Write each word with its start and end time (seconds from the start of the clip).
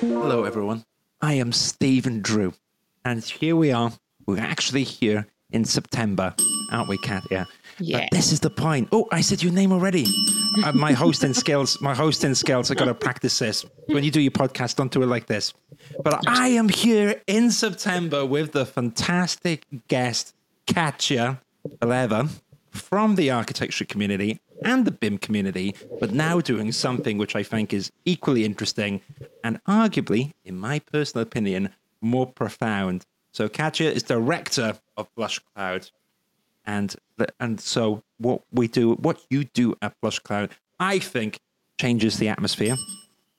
Hello, 0.00 0.44
everyone. 0.44 0.84
I 1.20 1.34
am 1.34 1.50
Stephen 1.50 2.20
Drew, 2.20 2.54
and 3.04 3.24
here 3.24 3.56
we 3.56 3.72
are. 3.72 3.92
We're 4.26 4.38
actually 4.38 4.84
here 4.84 5.26
in 5.50 5.64
September, 5.64 6.34
aren't 6.70 6.88
we, 6.88 6.98
Katya? 6.98 7.46
Yeah. 7.78 7.98
But 8.00 8.10
this 8.12 8.30
is 8.30 8.38
the 8.40 8.50
point. 8.50 8.88
Oh, 8.92 9.08
I 9.10 9.20
said 9.22 9.42
your 9.42 9.52
name 9.52 9.72
already. 9.72 10.06
uh, 10.64 10.72
my 10.72 10.92
hosting 10.92 11.34
skills, 11.42 11.80
my 11.80 11.94
hosting 11.94 12.34
skills. 12.36 12.70
I 12.70 12.74
got 12.74 12.84
to 12.84 12.94
practice 12.94 13.38
this. 13.40 13.66
When 13.86 14.04
you 14.04 14.10
do 14.12 14.20
your 14.20 14.30
podcast, 14.30 14.76
don't 14.76 14.92
do 14.92 15.02
it 15.02 15.06
like 15.06 15.26
this. 15.26 15.52
But 16.04 16.28
I 16.28 16.48
am 16.48 16.68
here 16.68 17.20
in 17.26 17.50
September 17.50 18.24
with 18.24 18.52
the 18.52 18.64
fantastic 18.64 19.64
guest, 19.88 20.34
Katya 20.72 21.40
Beleva, 21.80 22.28
from 22.74 23.14
the 23.14 23.30
architecture 23.30 23.84
community 23.84 24.40
and 24.64 24.84
the 24.84 24.90
BIM 24.90 25.18
community, 25.18 25.74
but 26.00 26.12
now 26.12 26.40
doing 26.40 26.72
something 26.72 27.18
which 27.18 27.36
I 27.36 27.42
think 27.42 27.72
is 27.72 27.90
equally 28.04 28.44
interesting 28.44 29.00
and 29.42 29.62
arguably, 29.64 30.32
in 30.44 30.58
my 30.58 30.80
personal 30.80 31.22
opinion, 31.22 31.70
more 32.00 32.26
profound. 32.26 33.04
So 33.32 33.48
Katya 33.48 33.90
is 33.90 34.02
director 34.02 34.78
of 34.96 35.08
Blush 35.14 35.40
Cloud. 35.54 35.90
And 36.66 36.94
and 37.38 37.60
so 37.60 38.02
what 38.18 38.42
we 38.50 38.68
do, 38.68 38.94
what 38.94 39.20
you 39.30 39.44
do 39.44 39.74
at 39.82 39.94
Blush 40.00 40.18
Cloud, 40.18 40.50
I 40.80 40.98
think 40.98 41.38
changes 41.80 42.18
the 42.18 42.28
atmosphere. 42.28 42.76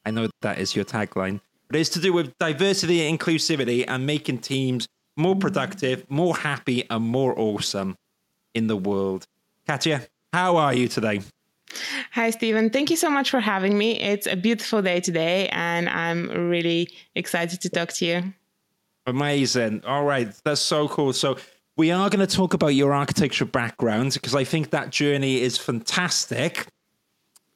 I 0.05 0.11
know 0.11 0.29
that 0.41 0.59
is 0.59 0.75
your 0.75 0.85
tagline, 0.85 1.41
but 1.67 1.79
it's 1.79 1.89
to 1.89 1.99
do 1.99 2.13
with 2.13 2.37
diversity 2.37 3.05
and 3.05 3.19
inclusivity 3.19 3.83
and 3.87 4.05
making 4.05 4.39
teams 4.39 4.87
more 5.17 5.35
productive, 5.35 6.09
more 6.09 6.35
happy, 6.35 6.85
and 6.89 7.03
more 7.03 7.37
awesome 7.37 7.95
in 8.55 8.67
the 8.67 8.77
world. 8.77 9.27
Katya, 9.67 10.07
how 10.33 10.57
are 10.57 10.73
you 10.73 10.87
today? 10.87 11.21
Hi, 12.11 12.29
Stephen. 12.29 12.69
Thank 12.69 12.89
you 12.89 12.95
so 12.95 13.09
much 13.09 13.29
for 13.29 13.39
having 13.39 13.77
me. 13.77 13.99
It's 13.99 14.25
a 14.27 14.35
beautiful 14.35 14.81
day 14.81 15.01
today, 15.01 15.49
and 15.49 15.89
I'm 15.89 16.29
really 16.49 16.89
excited 17.13 17.61
to 17.61 17.69
talk 17.69 17.89
to 17.93 18.05
you. 18.05 18.33
Amazing. 19.05 19.83
All 19.85 20.03
right. 20.03 20.33
That's 20.43 20.61
so 20.61 20.87
cool. 20.87 21.13
So, 21.13 21.37
we 21.77 21.91
are 21.91 22.09
going 22.09 22.25
to 22.25 22.35
talk 22.35 22.53
about 22.53 22.69
your 22.69 22.93
architecture 22.93 23.43
background 23.43 24.13
because 24.13 24.33
I 24.33 24.45
think 24.45 24.69
that 24.69 24.91
journey 24.91 25.41
is 25.41 25.57
fantastic. 25.57 26.67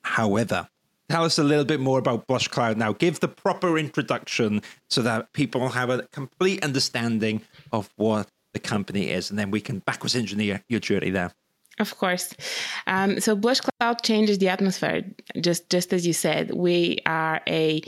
However, 0.01 0.67
tell 1.09 1.23
us 1.23 1.39
a 1.39 1.43
little 1.43 1.63
bit 1.63 1.79
more 1.79 1.99
about 1.99 2.27
Blush 2.27 2.49
Cloud 2.49 2.77
now. 2.77 2.91
Give 2.91 3.17
the 3.19 3.29
proper 3.29 3.77
introduction 3.77 4.61
so 4.89 5.01
that 5.03 5.31
people 5.31 5.69
have 5.69 5.89
a 5.89 6.03
complete 6.11 6.63
understanding 6.65 7.41
of 7.71 7.89
what 7.95 8.27
the 8.53 8.59
company 8.59 9.09
is, 9.09 9.29
and 9.29 9.37
then 9.37 9.51
we 9.51 9.61
can 9.61 9.79
backwards 9.79 10.15
engineer 10.15 10.63
your 10.67 10.79
journey 10.79 11.09
there. 11.09 11.31
Of 11.79 11.97
course. 11.97 12.33
Um, 12.87 13.19
so 13.21 13.35
Blush 13.35 13.61
Cloud 13.61 14.03
changes 14.03 14.37
the 14.37 14.49
atmosphere, 14.49 15.03
just 15.39 15.69
just 15.69 15.93
as 15.93 16.05
you 16.05 16.13
said. 16.13 16.51
We 16.53 16.99
are 17.05 17.41
a 17.47 17.81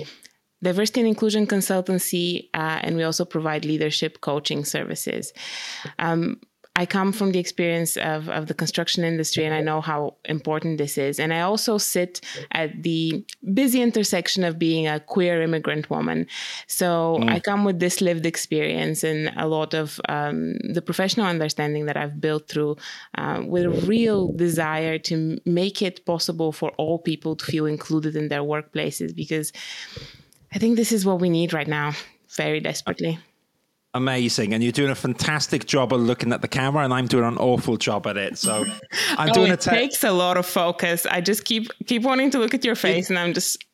diversity 0.63 1.01
and 1.01 1.09
inclusion 1.09 1.45
consultancy, 1.45 2.49
uh, 2.53 2.79
and 2.83 2.95
we 2.95 3.03
also 3.03 3.25
provide 3.25 3.65
leadership 3.65 4.21
coaching 4.21 4.63
services. 4.63 5.33
Um, 5.99 6.39
I 6.77 6.85
come 6.85 7.11
from 7.11 7.33
the 7.33 7.39
experience 7.39 7.97
of, 7.97 8.29
of 8.29 8.47
the 8.47 8.53
construction 8.53 9.03
industry 9.03 9.43
and 9.43 9.53
I 9.53 9.59
know 9.59 9.81
how 9.81 10.15
important 10.23 10.77
this 10.77 10.97
is. 10.97 11.19
And 11.19 11.33
I 11.33 11.41
also 11.41 11.77
sit 11.77 12.21
at 12.51 12.83
the 12.83 13.25
busy 13.53 13.81
intersection 13.81 14.45
of 14.45 14.57
being 14.57 14.87
a 14.87 15.01
queer 15.01 15.41
immigrant 15.41 15.89
woman. 15.89 16.27
So 16.67 17.19
mm. 17.19 17.29
I 17.29 17.41
come 17.41 17.65
with 17.65 17.79
this 17.79 17.99
lived 17.99 18.25
experience 18.25 19.03
and 19.03 19.33
a 19.35 19.47
lot 19.47 19.73
of 19.73 19.99
um, 20.07 20.53
the 20.59 20.81
professional 20.81 21.25
understanding 21.25 21.87
that 21.87 21.97
I've 21.97 22.21
built 22.21 22.47
through 22.47 22.77
uh, 23.17 23.43
with 23.45 23.65
a 23.65 23.69
real 23.85 24.31
desire 24.31 24.97
to 24.99 25.39
make 25.45 25.81
it 25.81 26.05
possible 26.05 26.53
for 26.53 26.69
all 26.77 26.99
people 26.99 27.35
to 27.35 27.45
feel 27.45 27.65
included 27.65 28.15
in 28.15 28.29
their 28.29 28.43
workplaces 28.43 29.13
because 29.13 29.51
I 30.53 30.57
think 30.57 30.77
this 30.77 30.93
is 30.93 31.05
what 31.05 31.19
we 31.19 31.29
need 31.29 31.51
right 31.51 31.67
now, 31.67 31.93
very 32.29 32.61
desperately 32.61 33.19
amazing 33.93 34.53
and 34.53 34.63
you're 34.63 34.71
doing 34.71 34.89
a 34.89 34.95
fantastic 34.95 35.65
job 35.65 35.91
of 35.91 35.99
looking 35.99 36.31
at 36.31 36.41
the 36.41 36.47
camera 36.47 36.83
and 36.83 36.93
i'm 36.93 37.07
doing 37.07 37.25
an 37.25 37.37
awful 37.37 37.75
job 37.75 38.07
at 38.07 38.15
it 38.15 38.37
so 38.37 38.65
i'm 39.17 39.29
oh, 39.29 39.33
doing 39.33 39.51
it 39.51 39.59
te- 39.59 39.69
takes 39.69 40.03
a 40.03 40.11
lot 40.11 40.37
of 40.37 40.45
focus 40.45 41.05
i 41.07 41.19
just 41.19 41.43
keep 41.43 41.69
keep 41.87 42.03
wanting 42.03 42.31
to 42.31 42.39
look 42.39 42.53
at 42.53 42.63
your 42.63 42.75
face 42.75 43.09
and 43.09 43.19
i'm 43.19 43.33
just 43.33 43.65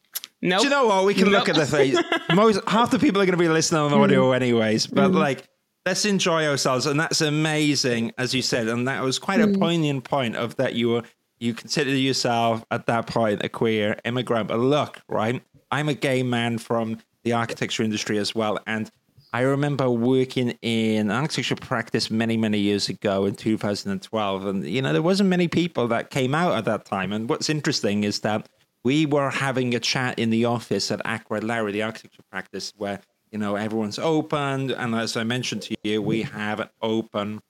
no 0.42 0.56
nope. 0.56 0.64
you 0.64 0.70
know 0.70 0.88
what 0.88 1.06
we 1.06 1.14
can 1.14 1.26
nope. 1.26 1.34
look 1.34 1.50
at 1.50 1.56
the 1.56 1.66
face 1.66 1.98
most 2.34 2.60
half 2.68 2.90
the 2.90 2.98
people 2.98 3.22
are 3.22 3.26
going 3.26 3.38
to 3.38 3.44
be 3.44 3.48
listening 3.48 3.80
on 3.80 3.94
audio 3.94 4.32
mm. 4.32 4.36
anyways 4.36 4.88
but 4.88 5.12
mm. 5.12 5.16
like 5.16 5.48
let's 5.86 6.04
enjoy 6.04 6.48
ourselves 6.48 6.88
and 6.88 7.00
that's 7.00 7.22
amazing 7.22 8.12
as 8.18 8.34
you 8.34 8.42
said 8.42 8.68
and 8.68 8.88
that 8.88 9.04
was 9.04 9.20
quite 9.20 9.40
mm. 9.40 9.56
a 9.56 9.60
poignant 9.60 10.04
point 10.04 10.36
of 10.36 10.56
that 10.56 10.74
you 10.74 10.90
were 10.90 11.04
you 11.40 11.54
consider 11.54 11.92
yourself 11.92 12.66
at 12.72 12.88
that 12.88 13.06
point 13.06 13.44
a 13.44 13.50
queer 13.50 13.96
immigrant 14.04 14.48
but 14.48 14.60
look 14.60 15.00
right 15.10 15.44
i'm 15.70 15.88
a 15.88 15.94
gay 15.94 16.24
man 16.24 16.58
from 16.58 16.98
the 17.24 17.34
architecture 17.34 17.84
industry 17.84 18.18
as 18.18 18.34
well 18.34 18.58
and 18.66 18.90
I 19.34 19.42
remember 19.42 19.90
working 19.90 20.58
in 20.62 21.12
architecture 21.12 21.56
practice 21.56 22.10
many, 22.10 22.38
many 22.38 22.60
years 22.60 22.90
ago 22.90 23.26
in 23.26 23.36
2012. 23.36 24.46
And, 24.46 24.66
you 24.66 24.82
know, 24.82 24.94
there 24.94 25.02
wasn't 25.02 25.30
many 25.30 25.48
people 25.48 25.88
that 25.90 26.10
came 26.10 26.34
out 26.34 26.54
at 26.54 26.66
that 26.66 26.86
time. 26.86 27.12
And 27.12 27.30
what's 27.30 27.50
interesting 27.50 28.04
is 28.04 28.22
that 28.22 28.48
we 28.84 29.06
were 29.06 29.30
having 29.30 29.76
a 29.76 29.80
chat 29.80 30.18
in 30.18 30.30
the 30.30 30.46
office 30.46 30.92
at 30.92 31.02
Ackroyd 31.04 31.44
Lowrie, 31.44 31.74
the 31.74 31.84
architecture 31.84 32.24
practice, 32.32 32.74
where, 32.78 33.02
you 33.32 33.38
know, 33.38 33.56
everyone's 33.56 34.00
open. 34.00 34.72
And 34.72 34.96
as 34.96 35.18
I 35.18 35.24
mentioned 35.24 35.62
to 35.64 35.76
you, 35.84 36.02
we 36.02 36.22
have 36.24 36.60
an 36.60 36.70
open 36.82 37.42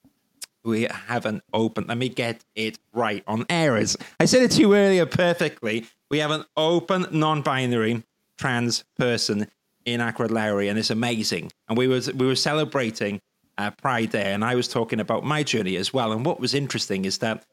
we 0.64 0.82
have 0.82 1.24
an 1.24 1.40
open. 1.54 1.86
Let 1.86 1.96
me 1.96 2.10
get 2.10 2.44
it 2.54 2.78
right 2.92 3.24
on 3.26 3.46
errors. 3.48 3.96
I 4.20 4.26
said 4.26 4.42
it 4.42 4.50
to 4.52 4.60
you 4.60 4.74
earlier 4.74 5.06
perfectly. 5.06 5.86
We 6.10 6.18
have 6.18 6.30
an 6.30 6.44
open, 6.56 7.06
non-binary 7.10 8.02
trans 8.36 8.84
person 8.98 9.46
in 9.92 10.00
Ackroyd 10.00 10.30
Lowrie, 10.30 10.68
and 10.68 10.78
it's 10.78 10.90
amazing. 10.90 11.50
And 11.68 11.76
we 11.76 11.88
was 11.88 12.12
we 12.12 12.26
were 12.26 12.36
celebrating 12.36 13.20
uh, 13.56 13.70
Pride 13.72 14.10
Day, 14.10 14.32
and 14.32 14.44
I 14.44 14.54
was 14.54 14.68
talking 14.68 15.00
about 15.00 15.24
my 15.24 15.42
journey 15.42 15.76
as 15.76 15.92
well. 15.92 16.12
And 16.12 16.24
what 16.24 16.40
was 16.40 16.54
interesting 16.54 17.04
is 17.04 17.18
that 17.18 17.44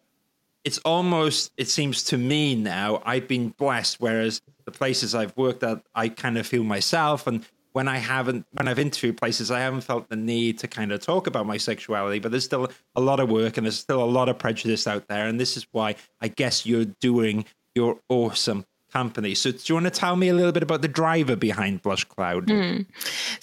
it's 0.63 0.77
almost 0.79 1.51
it 1.57 1.67
seems 1.67 2.03
to 2.05 2.17
me 2.17 2.55
now 2.55 3.01
I've 3.05 3.27
been 3.27 3.49
blessed, 3.49 3.97
whereas 3.99 4.41
the 4.65 4.71
places 4.71 5.13
I've 5.13 5.35
worked 5.37 5.63
at, 5.63 5.81
I 5.93 6.09
kind 6.09 6.37
of 6.37 6.47
feel 6.47 6.63
myself, 6.63 7.27
and 7.27 7.45
when 7.73 7.87
I 7.87 7.97
haven't 7.97 8.45
when 8.51 8.67
I've 8.67 8.79
interviewed 8.79 9.17
places, 9.17 9.51
I 9.51 9.59
haven't 9.59 9.81
felt 9.81 10.07
the 10.09 10.15
need 10.15 10.59
to 10.59 10.67
kind 10.67 10.91
of 10.91 11.01
talk 11.01 11.27
about 11.27 11.45
my 11.45 11.57
sexuality. 11.57 12.19
But 12.19 12.31
there's 12.31 12.45
still 12.45 12.69
a 12.95 13.01
lot 13.01 13.19
of 13.19 13.29
work, 13.29 13.57
and 13.57 13.65
there's 13.65 13.77
still 13.77 14.03
a 14.03 14.05
lot 14.05 14.29
of 14.29 14.37
prejudice 14.37 14.87
out 14.87 15.07
there, 15.07 15.27
and 15.27 15.39
this 15.39 15.57
is 15.57 15.67
why 15.71 15.95
I 16.21 16.29
guess 16.29 16.65
you're 16.65 16.85
doing 16.85 17.45
your 17.75 17.99
awesome 18.07 18.65
company. 18.95 19.35
So, 19.35 19.51
do 19.51 19.59
you 19.65 19.75
want 19.75 19.87
to 19.91 19.99
tell 20.05 20.15
me 20.15 20.27
a 20.29 20.33
little 20.39 20.55
bit 20.57 20.63
about 20.63 20.81
the 20.81 20.93
driver 21.01 21.35
behind 21.35 21.81
Blush 21.81 22.05
Cloud? 22.13 22.47
Mm. 22.47 22.85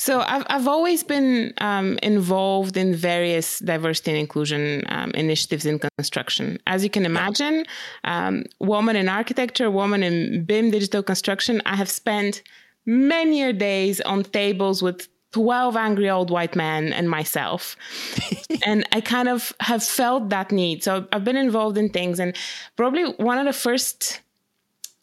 So, 0.06 0.12
I've, 0.32 0.46
I've 0.54 0.68
always 0.76 1.00
been 1.14 1.52
um, 1.58 1.98
involved 2.02 2.74
in 2.82 2.88
various 3.12 3.58
diversity 3.58 4.12
and 4.12 4.20
inclusion 4.26 4.62
um, 4.96 5.10
initiatives 5.24 5.64
in 5.66 5.78
construction. 5.78 6.58
As 6.66 6.82
you 6.84 6.90
can 6.96 7.04
imagine, 7.04 7.56
um, 8.04 8.34
woman 8.60 8.96
in 8.96 9.06
architecture, 9.20 9.70
woman 9.70 10.02
in 10.02 10.44
BIM 10.44 10.70
digital 10.70 11.02
construction, 11.02 11.60
I 11.66 11.76
have 11.76 11.90
spent 11.90 12.42
many 12.86 13.52
days 13.52 14.00
on 14.12 14.24
tables 14.24 14.82
with 14.82 15.08
12 15.32 15.76
angry 15.76 16.08
old 16.08 16.30
white 16.30 16.56
men 16.56 16.92
and 16.92 17.08
myself. 17.08 17.76
and 18.66 18.86
I 18.92 19.00
kind 19.00 19.28
of 19.28 19.52
have 19.60 19.82
felt 19.82 20.30
that 20.30 20.50
need. 20.50 20.82
So 20.82 21.06
I've 21.12 21.24
been 21.24 21.36
involved 21.48 21.76
in 21.76 21.88
things. 21.90 22.20
And 22.20 22.36
probably 22.76 23.04
one 23.30 23.38
of 23.38 23.46
the 23.46 23.58
first 23.66 24.20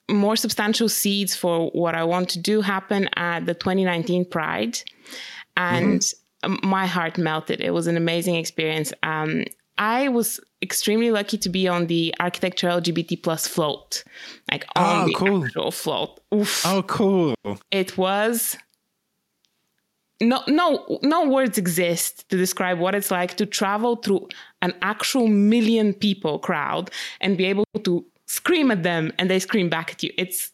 more 0.10 0.36
substantial 0.36 0.90
seeds 0.90 1.36
for 1.36 1.70
what 1.72 1.96
I 1.96 2.04
want 2.04 2.30
to 2.30 2.40
do 2.40 2.62
happen 2.62 3.10
at 3.16 3.46
the 3.46 3.54
2019 3.54 4.26
Pride. 4.26 4.80
And 5.56 6.02
mm-hmm. 6.02 6.68
my 6.68 6.86
heart 6.86 7.18
melted. 7.18 7.62
It 7.62 7.72
was 7.72 7.88
an 7.88 7.98
amazing 7.98 8.36
experience. 8.36 8.92
Um, 9.04 9.46
I 9.78 10.10
was 10.10 10.40
extremely 10.62 11.12
lucky 11.12 11.38
to 11.38 11.50
be 11.50 11.68
on 11.68 11.88
the 11.88 12.14
architecture 12.20 12.68
LGBT 12.68 13.24
plus 13.24 13.48
float, 13.48 14.04
like 14.52 14.66
on 14.76 15.04
oh, 15.04 15.08
the 15.08 15.14
cool. 15.14 15.46
actual 15.46 15.72
float. 15.72 16.20
Oof. 16.34 16.66
Oh, 16.66 16.84
cool! 16.84 17.36
It 17.72 17.98
was 17.98 18.58
no, 20.22 20.44
no, 20.48 21.00
no 21.02 21.30
words 21.30 21.58
exist 21.58 22.30
to 22.30 22.38
describe 22.38 22.80
what 22.80 22.94
it's 22.94 23.10
like 23.10 23.38
to 23.38 23.46
travel 23.46 23.96
through 23.96 24.28
an 24.62 24.74
actual 24.82 25.28
million 25.28 25.94
people 25.94 26.40
crowd 26.40 26.92
and 27.22 27.38
be 27.38 27.46
able 27.46 27.66
to 27.84 28.06
scream 28.30 28.70
at 28.72 28.84
them 28.84 29.12
and 29.18 29.30
they 29.30 29.40
scream 29.40 29.70
back 29.70 29.92
at 29.92 30.04
you. 30.04 30.12
It's 30.18 30.52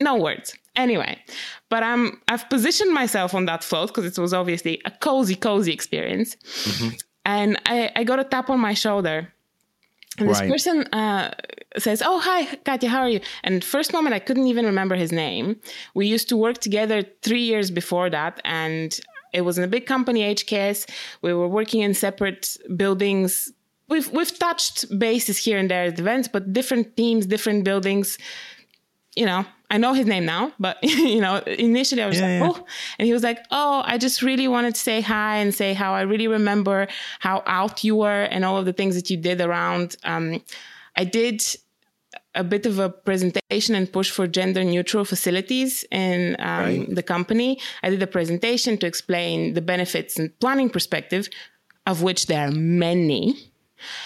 no 0.00 0.16
words. 0.16 0.56
Anyway, 0.74 1.22
but 1.68 1.84
I'm 1.84 2.20
I've 2.26 2.48
positioned 2.50 2.92
myself 2.92 3.32
on 3.32 3.44
that 3.44 3.62
float 3.62 3.88
because 3.88 4.06
it 4.06 4.20
was 4.20 4.34
obviously 4.34 4.80
a 4.84 4.90
cozy, 4.90 5.36
cozy 5.36 5.72
experience. 5.72 6.34
Mm-hmm. 6.36 6.88
And 7.24 7.60
I, 7.66 7.92
I 7.94 8.04
got 8.04 8.18
a 8.18 8.24
tap 8.24 8.50
on 8.50 8.58
my 8.58 8.74
shoulder. 8.74 9.32
And 10.18 10.28
this 10.28 10.40
right. 10.40 10.50
person 10.50 10.82
uh, 10.92 11.32
says, 11.78 12.02
Oh, 12.04 12.20
hi, 12.20 12.56
Katya, 12.64 12.88
how 12.88 13.00
are 13.00 13.08
you? 13.08 13.20
And 13.44 13.64
first 13.64 13.92
moment, 13.92 14.14
I 14.14 14.18
couldn't 14.18 14.46
even 14.46 14.64
remember 14.64 14.94
his 14.94 15.12
name. 15.12 15.56
We 15.94 16.06
used 16.06 16.28
to 16.30 16.36
work 16.36 16.58
together 16.58 17.04
three 17.22 17.42
years 17.42 17.70
before 17.70 18.10
that. 18.10 18.40
And 18.44 18.98
it 19.32 19.42
was 19.42 19.58
in 19.58 19.64
a 19.64 19.68
big 19.68 19.86
company, 19.86 20.20
HKS. 20.34 20.88
We 21.22 21.34
were 21.34 21.48
working 21.48 21.80
in 21.82 21.94
separate 21.94 22.56
buildings 22.76 23.52
we've 23.88 24.10
we've 24.10 24.38
touched 24.38 24.98
bases 24.98 25.38
here 25.38 25.58
and 25.58 25.70
there 25.70 25.84
at 25.84 25.98
events, 25.98 26.28
but 26.28 26.52
different 26.52 26.96
teams, 26.96 27.26
different 27.26 27.64
buildings. 27.64 28.18
You 29.16 29.26
know, 29.26 29.44
I 29.70 29.78
know 29.78 29.92
his 29.92 30.06
name 30.06 30.24
now, 30.24 30.52
but 30.58 30.78
you 30.82 31.20
know, 31.20 31.38
initially 31.46 32.02
I 32.02 32.06
was 32.06 32.18
yeah, 32.18 32.40
like, 32.40 32.56
yeah. 32.56 32.62
oh, 32.62 32.66
and 32.98 33.06
he 33.06 33.12
was 33.12 33.22
like, 33.22 33.38
oh, 33.50 33.82
I 33.84 33.98
just 33.98 34.22
really 34.22 34.48
wanted 34.48 34.74
to 34.74 34.80
say 34.80 35.00
hi 35.00 35.36
and 35.36 35.54
say 35.54 35.74
how 35.74 35.94
I 35.94 36.02
really 36.02 36.28
remember 36.28 36.88
how 37.20 37.42
out 37.46 37.84
you 37.84 37.96
were 37.96 38.22
and 38.22 38.44
all 38.44 38.56
of 38.56 38.64
the 38.64 38.72
things 38.72 38.94
that 38.96 39.10
you 39.10 39.16
did 39.16 39.40
around. 39.40 39.96
Um, 40.04 40.42
I 40.96 41.04
did 41.04 41.44
a 42.34 42.42
bit 42.42 42.66
of 42.66 42.78
a 42.80 42.88
presentation 42.88 43.74
and 43.74 43.92
push 43.92 44.10
for 44.10 44.26
gender 44.26 44.64
neutral 44.64 45.04
facilities 45.04 45.84
in 45.90 46.36
um, 46.40 46.64
right. 46.64 46.94
the 46.94 47.02
company. 47.02 47.60
I 47.82 47.90
did 47.90 48.02
a 48.02 48.08
presentation 48.08 48.76
to 48.78 48.86
explain 48.86 49.54
the 49.54 49.62
benefits 49.62 50.18
and 50.18 50.36
planning 50.40 50.68
perspective, 50.68 51.28
of 51.86 52.02
which 52.02 52.26
there 52.26 52.48
are 52.48 52.50
many 52.50 53.53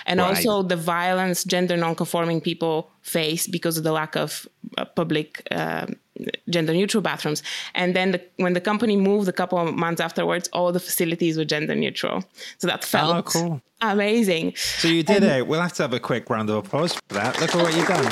and 0.06 0.20
right. 0.20 0.28
also 0.28 0.62
the 0.62 0.76
violence 0.76 1.44
gender 1.44 1.76
non-conforming 1.76 2.40
people 2.40 2.90
face 3.02 3.46
because 3.46 3.76
of 3.76 3.84
the 3.84 3.92
lack 3.92 4.16
of 4.16 4.48
uh, 4.76 4.84
public 4.84 5.46
uh, 5.50 5.86
gender 6.48 6.72
neutral 6.72 7.02
bathrooms 7.02 7.42
and 7.74 7.94
then 7.94 8.12
the, 8.12 8.22
when 8.36 8.52
the 8.52 8.60
company 8.60 8.96
moved 8.96 9.28
a 9.28 9.32
couple 9.32 9.58
of 9.58 9.74
months 9.74 10.00
afterwards 10.00 10.48
all 10.52 10.72
the 10.72 10.80
facilities 10.80 11.36
were 11.36 11.44
gender 11.44 11.74
neutral 11.74 12.24
so 12.58 12.66
that 12.66 12.84
felt 12.84 13.16
oh, 13.16 13.22
cool. 13.22 13.62
amazing 13.80 14.52
so 14.56 14.88
you 14.88 15.02
did 15.02 15.22
it 15.22 15.46
we'll 15.46 15.60
have 15.60 15.72
to 15.72 15.82
have 15.82 15.92
a 15.92 16.00
quick 16.00 16.28
round 16.28 16.50
of 16.50 16.56
applause 16.56 16.94
for 16.94 17.14
that 17.14 17.40
look 17.40 17.54
at 17.54 17.62
what 17.62 17.74
you've 17.74 17.86
done 17.86 18.02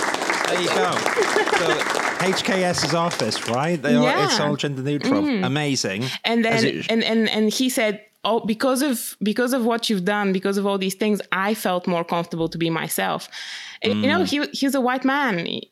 there 0.46 0.60
you 0.60 0.68
go 0.68 0.96
so, 1.56 1.96
HKS's 2.16 2.94
office, 2.94 3.46
right? 3.48 3.80
They 3.80 3.92
yeah. 3.92 4.24
it's 4.24 4.40
all 4.40 4.56
gender 4.56 4.82
neutral. 4.82 5.22
Mm. 5.22 5.44
Amazing. 5.44 6.04
And 6.24 6.44
then 6.44 6.64
it, 6.64 6.90
and, 6.90 7.04
and 7.04 7.28
and 7.28 7.52
he 7.52 7.68
said 7.68 8.00
oh 8.26 8.40
because 8.40 8.82
of 8.82 9.16
because 9.22 9.54
of 9.54 9.64
what 9.64 9.88
you've 9.88 10.04
done 10.04 10.32
because 10.32 10.58
of 10.58 10.66
all 10.66 10.76
these 10.76 10.94
things 10.94 11.22
i 11.32 11.54
felt 11.54 11.86
more 11.86 12.04
comfortable 12.04 12.48
to 12.48 12.58
be 12.58 12.68
myself 12.68 13.30
mm. 13.82 14.02
you 14.02 14.08
know 14.08 14.20
mm. 14.20 14.28
he 14.28 14.44
he's 14.52 14.74
a 14.74 14.80
white 14.80 15.04
man 15.04 15.46
he, 15.46 15.70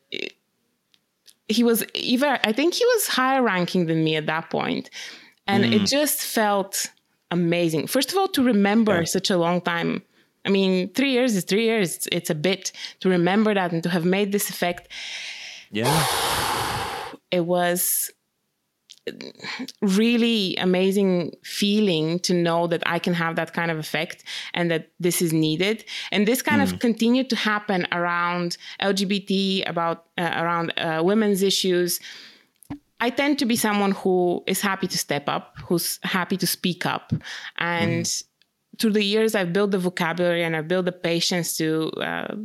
he 1.48 1.62
was 1.62 1.84
even 1.94 2.38
i 2.44 2.52
think 2.52 2.72
he 2.72 2.84
was 2.86 3.08
higher 3.08 3.42
ranking 3.42 3.86
than 3.86 4.02
me 4.02 4.16
at 4.16 4.26
that 4.26 4.48
point 4.48 4.88
and 5.46 5.64
mm. 5.64 5.72
it 5.74 5.86
just 5.86 6.22
felt 6.22 6.86
amazing 7.30 7.86
first 7.86 8.10
of 8.12 8.16
all 8.16 8.28
to 8.28 8.42
remember 8.42 9.00
yeah. 9.00 9.04
such 9.04 9.28
a 9.28 9.36
long 9.36 9.60
time 9.60 10.00
i 10.46 10.48
mean 10.48 10.88
three 10.94 11.10
years 11.10 11.34
is 11.34 11.44
three 11.44 11.64
years 11.64 11.96
it's, 11.96 12.08
it's 12.12 12.30
a 12.30 12.34
bit 12.34 12.72
to 13.00 13.08
remember 13.08 13.52
that 13.52 13.72
and 13.72 13.82
to 13.82 13.90
have 13.90 14.04
made 14.04 14.30
this 14.32 14.48
effect 14.48 14.88
yeah 15.70 16.06
it 17.30 17.44
was 17.44 18.10
really 19.82 20.56
amazing 20.56 21.32
feeling 21.42 22.18
to 22.20 22.34
know 22.34 22.66
that 22.66 22.82
I 22.86 22.98
can 22.98 23.14
have 23.14 23.36
that 23.36 23.52
kind 23.52 23.70
of 23.70 23.78
effect 23.78 24.24
and 24.54 24.70
that 24.70 24.90
this 24.98 25.20
is 25.20 25.32
needed. 25.32 25.84
And 26.10 26.26
this 26.26 26.42
kind 26.42 26.60
mm. 26.60 26.72
of 26.72 26.78
continued 26.78 27.28
to 27.30 27.36
happen 27.36 27.86
around 27.92 28.56
LGBT, 28.80 29.68
about 29.68 30.06
uh, 30.16 30.30
around 30.36 30.72
uh, 30.76 31.02
women's 31.04 31.42
issues. 31.42 32.00
I 33.00 33.10
tend 33.10 33.38
to 33.40 33.46
be 33.46 33.56
someone 33.56 33.92
who 33.92 34.42
is 34.46 34.60
happy 34.60 34.86
to 34.86 34.96
step 34.96 35.28
up, 35.28 35.56
who's 35.66 35.98
happy 36.02 36.38
to 36.38 36.46
speak 36.46 36.86
up, 36.86 37.12
and 37.58 38.06
mm. 38.06 38.24
through 38.78 38.92
the 38.92 39.04
years, 39.04 39.34
I've 39.34 39.52
built 39.52 39.72
the 39.72 39.78
vocabulary 39.78 40.42
and 40.42 40.56
I've 40.56 40.68
built 40.68 40.86
the 40.86 40.92
patience 40.92 41.56
to. 41.58 41.90
Uh, 42.00 42.36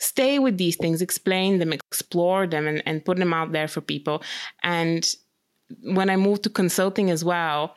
stay 0.00 0.38
with 0.38 0.58
these 0.58 0.76
things, 0.76 1.00
explain 1.00 1.60
them, 1.60 1.72
explore 1.72 2.46
them, 2.46 2.66
and, 2.66 2.82
and 2.84 3.04
put 3.04 3.16
them 3.16 3.32
out 3.32 3.52
there 3.52 3.68
for 3.68 3.80
people. 3.80 4.22
And 4.62 5.14
when 5.82 6.10
I 6.10 6.16
moved 6.16 6.42
to 6.44 6.50
consulting 6.50 7.10
as 7.10 7.24
well, 7.24 7.76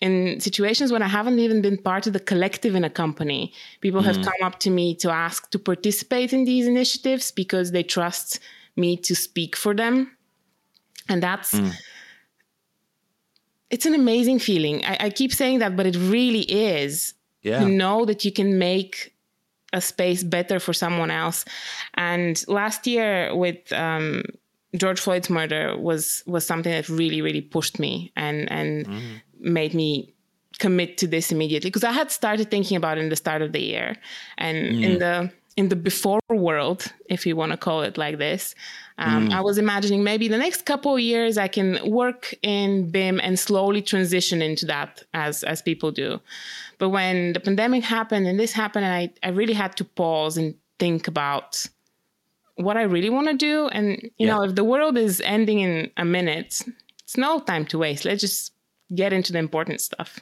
in 0.00 0.40
situations 0.40 0.92
when 0.92 1.02
I 1.02 1.08
haven't 1.08 1.38
even 1.38 1.62
been 1.62 1.78
part 1.78 2.06
of 2.06 2.12
the 2.12 2.20
collective 2.20 2.74
in 2.74 2.84
a 2.84 2.90
company, 2.90 3.52
people 3.80 4.02
mm. 4.02 4.04
have 4.04 4.16
come 4.16 4.42
up 4.42 4.58
to 4.60 4.70
me 4.70 4.94
to 4.96 5.10
ask 5.10 5.50
to 5.50 5.58
participate 5.58 6.32
in 6.32 6.44
these 6.44 6.66
initiatives 6.66 7.30
because 7.30 7.72
they 7.72 7.82
trust 7.82 8.40
me 8.76 8.96
to 8.98 9.14
speak 9.14 9.56
for 9.56 9.74
them. 9.74 10.16
And 11.08 11.22
that's 11.22 11.52
mm. 11.52 11.72
it's 13.70 13.86
an 13.86 13.94
amazing 13.94 14.40
feeling. 14.40 14.84
I, 14.84 14.96
I, 15.00 15.10
keep 15.10 15.32
saying 15.32 15.60
that, 15.60 15.76
but 15.76 15.86
it 15.86 15.96
really 15.96 16.42
is 16.42 17.14
yeah. 17.42 17.60
to 17.60 17.68
know 17.68 18.04
that 18.04 18.24
you 18.24 18.32
can 18.32 18.58
make 18.58 19.14
a 19.72 19.80
space 19.80 20.22
better 20.22 20.58
for 20.60 20.72
someone 20.72 21.10
else. 21.10 21.44
And 21.94 22.42
last 22.48 22.86
year 22.86 23.34
with 23.34 23.72
um, 23.72 24.22
George 24.76 25.00
Floyd's 25.00 25.30
murder 25.30 25.76
was 25.78 26.22
was 26.26 26.46
something 26.46 26.72
that 26.72 26.88
really 26.88 27.22
really 27.22 27.40
pushed 27.40 27.78
me 27.78 28.12
and 28.16 28.50
and 28.50 28.86
mm. 28.86 29.20
made 29.40 29.74
me 29.74 30.12
commit 30.58 30.98
to 30.98 31.06
this 31.06 31.32
immediately 31.32 31.70
because 31.70 31.84
I 31.84 31.92
had 31.92 32.10
started 32.10 32.50
thinking 32.50 32.76
about 32.76 32.98
it 32.98 33.02
in 33.02 33.08
the 33.08 33.16
start 33.16 33.42
of 33.42 33.52
the 33.52 33.60
year 33.62 33.96
and 34.38 34.56
mm. 34.56 34.82
in 34.82 34.98
the 34.98 35.30
in 35.56 35.68
the 35.68 35.76
before 35.76 36.20
world, 36.28 36.92
if 37.06 37.26
you 37.26 37.36
want 37.36 37.52
to 37.52 37.56
call 37.58 37.82
it 37.82 37.96
like 37.96 38.18
this, 38.18 38.56
um, 38.98 39.28
mm. 39.28 39.32
I 39.32 39.40
was 39.40 39.56
imagining 39.56 40.02
maybe 40.02 40.26
the 40.26 40.38
next 40.38 40.62
couple 40.66 40.94
of 40.94 41.00
years 41.00 41.38
I 41.38 41.48
can 41.48 41.78
work 41.88 42.34
in 42.42 42.90
BIM 42.90 43.20
and 43.20 43.38
slowly 43.38 43.80
transition 43.82 44.42
into 44.42 44.66
that 44.66 45.04
as 45.14 45.44
as 45.44 45.62
people 45.62 45.92
do. 45.92 46.20
But 46.78 46.90
when 46.90 47.34
the 47.34 47.40
pandemic 47.40 47.84
happened 47.84 48.26
and 48.26 48.38
this 48.38 48.52
happened, 48.52 48.86
I 48.86 49.10
I 49.22 49.28
really 49.28 49.54
had 49.54 49.76
to 49.76 49.84
pause 49.84 50.36
and 50.36 50.54
think 50.78 51.06
about 51.06 51.66
what 52.56 52.76
I 52.76 52.82
really 52.82 53.10
want 53.10 53.28
to 53.28 53.34
do. 53.34 53.68
And, 53.68 54.00
you 54.02 54.26
yeah. 54.26 54.34
know, 54.34 54.42
if 54.44 54.54
the 54.54 54.64
world 54.64 54.96
is 54.96 55.20
ending 55.20 55.60
in 55.60 55.90
a 55.96 56.04
minute, 56.04 56.62
it's 57.02 57.16
no 57.16 57.40
time 57.40 57.66
to 57.66 57.78
waste. 57.78 58.04
Let's 58.04 58.20
just 58.20 58.52
get 58.94 59.12
into 59.12 59.32
the 59.32 59.38
important 59.38 59.80
stuff. 59.80 60.20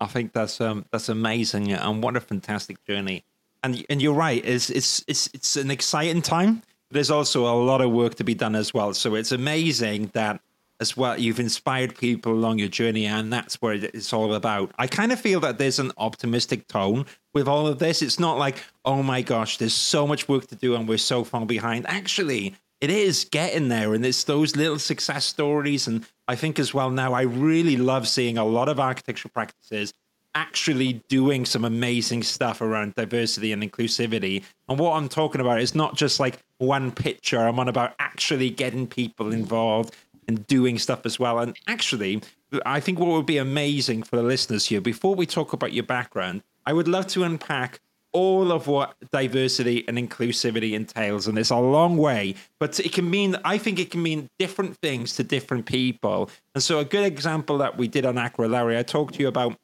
I 0.00 0.06
think 0.06 0.32
that's 0.32 0.60
um, 0.60 0.84
that's 0.90 1.08
amazing, 1.08 1.72
and 1.72 2.02
what 2.02 2.16
a 2.16 2.20
fantastic 2.20 2.84
journey. 2.86 3.24
And 3.62 3.86
and 3.88 4.02
you're 4.02 4.14
right. 4.14 4.44
It's 4.44 4.68
it's 4.68 5.04
it's 5.06 5.30
it's 5.32 5.56
an 5.56 5.70
exciting 5.70 6.22
time. 6.22 6.62
There's 6.90 7.10
also 7.10 7.46
a 7.46 7.54
lot 7.54 7.80
of 7.80 7.92
work 7.92 8.16
to 8.16 8.24
be 8.24 8.34
done 8.34 8.56
as 8.56 8.74
well. 8.74 8.94
So 8.94 9.14
it's 9.14 9.30
amazing 9.30 10.10
that 10.12 10.40
as 10.80 10.96
well. 10.96 11.18
You've 11.18 11.38
inspired 11.38 11.96
people 11.96 12.32
along 12.32 12.58
your 12.58 12.68
journey, 12.68 13.06
and 13.06 13.32
that's 13.32 13.62
what 13.62 13.76
it's 13.76 14.12
all 14.12 14.34
about. 14.34 14.72
I 14.76 14.88
kind 14.88 15.12
of 15.12 15.20
feel 15.20 15.38
that 15.40 15.58
there's 15.58 15.78
an 15.78 15.92
optimistic 15.96 16.66
tone 16.66 17.06
with 17.34 17.48
all 17.48 17.66
of 17.66 17.78
this. 17.78 18.02
It's 18.02 18.18
not 18.18 18.38
like, 18.38 18.62
oh 18.84 19.02
my 19.02 19.22
gosh, 19.22 19.58
there's 19.58 19.74
so 19.74 20.06
much 20.06 20.28
work 20.28 20.46
to 20.48 20.56
do 20.56 20.74
and 20.74 20.88
we're 20.88 20.98
so 20.98 21.24
far 21.24 21.46
behind. 21.46 21.86
Actually, 21.88 22.54
it 22.80 22.90
is 22.90 23.24
getting 23.24 23.68
there, 23.68 23.94
and 23.94 24.04
it's 24.04 24.24
those 24.24 24.56
little 24.56 24.78
success 24.78 25.24
stories. 25.24 25.86
And 25.86 26.04
I 26.26 26.34
think 26.34 26.58
as 26.58 26.74
well 26.74 26.90
now, 26.90 27.12
I 27.12 27.22
really 27.22 27.76
love 27.76 28.08
seeing 28.08 28.36
a 28.36 28.44
lot 28.44 28.68
of 28.68 28.80
architecture 28.80 29.28
practices 29.28 29.94
actually 30.34 30.94
doing 31.08 31.44
some 31.44 31.64
amazing 31.64 32.22
stuff 32.22 32.60
around 32.60 32.94
diversity 32.94 33.52
and 33.52 33.62
inclusivity. 33.62 34.42
And 34.68 34.78
what 34.78 34.96
I'm 34.96 35.08
talking 35.08 35.40
about 35.40 35.60
is 35.60 35.74
not 35.74 35.94
just 35.94 36.18
like 36.18 36.38
one 36.58 36.90
picture. 36.90 37.38
I'm 37.38 37.58
on 37.58 37.68
about 37.68 37.94
actually 37.98 38.50
getting 38.50 38.86
people 38.86 39.32
involved 39.32 39.94
and 40.26 40.46
doing 40.46 40.78
stuff 40.78 41.04
as 41.04 41.18
well. 41.18 41.38
And 41.38 41.56
actually, 41.66 42.22
I 42.64 42.80
think 42.80 42.98
what 42.98 43.10
would 43.10 43.26
be 43.26 43.38
amazing 43.38 44.04
for 44.04 44.16
the 44.16 44.22
listeners 44.22 44.66
here, 44.66 44.80
before 44.80 45.14
we 45.14 45.26
talk 45.26 45.52
about 45.52 45.72
your 45.72 45.84
background, 45.84 46.42
I 46.66 46.72
would 46.72 46.88
love 46.88 47.06
to 47.08 47.24
unpack 47.24 47.80
all 48.12 48.52
of 48.52 48.66
what 48.66 48.94
diversity 49.10 49.86
and 49.88 49.96
inclusivity 49.96 50.72
entails. 50.72 51.26
And 51.26 51.38
it's 51.38 51.50
a 51.50 51.56
long 51.56 51.96
way, 51.96 52.34
but 52.60 52.78
it 52.78 52.92
can 52.92 53.08
mean, 53.10 53.36
I 53.44 53.58
think 53.58 53.78
it 53.78 53.90
can 53.90 54.02
mean 54.02 54.28
different 54.38 54.76
things 54.78 55.16
to 55.16 55.24
different 55.24 55.66
people. 55.66 56.30
And 56.54 56.62
so, 56.62 56.78
a 56.78 56.84
good 56.84 57.04
example 57.04 57.58
that 57.58 57.78
we 57.78 57.88
did 57.88 58.04
on 58.04 58.16
Lowrie, 58.16 58.78
I 58.78 58.82
talked 58.82 59.14
to 59.14 59.20
you 59.20 59.28
about 59.28 59.56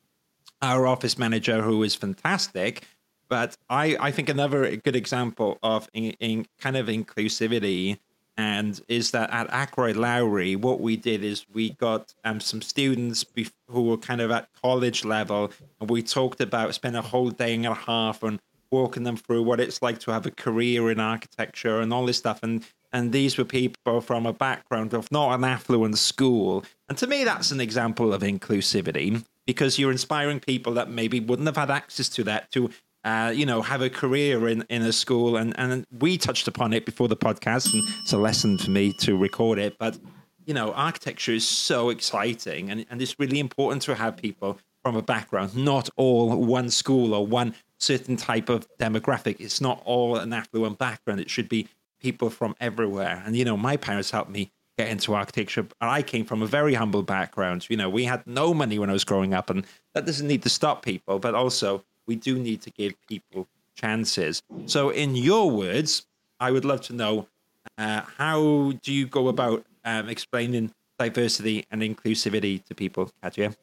our 0.62 0.86
office 0.86 1.18
manager 1.18 1.62
who 1.62 1.82
is 1.82 1.94
fantastic. 1.94 2.84
But 3.28 3.56
I, 3.68 3.96
I 4.00 4.10
think 4.10 4.30
another 4.30 4.76
good 4.76 4.96
example 4.96 5.58
of 5.62 5.88
in, 5.92 6.12
in 6.18 6.46
kind 6.58 6.76
of 6.76 6.86
inclusivity 6.86 7.98
and 8.38 8.80
is 8.86 9.10
that 9.10 9.30
at 9.30 9.50
Ackroyd 9.50 9.96
Lowrie, 9.96 10.56
what 10.56 10.80
we 10.80 10.96
did 10.96 11.24
is 11.24 11.44
we 11.52 11.70
got 11.70 12.14
um, 12.24 12.38
some 12.38 12.62
students 12.62 13.24
who 13.68 13.82
were 13.82 13.98
kind 13.98 14.20
of 14.20 14.30
at 14.30 14.48
college 14.62 15.04
level, 15.04 15.50
and 15.80 15.90
we 15.90 16.02
talked 16.02 16.40
about 16.40 16.72
spend 16.72 16.96
a 16.96 17.02
whole 17.02 17.30
day 17.30 17.54
and 17.54 17.66
a 17.66 17.74
half 17.74 18.22
on 18.22 18.38
walking 18.70 19.02
them 19.02 19.16
through 19.16 19.42
what 19.42 19.58
it's 19.58 19.82
like 19.82 19.98
to 19.98 20.12
have 20.12 20.24
a 20.24 20.30
career 20.30 20.90
in 20.90 21.00
architecture 21.00 21.80
and 21.80 21.92
all 21.92 22.06
this 22.06 22.18
stuff. 22.18 22.38
And 22.42 22.64
and 22.92 23.12
these 23.12 23.36
were 23.36 23.44
people 23.44 24.00
from 24.00 24.24
a 24.24 24.32
background 24.32 24.94
of 24.94 25.10
not 25.12 25.34
an 25.34 25.44
affluent 25.44 25.98
school. 25.98 26.64
And 26.88 26.96
to 26.98 27.06
me, 27.06 27.24
that's 27.24 27.50
an 27.50 27.60
example 27.60 28.14
of 28.14 28.22
inclusivity 28.22 29.24
because 29.46 29.78
you're 29.78 29.90
inspiring 29.90 30.40
people 30.40 30.74
that 30.74 30.88
maybe 30.88 31.20
wouldn't 31.20 31.48
have 31.48 31.56
had 31.56 31.70
access 31.70 32.08
to 32.10 32.24
that 32.24 32.50
to 32.52 32.70
uh, 33.04 33.32
you 33.34 33.46
know, 33.46 33.62
have 33.62 33.82
a 33.82 33.90
career 33.90 34.48
in, 34.48 34.64
in 34.68 34.82
a 34.82 34.92
school. 34.92 35.36
And, 35.36 35.54
and 35.58 35.86
we 35.98 36.18
touched 36.18 36.48
upon 36.48 36.72
it 36.72 36.84
before 36.84 37.08
the 37.08 37.16
podcast, 37.16 37.72
and 37.72 37.82
it's 38.02 38.12
a 38.12 38.18
lesson 38.18 38.58
for 38.58 38.70
me 38.70 38.92
to 38.94 39.16
record 39.16 39.58
it. 39.58 39.78
But, 39.78 39.98
you 40.44 40.54
know, 40.54 40.72
architecture 40.72 41.32
is 41.32 41.46
so 41.46 41.90
exciting, 41.90 42.70
and, 42.70 42.86
and 42.90 43.00
it's 43.02 43.18
really 43.18 43.38
important 43.38 43.82
to 43.82 43.94
have 43.94 44.16
people 44.16 44.58
from 44.82 44.96
a 44.96 45.02
background, 45.02 45.56
not 45.56 45.88
all 45.96 46.36
one 46.44 46.70
school 46.70 47.12
or 47.14 47.26
one 47.26 47.54
certain 47.78 48.16
type 48.16 48.48
of 48.48 48.66
demographic. 48.78 49.40
It's 49.40 49.60
not 49.60 49.82
all 49.84 50.16
an 50.16 50.32
affluent 50.32 50.78
background. 50.78 51.20
It 51.20 51.30
should 51.30 51.48
be 51.48 51.68
people 52.00 52.30
from 52.30 52.54
everywhere. 52.60 53.22
And, 53.24 53.36
you 53.36 53.44
know, 53.44 53.56
my 53.56 53.76
parents 53.76 54.10
helped 54.10 54.30
me 54.30 54.52
get 54.78 54.88
into 54.88 55.12
architecture. 55.14 55.66
I 55.80 56.02
came 56.02 56.24
from 56.24 56.40
a 56.40 56.46
very 56.46 56.74
humble 56.74 57.02
background. 57.02 57.66
You 57.68 57.76
know, 57.76 57.90
we 57.90 58.04
had 58.04 58.24
no 58.26 58.54
money 58.54 58.78
when 58.78 58.88
I 58.88 58.92
was 58.92 59.04
growing 59.04 59.34
up, 59.34 59.50
and 59.50 59.66
that 59.94 60.06
doesn't 60.06 60.26
need 60.26 60.42
to 60.44 60.48
stop 60.48 60.84
people, 60.84 61.18
but 61.18 61.34
also 61.34 61.84
we 62.08 62.16
do 62.16 62.38
need 62.38 62.62
to 62.62 62.70
give 62.70 62.94
people 63.06 63.46
chances. 63.76 64.42
So, 64.66 64.90
in 64.90 65.14
your 65.14 65.48
words, 65.50 66.06
I 66.40 66.50
would 66.50 66.64
love 66.64 66.80
to 66.82 66.92
know 66.92 67.28
uh, 67.76 68.02
how 68.16 68.72
do 68.82 68.92
you 68.92 69.06
go 69.06 69.28
about 69.28 69.64
um, 69.84 70.08
explaining 70.08 70.72
diversity 70.98 71.64
and 71.70 71.82
inclusivity 71.82 72.64
to 72.64 72.74
people, 72.74 73.12
Katja? 73.22 73.54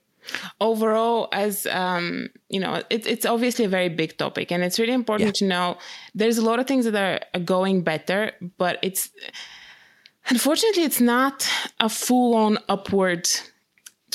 overall 0.59 1.29
as 1.31 1.67
um, 1.67 2.29
you 2.49 2.59
know 2.59 2.81
it, 2.89 3.05
it's 3.05 3.27
obviously 3.27 3.63
a 3.63 3.69
very 3.69 3.89
big 3.89 4.17
topic 4.17 4.51
and 4.51 4.63
it's 4.63 4.79
really 4.79 4.93
important 4.93 5.27
yeah. 5.27 5.39
to 5.39 5.45
know 5.45 5.77
there's 6.15 6.39
a 6.39 6.41
lot 6.41 6.57
of 6.57 6.65
things 6.65 6.89
that 6.89 7.27
are 7.33 7.39
going 7.39 7.81
better 7.83 8.31
but 8.57 8.79
it's 8.81 9.11
unfortunately 10.29 10.83
it's 10.83 10.99
not 10.99 11.47
a 11.79 11.89
full-on 11.89 12.57
upward 12.69 13.29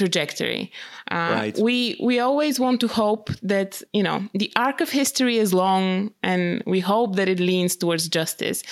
trajectory. 0.00 0.72
Uh, 1.10 1.30
right. 1.40 1.58
We 1.58 1.74
we 2.02 2.20
always 2.20 2.58
want 2.58 2.80
to 2.80 2.88
hope 2.88 3.30
that 3.42 3.82
you 3.92 4.02
know 4.02 4.18
the 4.42 4.50
arc 4.56 4.80
of 4.80 4.90
history 4.90 5.36
is 5.44 5.52
long, 5.52 6.10
and 6.22 6.62
we 6.66 6.80
hope 6.80 7.16
that 7.16 7.28
it 7.28 7.38
leans 7.38 7.76
towards 7.76 8.08
justice. 8.08 8.62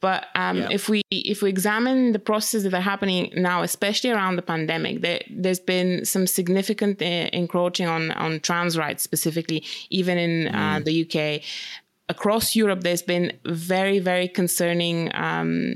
But 0.00 0.26
um, 0.34 0.58
yeah. 0.58 0.68
if 0.78 0.88
we 0.88 1.02
if 1.10 1.42
we 1.42 1.48
examine 1.48 2.12
the 2.12 2.20
processes 2.30 2.62
that 2.64 2.74
are 2.74 2.88
happening 2.92 3.32
now, 3.34 3.62
especially 3.62 4.10
around 4.10 4.36
the 4.36 4.46
pandemic, 4.54 5.00
there, 5.00 5.20
has 5.44 5.60
been 5.60 6.04
some 6.04 6.26
significant 6.26 7.02
uh, 7.02 7.28
encroaching 7.42 7.88
on 7.88 8.12
on 8.12 8.40
trans 8.40 8.78
rights, 8.78 9.02
specifically 9.02 9.64
even 9.90 10.16
in 10.18 10.34
uh, 10.48 10.52
mm. 10.52 10.76
uh, 10.76 10.78
the 10.86 10.94
UK. 11.04 11.42
Across 12.08 12.54
Europe, 12.54 12.82
there's 12.82 13.02
been 13.02 13.32
very 13.46 13.98
very 13.98 14.28
concerning. 14.28 15.10
Um, 15.14 15.74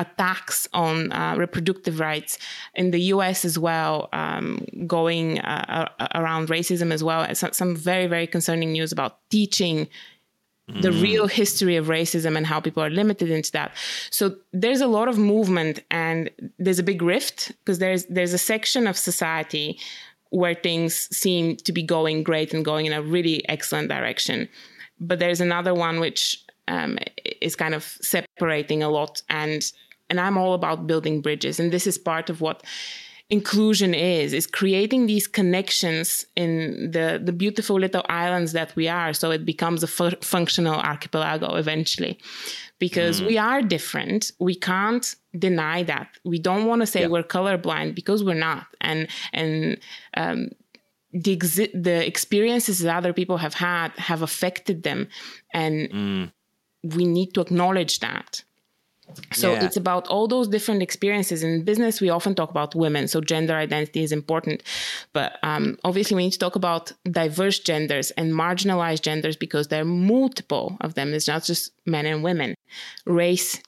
attacks 0.00 0.66
on 0.72 1.12
uh, 1.12 1.34
reproductive 1.36 2.00
rights 2.00 2.38
in 2.74 2.90
the 2.90 3.00
US 3.14 3.44
as 3.44 3.58
well, 3.58 4.08
um, 4.12 4.64
going 4.86 5.38
uh, 5.40 5.88
uh 5.98 6.08
around 6.14 6.48
racism 6.48 6.92
as 6.92 7.02
well. 7.04 7.22
Some 7.34 7.76
very, 7.76 8.06
very 8.06 8.26
concerning 8.26 8.72
news 8.72 8.92
about 8.92 9.12
teaching 9.30 9.88
the 10.80 10.90
mm. 10.90 11.02
real 11.02 11.26
history 11.26 11.76
of 11.76 11.86
racism 11.86 12.36
and 12.36 12.46
how 12.46 12.60
people 12.60 12.82
are 12.82 12.90
limited 12.90 13.30
into 13.30 13.50
that. 13.52 13.72
So 14.10 14.36
there's 14.52 14.80
a 14.80 14.86
lot 14.86 15.08
of 15.08 15.18
movement 15.18 15.80
and 15.90 16.30
there's 16.58 16.78
a 16.78 16.82
big 16.82 17.02
rift 17.02 17.52
because 17.58 17.78
there's 17.78 18.06
there's 18.06 18.32
a 18.32 18.38
section 18.38 18.86
of 18.86 18.96
society 18.96 19.78
where 20.30 20.54
things 20.54 21.08
seem 21.16 21.56
to 21.56 21.72
be 21.72 21.82
going 21.82 22.22
great 22.22 22.54
and 22.54 22.64
going 22.64 22.86
in 22.86 22.92
a 22.92 23.02
really 23.02 23.46
excellent 23.48 23.88
direction. 23.88 24.48
But 25.00 25.18
there's 25.18 25.40
another 25.40 25.74
one 25.74 25.98
which 25.98 26.44
um, 26.68 26.98
is 27.40 27.56
kind 27.56 27.74
of 27.74 27.82
separating 28.00 28.82
a 28.82 28.88
lot 28.88 29.22
and 29.28 29.62
and 30.10 30.20
i'm 30.20 30.36
all 30.36 30.54
about 30.54 30.86
building 30.86 31.20
bridges. 31.22 31.60
And 31.60 31.72
this 31.72 31.86
is 31.86 31.96
part 31.98 32.28
of 32.30 32.40
what 32.40 32.62
inclusion 33.30 33.94
is 33.94 34.32
is 34.32 34.46
creating 34.46 35.06
these 35.06 35.28
connections 35.28 36.26
in 36.34 36.90
the 36.90 37.20
the 37.24 37.32
beautiful 37.32 37.78
little 37.78 38.04
islands 38.08 38.52
that 38.52 38.74
we 38.74 38.88
are. 38.88 39.12
So 39.12 39.30
it 39.30 39.44
becomes 39.44 39.82
a 39.82 39.86
fu- 39.86 40.20
functional 40.20 40.74
archipelago 40.74 41.54
eventually. 41.54 42.18
Because 42.78 43.20
mm. 43.20 43.26
we 43.28 43.38
are 43.38 43.62
different. 43.62 44.32
We 44.40 44.54
can't 44.54 45.14
deny 45.38 45.82
that. 45.84 46.08
We 46.24 46.38
don't 46.38 46.66
want 46.66 46.80
to 46.80 46.86
say 46.86 47.02
yeah. 47.02 47.08
we're 47.08 47.22
colorblind 47.22 47.94
because 47.94 48.24
we're 48.24 48.34
not. 48.34 48.66
And 48.80 49.06
and 49.32 49.78
um, 50.16 50.48
the 51.12 51.36
exi- 51.36 51.72
the 51.72 52.06
experiences 52.06 52.80
that 52.80 52.96
other 52.96 53.12
people 53.12 53.38
have 53.38 53.54
had 53.54 53.90
have 53.92 54.22
affected 54.22 54.82
them. 54.82 55.08
And 55.52 55.90
mm. 55.90 56.32
we 56.96 57.06
need 57.06 57.32
to 57.34 57.40
acknowledge 57.40 58.00
that 58.00 58.42
so 59.32 59.52
yeah. 59.52 59.64
it's 59.64 59.76
about 59.76 60.06
all 60.08 60.26
those 60.26 60.48
different 60.48 60.82
experiences 60.82 61.42
in 61.42 61.64
business 61.64 62.00
we 62.00 62.08
often 62.08 62.34
talk 62.34 62.50
about 62.50 62.74
women 62.74 63.08
so 63.08 63.20
gender 63.20 63.54
identity 63.54 64.02
is 64.02 64.12
important 64.12 64.62
but 65.12 65.38
um, 65.42 65.76
obviously 65.84 66.14
we 66.14 66.24
need 66.24 66.32
to 66.32 66.38
talk 66.38 66.56
about 66.56 66.92
diverse 67.10 67.58
genders 67.58 68.10
and 68.12 68.32
marginalized 68.32 69.02
genders 69.02 69.36
because 69.36 69.68
there 69.68 69.82
are 69.82 69.84
multiple 69.84 70.76
of 70.80 70.94
them 70.94 71.12
it's 71.12 71.28
not 71.28 71.44
just 71.44 71.72
men 71.86 72.06
and 72.06 72.22
women 72.22 72.54
race 73.06 73.60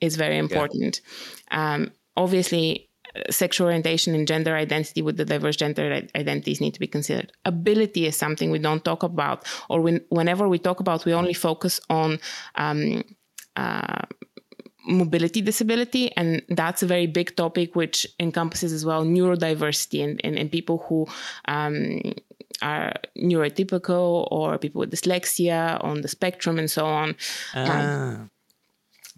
is 0.00 0.16
very 0.16 0.38
important 0.38 1.00
yeah. 1.50 1.74
um, 1.74 1.90
obviously 2.16 2.86
sexual 3.30 3.66
orientation 3.66 4.14
and 4.14 4.26
gender 4.26 4.54
identity 4.54 5.02
with 5.02 5.16
the 5.16 5.24
diverse 5.24 5.56
gender 5.56 6.02
identities 6.14 6.60
need 6.60 6.74
to 6.74 6.80
be 6.80 6.86
considered. 6.86 7.32
Ability 7.44 8.06
is 8.06 8.16
something 8.16 8.50
we 8.50 8.58
don't 8.58 8.84
talk 8.84 9.02
about, 9.02 9.44
or 9.68 9.80
when, 9.80 10.00
whenever 10.08 10.48
we 10.48 10.58
talk 10.58 10.80
about, 10.80 11.04
we 11.04 11.12
only 11.12 11.32
focus 11.32 11.80
on 11.88 12.18
um, 12.56 13.02
uh, 13.56 14.02
mobility 14.86 15.40
disability 15.40 16.10
and 16.16 16.42
that's 16.48 16.82
a 16.82 16.86
very 16.86 17.06
big 17.06 17.34
topic 17.36 17.74
which 17.74 18.06
encompasses 18.20 18.72
as 18.72 18.84
well 18.84 19.04
neurodiversity 19.04 20.02
and, 20.02 20.20
and, 20.24 20.38
and 20.38 20.50
people 20.50 20.78
who 20.88 21.06
um, 21.48 22.00
are 22.62 22.94
neurotypical 23.18 24.28
or 24.30 24.58
people 24.58 24.80
with 24.80 24.92
dyslexia 24.92 25.82
on 25.84 26.00
the 26.00 26.08
spectrum 26.08 26.58
and 26.58 26.70
so 26.70 26.86
on. 26.86 27.16
Uh, 27.54 27.60
um, 27.60 28.30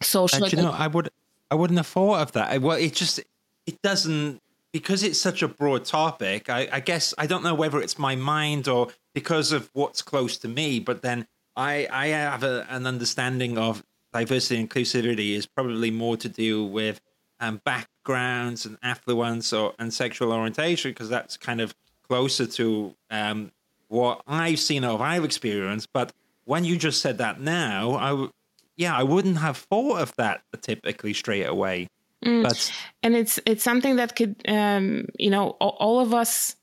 social 0.01 0.49
you 0.49 0.57
know 0.57 0.71
i 0.71 0.87
would 0.87 1.11
i 1.51 1.55
wouldn't 1.55 1.79
have 1.79 1.87
thought 1.87 2.21
of 2.21 2.33
that. 2.33 2.61
Well 2.63 2.77
it 2.77 2.95
just 2.95 3.21
it 3.67 3.83
doesn't 3.83 4.41
because 4.73 5.03
it's 5.03 5.21
such 5.21 5.43
a 5.43 5.49
broad 5.49 5.85
topic 5.85 6.49
I, 6.49 6.69
I 6.73 6.81
guess 6.81 7.15
i 7.19 7.27
don't 7.27 7.43
know 7.43 7.55
whether 7.55 7.81
it's 7.81 7.99
my 7.99 8.15
mind 8.15 8.69
or 8.69 8.89
because 9.13 9.51
of 9.51 9.71
what's 9.73 10.03
close 10.03 10.37
to 10.39 10.49
me 10.49 10.79
but 10.79 11.03
then 11.03 11.27
I, 11.59 11.89
I 11.91 12.07
have 12.09 12.45
a, 12.45 12.67
an 12.71 12.87
understanding 12.87 13.59
of 13.59 13.83
diversity 14.13 14.61
and 14.61 14.69
inclusivity 14.69 15.35
is 15.35 15.47
probably 15.47 15.91
more 15.91 16.17
to 16.17 16.29
do 16.29 16.65
with 16.65 17.01
um, 17.41 17.61
backgrounds 17.65 18.67
and 18.67 18.79
affluence 18.83 19.53
or 19.53 19.75
and 19.79 19.93
sexual 19.93 20.33
orientation 20.33 20.91
because 20.91 21.09
that's 21.09 21.37
kind 21.37 21.61
of 21.61 21.75
closer 22.09 22.47
to 22.47 22.95
um, 23.11 23.53
what 23.89 24.23
I've 24.27 24.59
seen 24.59 24.85
or 24.85 25.01
I've 25.01 25.25
experienced. 25.25 25.89
But 25.93 26.13
when 26.45 26.65
you 26.65 26.77
just 26.77 27.01
said 27.01 27.19
that 27.19 27.41
now, 27.41 27.93
I 27.95 28.09
w- 28.11 28.31
yeah, 28.77 28.97
I 28.97 29.03
wouldn't 29.03 29.39
have 29.39 29.57
thought 29.57 30.01
of 30.01 30.15
that 30.17 30.43
typically 30.61 31.13
straight 31.13 31.47
away. 31.47 31.89
Mm. 32.25 32.43
But 32.43 32.73
and 33.03 33.15
it's 33.15 33.39
it's 33.47 33.63
something 33.63 33.97
that 33.97 34.17
could 34.17 34.37
um, 34.49 35.07
you 35.19 35.31
know 35.31 35.51
all, 35.61 35.77
all 35.79 36.01
of 36.01 36.15
us 36.15 36.57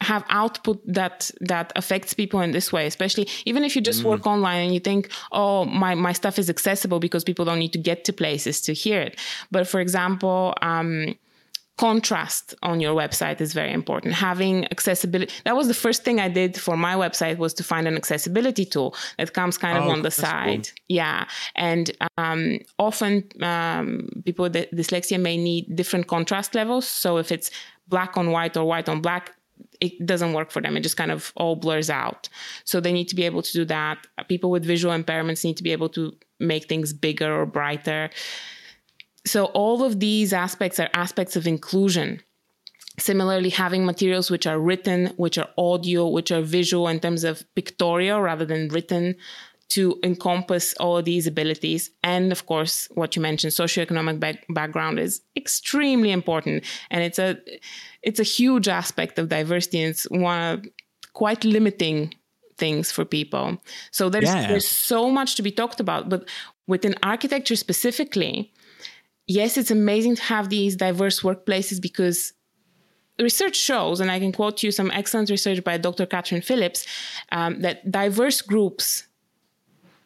have 0.00 0.24
output 0.30 0.80
that 0.86 1.30
that 1.40 1.72
affects 1.76 2.14
people 2.14 2.40
in 2.40 2.52
this 2.52 2.72
way 2.72 2.86
especially 2.86 3.28
even 3.44 3.64
if 3.64 3.76
you 3.76 3.82
just 3.82 4.02
mm. 4.02 4.06
work 4.06 4.26
online 4.26 4.64
and 4.64 4.74
you 4.74 4.80
think 4.80 5.10
oh 5.32 5.64
my 5.66 5.94
my 5.94 6.12
stuff 6.12 6.38
is 6.38 6.48
accessible 6.48 6.98
because 7.00 7.22
people 7.24 7.44
don't 7.44 7.58
need 7.58 7.72
to 7.72 7.78
get 7.78 8.04
to 8.04 8.12
places 8.12 8.60
to 8.60 8.72
hear 8.72 9.00
it. 9.00 9.18
But 9.50 9.66
for 9.66 9.80
example 9.80 10.54
um, 10.62 11.14
contrast 11.76 12.54
on 12.62 12.78
your 12.78 12.94
website 12.94 13.40
is 13.40 13.54
very 13.54 13.72
important. 13.72 14.12
Having 14.12 14.70
accessibility 14.70 15.32
that 15.44 15.56
was 15.56 15.66
the 15.68 15.74
first 15.74 16.04
thing 16.04 16.20
i 16.20 16.28
did 16.28 16.58
for 16.60 16.76
my 16.76 16.94
website 16.94 17.38
was 17.38 17.54
to 17.54 17.64
find 17.64 17.86
an 17.88 17.96
accessibility 17.96 18.64
tool 18.64 18.94
that 19.18 19.32
comes 19.32 19.56
kind 19.56 19.78
of 19.78 19.84
oh, 19.84 19.90
on 19.90 20.02
the 20.02 20.10
side 20.10 20.64
cool. 20.66 20.84
yeah. 20.88 21.26
And 21.56 21.90
um, 22.18 22.58
often 22.78 23.24
um, 23.42 24.08
people 24.24 24.44
with 24.44 24.54
dyslexia 24.54 25.18
may 25.20 25.36
need 25.36 25.74
different 25.74 26.06
contrast 26.06 26.54
levels. 26.54 26.86
So 26.86 27.18
if 27.18 27.32
it's 27.32 27.50
black 27.88 28.16
on 28.16 28.30
white 28.30 28.56
or 28.56 28.64
white 28.64 28.88
on 28.88 29.00
black 29.00 29.34
it 29.80 30.04
doesn't 30.04 30.32
work 30.32 30.50
for 30.50 30.60
them. 30.60 30.76
It 30.76 30.80
just 30.80 30.96
kind 30.96 31.10
of 31.10 31.32
all 31.36 31.56
blurs 31.56 31.90
out. 31.90 32.28
So 32.64 32.80
they 32.80 32.92
need 32.92 33.08
to 33.08 33.16
be 33.16 33.24
able 33.24 33.42
to 33.42 33.52
do 33.52 33.64
that. 33.66 34.06
People 34.28 34.50
with 34.50 34.64
visual 34.64 34.96
impairments 34.96 35.44
need 35.44 35.56
to 35.56 35.62
be 35.62 35.72
able 35.72 35.88
to 35.90 36.12
make 36.38 36.68
things 36.68 36.92
bigger 36.92 37.40
or 37.40 37.46
brighter. 37.46 38.10
So 39.26 39.46
all 39.46 39.82
of 39.84 40.00
these 40.00 40.32
aspects 40.32 40.80
are 40.80 40.88
aspects 40.94 41.36
of 41.36 41.46
inclusion. 41.46 42.22
Similarly, 42.98 43.50
having 43.50 43.86
materials 43.86 44.30
which 44.30 44.46
are 44.46 44.58
written, 44.58 45.06
which 45.16 45.38
are 45.38 45.48
audio, 45.56 46.08
which 46.08 46.30
are 46.30 46.42
visual 46.42 46.88
in 46.88 47.00
terms 47.00 47.24
of 47.24 47.44
pictorial 47.54 48.20
rather 48.20 48.44
than 48.44 48.68
written 48.68 49.16
to 49.70 49.98
encompass 50.02 50.74
all 50.74 50.98
of 50.98 51.04
these 51.04 51.26
abilities. 51.26 51.90
And 52.02 52.32
of 52.32 52.46
course, 52.46 52.88
what 52.94 53.14
you 53.16 53.22
mentioned, 53.22 53.52
socioeconomic 53.52 54.18
back- 54.18 54.44
background 54.50 54.98
is 54.98 55.22
extremely 55.36 56.10
important. 56.10 56.64
And 56.90 57.02
it's 57.02 57.18
a 57.18 57.38
it's 58.02 58.20
a 58.20 58.24
huge 58.24 58.68
aspect 58.68 59.18
of 59.18 59.28
diversity. 59.28 59.80
And 59.80 59.90
it's 59.90 60.04
one 60.10 60.42
of 60.42 60.66
quite 61.12 61.44
limiting 61.44 62.14
things 62.58 62.90
for 62.92 63.04
people. 63.04 63.62
So 63.90 64.10
there's 64.10 64.24
yeah. 64.24 64.48
there's 64.48 64.68
so 64.68 65.10
much 65.10 65.36
to 65.36 65.42
be 65.42 65.52
talked 65.52 65.80
about. 65.80 66.08
But 66.08 66.28
within 66.66 66.94
architecture 67.02 67.56
specifically, 67.56 68.52
yes, 69.26 69.56
it's 69.56 69.70
amazing 69.70 70.16
to 70.16 70.22
have 70.22 70.48
these 70.48 70.74
diverse 70.74 71.20
workplaces 71.20 71.80
because 71.80 72.32
research 73.20 73.56
shows, 73.56 74.00
and 74.00 74.10
I 74.10 74.18
can 74.18 74.32
quote 74.32 74.62
you 74.62 74.70
some 74.72 74.90
excellent 74.90 75.30
research 75.30 75.62
by 75.62 75.76
Dr. 75.76 76.06
Katherine 76.06 76.42
Phillips, 76.42 76.86
um, 77.30 77.60
that 77.60 77.90
diverse 77.90 78.40
groups 78.42 79.04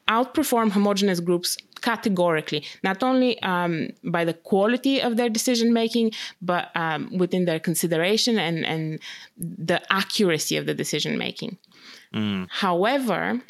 outperform 0.08 0.70
homogenous 0.70 1.20
groups 1.20 1.56
categorically, 1.80 2.64
not 2.82 3.02
only 3.02 3.40
um, 3.42 3.90
by 4.04 4.24
the 4.24 4.34
quality 4.34 5.00
of 5.00 5.16
their 5.16 5.28
decision 5.28 5.72
making, 5.72 6.12
but 6.40 6.70
um, 6.74 7.16
within 7.18 7.44
their 7.44 7.60
consideration 7.60 8.38
and, 8.38 8.64
and 8.64 8.98
the 9.36 9.80
accuracy 9.92 10.56
of 10.56 10.66
the 10.66 10.74
decision 10.74 11.18
making. 11.18 11.58
Mm. 12.14 12.48
However, 12.50 13.40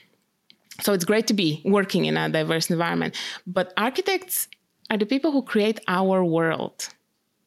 so 0.80 0.92
it's 0.92 1.04
great 1.04 1.26
to 1.28 1.34
be 1.34 1.62
working 1.64 2.06
in 2.06 2.16
a 2.16 2.28
diverse 2.28 2.70
environment, 2.70 3.14
but 3.46 3.72
architects 3.76 4.48
are 4.90 4.96
the 4.96 5.06
people 5.06 5.30
who 5.30 5.42
create 5.42 5.80
our 5.88 6.24
world. 6.24 6.88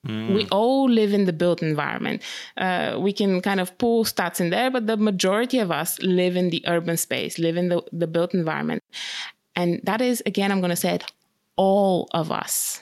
Mm. 0.07 0.33
We 0.33 0.47
all 0.47 0.89
live 0.89 1.13
in 1.13 1.25
the 1.25 1.33
built 1.33 1.61
environment. 1.61 2.21
Uh, 2.55 2.97
we 2.99 3.13
can 3.13 3.41
kind 3.41 3.59
of 3.59 3.77
pull 3.77 4.05
stats 4.05 4.39
in 4.39 4.49
there, 4.49 4.71
but 4.71 4.87
the 4.87 4.97
majority 4.97 5.59
of 5.59 5.71
us 5.71 5.99
live 6.01 6.35
in 6.35 6.49
the 6.49 6.63
urban 6.67 6.97
space, 6.97 7.37
live 7.37 7.57
in 7.57 7.69
the, 7.69 7.81
the 7.91 8.07
built 8.07 8.33
environment. 8.33 8.83
And 9.55 9.81
that 9.83 10.01
is, 10.01 10.21
again, 10.25 10.51
I'm 10.51 10.61
going 10.61 10.69
to 10.69 10.75
say 10.75 10.95
it, 10.95 11.11
all 11.55 12.07
of 12.13 12.31
us. 12.31 12.81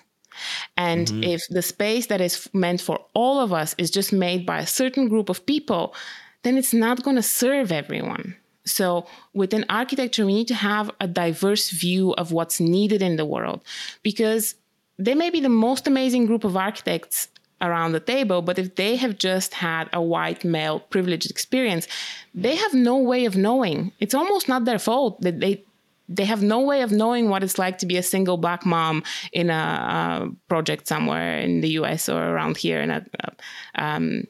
And 0.75 1.07
mm-hmm. 1.07 1.23
if 1.23 1.47
the 1.49 1.61
space 1.61 2.07
that 2.07 2.21
is 2.21 2.49
meant 2.53 2.81
for 2.81 2.99
all 3.13 3.39
of 3.39 3.53
us 3.53 3.73
is 3.77 3.89
just 3.89 4.11
made 4.11 4.45
by 4.45 4.59
a 4.59 4.67
certain 4.67 5.07
group 5.07 5.29
of 5.29 5.45
people, 5.45 5.95
then 6.43 6.57
it's 6.57 6.73
not 6.73 7.03
going 7.03 7.15
to 7.15 7.23
serve 7.23 7.71
everyone. 7.71 8.35
So, 8.65 9.05
within 9.33 9.63
architecture, 9.69 10.25
we 10.25 10.33
need 10.33 10.47
to 10.47 10.55
have 10.55 10.89
a 10.99 11.07
diverse 11.07 11.69
view 11.69 12.13
of 12.15 12.31
what's 12.31 12.59
needed 12.59 13.01
in 13.01 13.15
the 13.15 13.25
world 13.25 13.63
because 14.01 14.55
they 14.97 15.15
may 15.15 15.29
be 15.29 15.39
the 15.39 15.49
most 15.49 15.87
amazing 15.87 16.25
group 16.25 16.43
of 16.43 16.55
architects 16.55 17.27
around 17.61 17.93
the 17.93 17.99
table, 17.99 18.41
but 18.41 18.59
if 18.59 18.75
they 18.75 18.95
have 18.95 19.17
just 19.17 19.53
had 19.53 19.89
a 19.93 20.01
white 20.01 20.43
male 20.43 20.79
privileged 20.79 21.29
experience, 21.29 21.87
they 22.33 22.55
have 22.55 22.73
no 22.73 22.97
way 22.97 23.25
of 23.25 23.35
knowing. 23.35 23.91
It's 23.99 24.13
almost 24.13 24.47
not 24.47 24.65
their 24.65 24.79
fault 24.79 25.21
that 25.21 25.39
they 25.39 25.63
they 26.07 26.25
have 26.25 26.43
no 26.43 26.59
way 26.59 26.81
of 26.83 26.91
knowing 26.91 27.29
what 27.29 27.43
it's 27.43 27.57
like 27.57 27.79
to 27.79 27.85
be 27.87 27.97
a 27.97 28.03
single 28.03 28.37
black 28.37 28.63
mom 28.63 29.03
in 29.33 29.49
a, 29.49 29.53
a 29.53 30.29
project 30.47 30.87
somewhere 30.87 31.39
in 31.39 31.61
the 31.61 31.69
US 31.69 32.07
or 32.07 32.21
around 32.21 32.57
here 32.57 32.79
in 32.79 32.91
a, 32.91 33.03
a 33.21 33.83
um, 33.83 34.27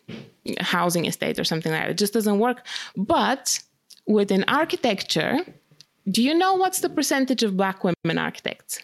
housing 0.61 1.05
estate 1.05 1.37
or 1.37 1.43
something 1.43 1.73
like 1.73 1.81
that. 1.81 1.89
It 1.89 1.97
just 1.97 2.13
doesn't 2.13 2.39
work. 2.39 2.65
But 2.95 3.59
within 4.07 4.45
architecture, 4.47 5.39
do 6.09 6.23
you 6.23 6.33
know 6.33 6.53
what's 6.53 6.79
the 6.79 6.89
percentage 6.89 7.43
of 7.43 7.57
black 7.57 7.83
women 7.83 8.17
architects? 8.17 8.81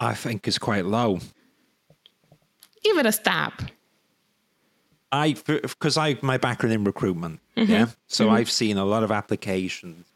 I 0.00 0.14
think 0.14 0.46
is 0.48 0.58
quite 0.58 0.86
low. 0.86 1.20
Give 2.82 2.98
it 2.98 3.06
a 3.06 3.12
stab. 3.12 3.52
I 5.12 5.36
because 5.46 5.96
I 5.96 6.18
my 6.22 6.38
background 6.38 6.74
in 6.74 6.84
recruitment, 6.84 7.40
mm-hmm. 7.56 7.70
yeah. 7.70 7.86
So 8.08 8.26
mm-hmm. 8.26 8.34
I've 8.34 8.50
seen 8.50 8.78
a 8.78 8.84
lot 8.84 9.02
of 9.02 9.12
applications. 9.12 10.06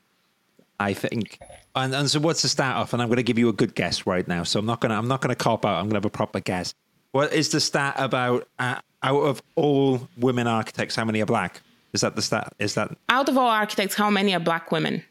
I 0.80 0.92
think, 0.94 1.40
and, 1.74 1.94
and 1.94 2.08
so 2.08 2.20
what's 2.20 2.42
the 2.42 2.48
stat 2.48 2.76
off? 2.76 2.92
And 2.92 3.02
I'm 3.02 3.08
going 3.08 3.16
to 3.16 3.24
give 3.24 3.38
you 3.38 3.48
a 3.48 3.52
good 3.52 3.74
guess 3.74 4.06
right 4.06 4.26
now. 4.28 4.44
So 4.44 4.60
I'm 4.60 4.66
not 4.66 4.80
gonna 4.80 4.96
I'm 4.96 5.08
not 5.08 5.20
gonna 5.20 5.34
cop 5.34 5.64
out. 5.64 5.78
I'm 5.78 5.86
gonna 5.86 5.96
have 5.96 6.04
a 6.04 6.10
proper 6.10 6.40
guess. 6.40 6.74
What 7.12 7.32
is 7.32 7.48
the 7.48 7.60
stat 7.60 7.94
about 7.96 8.46
uh, 8.58 8.76
out 9.02 9.20
of 9.22 9.42
all 9.56 10.08
women 10.16 10.46
architects? 10.46 10.94
How 10.94 11.04
many 11.04 11.20
are 11.20 11.26
black? 11.26 11.60
Is 11.92 12.02
that 12.02 12.16
the 12.16 12.22
stat? 12.22 12.52
Is 12.58 12.74
that 12.74 12.96
out 13.08 13.28
of 13.28 13.38
all 13.38 13.48
architects? 13.48 13.94
How 13.94 14.10
many 14.10 14.34
are 14.34 14.40
black 14.40 14.70
women? 14.70 15.02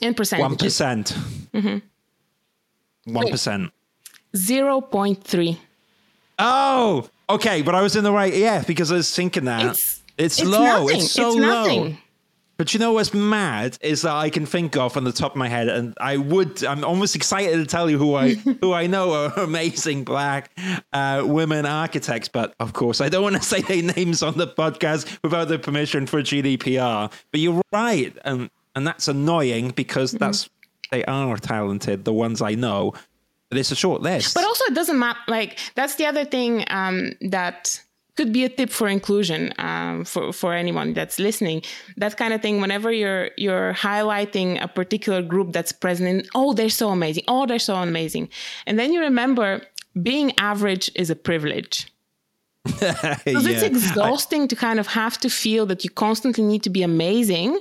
In 0.00 0.14
percent. 0.14 0.40
One 0.40 0.56
percent. 0.56 1.08
Mm-hmm. 1.52 1.78
One 3.14 3.30
percent. 3.30 3.72
Zero 4.36 4.80
point 4.80 5.24
three. 5.24 5.58
Oh, 6.38 7.08
okay, 7.28 7.62
but 7.62 7.74
I 7.74 7.82
was 7.82 7.96
in 7.96 8.04
the 8.04 8.12
right. 8.12 8.32
Yeah, 8.32 8.62
because 8.66 8.92
I 8.92 8.96
was 8.96 9.14
thinking 9.14 9.46
that 9.46 9.66
it's, 9.66 10.02
it's, 10.16 10.38
it's 10.40 10.48
low. 10.48 10.62
Nothing. 10.62 10.96
It's 10.98 11.10
so 11.10 11.28
it's 11.30 11.36
low. 11.38 11.94
But 12.58 12.74
you 12.74 12.80
know 12.80 12.92
what's 12.92 13.14
mad 13.14 13.78
is 13.82 14.02
that 14.02 14.16
I 14.16 14.30
can 14.30 14.44
think 14.44 14.76
of 14.76 14.96
on 14.96 15.04
the 15.04 15.12
top 15.12 15.30
of 15.30 15.36
my 15.36 15.46
head, 15.46 15.68
and 15.68 15.94
I 16.00 16.16
would. 16.16 16.64
I'm 16.64 16.84
almost 16.84 17.14
excited 17.14 17.56
to 17.56 17.64
tell 17.64 17.88
you 17.88 17.98
who 17.98 18.16
I 18.16 18.34
who 18.60 18.72
I 18.72 18.88
know 18.88 19.12
are 19.12 19.32
amazing 19.38 20.02
black 20.02 20.50
uh, 20.92 21.22
women 21.24 21.66
architects. 21.66 22.28
But 22.28 22.56
of 22.58 22.72
course, 22.72 23.00
I 23.00 23.08
don't 23.08 23.22
want 23.22 23.36
to 23.36 23.42
say 23.42 23.62
their 23.62 23.82
names 23.82 24.24
on 24.24 24.36
the 24.36 24.48
podcast 24.48 25.18
without 25.22 25.46
the 25.46 25.60
permission 25.60 26.06
for 26.08 26.20
GDPR. 26.20 27.12
But 27.30 27.40
you're 27.40 27.62
right, 27.72 28.16
and 28.24 28.50
and 28.74 28.84
that's 28.84 29.06
annoying 29.06 29.70
because 29.70 30.10
mm-hmm. 30.10 30.24
that's 30.24 30.50
they 30.90 31.04
are 31.04 31.36
talented. 31.36 32.04
The 32.04 32.12
ones 32.12 32.42
I 32.42 32.54
know, 32.54 32.94
but 33.48 33.58
it's 33.58 33.70
a 33.70 33.76
short 33.76 34.02
list. 34.02 34.34
But 34.34 34.44
also, 34.44 34.64
it 34.64 34.74
doesn't 34.74 34.98
matter. 34.98 35.20
Like 35.28 35.58
that's 35.74 35.96
the 35.96 36.06
other 36.06 36.24
thing 36.24 36.64
um, 36.68 37.12
that 37.20 37.80
could 38.16 38.32
be 38.32 38.44
a 38.44 38.48
tip 38.48 38.70
for 38.70 38.88
inclusion 38.88 39.52
um, 39.58 40.04
for 40.04 40.32
for 40.32 40.52
anyone 40.52 40.92
that's 40.92 41.18
listening. 41.18 41.62
That 41.96 42.16
kind 42.16 42.34
of 42.34 42.42
thing. 42.42 42.60
Whenever 42.60 42.90
you're 42.90 43.30
you're 43.36 43.74
highlighting 43.74 44.62
a 44.62 44.68
particular 44.68 45.22
group 45.22 45.52
that's 45.52 45.72
present 45.72 46.08
in, 46.08 46.28
oh, 46.34 46.52
they're 46.52 46.68
so 46.68 46.90
amazing. 46.90 47.24
Oh, 47.28 47.46
they're 47.46 47.58
so 47.58 47.76
amazing, 47.76 48.28
and 48.66 48.78
then 48.78 48.92
you 48.92 49.00
remember 49.00 49.62
being 50.02 50.32
average 50.38 50.90
is 50.94 51.10
a 51.10 51.16
privilege. 51.16 51.86
Because 53.24 53.46
yeah. 53.46 53.52
it's 53.52 53.62
exhausting 53.62 54.42
I, 54.42 54.46
to 54.46 54.56
kind 54.56 54.78
of 54.80 54.86
have 54.86 55.18
to 55.18 55.28
feel 55.28 55.66
that 55.66 55.84
you 55.84 55.90
constantly 55.90 56.44
need 56.44 56.62
to 56.62 56.70
be 56.70 56.82
amazing 56.82 57.58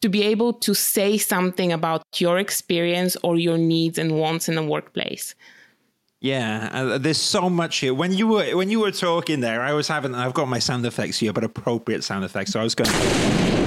to 0.00 0.08
be 0.08 0.22
able 0.22 0.52
to 0.54 0.74
say 0.74 1.18
something 1.18 1.72
about 1.72 2.02
your 2.18 2.38
experience 2.38 3.16
or 3.22 3.36
your 3.36 3.58
needs 3.58 3.98
and 3.98 4.18
wants 4.18 4.48
in 4.48 4.54
the 4.54 4.62
workplace. 4.62 5.34
Yeah, 6.20 6.68
uh, 6.72 6.98
there's 6.98 7.16
so 7.16 7.48
much 7.48 7.78
here. 7.78 7.94
When 7.94 8.12
you 8.12 8.26
were 8.26 8.44
when 8.54 8.68
you 8.68 8.80
were 8.80 8.90
talking 8.90 9.40
there, 9.40 9.62
I 9.62 9.72
was 9.72 9.88
having 9.88 10.14
I've 10.14 10.34
got 10.34 10.48
my 10.48 10.58
sound 10.58 10.84
effects 10.84 11.18
here, 11.18 11.32
but 11.32 11.44
appropriate 11.44 12.04
sound 12.04 12.24
effects. 12.26 12.52
So 12.52 12.60
I 12.60 12.62
was 12.62 12.74
going. 12.74 12.90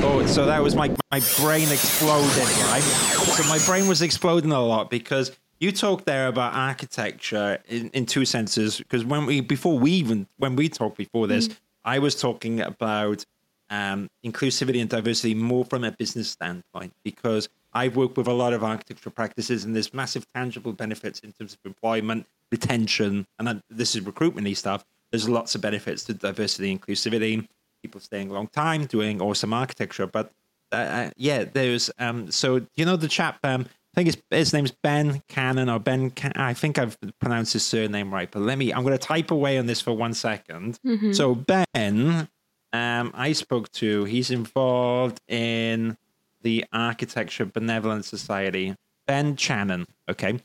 Oh, 0.06 0.24
so 0.28 0.46
that 0.46 0.62
was 0.62 0.76
my 0.76 0.90
my 1.12 1.20
brain 1.40 1.72
exploding, 1.72 2.54
right? 2.70 2.84
So 2.84 3.44
my 3.50 3.58
brain 3.66 3.88
was 3.88 4.04
exploding 4.04 4.52
a 4.52 4.62
lot 4.62 4.92
because 4.92 5.32
you 5.64 5.72
talked 5.72 6.06
there 6.06 6.28
about 6.28 6.54
architecture 6.54 7.58
in, 7.70 7.90
in 7.92 8.06
two 8.06 8.26
senses. 8.26 8.80
Because 8.80 9.06
when 9.06 9.26
we 9.26 9.40
before 9.40 9.80
we 9.80 9.92
even 9.92 10.28
when 10.38 10.58
we 10.58 10.68
talked 10.68 10.98
before 10.98 11.26
this, 11.26 11.48
mm. 11.48 11.56
I 11.86 12.00
was 12.00 12.20
talking 12.20 12.60
about 12.60 13.26
um, 13.70 14.10
inclusivity 14.26 14.82
and 14.82 14.90
diversity 14.90 15.34
more 15.34 15.64
from 15.64 15.86
a 15.86 15.92
business 15.92 16.30
standpoint 16.30 16.92
because 17.06 17.48
I've 17.74 17.96
worked 17.96 18.18
with 18.18 18.28
a 18.28 18.34
lot 18.34 18.52
of 18.52 18.62
architectural 18.64 19.14
practices, 19.14 19.64
and 19.64 19.74
there's 19.74 19.94
massive 19.94 20.26
tangible 20.36 20.74
benefits 20.74 21.22
in 21.22 21.32
terms 21.32 21.54
of 21.54 21.60
employment, 21.66 22.28
retention, 22.52 23.26
and 23.40 23.64
this 23.70 23.96
is 23.96 24.02
recruitment 24.02 24.46
stuff. 24.58 24.84
There's 25.12 25.30
lots 25.30 25.56
of 25.56 25.62
benefits 25.62 26.04
to 26.06 26.14
diversity 26.14 26.72
and 26.72 26.82
inclusivity, 26.82 27.48
people 27.82 28.02
staying 28.02 28.30
a 28.30 28.34
long 28.34 28.48
time, 28.48 28.86
doing 28.86 29.22
awesome 29.22 29.54
architecture. 29.54 30.08
But 30.08 30.32
uh, 30.74 30.76
uh 30.76 31.10
yeah, 31.16 31.46
there's 31.46 31.90
um, 32.00 32.32
so 32.32 32.68
you 32.76 32.86
know 32.86 32.98
the 32.98 33.08
chap. 33.08 33.40
Um, 33.46 33.66
I 33.94 34.02
think 34.02 34.08
his, 34.08 34.18
his 34.32 34.54
name's 34.54 34.72
Ben 34.72 35.22
Cannon 35.28 35.70
or 35.70 35.80
Ben. 35.80 36.10
Can- 36.10 36.34
I 36.36 36.54
think 36.54 36.80
I've 36.80 36.98
pronounced 37.20 37.54
his 37.54 37.64
surname 37.64 38.12
right, 38.12 38.30
but 38.30 38.42
let 38.42 38.58
me. 38.58 38.74
I'm 38.74 38.82
going 38.82 38.98
to 38.98 38.98
type 38.98 39.30
away 39.30 39.60
on 39.60 39.68
this 39.68 39.82
for 39.82 39.94
one 39.94 40.16
second. 40.16 40.80
Mm-hmm. 40.86 41.12
So 41.12 41.36
Ben, 41.36 42.28
um, 42.74 43.12
I 43.14 43.34
spoke 43.34 43.72
to. 43.74 44.06
He's 44.06 44.32
involved 44.32 45.20
in 45.28 45.96
the 46.42 46.66
Architecture 46.74 47.46
Benevolent 47.46 48.06
Society, 48.06 48.76
Ben 49.06 49.36
Channon. 49.36 49.86
Okay. 50.10 50.40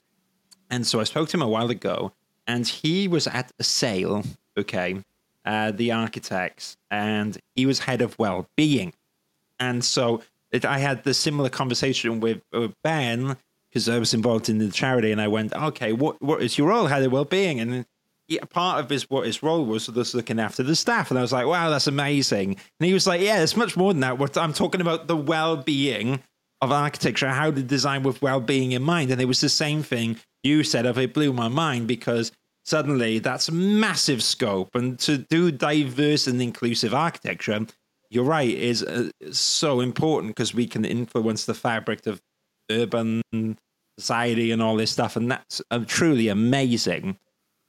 And 0.70 0.86
so 0.86 1.00
I 1.00 1.04
spoke 1.04 1.30
to 1.30 1.36
him 1.38 1.42
a 1.42 1.48
while 1.48 1.70
ago, 1.70 2.12
and 2.46 2.68
he 2.68 3.08
was 3.08 3.26
at 3.26 3.50
Assael, 3.58 4.26
okay, 4.58 5.02
uh, 5.46 5.70
the 5.70 5.92
architects, 5.92 6.76
and 6.90 7.38
he 7.54 7.64
was 7.64 7.78
head 7.80 8.02
of 8.02 8.18
well 8.18 8.46
being. 8.56 8.92
And 9.58 9.82
so 9.82 10.22
it, 10.52 10.64
I 10.64 10.78
had 10.78 11.04
the 11.04 11.14
similar 11.14 11.48
conversation 11.48 12.20
with, 12.20 12.42
with 12.52 12.74
Ben 12.82 13.36
because 13.70 13.88
I 13.88 13.98
was 13.98 14.14
involved 14.14 14.48
in 14.48 14.58
the 14.58 14.70
charity, 14.70 15.12
and 15.12 15.20
I 15.20 15.28
went, 15.28 15.54
okay, 15.54 15.92
what 15.92 16.20
what 16.22 16.42
is 16.42 16.56
your 16.56 16.68
role, 16.68 16.86
head 16.86 17.02
of 17.02 17.12
well 17.12 17.24
being? 17.24 17.60
And 17.60 17.84
yeah, 18.28 18.44
part 18.44 18.82
of 18.82 18.90
his 18.90 19.08
what 19.10 19.26
his 19.26 19.42
role 19.42 19.64
was 19.64 19.88
was 19.90 20.14
looking 20.14 20.38
after 20.38 20.62
the 20.62 20.76
staff, 20.76 21.10
and 21.10 21.18
I 21.18 21.22
was 21.22 21.32
like, 21.32 21.46
"Wow, 21.46 21.70
that's 21.70 21.86
amazing." 21.86 22.56
And 22.78 22.86
he 22.86 22.92
was 22.92 23.06
like, 23.06 23.20
"Yeah, 23.20 23.42
it's 23.42 23.56
much 23.56 23.76
more 23.76 23.92
than 23.92 24.00
that. 24.00 24.18
What 24.18 24.36
I'm 24.36 24.52
talking 24.52 24.80
about 24.80 25.06
the 25.06 25.16
well-being 25.16 26.22
of 26.60 26.72
architecture, 26.72 27.28
how 27.28 27.50
to 27.50 27.62
design 27.62 28.02
with 28.02 28.20
well-being 28.20 28.72
in 28.72 28.82
mind." 28.82 29.10
And 29.10 29.20
it 29.20 29.24
was 29.26 29.40
the 29.40 29.48
same 29.48 29.82
thing 29.82 30.16
you 30.42 30.62
said 30.62 30.86
of 30.86 30.98
it 30.98 31.14
blew 31.14 31.32
my 31.32 31.48
mind 31.48 31.88
because 31.88 32.30
suddenly 32.64 33.18
that's 33.18 33.50
massive 33.50 34.22
scope, 34.22 34.74
and 34.74 34.98
to 35.00 35.18
do 35.18 35.50
diverse 35.50 36.26
and 36.26 36.40
inclusive 36.42 36.92
architecture, 36.92 37.66
you're 38.10 38.24
right, 38.24 38.50
is 38.50 38.82
uh, 38.82 39.10
so 39.30 39.80
important 39.80 40.34
because 40.34 40.54
we 40.54 40.66
can 40.66 40.84
influence 40.84 41.44
the 41.44 41.54
fabric 41.54 42.06
of 42.06 42.20
urban 42.70 43.22
society 43.98 44.50
and 44.50 44.62
all 44.62 44.76
this 44.76 44.90
stuff, 44.90 45.16
and 45.16 45.30
that's 45.30 45.60
uh, 45.70 45.84
truly 45.86 46.28
amazing. 46.28 47.18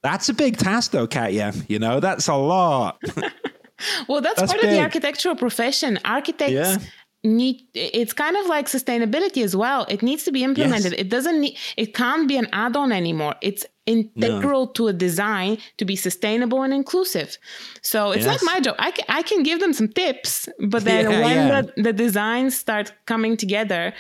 That's 0.04 0.30
a 0.30 0.34
big 0.34 0.58
task, 0.58 0.92
though, 0.92 1.08
katya 1.08 1.54
You 1.68 1.80
know, 1.80 2.00
that's 2.00 2.28
a 2.28 2.36
lot. 2.36 3.02
well, 4.08 4.22
that's, 4.22 4.40
that's 4.40 4.54
part 4.54 4.62
big. 4.62 4.66
of 4.66 4.70
the 4.72 4.80
architectural 4.82 5.36
profession. 5.36 6.00
Architects 6.06 6.54
yeah. 6.54 6.78
Need. 7.24 7.68
It's 7.74 8.14
kind 8.14 8.38
of 8.38 8.46
like 8.46 8.68
sustainability 8.68 9.44
as 9.44 9.56
well. 9.56 9.86
It 9.90 10.02
needs 10.02 10.24
to 10.24 10.32
be 10.32 10.44
implemented. 10.44 10.94
Yes. 10.94 11.02
It 11.02 11.10
doesn't. 11.10 11.42
Need, 11.42 11.58
it 11.76 11.94
can't 11.94 12.28
be 12.28 12.38
an 12.38 12.48
add-on 12.54 12.92
anymore. 12.94 13.36
It's 13.42 13.66
integral 13.90 14.68
no. 14.68 14.72
to 14.74 14.88
a 14.88 14.94
design 14.94 15.58
to 15.78 15.86
be 15.86 15.96
sustainable 15.96 16.62
and 16.62 16.74
inclusive. 16.74 17.38
So 17.82 18.12
it's 18.12 18.26
yes. 18.26 18.42
not 18.42 18.54
my 18.54 18.60
job. 18.62 18.76
I 18.80 18.92
can, 18.92 19.06
I 19.10 19.22
can 19.24 19.44
give 19.44 19.60
them 19.60 19.74
some 19.74 19.90
tips, 19.90 20.48
but 20.60 20.84
then 20.86 21.06
yeah, 21.12 21.22
when 21.22 21.48
yeah. 21.48 21.62
The, 21.62 21.84
the 21.84 21.94
designs 21.94 22.56
start 22.56 22.94
coming 23.06 23.36
together, 23.36 23.94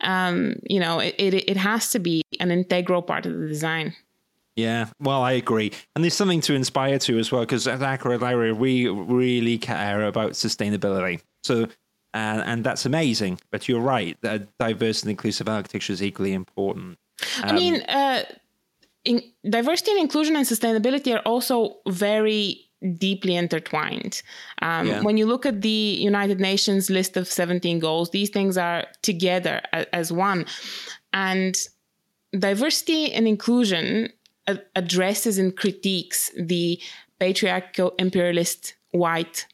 um, 0.00 0.56
you 0.68 0.80
know, 0.80 0.98
it, 0.98 1.14
it, 1.18 1.34
it 1.48 1.56
has 1.56 1.90
to 1.90 1.98
be 1.98 2.22
an 2.40 2.50
integral 2.50 3.02
part 3.02 3.26
of 3.26 3.38
the 3.38 3.46
design. 3.46 3.94
Yeah, 4.56 4.86
well, 5.00 5.22
I 5.22 5.32
agree, 5.32 5.72
and 5.94 6.04
there's 6.04 6.14
something 6.14 6.40
to 6.42 6.54
inspire 6.54 6.96
to 7.00 7.18
as 7.18 7.32
well 7.32 7.42
because 7.42 7.66
at 7.66 7.82
Ackroyd 7.82 8.20
Lowrie 8.20 8.56
we 8.56 8.88
really 8.88 9.58
care 9.58 10.04
about 10.04 10.32
sustainability. 10.32 11.20
So, 11.42 11.66
and 12.14 12.40
and 12.42 12.64
that's 12.64 12.86
amazing. 12.86 13.40
But 13.50 13.68
you're 13.68 13.80
right, 13.80 14.16
that 14.22 14.56
diverse 14.58 15.02
and 15.02 15.10
inclusive 15.10 15.48
architecture 15.48 15.92
is 15.92 16.02
equally 16.02 16.32
important. 16.32 16.98
Um, 17.42 17.50
I 17.50 17.52
mean, 17.52 17.82
uh, 17.82 18.22
in, 19.04 19.22
diversity 19.48 19.90
and 19.90 20.00
inclusion 20.00 20.36
and 20.36 20.46
sustainability 20.46 21.14
are 21.14 21.22
also 21.26 21.76
very 21.88 22.60
deeply 22.98 23.34
intertwined. 23.34 24.22
Um, 24.62 24.86
yeah. 24.86 25.02
When 25.02 25.16
you 25.16 25.26
look 25.26 25.46
at 25.46 25.62
the 25.62 25.68
United 25.68 26.40
Nations 26.40 26.90
list 26.90 27.16
of 27.16 27.26
17 27.26 27.78
goals, 27.78 28.10
these 28.10 28.30
things 28.30 28.58
are 28.58 28.86
together 29.02 29.62
as 29.92 30.12
one. 30.12 30.46
And 31.12 31.56
diversity 32.38 33.12
and 33.12 33.26
inclusion 33.26 34.10
addresses 34.76 35.38
and 35.38 35.56
critiques 35.56 36.30
the 36.36 36.78
patriarchal 37.18 37.94
imperialist 37.98 38.74
white 38.90 39.46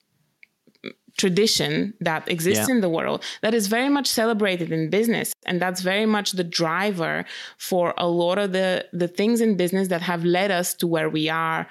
tradition 1.20 1.92
that 2.00 2.22
exists 2.35 2.66
yeah. 2.66 2.74
in 2.74 2.80
the 2.80 2.88
world 2.88 3.22
that 3.42 3.52
is 3.52 3.66
very 3.76 3.90
much 3.96 4.06
celebrated 4.06 4.72
in 4.72 4.88
business 4.98 5.35
and 5.48 5.61
that's 5.61 5.83
very 5.83 6.06
much 6.16 6.28
the 6.33 6.48
driver 6.61 7.24
for 7.59 7.92
a 7.98 8.09
lot 8.09 8.38
of 8.38 8.52
the 8.52 8.68
the 9.02 9.09
things 9.18 9.40
in 9.40 9.50
business 9.64 9.88
that 9.88 10.00
have 10.00 10.24
led 10.24 10.50
us 10.50 10.68
to 10.80 10.87
where 10.87 11.11
we 11.11 11.28
are 11.28 11.66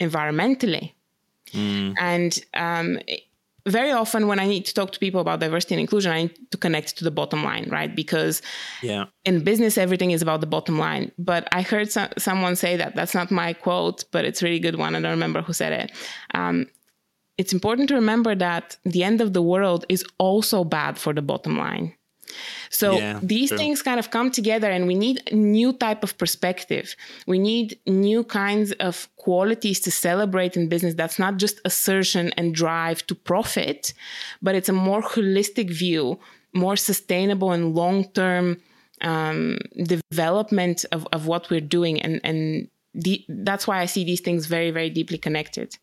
environmentally 0.00 0.92
mm. 1.52 1.92
and 1.98 2.38
um, 2.54 2.98
very 3.66 3.92
often 3.92 4.26
when 4.26 4.40
I 4.40 4.46
need 4.46 4.64
to 4.66 4.74
talk 4.74 4.90
to 4.92 4.98
people 4.98 5.20
about 5.20 5.38
diversity 5.40 5.74
and 5.74 5.80
inclusion, 5.80 6.10
I 6.10 6.22
need 6.22 6.50
to 6.50 6.58
connect 6.58 6.96
to 6.98 7.04
the 7.04 7.12
bottom 7.12 7.44
line, 7.44 7.68
right? 7.70 7.94
Because 7.94 8.42
yeah. 8.82 9.04
in 9.24 9.44
business, 9.44 9.78
everything 9.78 10.10
is 10.10 10.20
about 10.20 10.40
the 10.40 10.48
bottom 10.48 10.78
line. 10.78 11.12
But 11.16 11.48
I 11.52 11.62
heard 11.62 11.92
so- 11.92 12.12
someone 12.18 12.56
say 12.56 12.76
that. 12.76 12.96
That's 12.96 13.14
not 13.14 13.30
my 13.30 13.52
quote, 13.52 14.04
but 14.10 14.24
it's 14.24 14.42
a 14.42 14.44
really 14.46 14.58
good 14.58 14.76
one. 14.76 14.96
I 14.96 15.00
don't 15.00 15.12
remember 15.12 15.42
who 15.42 15.52
said 15.52 15.72
it. 15.72 15.92
Um, 16.34 16.66
it's 17.42 17.52
important 17.52 17.88
to 17.88 17.96
remember 17.96 18.32
that 18.36 18.76
the 18.84 19.02
end 19.02 19.20
of 19.20 19.32
the 19.32 19.42
world 19.42 19.84
is 19.88 20.04
also 20.18 20.62
bad 20.62 20.96
for 20.96 21.12
the 21.12 21.24
bottom 21.30 21.58
line. 21.58 21.86
So 22.70 22.92
yeah, 22.92 23.18
these 23.20 23.48
true. 23.48 23.58
things 23.58 23.82
kind 23.82 23.98
of 23.98 24.10
come 24.16 24.30
together 24.30 24.70
and 24.70 24.86
we 24.86 24.94
need 24.94 25.16
a 25.32 25.34
new 25.34 25.72
type 25.72 26.04
of 26.04 26.16
perspective. 26.22 26.94
We 27.26 27.38
need 27.40 27.78
new 27.84 28.22
kinds 28.22 28.70
of 28.88 29.08
qualities 29.16 29.80
to 29.80 29.90
celebrate 29.90 30.56
in 30.56 30.68
business 30.68 30.94
that's 30.94 31.18
not 31.18 31.34
just 31.44 31.60
assertion 31.64 32.32
and 32.36 32.54
drive 32.54 32.98
to 33.08 33.14
profit, 33.14 33.92
but 34.40 34.54
it's 34.54 34.68
a 34.68 34.78
more 34.88 35.02
holistic 35.02 35.68
view, 35.84 36.20
more 36.54 36.76
sustainable 36.76 37.50
and 37.50 37.74
long-term 37.74 38.44
um, 39.00 39.58
development 39.82 40.84
of, 40.92 41.08
of 41.12 41.26
what 41.26 41.50
we're 41.50 41.68
doing. 41.78 42.00
And, 42.00 42.20
and 42.22 42.68
the, 42.94 43.24
that's 43.28 43.66
why 43.66 43.80
I 43.80 43.86
see 43.86 44.04
these 44.04 44.20
things 44.20 44.46
very, 44.46 44.70
very 44.70 44.90
deeply 44.90 45.18
connected. 45.18 45.76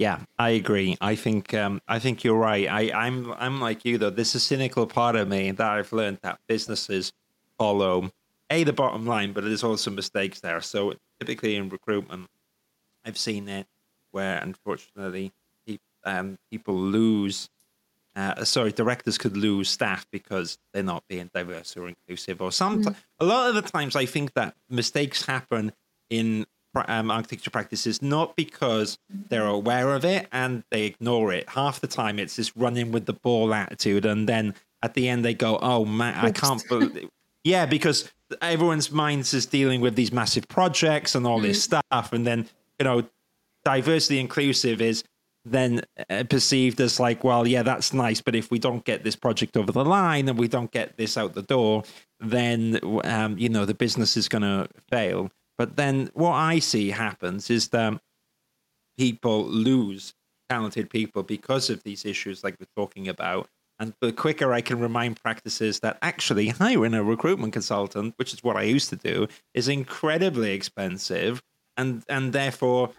Yeah, 0.00 0.20
I 0.38 0.48
agree. 0.50 0.96
I 1.02 1.14
think 1.14 1.52
um, 1.52 1.82
I 1.86 1.98
think 1.98 2.24
you're 2.24 2.38
right. 2.38 2.66
I, 2.66 2.90
I'm 2.90 3.34
I'm 3.34 3.60
like 3.60 3.84
you 3.84 3.98
though. 3.98 4.08
There's 4.08 4.34
a 4.34 4.40
cynical 4.40 4.86
part 4.86 5.14
of 5.14 5.28
me 5.28 5.50
that 5.50 5.70
I've 5.70 5.92
learned 5.92 6.20
that 6.22 6.40
businesses 6.48 7.12
follow 7.58 8.10
a 8.48 8.64
the 8.64 8.72
bottom 8.72 9.04
line, 9.04 9.34
but 9.34 9.44
there's 9.44 9.62
also 9.62 9.90
mistakes 9.90 10.40
there. 10.40 10.62
So 10.62 10.94
typically 11.18 11.54
in 11.54 11.68
recruitment, 11.68 12.28
I've 13.04 13.18
seen 13.18 13.46
it 13.46 13.66
where 14.10 14.38
unfortunately 14.38 15.32
um, 16.04 16.38
people 16.50 16.76
lose. 16.76 17.50
Uh, 18.16 18.42
sorry, 18.42 18.72
directors 18.72 19.18
could 19.18 19.36
lose 19.36 19.68
staff 19.68 20.06
because 20.10 20.56
they're 20.72 20.82
not 20.82 21.04
being 21.10 21.28
diverse 21.34 21.76
or 21.76 21.88
inclusive, 21.88 22.40
or 22.40 22.50
some. 22.50 22.84
Mm. 22.84 22.96
A 23.18 23.24
lot 23.26 23.50
of 23.50 23.54
the 23.54 23.62
times, 23.70 23.94
I 23.94 24.06
think 24.06 24.32
that 24.32 24.54
mistakes 24.70 25.26
happen 25.26 25.72
in 26.08 26.46
um, 26.74 27.10
architecture 27.10 27.50
practices 27.50 28.00
not 28.02 28.36
because 28.36 28.98
they're 29.08 29.46
aware 29.46 29.94
of 29.94 30.04
it 30.04 30.28
and 30.32 30.64
they 30.70 30.84
ignore 30.84 31.32
it. 31.32 31.48
Half 31.48 31.80
the 31.80 31.86
time, 31.86 32.18
it's 32.18 32.36
this 32.36 32.56
running 32.56 32.92
with 32.92 33.06
the 33.06 33.12
ball 33.12 33.52
attitude, 33.52 34.04
and 34.04 34.28
then 34.28 34.54
at 34.82 34.94
the 34.94 35.08
end 35.08 35.24
they 35.24 35.34
go, 35.34 35.58
"Oh 35.60 35.84
man, 35.84 36.14
I 36.24 36.30
can't 36.30 36.66
believe." 36.68 37.08
yeah, 37.44 37.66
because 37.66 38.10
everyone's 38.40 38.90
minds 38.90 39.34
is 39.34 39.46
dealing 39.46 39.80
with 39.80 39.96
these 39.96 40.12
massive 40.12 40.46
projects 40.48 41.14
and 41.14 41.26
all 41.26 41.40
mm. 41.40 41.44
this 41.44 41.62
stuff, 41.62 42.12
and 42.12 42.26
then 42.26 42.48
you 42.78 42.84
know, 42.84 43.04
diversity 43.64 44.18
inclusive 44.18 44.80
is 44.80 45.04
then 45.44 45.80
uh, 46.10 46.24
perceived 46.28 46.80
as 46.80 47.00
like, 47.00 47.24
well, 47.24 47.46
yeah, 47.46 47.62
that's 47.62 47.92
nice, 47.92 48.20
but 48.20 48.34
if 48.34 48.50
we 48.50 48.58
don't 48.58 48.84
get 48.84 49.04
this 49.04 49.16
project 49.16 49.56
over 49.56 49.72
the 49.72 49.84
line 49.84 50.28
and 50.28 50.38
we 50.38 50.48
don't 50.48 50.70
get 50.70 50.96
this 50.96 51.16
out 51.16 51.34
the 51.34 51.42
door, 51.42 51.82
then 52.18 52.78
um, 53.04 53.38
you 53.38 53.48
know 53.48 53.64
the 53.64 53.74
business 53.74 54.16
is 54.16 54.28
going 54.28 54.42
to 54.42 54.68
fail. 54.90 55.30
But 55.60 55.76
then 55.76 56.08
what 56.14 56.32
I 56.32 56.58
see 56.58 56.88
happens 56.88 57.50
is 57.50 57.68
that 57.68 58.00
people 58.96 59.44
lose 59.44 60.14
talented 60.48 60.88
people 60.88 61.22
because 61.22 61.68
of 61.68 61.82
these 61.82 62.06
issues 62.06 62.42
like 62.42 62.56
we're 62.58 62.82
talking 62.82 63.08
about. 63.08 63.46
And 63.78 63.92
the 64.00 64.10
quicker 64.10 64.54
I 64.54 64.62
can 64.62 64.80
remind 64.80 65.20
practices 65.22 65.80
that 65.80 65.98
actually 66.00 66.48
hiring 66.48 66.94
a 66.94 67.04
recruitment 67.04 67.52
consultant, 67.52 68.14
which 68.16 68.32
is 68.32 68.42
what 68.42 68.56
I 68.56 68.62
used 68.62 68.88
to 68.88 68.96
do, 68.96 69.28
is 69.52 69.68
incredibly 69.68 70.52
expensive 70.52 71.42
and 71.76 72.04
and 72.08 72.32
therefore 72.32 72.92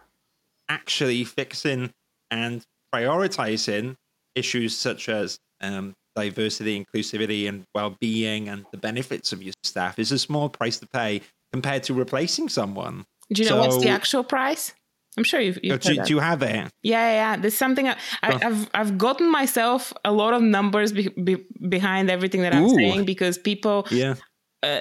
actually 0.69 1.24
fixing 1.24 1.91
and 2.30 2.63
prioritizing 2.93 3.95
issues 4.36 4.78
such 4.78 5.10
as 5.10 5.39
um, 5.62 5.95
diversity, 6.15 6.86
inclusivity, 6.86 7.50
and 7.50 7.65
well-being, 7.74 8.50
and 8.50 8.67
the 8.69 8.78
benefits 8.78 9.34
of 9.34 9.41
your 9.41 9.54
staff 9.63 9.97
is 9.97 10.12
a 10.12 10.19
small 10.19 10.47
price 10.47 10.78
to 10.78 10.86
pay 10.86 11.21
compared 11.54 11.84
to 11.84 11.94
replacing 11.94 12.50
someone. 12.50 13.06
Do 13.32 13.44
you 13.44 13.50
know 13.50 13.62
so, 13.62 13.68
what's 13.68 13.84
the 13.84 13.90
actual 13.90 14.24
price? 14.24 14.74
I'm 15.18 15.24
sure 15.24 15.42
you've. 15.42 15.60
you've 15.62 15.82
do, 15.82 15.96
do, 15.96 16.14
you 16.14 16.20
have 16.20 16.42
it? 16.42 16.72
Yeah, 16.84 17.12
yeah. 17.12 17.38
There's 17.38 17.58
something 17.58 17.88
I, 17.88 17.96
have 18.24 18.70
I've 18.74 18.98
gotten 18.98 19.30
myself 19.30 19.92
a 20.06 20.12
lot 20.12 20.34
of 20.34 20.42
numbers 20.42 20.94
be, 20.94 21.10
be, 21.10 21.46
behind 21.68 22.10
everything 22.10 22.42
that 22.44 22.56
I'm 22.56 22.66
Ooh. 22.66 22.76
saying 22.76 23.06
because 23.06 23.38
people 23.38 23.88
yeah. 23.92 24.16
Uh, 24.64 24.80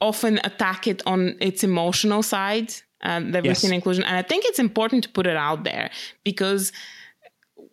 often 0.00 0.38
attack 0.44 0.86
it 0.86 1.02
on 1.04 1.36
its 1.40 1.64
emotional 1.64 2.22
side, 2.22 2.72
um, 3.02 3.32
diversity 3.32 3.48
yes. 3.48 3.64
and 3.64 3.74
inclusion, 3.74 4.04
and 4.04 4.16
I 4.16 4.22
think 4.22 4.44
it's 4.46 4.60
important 4.60 5.02
to 5.02 5.10
put 5.10 5.26
it 5.26 5.36
out 5.36 5.64
there 5.64 5.90
because 6.24 6.72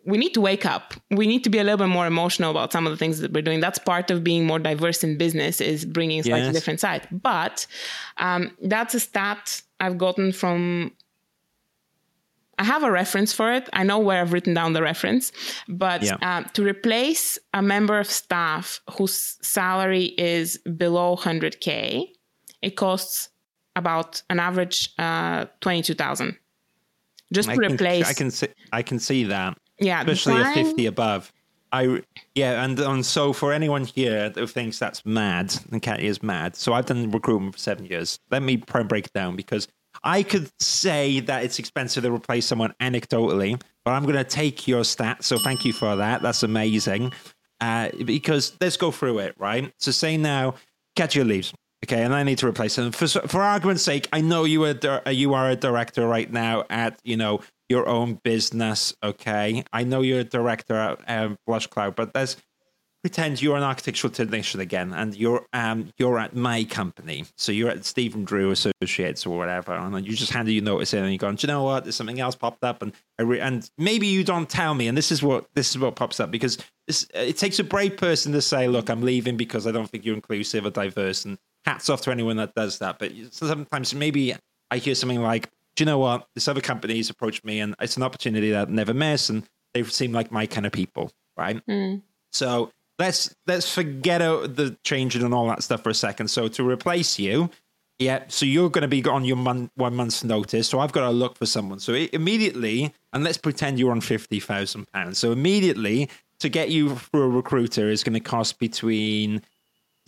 we 0.08 0.16
need 0.16 0.32
to 0.32 0.40
wake 0.40 0.64
up. 0.64 0.94
We 1.10 1.26
need 1.26 1.44
to 1.44 1.50
be 1.50 1.58
a 1.58 1.64
little 1.64 1.76
bit 1.76 1.88
more 1.88 2.06
emotional 2.06 2.50
about 2.50 2.72
some 2.72 2.86
of 2.86 2.90
the 2.90 2.96
things 2.96 3.20
that 3.20 3.30
we're 3.30 3.42
doing. 3.42 3.60
That's 3.60 3.78
part 3.78 4.10
of 4.10 4.24
being 4.24 4.46
more 4.46 4.58
diverse 4.58 5.04
in 5.04 5.18
business 5.18 5.60
is 5.60 5.84
bringing 5.84 6.20
a 6.20 6.22
slightly 6.22 6.46
yes. 6.46 6.54
different 6.54 6.80
side. 6.80 7.06
But 7.12 7.66
um, 8.16 8.56
that's 8.62 8.94
a 8.94 9.00
stat 9.00 9.60
I've 9.80 9.98
gotten 9.98 10.32
from. 10.32 10.92
I 12.58 12.64
have 12.64 12.82
a 12.84 12.90
reference 12.90 13.34
for 13.34 13.52
it. 13.52 13.68
I 13.74 13.84
know 13.84 13.98
where 13.98 14.22
I've 14.22 14.32
written 14.32 14.54
down 14.54 14.72
the 14.72 14.82
reference, 14.82 15.30
but 15.68 16.02
yeah. 16.02 16.16
uh, 16.22 16.42
to 16.54 16.64
replace 16.64 17.38
a 17.52 17.60
member 17.60 17.98
of 17.98 18.10
staff 18.10 18.80
whose 18.96 19.36
salary 19.42 20.06
is 20.16 20.56
below 20.58 21.16
100k, 21.16 22.08
it 22.62 22.76
costs 22.76 23.28
about 23.76 24.22
an 24.30 24.40
average 24.40 24.90
uh, 24.98 25.44
22,000 25.60 26.36
just 27.32 27.50
to 27.50 27.54
I 27.54 27.58
replace. 27.58 28.04
Can, 28.04 28.10
I 28.10 28.14
can 28.14 28.30
see. 28.30 28.48
I 28.72 28.82
can 28.82 28.98
see 28.98 29.24
that. 29.24 29.58
Yeah, 29.78 30.00
especially 30.02 30.42
a 30.42 30.54
fifty 30.54 30.86
above. 30.86 31.32
I 31.72 32.02
yeah, 32.34 32.64
and 32.64 32.78
and 32.78 33.04
so 33.04 33.32
for 33.32 33.52
anyone 33.52 33.84
here 33.84 34.30
who 34.34 34.46
thinks 34.46 34.78
that's 34.78 35.04
mad, 35.04 35.54
and 35.70 35.82
Katia 35.82 36.08
is 36.08 36.22
mad. 36.22 36.56
So 36.56 36.72
I've 36.72 36.86
done 36.86 37.10
recruitment 37.10 37.54
for 37.54 37.58
seven 37.58 37.84
years. 37.84 38.18
Let 38.30 38.42
me 38.42 38.56
break 38.56 39.06
it 39.06 39.12
down 39.12 39.36
because 39.36 39.68
I 40.02 40.22
could 40.22 40.50
say 40.60 41.20
that 41.20 41.44
it's 41.44 41.58
expensive 41.58 42.04
to 42.04 42.12
replace 42.12 42.46
someone 42.46 42.74
anecdotally, 42.80 43.60
but 43.84 43.92
I'm 43.92 44.04
going 44.04 44.16
to 44.16 44.24
take 44.24 44.66
your 44.68 44.82
stats. 44.82 45.24
So 45.24 45.38
thank 45.38 45.64
you 45.64 45.72
for 45.72 45.96
that. 45.96 46.22
That's 46.22 46.42
amazing. 46.42 47.12
Uh, 47.60 47.90
because 48.04 48.56
let's 48.60 48.76
go 48.76 48.90
through 48.90 49.18
it, 49.18 49.34
right? 49.38 49.72
So 49.78 49.90
say 49.90 50.16
now, 50.16 50.54
Katia 50.96 51.24
leaves. 51.24 51.52
Okay, 51.84 52.02
and 52.02 52.12
I 52.12 52.24
need 52.24 52.38
to 52.38 52.46
replace 52.48 52.74
them. 52.74 52.90
For 52.90 53.06
for 53.06 53.40
argument's 53.40 53.84
sake, 53.84 54.08
I 54.12 54.20
know 54.20 54.44
you 54.44 54.64
are 54.64 55.12
you 55.12 55.34
are 55.34 55.50
a 55.50 55.56
director 55.56 56.08
right 56.08 56.30
now 56.30 56.64
at 56.70 56.98
you 57.04 57.16
know 57.16 57.40
your 57.68 57.88
own 57.88 58.20
business. 58.22 58.94
Okay, 59.02 59.64
I 59.72 59.84
know 59.84 60.00
you're 60.00 60.20
a 60.20 60.24
director 60.24 60.74
at 60.74 61.00
um, 61.08 61.38
Blush 61.46 61.66
Cloud, 61.66 61.96
but 61.96 62.10
let's 62.14 62.36
pretend 63.02 63.40
you're 63.40 63.56
an 63.56 63.62
architectural 63.62 64.12
technician 64.12 64.60
again, 64.60 64.92
and 64.92 65.14
you're 65.14 65.46
um 65.52 65.90
you're 65.98 66.18
at 66.18 66.34
my 66.34 66.64
company, 66.64 67.24
so 67.36 67.52
you're 67.52 67.70
at 67.70 67.84
Stephen 67.84 68.24
Drew 68.24 68.50
Associates 68.50 69.24
or 69.26 69.38
whatever, 69.38 69.72
and 69.72 70.06
you 70.06 70.14
just 70.14 70.32
handed 70.32 70.52
your 70.52 70.64
notice 70.64 70.92
in, 70.94 71.02
and 71.02 71.12
you're 71.12 71.18
going, 71.18 71.36
Do 71.36 71.46
you 71.46 71.52
know 71.52 71.62
what? 71.62 71.84
There's 71.84 71.96
something 71.96 72.20
else 72.20 72.34
popped 72.34 72.64
up, 72.64 72.82
and 72.82 72.92
re- 73.18 73.40
and 73.40 73.68
maybe 73.78 74.06
you 74.06 74.24
don't 74.24 74.48
tell 74.48 74.74
me, 74.74 74.88
and 74.88 74.96
this 74.96 75.12
is 75.12 75.22
what 75.22 75.46
this 75.54 75.70
is 75.70 75.78
what 75.78 75.96
pops 75.96 76.20
up 76.20 76.30
because 76.30 76.58
it 77.14 77.36
takes 77.36 77.58
a 77.58 77.64
brave 77.64 77.96
person 77.96 78.32
to 78.32 78.40
say, 78.40 78.66
look, 78.66 78.88
I'm 78.88 79.02
leaving 79.02 79.36
because 79.36 79.66
I 79.66 79.72
don't 79.72 79.88
think 79.88 80.04
you're 80.04 80.14
inclusive 80.14 80.64
or 80.64 80.70
diverse, 80.70 81.24
and 81.24 81.38
hats 81.64 81.90
off 81.90 82.00
to 82.02 82.10
anyone 82.10 82.36
that 82.38 82.54
does 82.54 82.78
that. 82.78 82.98
But 82.98 83.12
sometimes 83.30 83.94
maybe 83.94 84.34
I 84.70 84.78
hear 84.78 84.94
something 84.94 85.22
like, 85.22 85.50
do 85.78 85.82
you 85.82 85.86
know 85.86 85.98
what? 85.98 86.26
This 86.34 86.48
other 86.48 86.60
company's 86.60 87.08
approached 87.08 87.44
me 87.44 87.60
and 87.60 87.76
it's 87.80 87.96
an 87.96 88.02
opportunity 88.02 88.50
that 88.50 88.62
I'd 88.62 88.70
never 88.70 88.92
miss. 88.92 89.28
And 89.28 89.44
they 89.72 89.84
seem 89.84 90.10
like 90.10 90.32
my 90.32 90.44
kind 90.44 90.66
of 90.66 90.72
people. 90.72 91.12
Right. 91.36 91.64
Mm. 91.66 92.02
So 92.32 92.72
let's 92.98 93.32
let's 93.46 93.72
forget 93.72 94.18
the 94.18 94.76
changing 94.82 95.22
and 95.22 95.32
all 95.32 95.46
that 95.46 95.62
stuff 95.62 95.84
for 95.84 95.90
a 95.90 95.94
second. 95.94 96.28
So 96.28 96.48
to 96.48 96.68
replace 96.68 97.16
you, 97.20 97.50
yeah, 98.00 98.24
so 98.26 98.44
you're 98.44 98.70
going 98.70 98.82
to 98.82 98.88
be 98.88 99.04
on 99.04 99.24
your 99.24 99.36
one 99.36 99.70
month's 99.76 100.24
notice. 100.24 100.66
So 100.66 100.80
I've 100.80 100.90
got 100.90 101.02
to 101.02 101.10
look 101.10 101.38
for 101.38 101.46
someone. 101.46 101.78
So 101.78 101.94
immediately, 101.94 102.92
and 103.12 103.22
let's 103.22 103.38
pretend 103.38 103.78
you're 103.78 103.92
on 103.92 104.00
fifty 104.00 104.40
thousand 104.40 104.90
pounds. 104.90 105.18
So 105.18 105.30
immediately, 105.30 106.10
to 106.40 106.48
get 106.48 106.70
you 106.70 106.96
for 106.96 107.22
a 107.22 107.28
recruiter 107.28 107.88
is 107.88 108.02
going 108.02 108.14
to 108.14 108.20
cost 108.20 108.58
between 108.58 109.42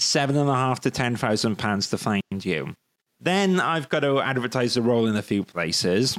seven 0.01 0.37
and 0.37 0.51
a 0.51 0.55
half 0.55 0.81
to 0.81 0.91
ten 0.91 1.15
thousand 1.15 1.59
pounds 1.59 1.91
to 1.91 1.99
find 1.99 2.23
you. 2.43 2.75
Then 3.21 3.61
I've 3.61 3.89
got 3.89 4.01
to 4.01 4.21
advertise 4.21 4.75
the 4.75 4.83
role 4.83 5.07
in 5.07 5.17
a 5.17 5.23
few 5.23 5.45
places. 5.45 6.19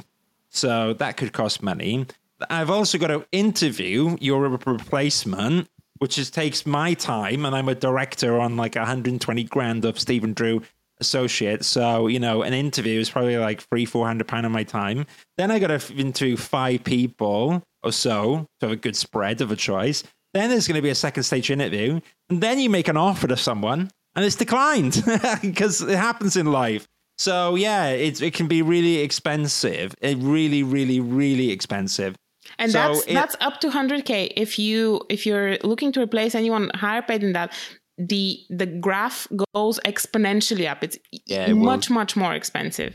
So 0.50 0.92
that 0.94 1.16
could 1.16 1.32
cost 1.32 1.62
money. 1.62 2.06
I've 2.50 2.70
also 2.70 2.98
got 2.98 3.08
to 3.08 3.26
interview 3.32 4.16
your 4.20 4.42
replacement, 4.42 5.68
which 5.98 6.18
is, 6.18 6.30
takes 6.30 6.66
my 6.66 6.94
time, 6.94 7.44
and 7.44 7.54
I'm 7.54 7.68
a 7.68 7.74
director 7.74 8.38
on 8.38 8.56
like 8.56 8.74
120 8.74 9.44
grand 9.44 9.84
of 9.84 9.98
Stephen 9.98 10.32
Drew 10.32 10.62
associate. 11.00 11.64
So, 11.64 12.06
you 12.06 12.20
know, 12.20 12.42
an 12.42 12.52
interview 12.52 13.00
is 13.00 13.10
probably 13.10 13.36
like 13.38 13.62
three, 13.62 13.84
four 13.84 14.06
hundred 14.06 14.28
pounds 14.28 14.46
of 14.46 14.52
my 14.52 14.64
time. 14.64 15.06
Then 15.36 15.50
I 15.50 15.58
got 15.58 15.68
to 15.68 15.94
interview 15.94 16.36
five 16.36 16.84
people 16.84 17.62
or 17.82 17.92
so 17.92 18.46
to 18.60 18.66
have 18.66 18.72
a 18.72 18.76
good 18.76 18.96
spread 18.96 19.40
of 19.40 19.50
a 19.50 19.56
choice. 19.56 20.04
Then 20.34 20.50
there's 20.50 20.66
going 20.66 20.76
to 20.76 20.82
be 20.82 20.90
a 20.90 20.94
second 20.94 21.24
stage 21.24 21.50
interview. 21.50 22.00
And 22.30 22.40
then 22.40 22.58
you 22.58 22.70
make 22.70 22.88
an 22.88 22.96
offer 22.96 23.26
to 23.28 23.36
someone 23.36 23.90
and 24.14 24.24
it's 24.24 24.36
declined 24.36 25.02
because 25.42 25.82
it 25.82 25.96
happens 25.96 26.36
in 26.36 26.46
life. 26.46 26.86
So 27.22 27.54
yeah, 27.54 27.88
it, 28.06 28.20
it 28.20 28.34
can 28.34 28.46
be 28.48 28.62
really 28.62 28.96
expensive. 28.98 29.94
It 30.00 30.18
really, 30.18 30.62
really, 30.62 31.00
really 31.00 31.50
expensive. 31.50 32.16
And 32.58 32.70
So 32.72 32.78
that's 32.78 33.06
it- 33.06 33.14
that's 33.14 33.36
up 33.40 33.60
to 33.60 33.68
100k. 33.70 34.32
If 34.36 34.58
you 34.58 35.00
if 35.08 35.24
you're 35.26 35.56
looking 35.62 35.92
to 35.92 36.00
replace 36.00 36.34
anyone 36.34 36.70
higher 36.74 37.02
paid 37.02 37.20
than 37.22 37.32
that, 37.34 37.52
the 37.98 38.24
the 38.50 38.66
graph 38.66 39.28
goes 39.54 39.78
exponentially 39.92 40.66
up. 40.72 40.82
It's 40.82 40.98
Yeah, 41.26 41.48
it 41.50 41.54
will. 41.54 41.64
much 41.72 41.90
much 41.90 42.16
more 42.16 42.34
expensive 42.34 42.92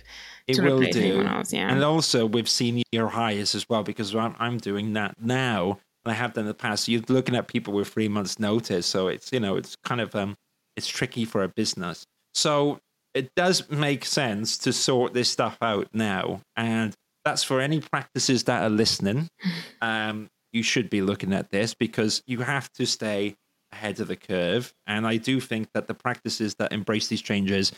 It 0.48 0.56
to 0.56 0.62
will 0.64 0.80
do. 0.82 1.00
anyone 1.00 1.28
else. 1.28 1.54
Yeah. 1.54 1.72
And 1.72 1.82
also 1.84 2.26
with 2.26 2.48
senior 2.50 3.08
hires 3.20 3.56
as 3.56 3.64
well, 3.70 3.84
because 3.84 4.14
I'm, 4.16 4.36
I'm 4.40 4.58
doing 4.58 4.94
that 4.94 5.12
now. 5.20 5.80
And 6.04 6.12
I 6.14 6.16
have 6.16 6.34
done 6.34 6.44
in 6.46 6.48
the 6.48 6.54
past. 6.68 6.88
You're 6.88 7.04
looking 7.08 7.36
at 7.36 7.48
people 7.48 7.74
with 7.74 7.88
three 7.88 8.08
months 8.10 8.40
notice. 8.40 8.86
So 8.86 9.08
it's, 9.08 9.32
you 9.32 9.40
know, 9.40 9.56
it's 9.58 9.76
kind 9.84 10.02
of, 10.02 10.16
um, 10.16 10.36
it's 10.78 10.88
tricky 10.88 11.26
for 11.26 11.44
a 11.44 11.50
business. 11.50 12.04
So 12.34 12.80
it 13.18 13.36
does 13.36 13.70
make 13.70 14.06
sense 14.06 14.58
to 14.60 14.74
sort 14.74 15.14
this 15.14 15.30
stuff 15.30 15.58
out 15.62 15.88
now. 15.94 16.42
And 16.56 16.96
that's 17.26 17.44
for 17.44 17.60
any 17.60 17.82
practices 17.82 18.44
that 18.46 18.64
are 18.64 18.70
listening. 18.70 19.30
Um, 19.80 20.32
you 20.52 20.64
should 20.64 20.90
be 20.90 21.04
looking 21.04 21.34
at 21.34 21.52
this 21.52 21.76
because 21.76 22.24
you 22.26 22.40
have 22.40 22.72
to 22.74 22.88
stay 22.88 23.36
ahead 23.72 24.00
of 24.00 24.08
the 24.08 24.16
curve. 24.16 24.74
And 24.88 25.06
I 25.06 25.18
do 25.18 25.40
think 25.40 25.68
that 25.74 25.86
the 25.88 25.94
practices 25.94 26.56
that 26.56 26.74
embrace 26.74 27.10
these 27.10 27.22
changes 27.22 27.72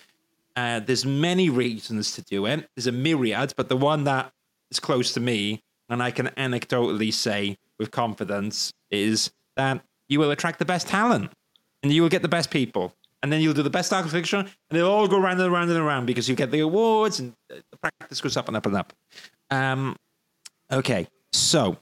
uh, 0.60 0.80
there's 0.80 1.06
many 1.06 1.50
reasons 1.50 2.12
to 2.14 2.22
do 2.22 2.46
it. 2.46 2.70
There's 2.76 2.88
a 2.88 2.92
myriad, 2.92 3.54
but 3.56 3.70
the 3.70 3.78
one 3.78 4.04
that 4.06 4.34
is 4.70 4.80
close 4.80 5.14
to 5.14 5.20
me, 5.20 5.64
and 5.88 6.04
I 6.04 6.12
can 6.12 6.28
anecdotally 6.38 7.14
say 7.14 7.58
with 7.78 7.92
confidence, 7.92 8.74
is 8.92 9.32
that 9.56 9.82
you 10.10 10.20
will 10.20 10.32
attract 10.32 10.60
the 10.60 10.66
best 10.66 10.88
talent 10.88 11.32
and 11.82 11.94
you 11.94 12.02
will 12.02 12.10
get 12.10 12.24
the 12.24 12.28
best 12.28 12.52
people. 12.52 12.94
And 13.22 13.32
then 13.32 13.42
you'll 13.42 13.54
do 13.54 13.64
the 13.64 13.70
best 13.70 13.92
architecture, 13.92 14.38
and 14.38 14.50
they'll 14.70 14.90
all 14.90 15.08
go 15.08 15.20
round 15.20 15.42
and 15.42 15.52
round 15.52 15.70
and 15.70 15.80
around 15.80 16.06
because 16.06 16.30
you 16.30 16.36
get 16.36 16.52
the 16.52 16.62
awards, 16.62 17.20
and 17.20 17.34
the 17.50 17.78
practice 17.78 18.22
goes 18.22 18.38
up 18.38 18.48
and 18.48 18.56
up 18.56 18.66
and 18.66 18.76
up. 18.76 18.94
Um, 19.52 19.98
okay, 20.72 21.08
so 21.34 21.78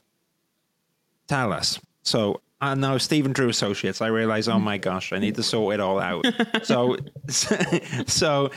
tell 1.28 1.52
us. 1.52 1.78
So 2.02 2.40
I 2.60 2.74
know 2.74 2.98
Stephen 2.98 3.32
Drew 3.32 3.48
Associates. 3.48 4.00
I 4.00 4.08
realize, 4.08 4.48
oh 4.48 4.58
my 4.58 4.78
gosh, 4.78 5.12
I 5.12 5.18
need 5.18 5.36
to 5.36 5.42
sort 5.42 5.74
it 5.74 5.80
all 5.80 6.00
out. 6.00 6.26
so, 6.64 6.96
so 8.06 8.50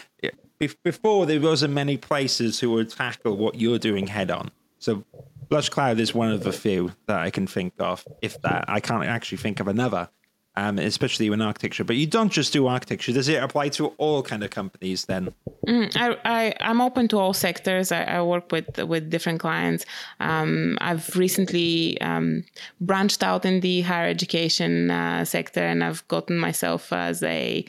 before 0.83 1.25
there 1.25 1.39
wasn't 1.39 1.73
many 1.73 1.97
places 1.97 2.59
who 2.59 2.71
would 2.71 2.89
tackle 2.89 3.37
what 3.37 3.55
you're 3.55 3.79
doing 3.79 4.07
head 4.07 4.31
on. 4.31 4.49
So 4.79 5.03
Blush 5.49 5.69
Cloud 5.69 5.99
is 5.99 6.15
one 6.15 6.31
of 6.31 6.43
the 6.43 6.51
few 6.51 6.91
that 7.05 7.19
I 7.19 7.29
can 7.29 7.45
think 7.45 7.73
of. 7.79 8.05
If 8.21 8.41
that, 8.41 8.65
I 8.67 8.79
can't 8.79 9.05
actually 9.05 9.37
think 9.37 9.59
of 9.59 9.67
another. 9.67 10.09
Um, 10.57 10.79
especially 10.79 11.27
in 11.27 11.41
architecture, 11.41 11.85
but 11.85 11.95
you 11.95 12.05
don't 12.05 12.29
just 12.29 12.51
do 12.51 12.67
architecture. 12.67 13.13
Does 13.13 13.29
it 13.29 13.41
apply 13.41 13.69
to 13.69 13.87
all 13.97 14.21
kind 14.21 14.43
of 14.43 14.49
companies 14.49 15.05
then? 15.05 15.33
I, 15.65 16.17
I 16.25 16.53
I'm 16.59 16.81
open 16.81 17.07
to 17.07 17.19
all 17.19 17.33
sectors. 17.33 17.89
I, 17.93 18.03
I 18.03 18.21
work 18.21 18.51
with 18.51 18.77
with 18.83 19.09
different 19.09 19.39
clients. 19.39 19.85
Um, 20.19 20.77
I've 20.81 21.15
recently 21.15 21.99
um, 22.01 22.43
branched 22.81 23.23
out 23.23 23.45
in 23.45 23.61
the 23.61 23.79
higher 23.81 24.09
education 24.09 24.91
uh, 24.91 25.23
sector, 25.23 25.61
and 25.61 25.85
I've 25.85 26.05
gotten 26.09 26.37
myself 26.37 26.91
as 26.91 27.23
a 27.23 27.63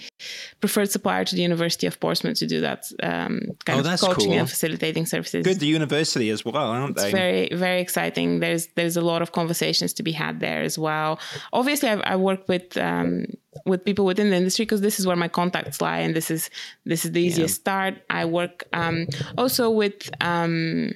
preferred 0.60 0.90
supplier 0.90 1.24
to 1.24 1.36
the 1.36 1.42
University 1.42 1.86
of 1.86 2.00
Portsmouth 2.00 2.38
to 2.38 2.48
do 2.48 2.60
that 2.62 2.86
um, 3.04 3.42
kind 3.64 3.86
Oh, 3.86 3.92
of 3.92 4.00
coaching 4.00 4.30
cool. 4.30 4.38
and 4.40 4.50
facilitating 4.50 5.06
services. 5.06 5.44
Good, 5.46 5.60
the 5.60 5.66
university 5.68 6.30
as 6.30 6.44
well, 6.44 6.56
aren't 6.56 6.96
It's 6.96 7.04
they? 7.04 7.12
very 7.12 7.48
very 7.52 7.80
exciting. 7.80 8.40
There's 8.40 8.66
there's 8.74 8.96
a 8.96 9.02
lot 9.02 9.22
of 9.22 9.30
conversations 9.30 9.92
to 9.94 10.02
be 10.02 10.10
had 10.12 10.40
there 10.40 10.62
as 10.62 10.76
well. 10.78 11.20
Obviously, 11.52 11.88
I've, 11.88 12.02
I 12.04 12.16
work 12.16 12.48
with 12.48 12.71
um, 12.78 13.26
with 13.66 13.84
people 13.84 14.04
within 14.04 14.30
the 14.30 14.36
industry 14.36 14.64
because 14.64 14.80
this 14.80 14.98
is 14.98 15.06
where 15.06 15.16
my 15.16 15.28
contacts 15.28 15.80
lie, 15.80 15.98
and 15.98 16.14
this 16.14 16.30
is 16.30 16.50
this 16.84 17.04
is 17.04 17.12
the 17.12 17.20
easiest 17.20 17.56
start. 17.56 17.94
I 18.10 18.24
work 18.24 18.64
um, 18.72 19.06
also 19.36 19.70
with. 19.70 20.10
Um, 20.20 20.92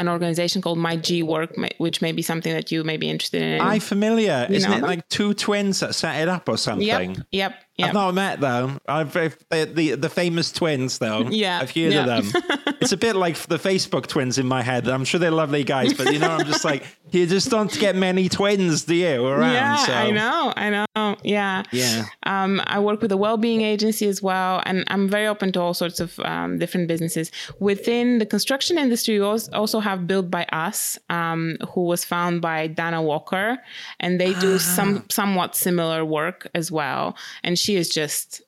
an 0.00 0.08
organization 0.08 0.62
called 0.62 0.78
myGwork, 0.78 1.72
which 1.78 2.00
may 2.00 2.12
be 2.12 2.22
something 2.22 2.52
that 2.52 2.72
you 2.72 2.82
may 2.82 2.96
be 2.96 3.08
interested 3.08 3.42
in. 3.42 3.60
I 3.60 3.78
familiar. 3.78 4.46
Isn't 4.48 4.68
know 4.70 4.76
it 4.78 4.80
them? 4.80 4.88
like 4.88 5.08
two 5.08 5.34
twins 5.34 5.80
that 5.80 5.94
set 5.94 6.20
it 6.22 6.28
up 6.28 6.48
or 6.48 6.56
something? 6.56 6.86
yep, 6.86 7.16
yep, 7.30 7.54
yep. 7.76 7.88
I've 7.88 7.94
not 7.94 8.14
met 8.14 8.40
them. 8.40 8.80
I've 8.88 9.12
the 9.12 9.36
uh, 9.50 9.66
the, 9.66 9.94
the 9.96 10.08
famous 10.08 10.50
twins 10.50 10.98
though. 10.98 11.28
Yeah, 11.40 11.60
I've 11.60 11.70
heard 11.70 11.92
yeah. 11.92 12.18
of 12.18 12.32
them. 12.32 12.42
it's 12.80 12.92
a 12.92 12.96
bit 12.96 13.14
like 13.14 13.36
the 13.36 13.58
Facebook 13.58 14.06
twins 14.06 14.38
in 14.38 14.46
my 14.46 14.62
head. 14.62 14.88
I'm 14.88 15.04
sure 15.04 15.20
they're 15.20 15.30
lovely 15.30 15.64
guys, 15.64 15.92
but 15.94 16.12
you 16.12 16.18
know, 16.18 16.30
I'm 16.30 16.44
just 16.44 16.64
like 16.64 16.84
you 17.10 17.26
just 17.26 17.50
don't 17.50 17.72
get 17.78 17.94
many 17.94 18.28
twins, 18.28 18.84
do 18.84 18.94
you? 18.94 19.24
Around. 19.26 19.52
yeah, 19.52 19.76
so. 19.76 19.92
I 19.92 20.10
know, 20.10 20.52
I 20.56 20.70
know. 20.70 21.09
Yeah, 21.22 21.62
Yeah. 21.72 22.06
Um, 22.24 22.60
I 22.66 22.78
work 22.80 23.00
with 23.02 23.12
a 23.12 23.16
well-being 23.16 23.62
agency 23.62 24.06
as 24.08 24.22
well, 24.22 24.62
and 24.66 24.84
I'm 24.88 25.08
very 25.08 25.26
open 25.26 25.52
to 25.52 25.60
all 25.60 25.74
sorts 25.74 26.00
of 26.00 26.18
um, 26.20 26.58
different 26.58 26.88
businesses 26.88 27.30
within 27.60 28.18
the 28.18 28.26
construction 28.26 28.78
industry. 28.78 29.18
We 29.18 29.24
also 29.26 29.80
have 29.80 30.06
Built 30.06 30.30
by 30.30 30.44
Us, 30.52 30.98
um, 31.08 31.56
who 31.74 31.82
was 31.84 32.04
found 32.04 32.40
by 32.42 32.66
Dana 32.66 33.02
Walker, 33.02 33.58
and 34.00 34.20
they 34.20 34.34
do 34.34 34.58
some 34.58 35.04
somewhat 35.10 35.54
similar 35.56 36.04
work 36.04 36.48
as 36.54 36.70
well. 36.72 37.16
And 37.42 37.58
she 37.58 37.76
is 37.76 37.88
just 37.88 38.42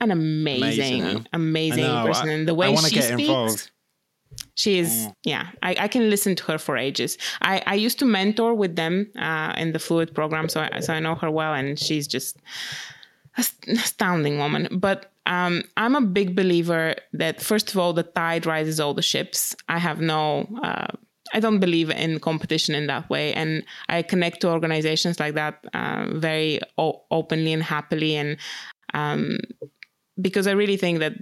an 0.00 0.10
amazing, 0.10 1.02
Amazing, 1.02 1.26
amazing? 1.32 1.84
I 1.84 2.06
person. 2.06 2.28
I- 2.28 2.32
And 2.32 2.48
the 2.48 2.54
way 2.54 2.68
wanna 2.68 2.88
she 2.88 2.96
get 2.96 3.04
speaks. 3.04 3.20
involved. 3.28 3.70
She 4.54 4.78
is, 4.78 5.08
yeah. 5.24 5.48
I, 5.62 5.76
I 5.80 5.88
can 5.88 6.10
listen 6.10 6.36
to 6.36 6.44
her 6.44 6.58
for 6.58 6.76
ages. 6.76 7.16
I, 7.40 7.62
I 7.66 7.74
used 7.74 7.98
to 8.00 8.04
mentor 8.04 8.54
with 8.54 8.76
them 8.76 9.10
uh, 9.18 9.54
in 9.56 9.72
the 9.72 9.78
Fluid 9.78 10.14
program, 10.14 10.48
so 10.48 10.68
I, 10.72 10.80
so 10.80 10.92
I 10.92 11.00
know 11.00 11.14
her 11.16 11.30
well, 11.30 11.54
and 11.54 11.78
she's 11.78 12.06
just 12.06 12.36
an 13.36 13.76
astounding 13.78 14.38
woman. 14.38 14.68
But 14.70 15.12
um, 15.26 15.62
I'm 15.76 15.94
a 15.94 16.00
big 16.00 16.36
believer 16.36 16.94
that 17.12 17.40
first 17.40 17.70
of 17.70 17.78
all, 17.78 17.92
the 17.92 18.02
tide 18.02 18.46
rises 18.46 18.80
all 18.80 18.94
the 18.94 19.02
ships. 19.02 19.56
I 19.68 19.78
have 19.78 20.00
no. 20.00 20.48
Uh, 20.62 20.88
I 21.34 21.40
don't 21.40 21.60
believe 21.60 21.88
in 21.88 22.20
competition 22.20 22.74
in 22.74 22.88
that 22.88 23.08
way, 23.08 23.32
and 23.32 23.64
I 23.88 24.02
connect 24.02 24.42
to 24.42 24.50
organizations 24.50 25.18
like 25.18 25.34
that 25.34 25.64
uh, 25.72 26.08
very 26.12 26.60
o- 26.76 27.02
openly 27.10 27.52
and 27.54 27.62
happily, 27.62 28.16
and 28.16 28.36
um, 28.92 29.38
because 30.20 30.46
I 30.46 30.52
really 30.52 30.76
think 30.76 30.98
that 30.98 31.14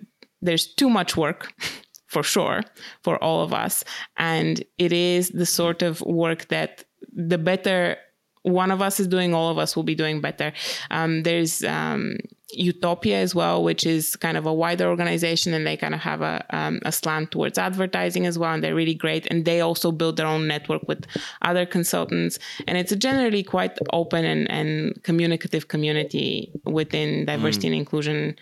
there's 0.43 0.67
too 0.67 0.91
much 0.91 1.17
work 1.17 1.53
for 2.11 2.23
sure 2.23 2.63
for 3.03 3.23
all 3.23 3.43
of 3.43 3.55
us. 3.55 3.85
And 4.17 4.63
it 4.79 4.93
is 4.93 5.31
the 5.31 5.47
sort 5.47 5.83
of 5.83 6.01
work 6.03 6.49
that 6.49 6.85
the 7.13 7.39
better 7.39 7.97
one 8.43 8.71
of 8.71 8.81
us 8.81 8.99
is 8.99 9.07
doing 9.07 9.35
all 9.35 9.51
of 9.51 9.59
us 9.59 9.77
will 9.77 9.83
be 9.83 9.95
doing 9.95 10.21
better. 10.21 10.53
Um, 10.91 11.25
there's 11.25 11.63
um, 11.63 12.17
utopia 12.53 13.19
as 13.19 13.35
well 13.35 13.63
which 13.63 13.85
is 13.87 14.17
kind 14.17 14.37
of 14.37 14.47
a 14.47 14.53
wider 14.53 14.89
organization 14.89 15.53
and 15.53 15.67
they 15.67 15.77
kind 15.77 15.95
of 15.95 16.01
have 16.01 16.23
a, 16.23 16.45
um, 16.51 16.81
a 16.85 16.91
slant 16.91 17.31
towards 17.31 17.59
advertising 17.59 18.27
as 18.27 18.39
well 18.39 18.53
and 18.53 18.65
they're 18.65 18.75
really 18.75 18.95
great. 18.95 19.27
And 19.31 19.45
they 19.45 19.61
also 19.61 19.93
build 19.93 20.17
their 20.17 20.27
own 20.27 20.49
network 20.49 20.89
with 20.89 21.07
other 21.43 21.67
consultants. 21.67 22.39
And 22.67 22.79
it's 22.79 22.93
a 22.93 22.97
generally 22.97 23.43
quite 23.43 23.79
open 23.93 24.25
and, 24.25 24.51
and 24.51 25.01
communicative 25.05 25.69
community 25.69 26.51
within 26.65 27.27
diversity 27.27 27.69
and 27.69 27.77
inclusion 27.77 28.37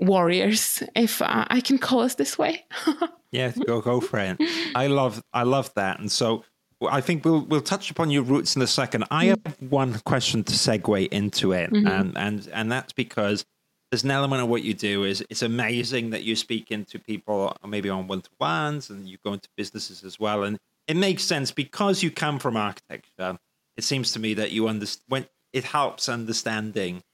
warriors, 0.00 0.82
if 0.94 1.22
uh, 1.22 1.44
I 1.48 1.60
can 1.60 1.78
call 1.78 2.00
us 2.00 2.14
this 2.14 2.38
way. 2.38 2.64
Yeah, 3.32 3.52
go 3.64 3.80
go 3.80 4.00
for 4.00 4.18
it. 4.18 4.38
I 4.74 4.88
love 4.88 5.22
I 5.32 5.44
love 5.44 5.72
that, 5.74 6.00
and 6.00 6.10
so 6.10 6.44
I 6.88 7.00
think 7.00 7.24
we'll 7.24 7.42
we'll 7.42 7.60
touch 7.60 7.90
upon 7.90 8.10
your 8.10 8.22
roots 8.22 8.56
in 8.56 8.62
a 8.62 8.66
second. 8.66 9.04
I 9.10 9.26
have 9.26 9.56
one 9.60 10.00
question 10.00 10.42
to 10.44 10.52
segue 10.52 11.08
into 11.08 11.52
it, 11.52 11.70
and 11.70 12.18
and 12.18 12.48
and 12.52 12.72
that's 12.72 12.92
because 12.92 13.44
there's 13.90 14.04
an 14.04 14.10
element 14.10 14.42
of 14.42 14.48
what 14.48 14.62
you 14.62 14.74
do 14.74 15.04
is 15.04 15.24
it's 15.30 15.42
amazing 15.42 16.10
that 16.10 16.22
you 16.22 16.36
speak 16.36 16.70
into 16.70 16.98
people 16.98 17.56
maybe 17.66 17.88
on 17.88 18.08
one 18.08 18.20
to 18.22 18.30
ones, 18.40 18.90
and 18.90 19.08
you 19.08 19.18
go 19.24 19.32
into 19.32 19.48
businesses 19.56 20.02
as 20.02 20.18
well, 20.18 20.42
and 20.42 20.58
it 20.88 20.96
makes 20.96 21.22
sense 21.22 21.52
because 21.52 22.02
you 22.02 22.10
come 22.10 22.40
from 22.40 22.56
architecture. 22.56 23.38
It 23.76 23.84
seems 23.84 24.12
to 24.12 24.18
me 24.18 24.34
that 24.34 24.50
you 24.50 24.66
understand 24.66 25.04
when 25.08 25.26
it 25.52 25.64
helps 25.64 26.08
understanding 26.08 27.04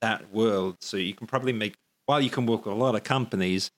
that 0.00 0.32
world, 0.32 0.76
so 0.82 0.96
you 0.96 1.14
can 1.14 1.26
probably 1.26 1.52
make 1.52 1.74
while 2.08 2.20
you 2.22 2.30
can 2.30 2.46
work 2.46 2.64
with 2.64 2.74
a 2.74 2.78
lot 2.78 2.94
of 2.94 3.04
companies 3.04 3.70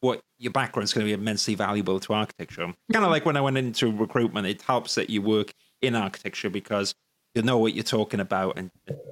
what 0.00 0.20
your 0.38 0.52
background 0.52 0.84
is 0.84 0.92
going 0.92 1.04
to 1.06 1.08
be 1.08 1.12
immensely 1.14 1.54
valuable 1.54 1.98
to 1.98 2.12
architecture. 2.12 2.66
Kind 2.92 3.04
of 3.04 3.10
like 3.10 3.24
when 3.24 3.36
I 3.36 3.40
went 3.40 3.56
into 3.58 3.90
recruitment, 3.90 4.46
it 4.46 4.60
helps 4.62 4.94
that 4.94 5.08
you 5.10 5.20
work 5.22 5.52
in 5.82 5.94
architecture 5.94 6.50
because 6.50 6.94
you 7.34 7.42
know 7.42 7.58
what 7.58 7.74
you're 7.74 7.82
talking 7.82 8.20
about 8.20 8.56
and 8.58 8.70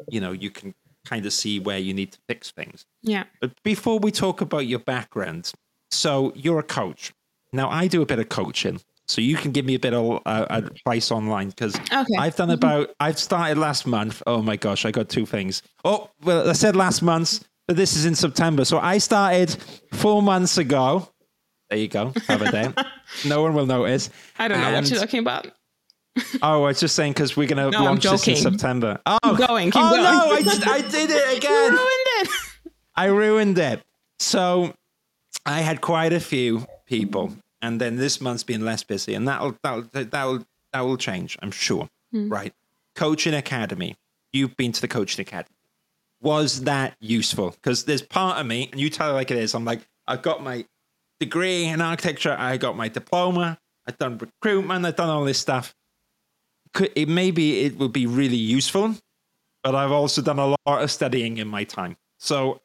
you 0.09 0.21
know 0.21 0.33
you 0.33 0.51
can 0.51 0.75
kind 1.05 1.25
of 1.27 1.33
see 1.33 1.59
where 1.59 1.79
you 1.79 1.93
need 1.95 2.13
to 2.13 2.19
fix 2.29 2.51
things. 2.51 2.87
yeah. 3.03 3.25
But 3.41 3.53
before 3.63 3.99
we 3.99 4.11
talk 4.11 4.41
about 4.41 4.67
your 4.67 4.79
background, 4.79 5.53
so 5.91 6.33
you're 6.35 6.59
a 6.61 6.63
coach. 6.63 7.13
Now 7.53 7.69
I 7.71 7.87
do 7.87 8.01
a 8.03 8.07
bit 8.07 8.19
of 8.19 8.29
coaching, 8.29 8.81
so 9.09 9.21
you 9.21 9.37
can 9.37 9.53
give 9.53 9.65
me 9.65 9.75
a 9.75 9.79
bit 9.79 9.95
of 9.95 10.21
uh, 10.27 10.47
advice 10.51 11.11
online 11.11 11.49
because 11.49 11.77
Okay. 11.77 12.17
I've 12.19 12.37
done 12.37 12.51
about. 12.51 12.91
I've 13.01 13.19
started 13.19 13.59
last 13.59 13.87
month. 13.87 14.23
Oh 14.27 14.43
my 14.43 14.57
gosh, 14.57 14.85
I 14.85 14.91
got 14.91 15.09
two 15.09 15.25
things. 15.27 15.63
Oh 15.85 16.11
well, 16.23 16.49
I 16.49 16.53
said 16.55 16.77
last 16.77 17.01
month, 17.03 17.47
this 17.69 17.97
is 17.97 18.05
in 18.05 18.15
September. 18.15 18.65
So 18.65 18.79
I 18.79 18.99
started 18.99 19.51
four 19.93 20.23
months 20.23 20.59
ago. 20.59 21.09
There 21.71 21.79
you 21.79 21.89
go. 21.89 22.13
Have 22.29 22.43
a 22.43 22.51
day. 22.53 22.69
no 23.27 23.43
one 23.43 23.55
will 23.55 23.67
notice. 23.67 24.11
I 24.39 24.49
don't 24.49 24.61
know 24.61 24.73
what 24.73 24.89
you're 24.91 25.01
talking 25.01 25.21
about. 25.21 25.47
Oh, 26.43 26.63
I 26.63 26.67
was 26.69 26.79
just 26.79 26.95
saying 26.95 27.13
because 27.13 27.37
we're 27.37 27.49
going 27.49 27.73
to 27.73 27.77
No, 27.77 27.87
launch 27.87 28.05
this 28.05 28.29
in. 28.29 28.37
September. 28.37 29.01
Oh, 29.05 29.19
going, 29.37 29.73
keep 29.73 29.83
oh 29.83 29.91
going. 29.91 30.03
no, 30.05 30.31
I, 30.31 30.43
just- 30.45 30.65
I 30.65 30.81
did 30.81 31.11
it 31.11 31.31
You 31.33 31.37
again. 31.39 31.73
ruined 31.73 31.81
it. 32.21 32.29
I 32.95 33.07
ruined 33.07 33.59
it. 33.59 33.83
So 34.21 34.75
I 35.45 35.59
had 35.63 35.81
quite 35.81 36.13
a 36.13 36.21
few 36.21 36.69
people, 36.87 37.33
and 37.61 37.81
then 37.81 37.97
this 37.97 38.21
month's 38.21 38.45
been 38.45 38.65
less 38.65 38.85
busy, 38.85 39.15
and 39.15 39.27
that'll 39.27 39.57
that'll 39.65 39.83
that'll 39.93 40.47
that 40.73 40.81
will 40.83 40.97
change, 40.97 41.37
I'm 41.43 41.51
sure. 41.51 41.89
Hmm. 42.13 42.29
Right? 42.33 42.55
Coaching 42.95 43.35
Academy. 43.35 43.97
You've 44.33 44.57
been 44.57 44.71
to 44.71 44.81
the 44.81 44.87
Coaching 44.89 45.21
Academy. 45.21 45.51
Was 46.25 46.63
that 46.63 46.97
useful? 47.01 47.51
Because 47.51 47.85
there's 47.85 48.03
part 48.03 48.39
of 48.39 48.47
me, 48.47 48.69
and 48.73 48.81
you 48.81 48.91
tell 48.91 49.11
it 49.11 49.13
like 49.13 49.31
it 49.31 49.37
is. 49.37 49.55
I'm 49.55 49.65
like, 49.65 49.87
I've 50.07 50.23
got 50.23 50.43
my 50.43 50.65
degree 51.21 51.67
in 51.67 51.81
architecture. 51.81 52.35
I 52.37 52.57
got 52.57 52.77
my 52.77 52.89
diploma. 52.89 53.59
I've 53.87 53.99
done 53.99 54.19
recruitment. 54.19 54.85
I've 54.87 54.97
done 54.97 55.11
all 55.11 55.25
this 55.25 55.39
stuff. 55.39 55.75
Could 56.73 56.91
it 56.97 57.09
maybe 57.09 57.61
it 57.61 57.79
would 57.79 57.93
be 57.93 58.07
really 58.07 58.37
useful, 58.37 58.97
but 59.63 59.75
I've 59.75 59.93
also 59.93 60.23
done 60.23 60.39
a 60.39 60.49
lot 60.49 60.83
of 60.83 60.91
studying 60.91 61.37
in 61.37 61.47
my 61.47 61.65
time. 61.65 61.97
So 62.19 62.63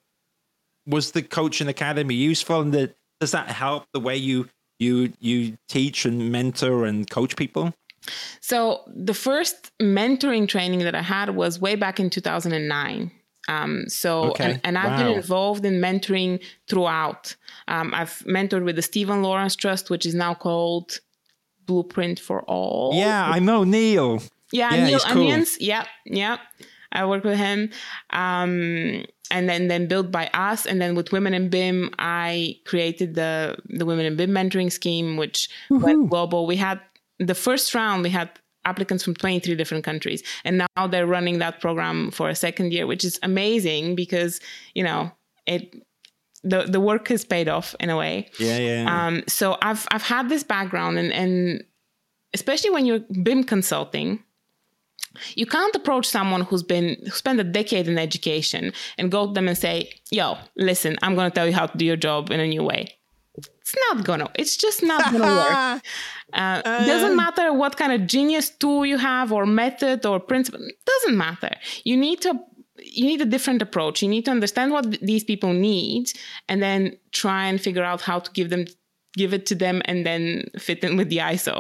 was 0.88 1.12
the 1.12 1.22
coaching 1.22 1.67
academy 1.67 2.15
useful 2.15 2.62
and 2.62 2.74
the, 2.74 2.93
does 3.19 3.32
that 3.32 3.50
help 3.50 3.86
the 3.93 4.00
way 4.00 4.15
you 4.15 4.50
you 4.80 5.13
you 5.19 5.58
teach 5.67 6.06
and 6.06 6.32
mentor 6.32 6.86
and 6.86 7.08
coach 7.10 7.36
people 7.36 7.74
So 8.39 8.82
the 8.88 9.13
first 9.13 9.72
mentoring 9.80 10.48
training 10.48 10.80
that 10.80 10.95
I 10.95 11.02
had 11.02 11.36
was 11.36 11.60
way 11.60 11.76
back 11.76 12.00
in 12.00 12.10
2009. 12.10 13.12
Um, 13.50 13.72
so 13.88 14.10
Okay. 14.32 14.44
and, 14.52 14.62
and 14.66 14.78
I've 14.78 14.92
Wow. 14.92 14.98
been 15.04 15.16
involved 15.22 15.64
in 15.66 15.76
mentoring 15.88 16.34
throughout. 16.70 17.36
Um, 17.68 17.88
I've 18.00 18.16
mentored 18.38 18.64
with 18.68 18.76
the 18.76 18.82
Stephen 18.92 19.20
Lawrence 19.24 19.56
Trust, 19.56 19.90
which 19.90 20.06
is 20.06 20.14
now 20.26 20.34
called 20.46 21.00
Blueprint 21.66 22.20
for 22.20 22.42
All. 22.44 22.92
yeah 22.96 23.24
i 23.36 23.40
know 23.40 23.64
neil 23.64 24.12
Yeah, 24.52 24.74
Yeah, 24.76 24.86
Neil 24.88 24.94
he's 25.00 25.06
cool. 25.06 25.22
Onions. 25.30 25.58
Yep, 25.72 25.86
yep. 26.06 26.40
I 26.92 27.06
worked 27.06 27.26
with 27.26 27.38
him. 27.38 27.70
Um, 28.10 29.06
and 29.36 29.44
then 29.50 29.68
then 29.68 29.88
built 29.88 30.10
by 30.12 30.26
us. 30.34 30.66
And 30.66 30.82
then 30.82 30.96
with 30.98 31.12
Women 31.12 31.34
in 31.40 31.50
BIM, 31.50 31.78
I 32.00 32.58
created 32.66 33.14
the 33.14 33.58
the 33.80 33.86
Women 33.86 34.06
in 34.10 34.16
BIM 34.16 34.32
mentoring 34.32 34.72
scheme, 34.72 35.10
which 35.22 35.40
went 35.70 36.10
global. 36.10 36.48
We 36.48 36.56
had 36.58 36.80
the 37.20 37.36
first 37.36 37.76
round, 37.76 38.02
we 38.02 38.10
had 38.10 38.30
applicants 38.65 39.04
from 39.04 39.15
23 39.15 39.56
different 39.56 39.84
countries. 39.84 40.24
And 40.43 40.58
now 40.76 40.88
they're 40.88 41.08
running 41.08 41.39
that 41.39 41.60
program 41.62 42.12
for 42.12 42.30
a 42.30 42.36
second 42.36 42.74
year, 42.74 42.88
which 42.88 43.04
is 43.04 43.19
amazing 43.24 43.95
because, 43.95 44.39
you 44.74 44.84
know, 44.84 45.12
it 45.45 45.76
the, 46.43 46.63
the 46.63 46.80
work 46.80 47.08
has 47.10 47.26
paid 47.26 47.50
off 47.50 47.76
in 47.80 47.89
a 47.89 47.98
way. 47.98 48.30
yeah 48.39 48.58
yeah 48.58 49.08
Um, 49.08 49.24
so 49.28 49.58
I've 49.62 49.86
I've 49.91 50.04
had 50.04 50.30
this 50.30 50.43
background, 50.43 50.98
and 50.98 51.12
and 51.12 51.63
especially 52.34 52.69
when 52.69 52.86
you're 52.86 53.02
BIM 53.24 53.43
consulting, 53.43 54.24
you 55.36 55.45
can't 55.45 55.76
approach 55.76 56.06
someone 56.08 56.41
who's 56.41 56.63
been 56.63 56.98
who 57.04 57.12
spent 57.12 57.39
a 57.39 57.43
decade 57.43 57.88
in 57.88 57.98
education 57.98 58.72
and 58.98 59.12
go 59.12 59.28
to 59.28 59.34
them 59.34 59.48
and 59.48 59.58
say, 59.58 59.89
"Yo, 60.12 60.38
listen, 60.56 60.95
I'm 61.02 61.15
going 61.15 61.30
to 61.30 61.36
tell 61.36 61.48
you 61.48 61.54
how 61.54 61.65
to 61.65 61.78
do 61.78 61.86
your 61.86 61.98
job 61.98 62.32
in 62.32 62.39
a 62.39 62.48
new 62.48 62.63
way." 62.63 62.99
It's 63.62 63.75
not 63.89 64.04
gonna. 64.04 64.30
It's 64.36 64.56
just 64.58 64.84
not 64.84 65.12
gonna 65.12 65.25
work. 65.25 65.82
Uh, 66.32 66.62
doesn't 66.86 67.15
matter 67.15 67.52
what 67.52 67.75
kind 67.75 67.91
of 67.91 68.06
genius 68.06 68.52
tool 68.52 68.86
you 68.86 68.99
have 68.99 69.32
or 69.32 69.47
method 69.47 70.06
or 70.06 70.19
principle. 70.19 70.60
Doesn't 70.86 71.17
matter. 71.17 71.49
You 71.84 71.97
need 71.97 72.21
to. 72.21 72.39
You 72.78 73.06
need 73.06 73.19
a 73.21 73.25
different 73.25 73.62
approach. 73.63 74.04
You 74.04 74.08
need 74.10 74.25
to 74.25 74.32
understand 74.32 74.71
what 74.71 74.91
these 75.02 75.23
people 75.23 75.54
need, 75.54 76.12
and 76.47 76.62
then 76.62 76.95
try 77.12 77.45
and 77.47 77.60
figure 77.60 77.84
out 77.84 78.02
how 78.02 78.19
to 78.19 78.32
give 78.32 78.52
them, 78.52 78.65
give 79.17 79.34
it 79.34 79.47
to 79.47 79.56
them, 79.56 79.82
and 79.86 80.06
then 80.06 80.45
fit 80.60 80.84
in 80.84 80.97
with 80.97 81.10
the 81.10 81.17
ISO 81.17 81.58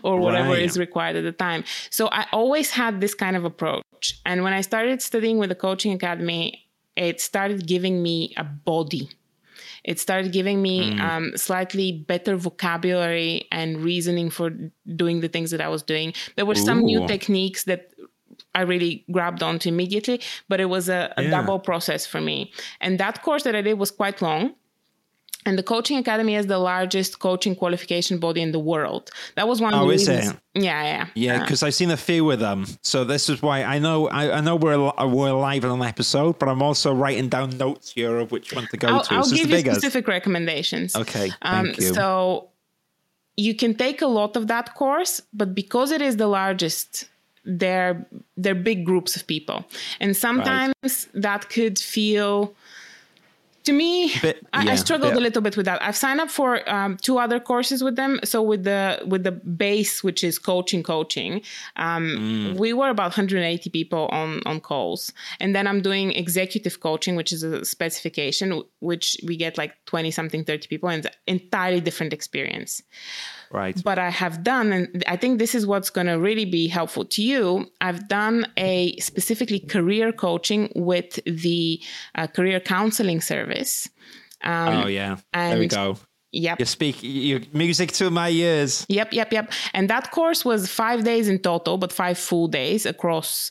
or 0.04 0.20
whatever 0.20 0.50
Right. 0.50 0.62
is 0.62 0.78
required 0.78 1.16
at 1.16 1.24
the 1.24 1.32
time. 1.32 1.64
So 1.90 2.06
I 2.12 2.26
always 2.32 2.70
had 2.70 3.00
this 3.00 3.14
kind 3.14 3.36
of 3.36 3.44
approach, 3.44 4.20
and 4.24 4.44
when 4.44 4.52
I 4.52 4.60
started 4.60 5.02
studying 5.02 5.38
with 5.38 5.48
the 5.50 5.56
coaching 5.56 5.92
academy, 5.92 6.64
it 6.96 7.20
started 7.20 7.66
giving 7.66 8.02
me 8.02 8.32
a 8.36 8.44
body 8.44 9.10
it 9.86 9.98
started 10.00 10.32
giving 10.32 10.60
me 10.60 10.78
um, 11.00 11.32
slightly 11.36 12.04
better 12.08 12.36
vocabulary 12.36 13.46
and 13.52 13.78
reasoning 13.80 14.28
for 14.30 14.50
doing 15.02 15.20
the 15.20 15.28
things 15.28 15.50
that 15.52 15.60
I 15.60 15.68
was 15.68 15.82
doing. 15.82 16.12
There 16.36 16.44
were 16.44 16.56
some 16.56 16.80
new 16.84 17.06
techniques 17.06 17.64
that 17.64 17.90
I 18.54 18.62
really 18.62 19.04
grabbed 19.10 19.42
onto 19.42 19.68
immediately, 19.68 20.20
but 20.48 20.60
it 20.60 20.66
was 20.76 20.88
a, 20.88 21.12
a 21.16 21.22
Yeah. 21.22 21.30
double 21.30 21.58
process 21.60 22.06
for 22.06 22.20
me. 22.20 22.52
And 22.80 22.98
that 22.98 23.22
course 23.22 23.44
that 23.44 23.54
I 23.54 23.62
did 23.62 23.78
was 23.78 23.90
quite 23.90 24.20
long. 24.20 24.54
And 25.46 25.56
the 25.56 25.62
Coaching 25.62 25.96
Academy 25.96 26.34
is 26.34 26.46
the 26.46 26.58
largest 26.58 27.18
coaching 27.20 27.54
qualification 27.56 28.18
body 28.18 28.42
in 28.42 28.52
the 28.52 28.58
world. 28.58 29.10
That 29.36 29.46
was 29.48 29.60
one 29.60 29.72
of 29.72 29.80
Oh, 29.80 29.86
the 29.88 29.94
is 29.94 30.08
reasons. 30.08 30.30
it? 30.32 30.36
Yeah, 30.68 30.82
yeah. 30.82 31.06
yeah 31.14 31.38
because 31.42 31.62
i've 31.62 31.74
seen 31.74 31.90
a 31.90 31.96
few 31.98 32.30
of 32.30 32.38
them 32.40 32.64
so 32.82 33.04
this 33.04 33.28
is 33.28 33.42
why 33.42 33.62
i 33.62 33.78
know 33.78 34.08
i, 34.08 34.38
I 34.38 34.40
know 34.40 34.56
we're, 34.56 34.78
we're 35.16 35.32
live 35.32 35.66
on 35.66 35.72
an 35.82 35.86
episode 35.86 36.38
but 36.38 36.48
i'm 36.48 36.62
also 36.62 36.94
writing 36.94 37.28
down 37.28 37.48
notes 37.58 37.92
here 37.92 38.16
of 38.22 38.32
which 38.32 38.54
one 38.54 38.66
to 38.72 38.76
go 38.78 38.88
I'll, 38.88 39.02
to 39.04 39.14
I'll 39.16 39.22
this 39.24 39.38
give 39.38 39.50
the 39.50 39.60
you 39.62 39.72
specific 39.74 40.08
recommendations. 40.08 40.96
okay 40.96 41.30
Um, 41.42 41.66
thank 41.66 41.76
you 41.80 41.92
So 41.92 42.48
you 43.36 43.54
can 43.54 43.74
take 43.74 44.00
a 44.00 44.06
lot 44.06 44.34
of 44.36 44.46
that 44.52 44.74
course, 44.74 45.20
but 45.34 45.54
because 45.54 45.90
it 45.96 46.00
is 46.00 46.16
the 46.16 46.26
largest, 46.26 46.88
they're 47.44 48.06
they're 48.38 48.54
big 48.70 48.86
groups 48.86 49.14
of 49.16 49.26
people, 49.26 49.58
and 50.00 50.16
sometimes 50.16 51.08
that 51.12 51.42
could 51.50 51.78
feel. 51.78 52.54
To 53.66 53.72
me, 53.72 54.12
I, 54.52 54.70
I 54.72 54.76
struggled 54.76 55.12
bit- 55.12 55.18
a 55.18 55.24
little 55.26 55.42
bit 55.42 55.56
with 55.56 55.66
that. 55.66 55.82
I've 55.82 55.96
signed 55.96 56.20
up 56.20 56.30
for 56.30 56.50
um, 56.70 56.96
two 57.06 57.18
other 57.18 57.38
courses 57.40 57.82
with 57.82 57.96
them. 57.96 58.20
So 58.24 58.40
with 58.42 58.62
the 58.64 59.02
with 59.06 59.22
the 59.24 59.32
base, 59.32 60.04
which 60.04 60.22
is 60.22 60.38
coaching, 60.38 60.82
coaching, 60.82 61.42
um, 61.76 62.06
Mm. 62.06 62.56
we 62.56 62.72
were 62.72 62.88
about 62.90 63.10
180 63.16 63.70
people 63.70 64.06
on 64.20 64.40
on 64.46 64.60
calls, 64.60 65.12
and 65.40 65.54
then 65.54 65.66
I'm 65.66 65.80
doing 65.82 66.12
executive 66.12 66.78
coaching, 66.80 67.16
which 67.16 67.32
is 67.32 67.42
a 67.42 67.64
specification, 67.64 68.62
which 68.80 69.16
we 69.26 69.36
get 69.36 69.58
like 69.58 69.72
20 69.86 70.10
something, 70.10 70.44
30 70.44 70.68
people, 70.68 70.88
and 70.88 71.04
it's 71.04 71.14
an 71.14 71.20
entirely 71.36 71.80
different 71.80 72.12
experience 72.12 72.82
right 73.50 73.80
but 73.84 73.98
I 73.98 74.10
have 74.10 74.42
done, 74.42 74.72
and 74.72 75.04
I 75.06 75.16
think 75.16 75.38
this 75.38 75.54
is 75.54 75.66
what's 75.66 75.90
going 75.90 76.06
to 76.08 76.14
really 76.14 76.44
be 76.44 76.66
helpful 76.68 77.04
to 77.04 77.22
you. 77.22 77.66
I've 77.80 78.08
done 78.08 78.46
a 78.56 78.96
specifically 78.98 79.60
career 79.60 80.12
coaching 80.12 80.70
with 80.74 81.18
the 81.24 81.80
uh, 82.14 82.26
career 82.26 82.60
counseling 82.60 83.20
service. 83.20 83.88
Um, 84.42 84.84
oh 84.84 84.86
yeah 84.86 85.16
And 85.32 85.52
there 85.52 85.58
we 85.60 85.68
go 85.68 85.96
Yep. 86.32 86.60
you 86.60 86.66
speak 86.66 86.96
your 87.02 87.40
music 87.54 87.92
to 87.92 88.10
my 88.10 88.28
ears 88.28 88.84
Yep, 88.88 89.12
yep, 89.14 89.32
yep. 89.32 89.52
And 89.72 89.88
that 89.88 90.10
course 90.10 90.44
was 90.44 90.68
five 90.70 91.02
days 91.04 91.28
in 91.28 91.38
total, 91.38 91.78
but 91.78 91.92
five 91.92 92.18
full 92.18 92.46
days 92.48 92.84
across, 92.84 93.50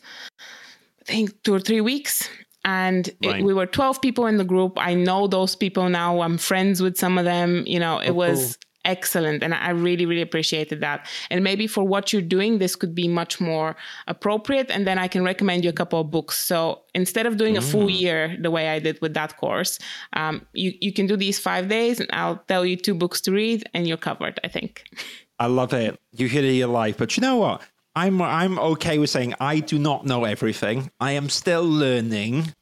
I 1.01 1.11
think, 1.13 1.41
two 1.43 1.53
or 1.53 1.59
three 1.59 1.81
weeks. 1.81 2.29
And 2.63 3.09
it- 3.21 3.43
we 3.43 3.53
were 3.53 3.65
12 3.65 4.01
people 4.01 4.27
in 4.27 4.37
the 4.37 4.43
group. 4.43 4.73
I 4.77 4.93
know 4.93 5.27
those 5.27 5.55
people 5.55 5.89
now. 5.89 6.21
I'm 6.21 6.37
friends 6.37 6.81
with 6.81 6.97
some 6.97 7.17
of 7.17 7.25
them. 7.25 7.63
You 7.65 7.79
know, 7.79 7.97
it 7.99 8.09
Oh, 8.11 8.13
was 8.13 8.57
excellent. 8.85 9.43
And 9.43 9.53
I 9.53 9.71
really, 9.71 10.05
really 10.05 10.21
appreciated 10.21 10.79
that. 10.81 11.07
And 11.29 11.43
maybe 11.43 11.67
for 11.67 11.83
what 11.83 12.13
you're 12.13 12.21
doing, 12.21 12.59
this 12.59 12.75
could 12.75 12.95
be 12.95 13.07
much 13.07 13.41
more 13.41 13.75
appropriate. 14.07 14.71
And 14.71 14.87
then 14.87 14.97
I 14.97 15.07
can 15.07 15.23
recommend 15.23 15.63
you 15.63 15.69
a 15.69 15.73
couple 15.73 15.99
of 15.99 16.09
books. 16.11 16.37
So 16.37 16.83
instead 16.93 17.25
of 17.25 17.35
doing 17.37 17.57
a 17.57 17.61
full 17.61 17.87
Mm. 17.87 17.99
year 17.99 18.37
the 18.39 18.51
way 18.51 18.69
I 18.69 18.79
did 18.79 19.01
with 19.01 19.13
that 19.15 19.35
course, 19.37 19.79
um, 20.13 20.45
you, 20.53 20.73
you 20.79 20.93
can 20.93 21.07
do 21.07 21.17
these 21.17 21.39
five 21.39 21.67
days 21.67 21.99
and 21.99 22.09
I'll 22.13 22.41
tell 22.47 22.65
you 22.65 22.77
two 22.77 22.93
books 22.95 23.19
to 23.21 23.31
read 23.31 23.63
and 23.73 23.87
you're 23.87 23.97
covered, 23.97 24.39
I 24.43 24.47
think. 24.47 24.83
I 25.39 25.47
love 25.47 25.73
it. 25.73 25.99
You 26.13 26.27
hit 26.29 26.45
it 26.45 26.53
your 26.53 26.69
life, 26.69 26.97
but 26.97 27.17
you 27.17 27.21
know 27.21 27.35
what? 27.37 27.61
I'm 27.97 28.21
I'm 28.21 28.59
okay 28.59 28.97
with 28.99 29.09
saying 29.09 29.35
I 29.39 29.59
do 29.59 29.79
not 29.79 30.05
know 30.05 30.23
everything. 30.25 30.91
I 30.99 31.11
am 31.11 31.29
still 31.29 31.63
learning, 31.63 32.53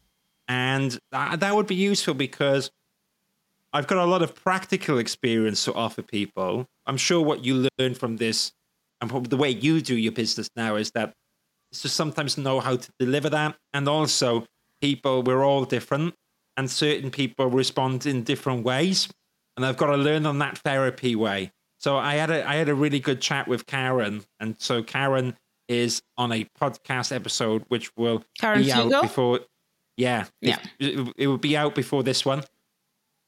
and 0.48 0.98
that, 1.12 1.39
that 1.39 1.56
would 1.56 1.66
be 1.68 1.76
useful 1.76 2.14
because 2.14 2.70
I've 3.74 3.88
got 3.88 3.98
a 3.98 4.06
lot 4.06 4.22
of 4.22 4.36
practical 4.36 5.00
experience 5.00 5.66
to 5.66 5.74
offer 5.74 6.02
people. 6.04 6.68
I'm 6.86 6.98
sure 6.98 7.22
what 7.22 7.44
you 7.44 7.68
learn 7.80 7.96
from 7.96 8.18
this 8.18 8.52
and 9.02 9.10
probably 9.10 9.30
the 9.30 9.38
way 9.38 9.50
you 9.50 9.82
do 9.82 9.98
your 9.98 10.12
business 10.12 10.48
now 10.56 10.76
is 10.76 10.92
that 10.92 11.14
it's 11.72 11.82
to 11.82 11.90
sometimes 11.90 12.38
know 12.38 12.60
how 12.60 12.76
to 12.78 12.90
deliver 13.00 13.30
that, 13.32 13.58
and 13.74 13.88
also 13.90 14.46
people 14.80 15.24
we're 15.24 15.44
all 15.44 15.66
different, 15.66 16.14
and 16.56 16.70
certain 16.70 17.10
people 17.10 17.48
respond 17.48 18.06
in 18.06 18.24
different 18.24 18.64
ways, 18.64 19.10
and 19.58 19.66
I've 19.66 19.78
got 19.78 19.88
to 19.88 19.98
learn 19.98 20.26
on 20.28 20.38
that 20.40 20.60
therapy 20.60 21.16
way. 21.16 21.52
So 21.80 21.98
I 21.98 22.14
had 22.16 22.30
a 22.30 22.48
I 22.48 22.56
had 22.56 22.70
a 22.70 22.76
really 22.76 23.00
good 23.00 23.22
chat 23.22 23.48
with 23.48 23.66
Karen, 23.66 24.24
and 24.40 24.56
so 24.60 24.84
Karen 24.84 25.36
is 25.68 26.02
on 26.18 26.32
a 26.32 26.46
podcast 26.62 27.12
episode 27.14 27.66
which 27.70 27.92
will 27.98 28.24
Karen 28.40 28.62
be 28.62 28.72
out 28.72 29.02
before. 29.02 29.40
Yeah, 29.98 30.26
Yeah. 30.42 30.60
it, 30.80 31.14
it 31.18 31.28
will 31.28 31.38
be 31.40 31.58
out 31.58 31.74
before 31.76 32.04
this 32.04 32.24
one. 32.24 32.44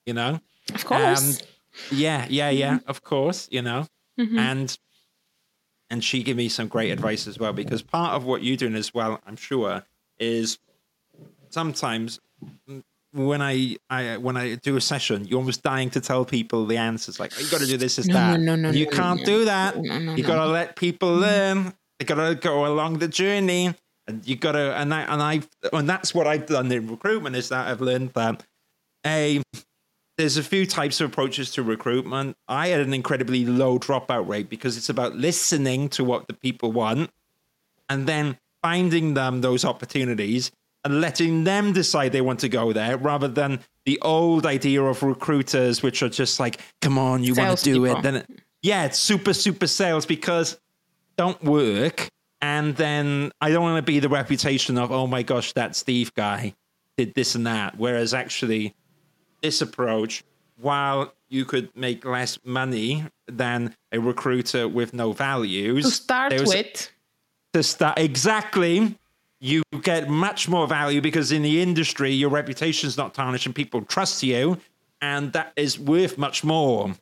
You 0.06 0.14
know, 0.14 0.40
Of 0.74 0.86
course. 0.86 1.42
Um, 1.42 1.48
Yeah, 1.92 2.26
yeah, 2.30 2.50
yeah. 2.50 2.80
Of 2.88 3.04
course, 3.04 3.48
you 3.52 3.62
know, 3.62 3.88
mm-hmm. 4.20 4.38
and 4.40 4.78
and 5.90 6.04
she 6.04 6.24
gave 6.24 6.36
me 6.36 6.50
some 6.50 6.68
great 6.68 6.92
advice 6.92 7.28
as 7.28 7.38
well 7.38 7.54
because 7.54 7.82
part 7.82 8.14
of 8.14 8.26
what 8.26 8.44
you're 8.44 8.58
doing 8.58 8.76
as 8.76 8.94
well, 8.94 9.22
I'm 9.26 9.36
sure, 9.36 9.84
is 10.18 10.58
sometimes 11.50 12.20
when 13.14 13.42
I, 13.42 13.78
I 13.90 14.18
when 14.18 14.36
I 14.38 14.56
do 14.56 14.76
a 14.78 14.82
session, 14.82 15.26
you're 15.26 15.40
almost 15.40 15.64
dying 15.64 15.90
to 15.92 16.02
tell 16.02 16.26
people 16.26 16.66
the 16.66 16.78
answers. 16.78 17.20
Like, 17.20 17.34
oh, 17.38 17.42
you 17.42 17.50
got 17.50 17.62
to 17.62 17.68
do 17.68 17.78
this, 17.78 17.98
this, 17.98 18.08
no, 18.08 18.14
that. 18.14 18.40
No, 18.40 18.56
no, 18.56 18.70
no, 18.70 18.72
you 18.72 18.86
no, 18.86 18.92
can't 18.92 19.20
no, 19.20 19.26
do 19.26 19.46
that. 19.46 19.78
No, 19.78 20.00
no, 20.00 20.16
you 20.16 20.24
got 20.24 20.44
to 20.44 20.52
let 20.52 20.76
people 20.76 21.14
learn. 21.16 21.74
You 22.00 22.06
got 22.06 22.28
to 22.28 22.36
go 22.36 22.66
along 22.66 23.00
the 23.00 23.08
journey, 23.08 23.74
and 24.08 24.28
you 24.28 24.36
got 24.36 24.54
to. 24.54 24.76
And 24.76 24.94
I 24.94 25.02
and 25.02 25.22
I 25.22 25.42
and 25.72 25.88
that's 25.88 26.14
what 26.14 26.28
I've 26.28 26.46
done 26.46 26.72
in 26.72 26.88
recruitment 26.88 27.36
is 27.36 27.50
that 27.50 27.68
I've 27.68 27.82
learned 27.82 28.14
that 28.14 28.44
a 29.06 29.42
there's 30.18 30.38
a 30.38 30.44
few 30.44 30.66
types 30.66 31.02
of 31.02 31.10
approaches 31.10 31.52
to 31.52 31.64
recruitment. 31.64 32.38
I 32.48 32.70
had 32.70 32.82
an 32.82 32.94
incredibly 32.94 33.46
low 33.46 33.78
dropout 33.78 34.28
rate 34.28 34.50
because 34.50 34.78
it's 34.78 34.90
about 34.90 35.16
listening 35.16 35.90
to 35.90 36.04
what 36.04 36.28
the 36.28 36.34
people 36.34 36.72
want, 36.72 37.10
and 37.90 38.08
then 38.08 38.38
finding 38.62 39.14
them 39.14 39.42
those 39.42 39.66
opportunities 39.66 40.52
and 40.84 41.02
letting 41.02 41.44
them 41.44 41.74
decide 41.74 42.12
they 42.12 42.22
want 42.22 42.40
to 42.40 42.50
go 42.50 42.72
there 42.72 42.98
rather 42.98 43.28
than 43.28 43.60
the 43.86 44.00
old 44.02 44.46
idea 44.46 44.82
of 44.82 45.04
recruiters, 45.04 45.84
which 45.84 46.02
are 46.02 46.10
just 46.10 46.40
like, 46.40 46.60
come 46.82 46.98
on, 46.98 47.24
you 47.24 47.34
want 47.36 47.58
to 47.58 47.64
do 47.64 47.84
people. 47.84 47.98
it. 47.98 48.04
Then, 48.04 48.16
it, 48.18 48.30
yeah, 48.62 48.86
it's 48.86 49.00
super, 49.00 49.34
super 49.34 49.68
sales 49.68 50.06
because 50.06 50.60
don't 51.18 51.44
work. 51.44 52.08
And 52.42 52.76
then 52.76 53.32
I 53.42 53.50
don't 53.50 53.64
want 53.64 53.78
to 53.78 53.92
be 53.92 54.00
the 54.00 54.10
reputation 54.10 54.78
of, 54.78 54.92
oh 54.92 55.08
my 55.08 55.24
gosh, 55.24 55.54
that 55.54 55.76
Steve 55.76 56.14
guy 56.14 56.54
did 56.98 57.16
this 57.16 57.34
and 57.34 57.48
that. 57.48 57.78
Whereas 57.78 58.14
actually, 58.14 58.76
this 59.46 59.62
approach, 59.62 60.24
while 60.58 61.14
you 61.30 61.46
could 61.46 61.70
make 61.76 62.04
less 62.04 62.40
money 62.44 63.06
than 63.28 63.76
a 63.92 64.00
recruiter 64.00 64.68
with 64.68 64.94
no 64.94 65.12
values, 65.12 65.86
to 65.86 65.92
start 65.92 66.34
with, 66.46 66.90
to 67.54 67.64
start 67.64 68.00
exactly. 68.00 68.98
You 69.40 69.62
get 69.82 70.10
much 70.10 70.50
more 70.50 70.66
value 70.66 71.02
because 71.02 71.32
in 71.32 71.44
the 71.44 71.62
industry 71.62 72.12
your 72.12 72.30
reputation 72.30 72.88
is 72.88 72.98
not 72.98 73.14
tarnished 73.14 73.46
and 73.46 73.54
people 73.54 73.84
trust 73.84 74.24
you 74.24 74.58
and 75.02 75.34
that 75.34 75.54
is 75.56 75.78
worth 75.78 76.18
much 76.18 76.44
more 76.44 76.96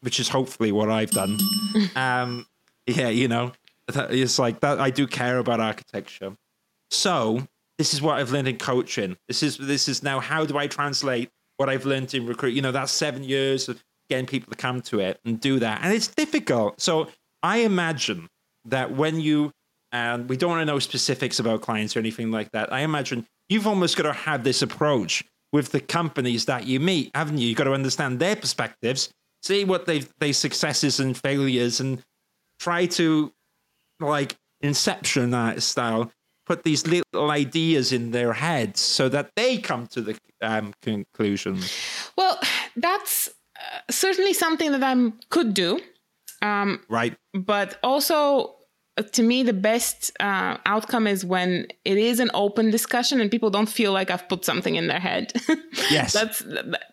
which 0.00 0.18
is 0.20 0.28
hopefully 0.28 0.72
what 0.72 0.88
i've 0.88 1.10
done. 1.10 1.36
Um, 1.96 2.46
yeah 2.86 3.08
you 3.08 3.28
know 3.28 3.52
it's 3.88 4.38
like 4.38 4.60
that 4.60 4.80
i 4.80 4.88
do 4.90 5.06
care 5.06 5.38
about 5.38 5.60
architecture. 5.60 6.36
So 6.90 7.46
this 7.76 7.92
is 7.92 8.00
what 8.00 8.18
i've 8.18 8.30
learned 8.32 8.48
in 8.48 8.56
coaching. 8.56 9.16
This 9.28 9.42
is 9.42 9.58
this 9.58 9.88
is 9.88 10.02
now 10.02 10.20
how 10.20 10.46
do 10.46 10.56
i 10.56 10.68
translate 10.68 11.30
what 11.56 11.68
i've 11.68 11.84
learned 11.84 12.12
in 12.14 12.26
recruit 12.26 12.50
you 12.50 12.62
know 12.62 12.72
that's 12.72 12.92
seven 12.92 13.22
years 13.22 13.68
of 13.68 13.82
getting 14.08 14.26
people 14.26 14.50
to 14.50 14.56
come 14.56 14.80
to 14.80 15.00
it 15.00 15.18
and 15.24 15.40
do 15.40 15.58
that 15.58 15.80
and 15.82 15.92
it's 15.92 16.08
difficult 16.08 16.80
so 16.80 17.08
i 17.42 17.58
imagine 17.58 18.28
that 18.64 18.92
when 18.92 19.20
you 19.20 19.52
and 19.92 20.28
we 20.28 20.36
don't 20.36 20.50
want 20.50 20.60
to 20.60 20.66
know 20.66 20.78
specifics 20.78 21.38
about 21.38 21.62
clients 21.62 21.96
or 21.96 22.00
anything 22.00 22.30
like 22.30 22.50
that. 22.52 22.72
I 22.72 22.80
imagine 22.80 23.26
you've 23.48 23.66
almost 23.66 23.96
got 23.96 24.02
to 24.04 24.12
have 24.12 24.44
this 24.44 24.62
approach 24.62 25.24
with 25.52 25.72
the 25.72 25.80
companies 25.80 26.44
that 26.46 26.66
you 26.66 26.80
meet, 26.80 27.10
haven't 27.14 27.38
you? 27.38 27.48
You've 27.48 27.56
got 27.56 27.64
to 27.64 27.72
understand 27.72 28.18
their 28.18 28.36
perspectives, 28.36 29.10
see 29.42 29.64
what 29.64 29.86
they 29.86 30.02
they 30.18 30.32
successes 30.32 31.00
and 31.00 31.16
failures, 31.16 31.80
and 31.80 32.02
try 32.58 32.86
to 32.86 33.32
like 34.00 34.36
inception 34.60 35.30
that 35.30 35.62
style, 35.62 36.10
put 36.46 36.62
these 36.62 36.86
little 36.86 37.30
ideas 37.30 37.92
in 37.92 38.12
their 38.12 38.32
heads 38.32 38.80
so 38.80 39.08
that 39.08 39.30
they 39.36 39.58
come 39.58 39.86
to 39.88 40.00
the 40.00 40.16
um, 40.40 40.72
conclusion. 40.80 41.58
Well, 42.16 42.38
that's 42.76 43.28
uh, 43.28 43.80
certainly 43.90 44.32
something 44.32 44.72
that 44.72 44.82
I 44.82 45.12
could 45.28 45.54
do. 45.54 45.80
Um, 46.42 46.80
right. 46.88 47.16
But 47.34 47.78
also 47.82 48.56
to 49.12 49.22
me 49.22 49.42
the 49.42 49.52
best 49.52 50.10
uh, 50.20 50.56
outcome 50.64 51.06
is 51.06 51.24
when 51.24 51.66
it 51.84 51.98
is 51.98 52.18
an 52.18 52.30
open 52.32 52.70
discussion 52.70 53.20
and 53.20 53.30
people 53.30 53.50
don't 53.50 53.68
feel 53.68 53.92
like 53.92 54.10
i've 54.10 54.26
put 54.28 54.44
something 54.44 54.76
in 54.76 54.86
their 54.86 55.00
head 55.00 55.32
yes 55.90 56.12
that's 56.12 56.42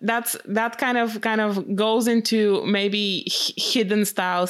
that's 0.02 0.36
that 0.46 0.78
kind 0.78 0.98
of 0.98 1.22
kind 1.22 1.40
of 1.40 1.76
goes 1.76 2.08
into 2.08 2.64
maybe 2.66 3.26
hidden 3.56 4.04
style 4.04 4.48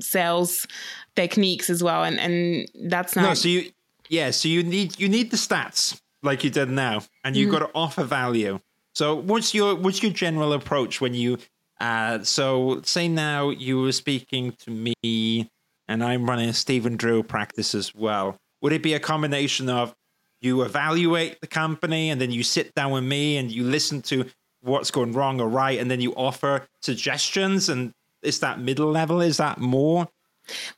sales 0.00 0.66
techniques 1.14 1.68
as 1.68 1.82
well 1.82 2.04
and 2.04 2.18
and 2.18 2.66
that's 2.88 3.14
not 3.14 3.22
no 3.22 3.34
so 3.34 3.48
you 3.48 3.70
yeah 4.08 4.30
so 4.30 4.48
you 4.48 4.62
need 4.62 4.98
you 4.98 5.08
need 5.08 5.30
the 5.30 5.36
stats 5.36 6.00
like 6.22 6.44
you 6.44 6.50
did 6.50 6.70
now 6.70 7.02
and 7.24 7.36
you've 7.36 7.50
mm-hmm. 7.50 7.58
got 7.58 7.66
to 7.66 7.72
offer 7.74 8.04
value 8.04 8.58
so 8.94 9.14
what's 9.14 9.54
your 9.54 9.74
what's 9.74 10.02
your 10.02 10.12
general 10.12 10.52
approach 10.52 11.00
when 11.00 11.14
you 11.14 11.38
uh 11.80 12.22
so 12.22 12.80
say 12.82 13.08
now 13.08 13.50
you 13.50 13.80
were 13.80 13.92
speaking 13.92 14.52
to 14.52 14.70
me 14.70 15.50
and 15.88 16.02
I'm 16.02 16.28
running 16.28 16.48
a 16.48 16.54
Stephen 16.54 16.96
Drew 16.96 17.22
practice 17.22 17.74
as 17.74 17.94
well. 17.94 18.36
Would 18.62 18.72
it 18.72 18.82
be 18.82 18.94
a 18.94 19.00
combination 19.00 19.68
of 19.68 19.94
you 20.40 20.62
evaluate 20.62 21.40
the 21.40 21.46
company 21.46 22.10
and 22.10 22.20
then 22.20 22.30
you 22.30 22.42
sit 22.42 22.74
down 22.74 22.90
with 22.90 23.04
me 23.04 23.36
and 23.36 23.50
you 23.50 23.64
listen 23.64 24.02
to 24.02 24.26
what's 24.62 24.90
going 24.90 25.12
wrong 25.12 25.40
or 25.40 25.48
right, 25.48 25.78
and 25.78 25.90
then 25.90 26.00
you 26.00 26.14
offer 26.14 26.66
suggestions? 26.82 27.68
And 27.68 27.92
is 28.22 28.40
that 28.40 28.60
middle 28.60 28.90
level? 28.90 29.20
Is 29.20 29.36
that 29.36 29.58
more? 29.58 30.08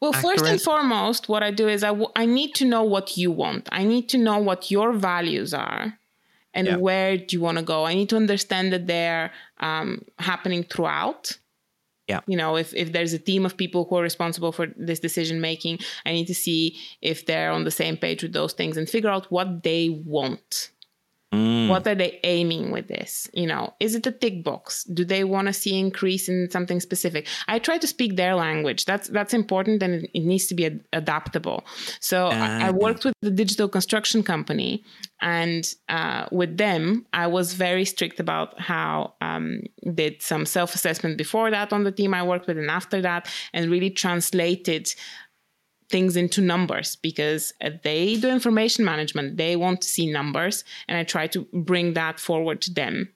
Well, 0.01 0.15
accurate? 0.15 0.39
first 0.39 0.51
and 0.51 0.61
foremost, 0.61 1.29
what 1.29 1.43
I 1.43 1.51
do 1.51 1.69
is 1.69 1.83
I, 1.83 1.89
w- 1.89 2.11
I 2.17 2.27
need 2.27 2.55
to 2.57 2.65
know 2.65 2.83
what 2.83 3.17
you 3.17 3.31
want. 3.31 3.69
I 3.73 3.85
need 3.85 4.09
to 4.11 4.19
know 4.19 4.39
what 4.39 4.71
your 4.71 4.93
values 4.93 5.53
are 5.53 5.99
and 6.55 6.67
yeah. 6.67 6.77
where 6.77 7.17
do 7.17 7.37
you 7.37 7.41
want 7.41 7.59
to 7.59 7.65
go. 7.65 7.85
I 7.85 7.95
need 7.95 8.09
to 8.11 8.17
understand 8.17 8.73
that 8.73 8.87
they're 8.87 9.33
um, 9.61 10.05
happening 10.19 10.65
throughout 10.65 11.39
yeah 12.09 12.21
you 12.27 12.37
know 12.37 12.57
if, 12.57 12.75
if 12.75 12.93
there's 12.93 13.13
a 13.13 13.19
team 13.19 13.47
of 13.47 13.57
people 13.57 13.85
who 13.85 13.97
are 13.97 14.03
responsible 14.03 14.51
for 14.51 14.67
this 14.77 14.99
decision 14.99 15.41
making 15.41 15.79
i 16.05 16.13
need 16.13 16.27
to 16.27 16.35
see 16.35 16.77
if 17.01 17.27
they're 17.27 17.53
on 17.53 17.65
the 17.65 17.71
same 17.71 17.97
page 17.97 18.23
with 18.23 18.33
those 18.33 18.53
things 18.53 18.77
and 18.77 18.89
figure 18.89 19.11
out 19.11 19.31
what 19.31 19.63
they 19.63 19.89
want 20.05 20.71
Mm. 21.33 21.69
What 21.69 21.87
are 21.87 21.95
they 21.95 22.21
aiming 22.25 22.71
with 22.71 22.89
this? 22.89 23.29
You 23.35 23.47
know, 23.47 23.75
is 23.81 23.95
it 23.95 24.07
a 24.07 24.13
tick 24.13 24.43
box? 24.43 24.85
Do 24.85 25.05
they 25.05 25.25
want 25.25 25.47
to 25.49 25.53
see 25.53 25.79
increase 25.79 26.27
in 26.27 26.51
something 26.51 26.81
specific? 26.81 27.27
I 27.47 27.59
try 27.59 27.77
to 27.77 27.87
speak 27.87 28.17
their 28.17 28.35
language. 28.35 28.87
That's 28.87 29.09
that's 29.09 29.35
important, 29.35 29.83
and 29.83 30.05
it, 30.05 30.11
it 30.15 30.25
needs 30.25 30.47
to 30.47 30.55
be 30.55 30.65
ad- 30.65 30.85
adaptable. 30.95 31.67
So 32.01 32.29
uh, 32.29 32.31
I, 32.31 32.69
I, 32.69 32.71
worked 32.71 33.05
with 33.05 33.13
the 33.21 33.31
digital 33.31 33.69
construction 33.69 34.23
company, 34.23 34.83
and 35.21 35.71
uh, 35.91 36.29
with 36.33 36.57
them, 36.57 37.05
I 37.13 37.27
was 37.27 37.53
very 37.53 37.85
strict 37.85 38.21
about 38.21 38.59
how 38.59 39.13
um, 39.21 39.61
did 39.95 40.23
some 40.23 40.47
self 40.47 40.75
assessment 40.75 41.19
before 41.19 41.51
that 41.51 41.75
on 41.75 41.85
the 41.85 41.93
team 41.93 42.15
I 42.15 42.23
worked 42.23 42.47
with, 42.47 42.57
and 42.57 42.71
after 42.71 43.03
that, 43.03 43.31
and 43.53 43.71
really 43.71 43.91
translated 43.91 44.95
things 45.91 46.17
into 46.17 46.41
numbers 46.41 46.97
because 46.97 47.53
uh, 47.63 47.71
they 47.83 48.17
do 48.17 48.29
information 48.29 48.85
management. 48.85 49.37
They 49.37 49.57
want 49.57 49.81
to 49.83 49.89
see 49.89 50.11
numbers, 50.11 50.65
and 50.87 50.99
I 50.99 51.05
try 51.05 51.27
to 51.29 51.47
bring 51.53 51.95
that 51.95 52.21
forward 52.21 52.61
to 52.63 52.73
them 52.73 53.09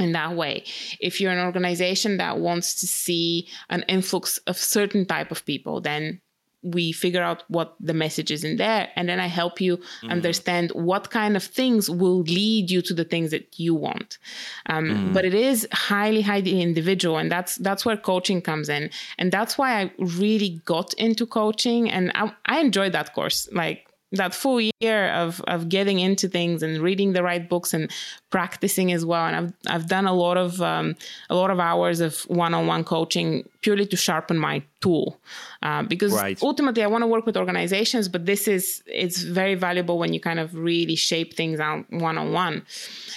in 0.00 0.12
that 0.12 0.34
way 0.34 0.64
if 1.00 1.20
you're 1.20 1.30
an 1.30 1.44
organization 1.44 2.16
that 2.16 2.38
wants 2.38 2.80
to 2.80 2.86
see 2.86 3.46
an 3.70 3.84
influx 3.88 4.38
of 4.38 4.56
certain 4.56 5.06
type 5.06 5.30
of 5.30 5.46
people 5.46 5.80
then 5.80 6.20
we 6.64 6.92
figure 6.92 7.22
out 7.22 7.44
what 7.48 7.74
the 7.78 7.94
message 7.94 8.30
is 8.30 8.42
in 8.42 8.56
there 8.56 8.88
and 8.96 9.08
then 9.08 9.20
i 9.20 9.26
help 9.26 9.60
you 9.60 9.76
mm. 9.76 10.10
understand 10.10 10.70
what 10.72 11.10
kind 11.10 11.36
of 11.36 11.42
things 11.42 11.90
will 11.90 12.22
lead 12.22 12.70
you 12.70 12.80
to 12.80 12.94
the 12.94 13.04
things 13.04 13.30
that 13.30 13.58
you 13.58 13.74
want 13.74 14.18
um, 14.66 14.84
mm. 14.84 15.14
but 15.14 15.24
it 15.24 15.34
is 15.34 15.68
highly 15.72 16.22
highly 16.22 16.60
individual 16.60 17.18
and 17.18 17.30
that's 17.30 17.56
that's 17.56 17.84
where 17.84 17.96
coaching 17.96 18.40
comes 18.40 18.68
in 18.68 18.90
and 19.18 19.30
that's 19.30 19.58
why 19.58 19.80
i 19.80 19.90
really 19.98 20.60
got 20.64 20.94
into 20.94 21.26
coaching 21.26 21.90
and 21.90 22.10
i, 22.14 22.32
I 22.46 22.60
enjoyed 22.60 22.92
that 22.92 23.14
course 23.14 23.48
like 23.52 23.83
that 24.14 24.34
full 24.34 24.60
year 24.80 25.08
of 25.12 25.40
of 25.42 25.68
getting 25.68 25.98
into 26.00 26.28
things 26.28 26.62
and 26.62 26.80
reading 26.80 27.12
the 27.12 27.22
right 27.22 27.48
books 27.48 27.74
and 27.74 27.90
practicing 28.30 28.92
as 28.92 29.04
well 29.04 29.24
and 29.26 29.36
i've 29.36 29.52
i've 29.68 29.88
done 29.88 30.06
a 30.06 30.12
lot 30.12 30.36
of 30.36 30.60
um, 30.62 30.96
a 31.30 31.34
lot 31.34 31.50
of 31.50 31.58
hours 31.60 32.00
of 32.00 32.20
one-on-one 32.22 32.84
coaching 32.84 33.48
purely 33.60 33.86
to 33.86 33.96
sharpen 33.96 34.38
my 34.38 34.62
tool 34.80 35.18
uh, 35.62 35.82
because 35.82 36.12
right. 36.12 36.42
ultimately 36.42 36.82
i 36.82 36.86
want 36.86 37.02
to 37.02 37.06
work 37.06 37.26
with 37.26 37.36
organizations 37.36 38.08
but 38.08 38.26
this 38.26 38.46
is 38.48 38.82
it's 38.86 39.22
very 39.22 39.54
valuable 39.54 39.98
when 39.98 40.12
you 40.12 40.20
kind 40.20 40.40
of 40.40 40.54
really 40.54 40.96
shape 40.96 41.34
things 41.34 41.60
out 41.60 41.84
one-on-one 41.90 42.62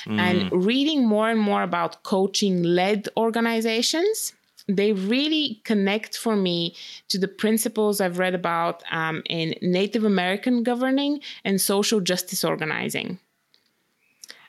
mm. 0.06 0.20
and 0.20 0.52
reading 0.52 1.06
more 1.06 1.30
and 1.30 1.40
more 1.40 1.64
about 1.64 2.04
coaching 2.04 2.64
led 2.64 3.08
organizations 3.18 4.34
they 4.68 4.94
really 4.94 5.62
connect 5.64 6.18
for 6.18 6.36
me 6.36 6.76
to 7.10 7.18
the 7.18 7.28
principles 7.28 8.02
I've 8.02 8.20
read 8.20 8.36
about 8.36 8.84
um, 8.92 9.24
in 9.30 9.56
Native 9.62 10.04
American 10.04 10.64
governing 10.64 11.22
and 11.44 11.60
social 11.60 12.02
justice 12.02 12.44
organizing. 12.44 13.20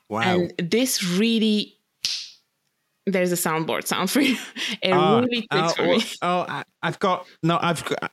Wow. 0.08 0.20
And 0.22 0.52
this 0.58 1.04
really 1.04 1.78
there's 3.12 3.32
a 3.32 3.36
soundboard 3.36 3.86
sound 3.86 4.10
for 4.10 4.20
you. 4.20 4.36
It 4.82 4.92
uh, 4.92 5.22
really 5.22 5.46
fits 5.50 5.50
uh, 5.52 5.68
for 5.70 5.82
me. 5.82 6.04
Oh, 6.22 6.44
I, 6.48 6.64
have 6.82 6.98
got 6.98 7.26
no, 7.42 7.58
I've 7.60 7.84
got. 7.84 8.12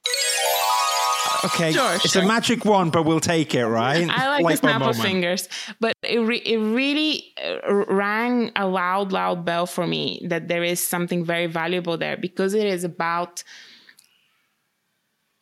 Okay, 1.43 1.71
Sure, 1.71 1.95
it's 1.95 2.11
sure. 2.11 2.23
a 2.23 2.25
magic 2.27 2.65
wand, 2.65 2.91
but 2.91 3.03
we'll 3.03 3.19
take 3.19 3.53
it, 3.55 3.65
right? 3.65 4.07
I 4.09 4.41
like 4.41 4.47
the 4.47 4.57
snap 4.57 4.81
of 4.81 4.97
fingers, 4.97 5.49
but 5.79 5.93
it 6.03 6.19
re- 6.19 6.37
it 6.37 6.57
really 6.57 7.33
uh, 7.43 7.73
rang 7.87 8.51
a 8.55 8.67
loud, 8.67 9.11
loud 9.11 9.45
bell 9.45 9.65
for 9.65 9.85
me 9.85 10.25
that 10.27 10.47
there 10.47 10.63
is 10.63 10.79
something 10.79 11.25
very 11.25 11.47
valuable 11.47 11.97
there 11.97 12.17
because 12.17 12.53
it 12.53 12.65
is 12.65 12.83
about 12.83 13.43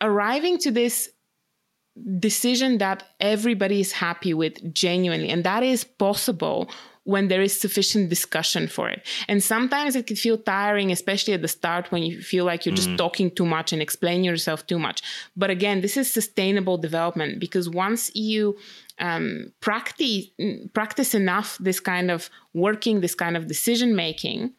arriving 0.02 0.58
to 0.60 0.72
this 0.72 1.10
decision 2.20 2.80
that 2.80 3.04
everybody 3.20 3.80
is 3.80 3.92
happy 3.92 4.34
with 4.34 4.74
genuinely, 4.74 5.30
and 5.30 5.44
that 5.44 5.64
is 5.64 5.84
possible 5.84 6.70
when 7.06 7.28
there 7.28 7.42
is 7.42 7.60
sufficient 7.60 8.10
discussion 8.10 8.68
for 8.68 8.90
it. 8.90 9.06
And 9.28 9.44
sometimes 9.44 9.96
it 9.96 10.08
can 10.08 10.16
feel 10.16 10.38
tiring, 10.38 10.92
especially 10.92 11.34
at 11.34 11.42
the 11.42 11.48
start 11.48 11.92
when 11.92 12.04
you 12.04 12.22
feel 12.22 12.46
like 12.46 12.66
you're 12.66 12.76
just 12.76 12.98
talking 12.98 13.30
too 13.30 13.46
much 13.46 13.74
and 13.74 13.82
explaining 13.82 14.24
yourself 14.24 14.66
too 14.68 14.80
much. 14.80 15.02
But 15.36 15.50
again, 15.50 15.82
this 15.82 15.98
is 15.98 16.12
sustainable 16.12 16.78
development 16.78 17.40
because 17.40 17.70
once 17.70 18.14
you 18.16 18.58
um, 19.00 19.52
practice 19.60 20.28
practice 20.74 21.14
enough 21.14 21.58
this 21.60 21.80
kind 21.80 22.10
of 22.10 22.30
working, 22.54 23.02
this 23.02 23.16
kind 23.16 23.36
of 23.36 23.48
decision 23.48 23.96
making, 23.96 24.54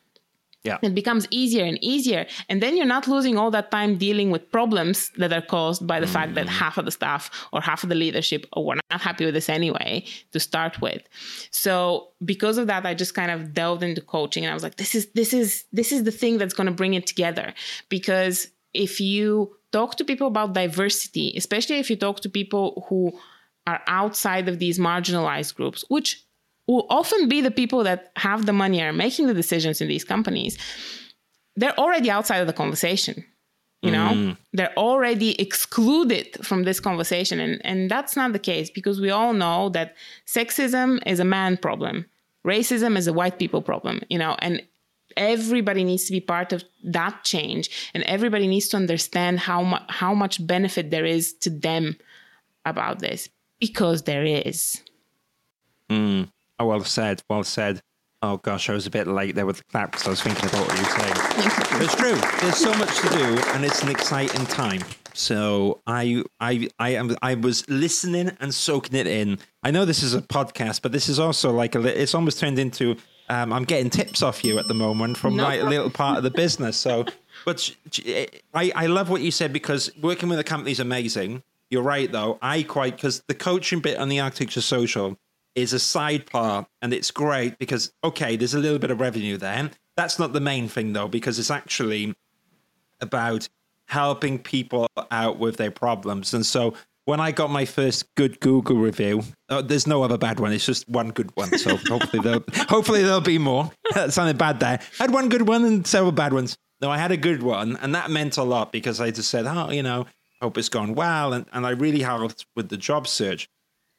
Yeah. 0.65 0.79
it 0.81 0.95
becomes 0.95 1.29
easier 1.31 1.65
and 1.65 1.79
easier. 1.85 2.27
And 2.49 2.62
then 2.62 2.75
you're 2.75 2.87
not 2.87 3.07
losing 3.07 3.37
all 3.37 3.51
that 3.51 3.71
time 3.71 3.99
dealing 3.99 4.31
with 4.31 4.51
problems 4.51 5.11
that 5.19 5.31
are 5.31 5.43
caused 5.43 5.87
by 5.87 6.01
the 6.01 6.07
fact 6.07 6.35
that 6.37 6.47
mm. 6.47 6.49
half 6.49 6.79
of 6.79 6.87
the 6.87 6.91
staff 6.91 7.31
or 7.53 7.61
half 7.61 7.83
of 7.83 7.91
the 7.91 7.95
leadership 7.95 8.47
oh, 8.55 8.62
were 8.62 8.77
not 8.91 9.01
happy 9.03 9.27
with 9.27 9.35
this 9.35 9.51
anyway 9.51 10.03
to 10.33 10.41
start 10.41 10.81
with. 10.81 11.03
So 11.51 12.09
because 12.25 12.57
of 12.57 12.67
that, 12.69 12.87
I 12.87 12.95
just 12.95 13.15
kind 13.15 13.31
of 13.31 13.53
delved 13.53 13.83
into 13.83 14.01
coaching 14.01 14.45
and 14.45 14.51
I 14.51 14.55
was 14.55 14.62
like, 14.62 14.77
this 14.77 14.95
is 14.95 15.07
this 15.12 15.35
is 15.35 15.65
this 15.73 15.93
is 15.93 16.05
the 16.05 16.11
thing 16.11 16.39
that's 16.39 16.55
gonna 16.55 16.73
bring 16.73 16.95
it 16.95 17.07
together. 17.07 17.53
Because 17.91 18.49
if 18.73 19.01
you 19.01 19.55
talk 19.71 19.97
to 19.97 20.05
people 20.05 20.29
about 20.29 20.55
diversity, 20.55 21.35
especially 21.37 21.79
if 21.79 21.91
you 21.91 21.97
talk 21.97 22.21
to 22.21 22.31
people 22.31 22.87
who 22.89 23.12
are 23.67 23.83
outside 23.87 24.49
of 24.49 24.59
these 24.59 24.79
marginalized 24.79 25.55
groups, 25.55 25.85
which 25.89 26.24
will 26.67 26.87
often 26.89 27.29
be 27.29 27.41
the 27.41 27.51
people 27.51 27.85
that 27.85 28.11
have 28.17 28.47
the 28.47 28.53
money 28.53 28.81
and 28.81 28.89
are 28.89 28.99
making 28.99 29.27
the 29.27 29.35
decisions 29.35 29.81
in 29.81 29.89
these 29.89 30.05
companies 30.05 30.59
they're 31.57 31.79
already 31.79 32.11
outside 32.11 32.39
of 32.39 32.47
the 32.47 32.53
conversation 32.53 33.25
you 33.85 33.91
know? 33.91 34.12
Mm. 34.15 34.37
They're 34.55 34.79
already 34.79 35.39
excluded 35.39 36.39
from 36.43 36.62
this 36.62 36.81
conversation 36.81 37.39
and 37.39 37.61
and 37.65 37.91
that's 37.91 38.17
not 38.17 38.33
the 38.33 38.39
case 38.39 38.71
because 38.71 39.01
we 39.01 39.11
all 39.11 39.35
know 39.35 39.69
that 39.71 39.95
sexism 40.27 41.01
is 41.07 41.21
a 41.21 41.25
man 41.25 41.59
problem. 41.59 42.07
Racism 42.47 42.97
is 42.97 43.07
a 43.07 43.12
white 43.12 43.39
people 43.39 43.61
problem 43.61 44.01
you 44.09 44.19
know? 44.19 44.37
And 44.39 44.62
everybody 45.17 45.85
needs 45.85 46.05
to 46.07 46.12
be 46.12 46.21
part 46.21 46.53
of 46.53 46.65
that 46.83 47.25
change 47.25 47.91
and 47.95 48.03
everybody 48.05 48.47
needs 48.47 48.69
to 48.69 48.77
understand 48.77 49.39
how 49.39 49.62
much 49.62 49.85
how 49.89 50.15
much 50.15 50.45
benefit 50.47 50.91
there 50.91 51.05
is 51.05 51.35
to 51.35 51.51
them 51.51 51.97
about 52.65 52.99
this 53.01 53.29
because 53.61 54.03
there 54.03 54.25
is 54.25 54.83
mm. 55.91 56.27
Oh, 56.59 56.67
well 56.67 56.85
said. 56.85 57.23
Well 57.29 57.45
said. 57.45 57.83
Oh 58.23 58.39
gosh, 58.39 58.71
I 58.71 58.73
was 58.73 58.87
a 58.87 58.91
bit 58.91 59.07
late 59.07 59.35
there 59.35 59.45
with 59.45 59.59
the 59.59 59.65
clap 59.65 59.93
because 59.93 60.07
I 60.07 60.11
was 60.11 60.23
thinking 60.23 60.47
about 60.49 60.67
what 60.67 60.77
you 60.79 60.85
were 60.85 60.91
saying. 60.91 61.61
It's 61.77 61.95
true. 61.97 62.15
There's 62.41 62.57
so 62.57 62.73
much 62.75 62.97
to 63.01 63.09
do, 63.09 63.25
and 63.53 63.65
it's 63.65 63.83
an 63.83 63.89
exciting 63.89 64.47
time. 64.47 64.81
So 65.13 65.81
I, 65.89 66.23
I, 66.41 66.69
I 66.79 66.91
am. 66.91 67.17
I 67.21 67.35
was 67.35 67.69
listening 67.69 68.31
and 68.41 68.55
soaking 68.55 68.95
it 68.97 69.09
in. 69.09 69.39
I 69.65 69.73
know 69.73 69.85
this 69.85 70.03
is 70.05 70.15
a 70.15 70.23
podcast, 70.23 70.83
but 70.83 70.93
this 70.93 71.09
is 71.09 71.19
also 71.19 71.51
like 71.53 71.75
a. 71.75 72.01
It's 72.01 72.15
almost 72.15 72.39
turned 72.39 72.59
into. 72.61 72.97
Um, 73.29 73.53
I'm 73.53 73.65
getting 73.65 73.91
tips 73.91 74.23
off 74.23 74.45
you 74.45 74.59
at 74.59 74.69
the 74.69 74.75
moment 74.75 75.17
from 75.17 75.35
No 75.35 75.43
my 75.45 75.57
problem. 75.57 75.71
little 75.71 75.91
part 75.91 76.17
of 76.19 76.23
the 76.23 76.31
business. 76.43 76.77
So, 76.77 77.07
but 77.45 77.69
I, 78.55 78.73
I 78.75 78.87
love 78.87 79.11
what 79.11 79.21
you 79.21 79.31
said 79.33 79.53
because 79.53 79.91
working 80.01 80.29
with 80.29 80.39
a 80.39 80.45
company 80.45 80.71
is 80.73 80.81
amazing. 80.81 81.43
You're 81.71 81.83
right, 81.83 82.11
though. 82.11 82.39
I 82.41 82.63
quite 82.63 82.97
because 82.97 83.23
the 83.27 83.35
coaching 83.35 83.81
bit 83.81 83.99
on 83.99 84.09
the 84.09 84.21
Architecture 84.21 84.61
Social 84.61 85.19
is 85.55 85.73
a 85.73 85.79
side 85.79 86.27
part, 86.27 86.67
and 86.83 86.93
it's 86.93 87.11
great 87.11 87.59
because 87.59 87.93
okay, 88.03 88.37
there's 88.37 88.55
a 88.55 88.59
little 88.59 88.79
bit 88.79 88.91
of 88.91 89.01
revenue 89.01 89.37
there. 89.37 89.71
That's 89.97 90.19
not 90.19 90.33
the 90.33 90.41
main 90.41 90.69
thing 90.69 90.93
though, 90.93 91.09
because 91.09 91.39
it's 91.39 91.51
actually 91.51 92.15
about 93.01 93.49
helping 93.87 94.39
people 94.39 94.89
out 95.11 95.39
with 95.39 95.57
their 95.57 95.71
problems. 95.71 96.35
And 96.35 96.45
so 96.45 96.75
when 97.05 97.21
I 97.21 97.33
got 97.33 97.51
my 97.51 97.65
first 97.65 98.15
good 98.15 98.41
Google 98.41 98.77
review, 98.77 99.23
uh, 99.49 99.63
there's 99.63 99.87
no 99.87 100.03
other 100.03 100.17
bad 100.17 100.41
one. 100.41 100.53
It's 100.53 100.65
just 100.65 100.89
one 100.89 101.11
good 101.11 101.31
one. 101.37 101.57
So 101.59 101.77
hopefully 101.89 102.23
there'll 102.23 102.45
hopefully 102.69 103.03
there'll 103.03 103.21
be 103.21 103.39
more. 103.39 103.71
Sounded 104.09 104.39
bad 104.39 104.61
there. 104.61 104.81
I 104.99 105.03
had 105.03 105.13
one 105.13 105.29
good 105.29 105.47
one 105.47 105.65
and 105.65 105.87
several 105.87 106.13
bad 106.13 106.33
ones. 106.33 106.57
No, 106.81 106.91
I 106.91 106.99
had 106.99 107.13
a 107.13 107.17
good 107.17 107.43
one, 107.43 107.77
and 107.81 107.95
that 107.95 108.11
meant 108.11 108.37
a 108.37 108.43
lot 108.43 108.73
because 108.73 109.01
I 109.01 109.11
just 109.11 109.31
said, 109.31 109.47
oh, 109.47 109.71
you 109.71 109.83
know, 109.83 110.07
hope 110.43 110.59
it's 110.59 110.69
gone 110.69 110.95
well, 110.95 111.33
and, 111.33 111.47
and 111.53 111.65
I 111.65 111.71
really 111.71 112.01
helped 112.01 112.47
with 112.57 112.69
the 112.69 112.77
job 112.77 113.07
search. 113.07 113.49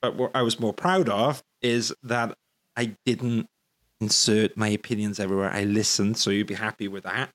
But 0.06 0.18
what 0.18 0.32
I 0.36 0.44
was 0.44 0.60
more 0.60 0.72
proud 0.72 1.10
of 1.10 1.44
is 1.64 1.92
that 2.04 2.38
I 2.78 2.96
didn't 3.08 3.50
insert 4.00 4.56
my 4.56 4.68
opinions 4.68 5.20
everywhere. 5.20 5.50
I 5.50 5.64
listened, 5.64 6.20
so 6.20 6.30
you'd 6.30 6.46
be 6.46 6.54
happy 6.54 6.88
with 6.88 7.06
that. 7.06 7.32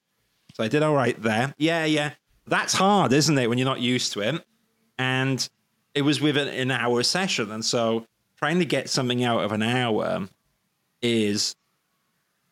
So 0.54 0.62
I 0.62 0.68
did 0.68 0.84
all 0.84 0.94
right 0.94 1.20
there. 1.20 1.52
Yeah, 1.58 1.84
yeah. 1.84 2.12
That's 2.46 2.72
hard, 2.72 3.12
isn't 3.12 3.36
it, 3.36 3.48
when 3.48 3.58
you're 3.58 3.64
not 3.64 3.80
used 3.80 4.12
to 4.12 4.20
it? 4.20 4.44
And 5.00 5.48
it 5.96 6.02
was 6.02 6.20
within 6.20 6.46
an 6.46 6.70
hour 6.70 7.02
session. 7.02 7.50
And 7.50 7.64
so 7.64 8.06
trying 8.38 8.60
to 8.60 8.64
get 8.64 8.88
something 8.88 9.24
out 9.24 9.42
of 9.42 9.50
an 9.50 9.62
hour 9.62 10.28
is 11.02 11.56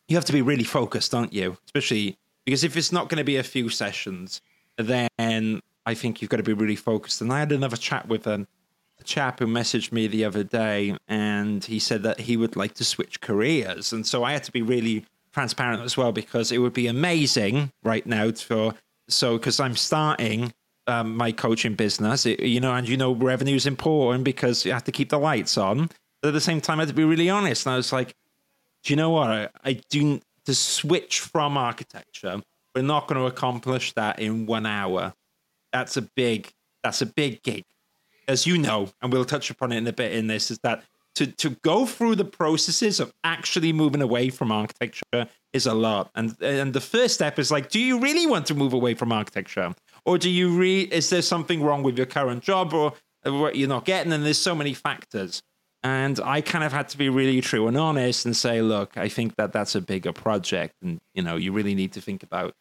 you 0.09 0.17
have 0.17 0.25
to 0.25 0.33
be 0.33 0.41
really 0.41 0.65
focused, 0.65 1.13
don't 1.13 1.31
you? 1.31 1.57
Especially 1.63 2.17
because 2.43 2.65
if 2.65 2.75
it's 2.75 2.91
not 2.91 3.07
going 3.07 3.19
to 3.19 3.23
be 3.23 3.37
a 3.37 3.43
few 3.43 3.69
sessions, 3.69 4.41
then 4.75 5.61
I 5.85 5.93
think 5.93 6.21
you've 6.21 6.29
got 6.29 6.37
to 6.37 6.43
be 6.43 6.51
really 6.51 6.75
focused. 6.75 7.21
And 7.21 7.31
I 7.31 7.39
had 7.39 7.53
another 7.53 7.77
chat 7.77 8.09
with 8.09 8.27
um, 8.27 8.41
a 8.41 8.47
chap 9.09 9.39
who 9.39 9.47
messaged 9.47 9.91
me 9.91 10.07
the 10.07 10.23
other 10.23 10.43
day, 10.43 10.95
and 11.07 11.63
he 11.65 11.79
said 11.79 12.03
that 12.03 12.21
he 12.21 12.37
would 12.37 12.55
like 12.55 12.75
to 12.75 12.83
switch 12.83 13.19
careers. 13.19 13.91
And 13.91 14.05
so 14.05 14.23
I 14.23 14.33
had 14.33 14.43
to 14.43 14.51
be 14.51 14.61
really 14.61 15.05
transparent 15.33 15.81
as 15.83 15.97
well 15.97 16.11
because 16.11 16.51
it 16.51 16.59
would 16.59 16.73
be 16.73 16.87
amazing 16.87 17.71
right 17.83 18.05
now 18.05 18.31
for 18.31 18.73
so 19.07 19.37
because 19.37 19.59
I'm 19.59 19.75
starting 19.75 20.53
um, 20.87 21.15
my 21.15 21.31
coaching 21.31 21.75
business, 21.75 22.25
it, 22.25 22.39
you 22.39 22.59
know, 22.59 22.73
and 22.73 22.87
you 22.87 22.97
know, 22.97 23.13
revenue 23.13 23.55
is 23.55 23.65
important 23.65 24.23
because 24.23 24.65
you 24.65 24.71
have 24.71 24.83
to 24.85 24.91
keep 24.91 25.09
the 25.09 25.19
lights 25.19 25.57
on. 25.57 25.89
But 26.21 26.29
at 26.29 26.33
the 26.33 26.41
same 26.41 26.61
time, 26.61 26.79
I 26.79 26.83
had 26.83 26.89
to 26.89 26.95
be 26.95 27.03
really 27.03 27.29
honest. 27.29 27.65
And 27.65 27.73
I 27.73 27.77
was 27.77 27.93
like, 27.93 28.13
do 28.83 28.93
you 28.93 28.97
know 28.97 29.11
what? 29.11 29.29
I, 29.29 29.49
I 29.63 29.73
do 29.89 30.19
to 30.45 30.55
switch 30.55 31.19
from 31.19 31.57
architecture. 31.57 32.41
We're 32.75 32.81
not 32.81 33.07
going 33.07 33.19
to 33.19 33.27
accomplish 33.27 33.93
that 33.93 34.19
in 34.19 34.45
one 34.45 34.65
hour. 34.65 35.13
That's 35.71 35.97
a 35.97 36.01
big. 36.01 36.51
That's 36.83 37.01
a 37.01 37.05
big 37.05 37.43
gig, 37.43 37.65
as 38.29 38.45
you 38.45 38.57
know, 38.57 38.89
and 39.01 39.11
we'll 39.11 39.25
touch 39.25 39.49
upon 39.49 39.71
it 39.71 39.77
in 39.77 39.87
a 39.87 39.93
bit. 39.93 40.13
In 40.13 40.27
this, 40.27 40.51
is 40.51 40.59
that 40.59 40.83
to 41.15 41.27
to 41.27 41.49
go 41.63 41.85
through 41.85 42.15
the 42.15 42.25
processes 42.25 42.99
of 42.99 43.11
actually 43.23 43.73
moving 43.73 44.01
away 44.01 44.29
from 44.29 44.51
architecture 44.51 45.27
is 45.51 45.65
a 45.65 45.73
lot. 45.73 46.11
And 46.15 46.35
and 46.41 46.73
the 46.73 46.81
first 46.81 47.15
step 47.15 47.39
is 47.39 47.51
like, 47.51 47.69
do 47.69 47.79
you 47.79 47.99
really 47.99 48.27
want 48.27 48.45
to 48.47 48.55
move 48.55 48.73
away 48.73 48.93
from 48.93 49.11
architecture, 49.11 49.73
or 50.05 50.17
do 50.17 50.29
you 50.29 50.57
re? 50.57 50.81
Is 50.81 51.09
there 51.09 51.23
something 51.23 51.63
wrong 51.63 51.83
with 51.83 51.97
your 51.97 52.05
current 52.05 52.43
job, 52.43 52.73
or 52.73 52.93
what 53.23 53.55
you're 53.55 53.67
not 53.67 53.85
getting? 53.85 54.13
And 54.13 54.25
there's 54.25 54.37
so 54.37 54.55
many 54.55 54.73
factors. 54.73 55.41
And 55.81 56.19
I 56.19 56.41
kind 56.41 56.65
of 56.65 56.73
had 56.73 56.89
to 56.89 56.97
be 56.97 57.07
really 57.07 57.39
true 57.39 57.67
and 57.67 57.77
honest 57.77 58.25
and 58.25 58.35
say, 58.35 58.61
look, 58.61 58.97
I 58.97 59.07
think 59.07 59.37
that 59.37 59.53
that's 59.53 59.75
a 59.75 59.81
bigger 59.81 60.13
project, 60.13 60.75
and 60.83 60.99
you 61.13 61.23
know, 61.23 61.35
you 61.35 61.51
really 61.51 61.73
need 61.73 61.93
to 61.93 62.01
think 62.01 62.21
about 62.21 62.53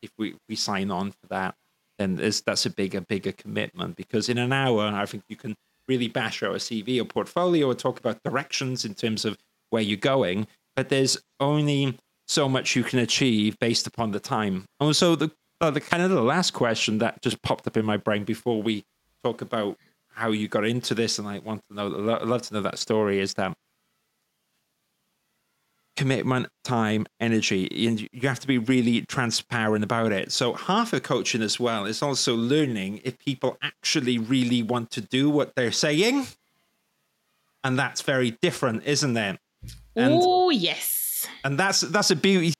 if 0.00 0.10
we 0.16 0.34
we 0.48 0.56
sign 0.56 0.90
on 0.90 1.10
for 1.12 1.26
that, 1.28 1.54
then 2.02 2.32
that's 2.44 2.66
a 2.66 2.70
bigger 2.70 3.00
bigger 3.00 3.32
commitment 3.32 3.96
because 3.96 4.28
in 4.28 4.38
an 4.38 4.52
hour, 4.52 4.82
I 4.82 5.06
think 5.06 5.24
you 5.28 5.36
can 5.36 5.54
really 5.88 6.08
bash 6.08 6.42
out 6.42 6.54
a 6.54 6.58
CV 6.58 7.00
or 7.00 7.04
portfolio 7.04 7.68
or 7.68 7.74
talk 7.74 7.98
about 7.98 8.22
directions 8.22 8.84
in 8.84 8.94
terms 8.94 9.24
of 9.24 9.38
where 9.70 9.82
you're 9.82 9.96
going, 9.96 10.46
but 10.76 10.88
there's 10.88 11.16
only 11.40 11.98
so 12.26 12.48
much 12.48 12.76
you 12.76 12.84
can 12.84 12.98
achieve 12.98 13.58
based 13.58 13.86
upon 13.86 14.12
the 14.12 14.20
time. 14.20 14.64
And 14.80 14.94
so 14.94 15.16
the 15.16 15.30
uh, 15.60 15.70
the 15.70 15.80
kind 15.80 16.02
of 16.02 16.10
the 16.10 16.22
last 16.22 16.52
question 16.52 16.98
that 16.98 17.22
just 17.22 17.40
popped 17.42 17.66
up 17.66 17.76
in 17.76 17.84
my 17.84 17.96
brain 17.96 18.24
before 18.24 18.60
we 18.60 18.84
talk 19.22 19.40
about 19.40 19.78
how 20.14 20.30
you 20.30 20.48
got 20.48 20.66
into 20.66 20.94
this, 20.94 21.18
and 21.18 21.28
I 21.28 21.38
want 21.38 21.62
to 21.68 21.74
know, 21.74 21.86
I'd 22.20 22.26
love 22.26 22.42
to 22.42 22.54
know 22.54 22.62
that 22.62 22.78
story, 22.78 23.20
is 23.20 23.34
that 23.34 23.56
commitment, 26.02 26.48
time, 26.64 27.06
energy, 27.20 27.86
and 27.86 28.00
you 28.00 28.28
have 28.28 28.40
to 28.40 28.48
be 28.48 28.58
really 28.58 29.02
transparent 29.02 29.84
about 29.84 30.10
it. 30.10 30.32
So 30.32 30.52
half 30.54 30.92
of 30.92 31.04
coaching 31.04 31.42
as 31.42 31.60
well 31.60 31.84
is 31.84 32.02
also 32.02 32.34
learning 32.34 33.00
if 33.04 33.16
people 33.20 33.56
actually 33.62 34.18
really 34.18 34.64
want 34.64 34.90
to 34.90 35.00
do 35.00 35.30
what 35.30 35.54
they're 35.54 35.70
saying, 35.70 36.26
and 37.62 37.78
that's 37.78 38.02
very 38.02 38.32
different, 38.42 38.82
isn't 38.84 39.16
it? 39.16 39.38
Oh 39.96 40.50
yes. 40.50 41.28
and 41.44 41.56
that's 41.56 41.82
that's 41.82 42.10
a 42.10 42.16
beauty. 42.16 42.52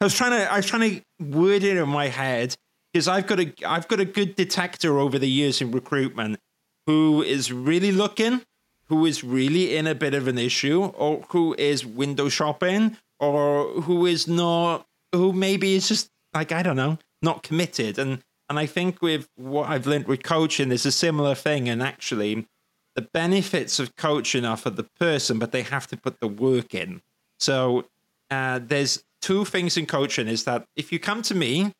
I 0.00 0.04
was 0.04 0.14
trying 0.14 0.32
to 0.32 0.52
I 0.52 0.56
was 0.56 0.66
trying 0.66 0.90
to 0.90 1.24
word 1.24 1.62
it 1.62 1.76
in 1.76 1.88
my 1.88 2.08
head 2.08 2.56
because 2.92 3.06
I've 3.06 3.28
got 3.28 3.38
a 3.38 3.52
I've 3.64 3.86
got 3.86 4.00
a 4.00 4.04
good 4.04 4.34
detector 4.34 4.98
over 4.98 5.20
the 5.20 5.28
years 5.30 5.60
in 5.60 5.70
recruitment 5.70 6.40
who 6.86 7.22
is 7.22 7.52
really 7.52 7.92
looking, 7.92 8.42
who 8.88 9.06
is 9.06 9.24
really 9.24 9.76
in 9.76 9.86
a 9.86 9.94
bit 9.94 10.14
of 10.14 10.28
an 10.28 10.38
issue, 10.38 10.84
or 10.84 11.24
who 11.30 11.54
is 11.58 11.84
window 11.84 12.28
shopping, 12.28 12.96
or 13.18 13.82
who 13.82 14.06
is 14.06 14.26
not, 14.26 14.86
who 15.12 15.32
maybe 15.32 15.74
is 15.74 15.88
just 15.88 16.10
like 16.34 16.52
I 16.52 16.62
don't 16.62 16.76
know, 16.76 16.98
not 17.22 17.42
committed. 17.42 17.98
And 17.98 18.22
And 18.50 18.58
I 18.58 18.66
think 18.66 19.02
with 19.02 19.28
what 19.36 19.68
I've 19.68 19.86
learned 19.86 20.06
with 20.06 20.22
coaching, 20.22 20.68
there's 20.70 20.86
a 20.86 20.92
similar 20.92 21.34
thing. 21.34 21.68
And 21.68 21.82
actually, 21.82 22.46
the 22.94 23.02
benefits 23.02 23.78
of 23.78 23.94
coaching 23.96 24.46
are 24.46 24.56
for 24.56 24.70
the 24.70 24.84
person, 24.98 25.38
but 25.38 25.52
they 25.52 25.62
have 25.62 25.86
to 25.88 25.96
put 25.96 26.20
the 26.20 26.28
work 26.28 26.74
in. 26.74 27.02
So 27.38 27.84
uh, 28.30 28.60
there's 28.62 29.04
two 29.20 29.44
things 29.44 29.76
in 29.76 29.86
coaching 29.86 30.28
is 30.28 30.44
that 30.44 30.66
if 30.76 30.92
you 30.92 30.98
come 30.98 31.22
to 31.22 31.34
me 31.34 31.72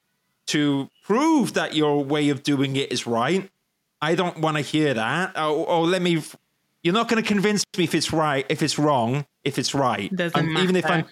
to 0.48 0.90
prove 1.02 1.54
that 1.54 1.74
your 1.74 2.04
way 2.04 2.28
of 2.28 2.42
doing 2.42 2.76
it 2.76 2.92
is 2.92 3.06
right, 3.06 3.50
I 4.00 4.14
don't 4.14 4.38
want 4.38 4.56
to 4.56 4.62
hear 4.62 4.94
that. 4.94 5.36
Or, 5.36 5.66
or 5.66 5.86
let 5.86 6.02
me, 6.02 6.22
you're 6.83 6.95
not 6.95 7.09
going 7.09 7.22
to 7.22 7.26
convince 7.26 7.64
me 7.76 7.85
if 7.85 7.95
it's 7.95 8.12
right, 8.12 8.47
if 8.49 8.62
it's 8.62 8.79
wrong, 8.79 9.26
if 9.45 9.59
it's 9.59 9.74
right. 9.74 10.14
Doesn't 10.14 10.53
matter. 10.53 10.64
Even 10.64 10.76
if 10.76 10.87
I'm, 10.87 11.07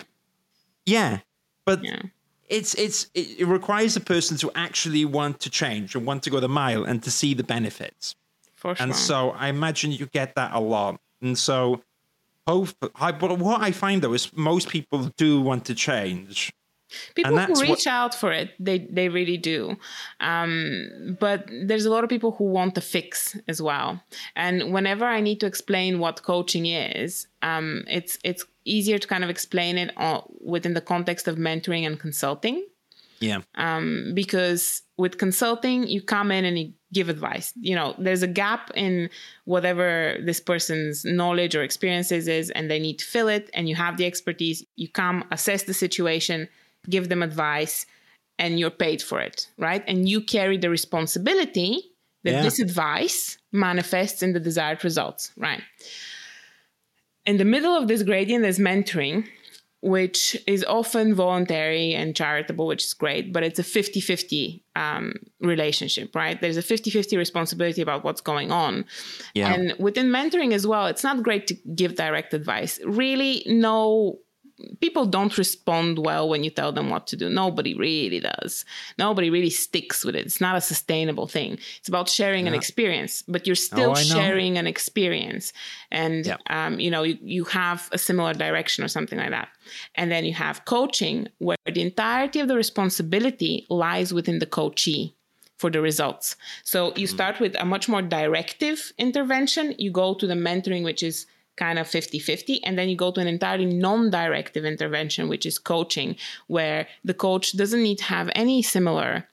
yeah, 0.84 1.18
but 1.64 1.82
Yeah. 1.82 2.02
it's 2.48 2.74
it's 2.74 3.10
it, 3.14 3.46
requires 3.46 3.96
a 3.96 4.00
person 4.00 4.36
to 4.38 4.50
actually 4.54 5.04
want 5.04 5.40
to 5.40 5.50
change 5.50 5.94
and 5.94 6.06
want 6.06 6.22
to 6.24 6.30
go 6.30 6.40
the 6.40 6.48
mile 6.48 6.84
and 6.84 7.02
to 7.02 7.10
see 7.10 7.34
the 7.34 7.44
benefits. 7.44 8.14
For 8.54 8.74
sure. 8.74 8.84
And 8.84 8.94
so 8.94 9.30
I 9.30 9.48
imagine 9.48 9.92
you 9.92 10.06
get 10.06 10.34
that 10.36 10.52
a 10.54 10.60
lot. 10.60 11.00
And 11.20 11.36
so, 11.36 11.82
hope, 12.46 12.70
I, 12.94 13.12
but 13.12 13.38
what 13.38 13.60
I 13.60 13.72
find 13.72 14.00
though 14.02 14.14
is 14.14 14.32
most 14.34 14.68
people 14.68 15.12
do 15.16 15.40
want 15.40 15.64
to 15.66 15.74
change. 15.74 16.52
People 17.14 17.38
who 17.38 17.52
what- 17.52 17.68
reach 17.68 17.86
out 17.86 18.14
for 18.14 18.32
it 18.32 18.50
they 18.58 18.78
they 18.78 19.08
really 19.08 19.36
do. 19.36 19.76
Um, 20.20 21.16
but 21.20 21.48
there's 21.68 21.84
a 21.84 21.90
lot 21.90 22.04
of 22.04 22.10
people 22.10 22.32
who 22.32 22.44
want 22.44 22.78
a 22.78 22.80
fix 22.80 23.36
as 23.48 23.60
well. 23.60 24.02
And 24.34 24.72
whenever 24.72 25.04
i 25.04 25.20
need 25.20 25.40
to 25.40 25.46
explain 25.46 25.98
what 25.98 26.22
coaching 26.22 26.66
is 26.66 27.26
um, 27.42 27.84
it's 27.88 28.18
it's 28.24 28.44
easier 28.64 28.98
to 28.98 29.06
kind 29.06 29.24
of 29.24 29.30
explain 29.30 29.78
it 29.78 29.92
uh, 29.96 30.20
within 30.40 30.74
the 30.74 30.80
context 30.80 31.28
of 31.28 31.36
mentoring 31.36 31.86
and 31.86 31.98
consulting. 32.00 32.66
Yeah. 33.18 33.40
um, 33.54 34.12
because 34.14 34.82
with 34.98 35.16
consulting 35.16 35.88
you 35.88 36.02
come 36.02 36.30
in 36.30 36.44
and 36.44 36.58
you 36.58 36.72
give 36.92 37.08
advice. 37.08 37.52
You 37.60 37.74
know 37.74 37.94
there's 37.98 38.22
a 38.22 38.26
gap 38.26 38.70
in 38.74 39.08
whatever 39.44 40.18
this 40.22 40.40
person's 40.40 41.04
knowledge 41.04 41.54
or 41.56 41.62
experiences 41.62 42.28
is 42.28 42.50
and 42.50 42.70
they 42.70 42.78
need 42.78 42.98
to 42.98 43.04
fill 43.06 43.28
it 43.28 43.48
and 43.54 43.68
you 43.70 43.74
have 43.74 43.96
the 43.96 44.06
expertise. 44.06 44.64
You 44.76 44.88
come 44.88 45.24
assess 45.30 45.62
the 45.62 45.74
situation 45.74 46.48
give 46.90 47.08
them 47.08 47.22
advice 47.22 47.86
and 48.38 48.58
you're 48.58 48.70
paid 48.70 49.00
for 49.02 49.20
it 49.20 49.48
right 49.58 49.82
and 49.86 50.08
you 50.08 50.20
carry 50.20 50.56
the 50.58 50.70
responsibility 50.70 51.92
that 52.24 52.32
Yeah. 52.32 52.42
this 52.42 52.58
advice 52.58 53.38
manifests 53.52 54.22
in 54.22 54.32
the 54.32 54.40
desired 54.40 54.82
results 54.84 55.32
right 55.36 55.62
in 57.24 57.36
the 57.38 57.44
middle 57.44 57.74
of 57.74 57.88
this 57.88 58.02
gradient 58.02 58.44
is 58.44 58.58
mentoring 58.58 59.26
which 59.82 60.36
is 60.48 60.64
often 60.64 61.14
voluntary 61.14 61.94
and 61.94 62.16
charitable, 62.16 62.66
which 62.66 62.82
is 62.82 62.92
great, 62.94 63.32
but 63.32 63.44
it's 63.44 63.58
a 63.60 63.62
50 63.62 64.00
50 64.00 64.64
um, 64.74 65.12
relationship, 65.40 66.16
right? 66.16 66.40
There's 66.40 66.56
a 66.56 66.62
50 66.62 66.90
50 66.90 67.16
responsibility 67.16 67.82
about 67.82 68.02
what's 68.02 68.20
going 68.20 68.50
on. 68.50 68.84
Yeah. 69.34 69.52
And 69.52 69.74
within 69.78 70.06
mentoring 70.06 70.52
as 70.54 70.66
well, 70.66 70.86
it's 70.86 71.04
not 71.04 71.22
great 71.22 71.46
to 71.48 71.54
give 71.74 71.94
direct 71.94 72.34
advice. 72.34 72.80
Really, 72.84 73.44
no. 73.46 74.18
People 74.80 75.04
don't 75.04 75.36
respond 75.36 75.98
well 75.98 76.28
when 76.28 76.42
you 76.44 76.50
tell 76.50 76.72
them 76.72 76.88
what 76.88 77.06
to 77.08 77.16
do. 77.16 77.28
Nobody 77.28 77.74
really 77.74 78.20
does. 78.20 78.64
Nobody 78.98 79.28
really 79.28 79.50
sticks 79.50 80.04
with 80.04 80.16
it. 80.16 80.24
It's 80.24 80.40
not 80.40 80.56
a 80.56 80.60
sustainable 80.60 81.26
thing. 81.26 81.58
It's 81.78 81.88
about 81.88 82.08
sharing 82.08 82.48
an 82.48 82.54
experience, 82.54 83.22
but 83.28 83.46
you're 83.46 83.54
still 83.56 83.90
Oh, 83.90 83.94
I 83.94 84.02
know. 84.04 84.14
sharing 84.16 84.56
an 84.56 84.66
experience. 84.66 85.52
And 85.90 86.26
Yeah. 86.26 86.36
um, 86.48 86.80
you 86.80 86.90
know 86.90 87.02
you, 87.02 87.18
you 87.22 87.44
have 87.44 87.88
a 87.92 87.98
similar 87.98 88.32
direction 88.32 88.82
or 88.84 88.88
something 88.88 89.18
like 89.18 89.30
that 89.30 89.48
and 89.94 90.10
then 90.10 90.24
you 90.24 90.32
have 90.34 90.64
coaching 90.64 91.28
where 91.38 91.56
the 91.66 91.82
entirety 91.82 92.40
of 92.40 92.48
the 92.48 92.56
responsibility 92.56 93.66
lies 93.68 94.12
within 94.14 94.38
the 94.38 94.46
coachee 94.46 95.14
for 95.58 95.70
the 95.70 95.80
results 95.80 96.36
so 96.64 96.92
you 96.96 97.06
start 97.06 97.40
with 97.40 97.54
a 97.58 97.64
much 97.64 97.88
more 97.88 98.02
directive 98.02 98.92
intervention 98.98 99.74
you 99.78 99.90
go 99.90 100.14
to 100.14 100.26
the 100.26 100.34
mentoring 100.34 100.84
which 100.84 101.02
is 101.02 101.26
kind 101.56 101.78
of 101.78 101.86
50-50 101.86 102.60
and 102.64 102.78
then 102.78 102.88
you 102.88 102.96
go 102.96 103.10
to 103.10 103.20
an 103.20 103.26
entirely 103.26 103.64
non-directive 103.64 104.64
intervention 104.64 105.28
which 105.28 105.46
is 105.46 105.58
coaching 105.58 106.16
where 106.48 106.86
the 107.04 107.14
coach 107.14 107.56
doesn't 107.56 107.82
need 107.82 107.98
to 107.98 108.04
have 108.04 108.30
any 108.34 108.62
similar 108.62 109.26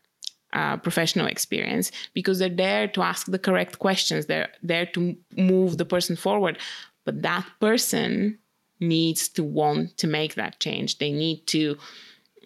uh, 0.54 0.78
professional 0.78 1.26
experience 1.26 1.92
because 2.14 2.40
they're 2.40 2.48
there 2.48 2.88
to 2.88 3.02
ask 3.02 3.26
the 3.26 3.40
correct 3.40 3.80
questions. 3.80 4.28
They're 4.28 4.50
there 4.62 4.86
to 4.88 5.18
move 5.36 5.78
the 5.78 5.86
person 5.86 6.16
forward. 6.16 6.60
But 7.06 7.24
that 7.24 7.46
person 7.60 8.38
needs 8.80 9.30
to 9.30 9.44
want 9.44 9.98
to 9.98 10.08
make 10.08 10.36
that 10.36 10.60
change. 10.60 11.00
They 11.00 11.12
need 11.12 11.48
to 11.48 11.76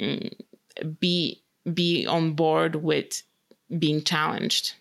mm, 0.01 0.33
be 0.99 1.43
be 1.73 2.07
on 2.07 2.31
board 2.31 2.75
with 2.75 3.23
being 3.77 4.01
challenged. 4.01 4.73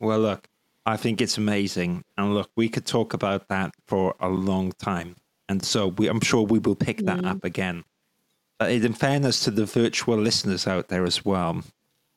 Well, 0.00 0.20
look, 0.20 0.47
I 0.88 0.96
think 0.96 1.20
it's 1.20 1.36
amazing. 1.36 2.02
And 2.16 2.32
look, 2.32 2.50
we 2.56 2.70
could 2.70 2.86
talk 2.86 3.12
about 3.12 3.48
that 3.48 3.74
for 3.86 4.14
a 4.20 4.28
long 4.30 4.72
time. 4.72 5.16
And 5.46 5.62
so 5.62 5.88
we, 5.88 6.08
I'm 6.08 6.20
sure 6.20 6.42
we 6.42 6.58
will 6.58 6.74
pick 6.74 7.04
that 7.04 7.26
up 7.26 7.44
again. 7.44 7.84
But 8.58 8.70
in 8.70 8.94
fairness 8.94 9.44
to 9.44 9.50
the 9.50 9.66
virtual 9.66 10.16
listeners 10.16 10.66
out 10.66 10.88
there 10.88 11.04
as 11.04 11.26
well, 11.26 11.62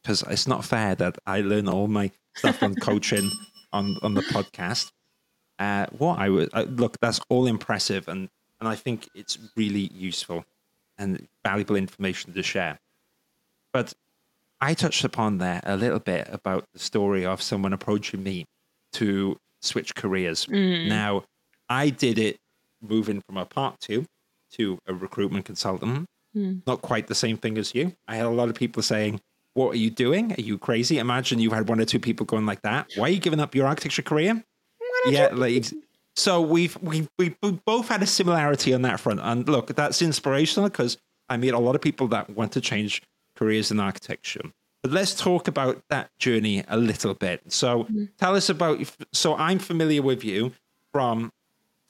because 0.01 0.23
it's 0.23 0.47
not 0.47 0.63
fair 0.63 0.95
that 0.95 1.17
I 1.27 1.41
learn 1.41 1.67
all 1.67 1.89
my 1.89 2.11
stuff 2.35 2.63
on 2.63 2.75
coaching 2.81 3.29
on, 3.73 3.97
on 4.03 4.13
the 4.13 4.21
podcast. 4.21 4.93
Uh, 5.59 5.87
what 5.97 6.19
I 6.19 6.29
would 6.29 6.49
uh, 6.53 6.63
look, 6.63 6.97
that's 7.01 7.19
all 7.27 7.47
impressive. 7.47 8.07
And, 8.07 8.29
and 8.61 8.69
I 8.69 8.75
think 8.75 9.09
it's 9.13 9.37
really 9.57 9.91
useful 9.93 10.45
and 10.97 11.27
valuable 11.43 11.75
information 11.75 12.31
to 12.33 12.41
share. 12.41 12.79
But 13.73 13.93
I 14.61 14.75
touched 14.75 15.03
upon 15.03 15.39
there 15.39 15.59
a 15.65 15.75
little 15.75 15.99
bit 15.99 16.29
about 16.31 16.69
the 16.71 16.79
story 16.79 17.25
of 17.25 17.41
someone 17.41 17.73
approaching 17.73 18.23
me 18.23 18.45
to 18.93 19.37
switch 19.61 19.95
careers. 19.95 20.47
Now, 20.89 21.23
I 21.69 21.89
did 21.89 22.17
it 22.17 22.37
moving 22.81 23.21
from 23.27 23.37
a 23.37 23.45
part 23.45 23.79
two 23.79 24.05
to 24.53 24.77
a 24.87 24.93
recruitment 24.93 25.45
consultant. 25.45 26.05
Not 26.65 26.81
quite 26.81 27.07
the 27.07 27.15
same 27.15 27.37
thing 27.37 27.57
as 27.57 27.75
you. 27.75 27.93
I 28.07 28.15
had 28.15 28.25
a 28.25 28.29
lot 28.29 28.49
of 28.49 28.55
people 28.55 28.81
saying, 28.83 29.19
What 29.53 29.73
are 29.73 29.77
you 29.77 29.89
doing? 29.89 30.31
Are 30.33 30.41
you 30.41 30.57
crazy? 30.57 30.97
Imagine 30.97 31.39
you 31.39 31.51
had 31.51 31.67
one 31.69 31.79
or 31.79 31.85
two 31.85 31.99
people 31.99 32.25
going 32.25 32.45
like 32.45 32.61
that. 32.63 32.87
Why 32.95 33.07
are 33.07 33.11
you 33.11 33.19
giving 33.19 33.39
up 33.39 33.53
your 33.55 33.67
architecture 33.67 34.01
career? 34.01 34.43
yeah, 35.07 35.29
like 35.33 35.65
so 36.15 36.41
we've 36.41 36.77
we 36.81 37.07
we 37.17 37.35
we 37.41 37.51
both 37.65 37.87
had 37.89 38.01
a 38.03 38.05
similarity 38.07 38.73
on 38.73 38.81
that 38.83 38.99
front. 38.99 39.19
And 39.21 39.47
look, 39.47 39.75
that's 39.75 40.01
inspirational 40.01 40.69
because 40.69 40.97
I 41.29 41.37
meet 41.37 41.53
a 41.53 41.59
lot 41.59 41.75
of 41.75 41.81
people 41.81 42.07
that 42.09 42.29
want 42.29 42.51
to 42.53 42.61
change 42.61 43.01
careers 43.35 43.71
in 43.71 43.79
architecture. 43.79 44.41
But 44.83 44.91
let's 44.91 45.13
talk 45.13 45.47
about 45.47 45.83
that 45.89 46.09
journey 46.17 46.63
a 46.67 46.77
little 46.77 47.13
bit. 47.13 47.41
So 47.51 47.83
mm-hmm. 47.83 48.05
tell 48.17 48.35
us 48.35 48.49
about. 48.49 48.79
So 49.13 49.35
I'm 49.35 49.59
familiar 49.59 50.01
with 50.01 50.23
you 50.23 50.53
from 50.91 51.31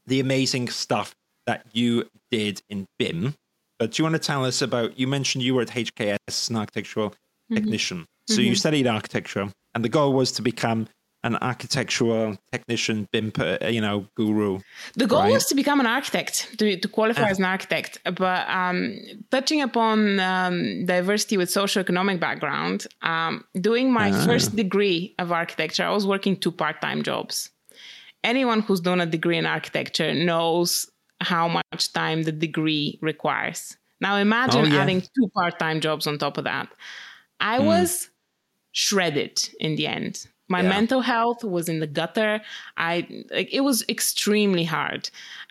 the 0.05 0.19
amazing 0.19 0.69
stuff 0.69 1.15
that 1.45 1.65
you 1.71 2.09
did 2.29 2.61
in 2.69 2.87
BIM. 2.99 3.35
But 3.79 3.91
do 3.91 4.01
you 4.01 4.05
want 4.05 4.21
to 4.21 4.27
tell 4.27 4.45
us 4.45 4.61
about? 4.61 4.99
You 4.99 5.07
mentioned 5.07 5.43
you 5.43 5.55
were 5.55 5.61
at 5.61 5.69
HKS 5.69 6.17
as 6.27 6.49
an 6.49 6.57
architectural 6.57 7.09
mm-hmm. 7.09 7.55
technician. 7.55 8.05
So 8.27 8.41
you 8.41 8.51
mm-hmm. 8.51 8.55
studied 8.55 8.87
architecture, 8.87 9.51
and 9.73 9.83
the 9.83 9.89
goal 9.89 10.13
was 10.13 10.31
to 10.33 10.41
become 10.41 10.87
an 11.23 11.35
architectural 11.37 12.37
technician, 12.51 13.07
bimper, 13.13 13.71
you 13.71 13.79
know, 13.81 14.07
guru. 14.15 14.59
The 14.95 15.05
goal 15.07 15.19
Right. 15.21 15.31
was 15.33 15.45
to 15.47 15.55
become 15.55 15.79
an 15.79 15.85
architect, 15.85 16.57
to, 16.57 16.75
to 16.77 16.87
qualify 16.87 17.29
as 17.29 17.37
an 17.37 17.45
architect. 17.45 17.99
But 18.03 18.49
um, 18.49 18.97
touching 19.29 19.61
upon 19.61 20.19
um, 20.19 20.85
diversity 20.85 21.37
with 21.37 21.49
socioeconomic 21.49 22.19
background, 22.19 22.87
um, 23.03 23.43
doing 23.59 23.91
my 23.93 24.11
first 24.25 24.55
degree 24.55 25.13
of 25.19 25.31
architecture, 25.31 25.83
I 25.83 25.91
was 25.91 26.07
working 26.07 26.35
two 26.37 26.51
part 26.51 26.81
time 26.81 27.03
jobs. 27.03 27.49
Anyone 28.23 28.61
who's 28.61 28.79
done 28.81 29.01
a 29.01 29.05
degree 29.05 29.37
in 29.37 29.45
architecture 29.45 30.13
knows 30.13 30.89
how 31.21 31.47
much 31.47 31.93
time 31.93 32.23
the 32.23 32.31
degree 32.31 32.97
requires. 33.01 33.77
Now 33.99 34.15
imagine 34.17 34.65
Oh, 34.65 34.67
yeah. 34.67 34.81
adding 34.81 35.01
two 35.01 35.27
part 35.35 35.59
time 35.59 35.81
jobs 35.81 36.07
on 36.07 36.17
top 36.17 36.37
of 36.39 36.45
that. 36.45 36.67
I 37.39 37.59
was 37.59 38.09
shredded 38.71 39.37
in 39.59 39.75
the 39.75 39.87
end. 39.87 40.27
My 40.57 40.61
Yeah. 40.61 40.69
mental 40.77 41.01
health 41.13 41.41
was 41.55 41.65
in 41.73 41.77
the 41.83 41.87
gutter. 41.99 42.33
I 42.77 42.93
like 43.35 43.49
it 43.59 43.63
was 43.69 43.77
extremely 43.95 44.65
hard. 44.75 45.09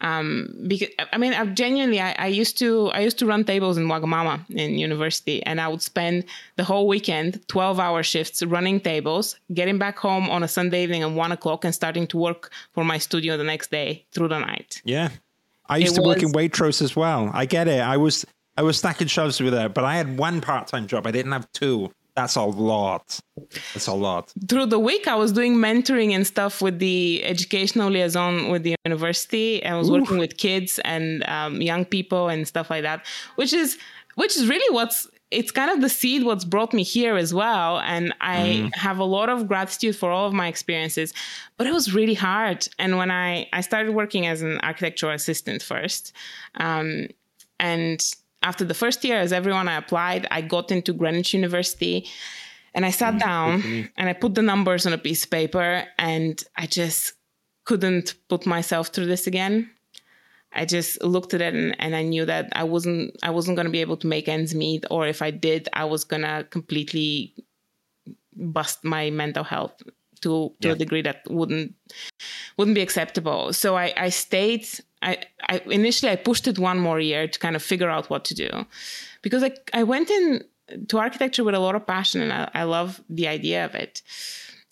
Um, 0.08 0.26
because 0.70 0.88
I 1.14 1.16
mean, 1.22 1.32
I 1.40 1.44
genuinely, 1.62 2.00
I, 2.08 2.10
I 2.26 2.28
used 2.42 2.56
to, 2.62 2.68
I 2.98 3.00
used 3.08 3.18
to 3.20 3.26
run 3.32 3.42
tables 3.52 3.76
in 3.80 3.84
Wagamama 3.92 4.36
in 4.62 4.78
university, 4.88 5.36
and 5.48 5.56
I 5.60 5.66
would 5.72 5.82
spend 5.92 6.16
the 6.58 6.64
whole 6.70 6.86
weekend, 6.94 7.30
twelve-hour 7.48 8.02
shifts, 8.12 8.42
running 8.56 8.78
tables, 8.80 9.26
getting 9.58 9.78
back 9.84 9.96
home 9.98 10.26
on 10.34 10.42
a 10.42 10.48
Sunday 10.48 10.82
evening 10.84 11.02
at 11.02 11.10
one 11.24 11.32
o'clock, 11.32 11.64
and 11.66 11.74
starting 11.74 12.06
to 12.12 12.16
work 12.28 12.50
for 12.74 12.84
my 12.84 12.98
studio 12.98 13.36
the 13.36 13.44
next 13.54 13.70
day 13.70 14.04
through 14.12 14.28
the 14.28 14.38
night. 14.38 14.80
Yeah. 14.84 15.08
I 15.68 15.76
used 15.78 15.94
It 15.96 16.00
to 16.00 16.06
work 16.08 16.18
in 16.22 16.32
was- 16.32 16.34
Waitrose 16.34 16.82
as 16.82 16.96
well. 16.96 17.30
I 17.32 17.44
get 17.46 17.66
it. 17.68 17.80
I 17.80 17.96
was 17.96 18.26
I 18.56 18.62
was 18.62 18.76
stacking 18.78 19.06
shelves 19.06 19.40
with 19.40 19.54
her, 19.54 19.68
but 19.68 19.84
I 19.84 19.94
had 19.96 20.18
one 20.18 20.40
part 20.40 20.66
time 20.72 20.86
job. 20.86 21.06
I 21.06 21.12
didn't 21.16 21.32
have 21.32 21.46
two. 21.52 21.92
That's 22.20 22.36
a 22.36 22.42
lot. 22.42 23.18
That's 23.72 23.86
a 23.86 23.94
lot. 23.94 24.34
through 24.48 24.66
the 24.66 24.78
week 24.78 25.08
i 25.08 25.14
was 25.14 25.32
doing 25.32 25.54
mentoring 25.56 26.10
and 26.16 26.26
stuff 26.26 26.60
with 26.60 26.78
the 26.78 27.24
educational 27.24 27.88
liaison 27.90 28.50
with 28.50 28.62
the 28.62 28.74
university 28.84 29.64
i 29.64 29.74
was 29.74 29.90
working 29.90 30.18
with 30.18 30.36
kids 30.36 30.78
and 30.84 31.24
um, 31.36 31.62
young 31.62 31.84
people 31.86 32.28
and 32.28 32.46
stuff 32.46 32.68
like 32.68 32.82
that 32.82 33.06
which 33.36 33.52
is 33.52 33.78
which 34.16 34.36
is 34.36 34.46
really 34.46 34.70
what's 34.74 35.08
it's 35.30 35.52
kind 35.52 35.70
of 35.70 35.80
the 35.80 35.88
seed 35.88 36.24
what's 36.24 36.44
brought 36.44 36.72
me 36.74 36.82
here 36.82 37.16
as 37.16 37.32
well. 37.32 37.78
And 37.80 38.12
I 38.20 38.38
mm. 38.38 38.74
have 38.74 38.98
a 38.98 39.04
lot 39.04 39.28
of 39.28 39.46
gratitude 39.46 39.94
for 39.94 40.10
all 40.10 40.26
of 40.26 40.32
my 40.32 40.48
experiences, 40.48 41.14
but 41.56 41.68
it 41.68 41.72
was 41.72 41.94
really 41.94 42.14
hard. 42.14 42.68
And 42.80 42.96
when 42.98 43.12
I, 43.12 43.48
I 43.52 43.60
started 43.60 43.94
working 43.94 44.26
as 44.26 44.42
an 44.42 44.58
architectural 44.64 45.12
assistant 45.12 45.62
first, 45.62 46.12
um, 46.56 47.06
and 47.60 48.02
after 48.42 48.64
the 48.64 48.74
first 48.74 49.04
year, 49.04 49.18
as 49.18 49.32
everyone 49.32 49.68
I 49.68 49.76
applied, 49.76 50.26
I 50.30 50.40
got 50.40 50.70
into 50.70 50.92
Greenwich 50.92 51.34
University 51.34 52.08
and 52.74 52.86
I 52.86 52.90
sat 52.90 53.14
mm, 53.14 53.20
down 53.20 53.90
and 53.96 54.08
I 54.08 54.12
put 54.12 54.34
the 54.34 54.42
numbers 54.42 54.86
on 54.86 54.92
a 54.92 54.98
piece 54.98 55.24
of 55.24 55.30
paper 55.30 55.84
and 55.98 56.42
I 56.56 56.66
just 56.66 57.14
couldn't 57.64 58.14
put 58.28 58.46
myself 58.46 58.88
through 58.88 59.06
this 59.06 59.26
again. 59.26 59.70
I 60.52 60.64
just 60.64 61.02
looked 61.02 61.34
at 61.34 61.40
it 61.40 61.54
and, 61.54 61.76
and 61.78 61.94
I 61.94 62.02
knew 62.02 62.24
that 62.24 62.48
I 62.52 62.64
wasn't 62.64 63.16
I 63.22 63.30
wasn't 63.30 63.56
gonna 63.56 63.70
be 63.70 63.80
able 63.80 63.96
to 63.98 64.06
make 64.06 64.28
ends 64.28 64.54
meet, 64.54 64.84
or 64.90 65.06
if 65.06 65.22
I 65.22 65.30
did, 65.30 65.68
I 65.72 65.84
was 65.84 66.02
gonna 66.04 66.44
completely 66.50 67.34
bust 68.34 68.84
my 68.84 69.10
mental 69.10 69.44
health 69.44 69.80
to 70.22 70.52
to 70.60 70.68
yeah. 70.68 70.74
a 70.74 70.76
degree 70.76 71.02
that 71.02 71.22
wouldn't 71.28 71.74
wouldn't 72.56 72.74
be 72.74 72.80
acceptable. 72.80 73.52
So 73.52 73.76
I, 73.76 73.92
I 73.96 74.08
stayed. 74.08 74.66
I, 75.02 75.18
I 75.48 75.62
initially 75.66 76.12
I 76.12 76.16
pushed 76.16 76.46
it 76.46 76.58
one 76.58 76.78
more 76.78 77.00
year 77.00 77.26
to 77.26 77.38
kind 77.38 77.56
of 77.56 77.62
figure 77.62 77.88
out 77.88 78.10
what 78.10 78.24
to 78.26 78.34
do, 78.34 78.66
because 79.22 79.42
I 79.42 79.52
I 79.72 79.82
went 79.82 80.10
in 80.10 80.44
to 80.88 80.98
architecture 80.98 81.44
with 81.44 81.54
a 81.54 81.58
lot 81.58 81.74
of 81.74 81.86
passion 81.86 82.22
and 82.22 82.32
I, 82.32 82.50
I 82.54 82.62
love 82.62 83.00
the 83.08 83.26
idea 83.26 83.64
of 83.64 83.74
it. 83.74 84.02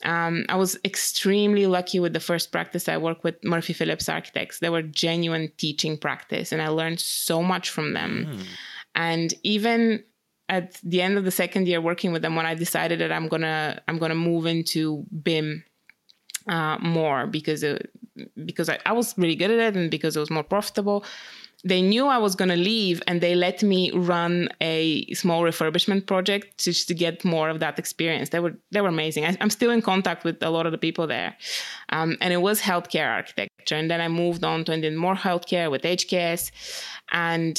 Um, 0.05 0.45
I 0.49 0.55
was 0.55 0.79
extremely 0.85 1.66
lucky 1.66 1.99
with 1.99 2.12
the 2.12 2.20
first 2.20 2.53
practice 2.53 2.89
I 2.89 2.99
worked 2.99 3.24
with 3.24 3.43
Murphy 3.43 3.72
Phillips 3.72 4.09
Architects. 4.09 4.61
They 4.61 4.70
were 4.70 4.83
genuine 4.83 5.51
teaching 5.57 5.99
practice, 5.99 6.53
and 6.53 6.62
I 6.62 6.68
learned 6.68 7.01
so 7.01 7.43
much 7.43 7.70
from 7.70 7.95
them. 7.95 8.26
Mm. 8.31 8.43
And 8.95 9.35
even 9.43 10.05
at 10.49 10.79
the 10.85 11.03
end 11.03 11.18
of 11.18 11.24
the 11.24 11.31
second 11.33 11.66
year 11.66 11.81
working 11.81 12.12
with 12.12 12.22
them, 12.22 12.37
when 12.37 12.47
I 12.47 12.55
decided 12.55 13.01
that 13.01 13.11
I'm 13.11 13.29
gonna 13.29 13.83
I'm 13.89 13.99
gonna 13.99 14.14
move 14.14 14.47
into 14.47 15.05
BIM 15.22 15.64
uh, 16.47 16.79
more 16.79 17.26
because 17.26 17.64
it, 17.64 17.91
because 18.45 18.69
I, 18.69 18.79
I 18.87 18.93
was 18.93 19.16
really 19.16 19.37
good 19.37 19.51
at 19.51 19.59
it 19.59 19.77
and 19.77 19.91
because 19.91 20.16
it 20.16 20.21
was 20.21 20.31
more 20.31 20.43
profitable 20.43 21.05
they 21.64 21.83
knew 21.83 22.07
I 22.07 22.19
was 22.19 22.37
going 22.37 22.51
to 22.51 22.57
leave 22.57 23.03
and 23.07 23.21
they 23.21 23.35
let 23.35 23.62
me 23.62 23.91
run 23.91 24.49
a 24.61 25.12
small 25.12 25.43
refurbishment 25.43 26.07
project 26.07 26.59
just 26.59 26.87
to 26.89 26.95
get 26.95 27.25
more 27.25 27.49
of 27.49 27.59
that 27.61 27.79
experience. 27.79 28.29
They 28.29 28.39
were 28.39 28.55
they 28.71 28.81
were 28.81 28.89
amazing. 28.89 29.25
I, 29.25 29.37
am 29.41 29.51
still 29.51 29.71
in 29.71 29.83
contact 29.83 30.25
with 30.25 30.43
a 30.43 30.51
lot 30.51 30.66
of 30.66 30.73
the 30.73 30.79
people 30.79 31.07
there, 31.07 31.37
um, 31.89 32.16
and 32.21 32.33
it 32.33 32.39
was 32.39 32.61
healthcare 32.61 33.11
architecture. 33.11 33.75
And 33.75 33.91
then 33.91 34.01
I 34.01 34.09
moved 34.09 34.45
on 34.45 34.64
to 34.64 34.73
and 34.73 34.83
did 34.83 34.95
more 34.95 35.16
healthcare 35.16 35.71
with 35.71 35.83
HKS, 35.83 36.53
and 37.11 37.59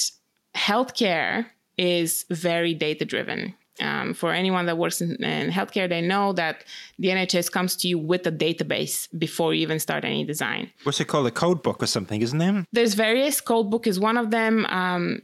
healthcare 0.55 1.47
is 1.77 2.25
very 2.29 2.73
data 2.73 3.03
driven. 3.03 3.53
Um, 3.81 4.13
for 4.13 4.33
anyone 4.33 4.65
that 4.65 4.77
works 4.77 5.01
in, 5.01 5.23
in, 5.23 5.51
healthcare, 5.51 5.87
they 5.87 6.01
know 6.01 6.33
that 6.33 6.63
the 6.97 7.09
NHS 7.09 7.51
comes 7.51 7.75
to 7.77 7.87
you 7.87 7.97
with 7.97 8.27
a 8.27 8.31
database 8.31 9.07
before 9.17 9.53
you 9.53 9.61
even 9.61 9.79
start 9.79 10.03
any 10.03 10.25
design. 10.25 10.71
What's 10.83 10.99
it 10.99 11.05
called? 11.05 11.27
A 11.27 11.31
code 11.31 11.63
book 11.63 11.81
or 11.81 11.87
something, 11.87 12.21
isn't 12.21 12.39
there? 12.39 12.65
There's 12.71 12.93
various. 12.93 13.41
Code 13.41 13.69
book 13.69 13.87
is 13.87 13.99
one 13.99 14.17
of 14.17 14.31
them. 14.31 14.65
Um, 14.65 15.21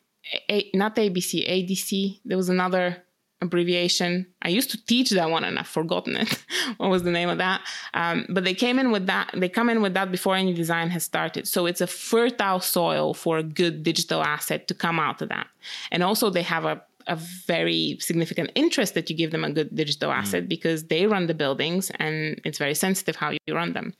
a, 0.49 0.69
not 0.73 0.95
ABC, 0.95 1.47
ADC. 1.47 2.21
There 2.25 2.37
was 2.37 2.49
another 2.49 3.03
abbreviation. 3.41 4.27
I 4.41 4.49
used 4.49 4.71
to 4.71 4.85
teach 4.85 5.09
that 5.11 5.29
one 5.29 5.43
and 5.43 5.59
I've 5.59 5.67
forgotten 5.67 6.15
it. 6.15 6.43
what 6.77 6.89
was 6.89 7.03
the 7.03 7.11
name 7.11 7.29
of 7.29 7.37
that? 7.37 7.61
Um, 7.93 8.25
but 8.29 8.43
they 8.43 8.53
came 8.53 8.79
in 8.79 8.91
with 8.91 9.07
that. 9.07 9.31
They 9.33 9.49
come 9.49 9.69
in 9.69 9.81
with 9.81 9.93
that 9.93 10.11
before 10.11 10.35
any 10.35 10.53
design 10.53 10.89
has 10.89 11.03
started. 11.03 11.47
So 11.47 11.65
it's 11.65 11.81
a 11.81 11.87
fertile 11.87 12.59
soil 12.59 13.13
for 13.13 13.37
a 13.37 13.43
good 13.43 13.83
digital 13.83 14.21
asset 14.23 14.67
to 14.67 14.73
come 14.73 14.99
out 14.99 15.21
of 15.21 15.29
that. 15.29 15.47
And 15.91 16.03
also 16.03 16.29
they 16.29 16.43
have 16.43 16.65
a 16.65 16.81
a 17.07 17.15
very 17.15 17.97
significant 17.99 18.51
interest 18.55 18.93
that 18.93 19.09
you 19.09 19.15
give 19.15 19.31
them 19.31 19.43
a 19.43 19.51
good 19.51 19.75
digital 19.75 20.11
mm. 20.11 20.15
asset 20.15 20.47
because 20.47 20.87
they 20.87 21.05
run 21.05 21.27
the 21.27 21.33
buildings 21.33 21.91
and 21.99 22.39
it's 22.43 22.57
very 22.57 22.75
sensitive 22.75 23.15
how 23.15 23.31
you 23.31 23.39
run 23.53 23.73
them. 23.73 23.93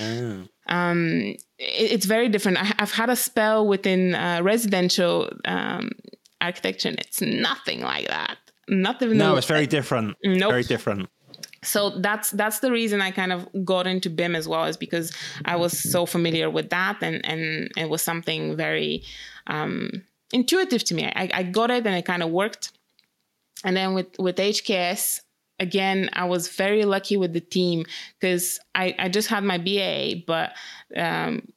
Oh. 0.00 0.44
Um, 0.66 1.20
it, 1.58 1.92
it's 1.92 2.06
very 2.06 2.28
different. 2.28 2.58
I, 2.58 2.74
have 2.78 2.92
had 2.92 3.10
a 3.10 3.16
spell 3.16 3.66
within 3.66 4.14
uh, 4.14 4.40
residential 4.42 5.30
um, 5.44 5.90
architecture, 6.40 6.88
and 6.88 6.98
it's 7.00 7.20
nothing 7.20 7.80
like 7.80 8.08
that. 8.08 8.38
Not 8.68 9.02
even 9.02 9.18
no, 9.18 9.36
it's 9.36 9.46
very 9.46 9.66
different. 9.66 10.16
Nope. 10.24 10.50
Very 10.50 10.62
different 10.62 11.08
so 11.64 11.90
that's 11.90 12.30
that's 12.30 12.60
the 12.60 12.70
reason 12.70 13.00
I 13.00 13.10
kind 13.10 13.32
of 13.32 13.48
got 13.64 13.86
into 13.86 14.10
BIM 14.10 14.34
as 14.34 14.46
well 14.46 14.64
is 14.64 14.76
because 14.76 15.12
I 15.44 15.56
was 15.56 15.76
so 15.78 16.06
familiar 16.06 16.50
with 16.50 16.70
that 16.70 17.02
and 17.02 17.24
and 17.24 17.70
it 17.76 17.88
was 17.88 18.02
something 18.02 18.56
very 18.56 19.02
um, 19.46 19.90
intuitive 20.34 20.84
to 20.84 20.94
me. 20.94 21.04
I, 21.06 21.30
I 21.32 21.42
got 21.44 21.70
it 21.70 21.86
and 21.86 21.94
it 21.94 22.04
kind 22.04 22.22
of 22.22 22.30
worked. 22.30 22.72
And 23.64 23.76
then 23.76 23.94
with, 23.94 24.18
with 24.18 24.36
HKS, 24.36 25.20
again, 25.60 26.10
I 26.12 26.24
was 26.24 26.48
very 26.48 26.84
lucky 26.84 27.16
with 27.16 27.32
the 27.32 27.40
team 27.40 27.86
because 28.18 28.58
I, 28.74 28.94
I 28.98 29.08
just 29.08 29.28
had 29.28 29.44
my 29.44 29.58
BA, 29.58 30.24
but 30.26 30.52
um, 30.96 31.48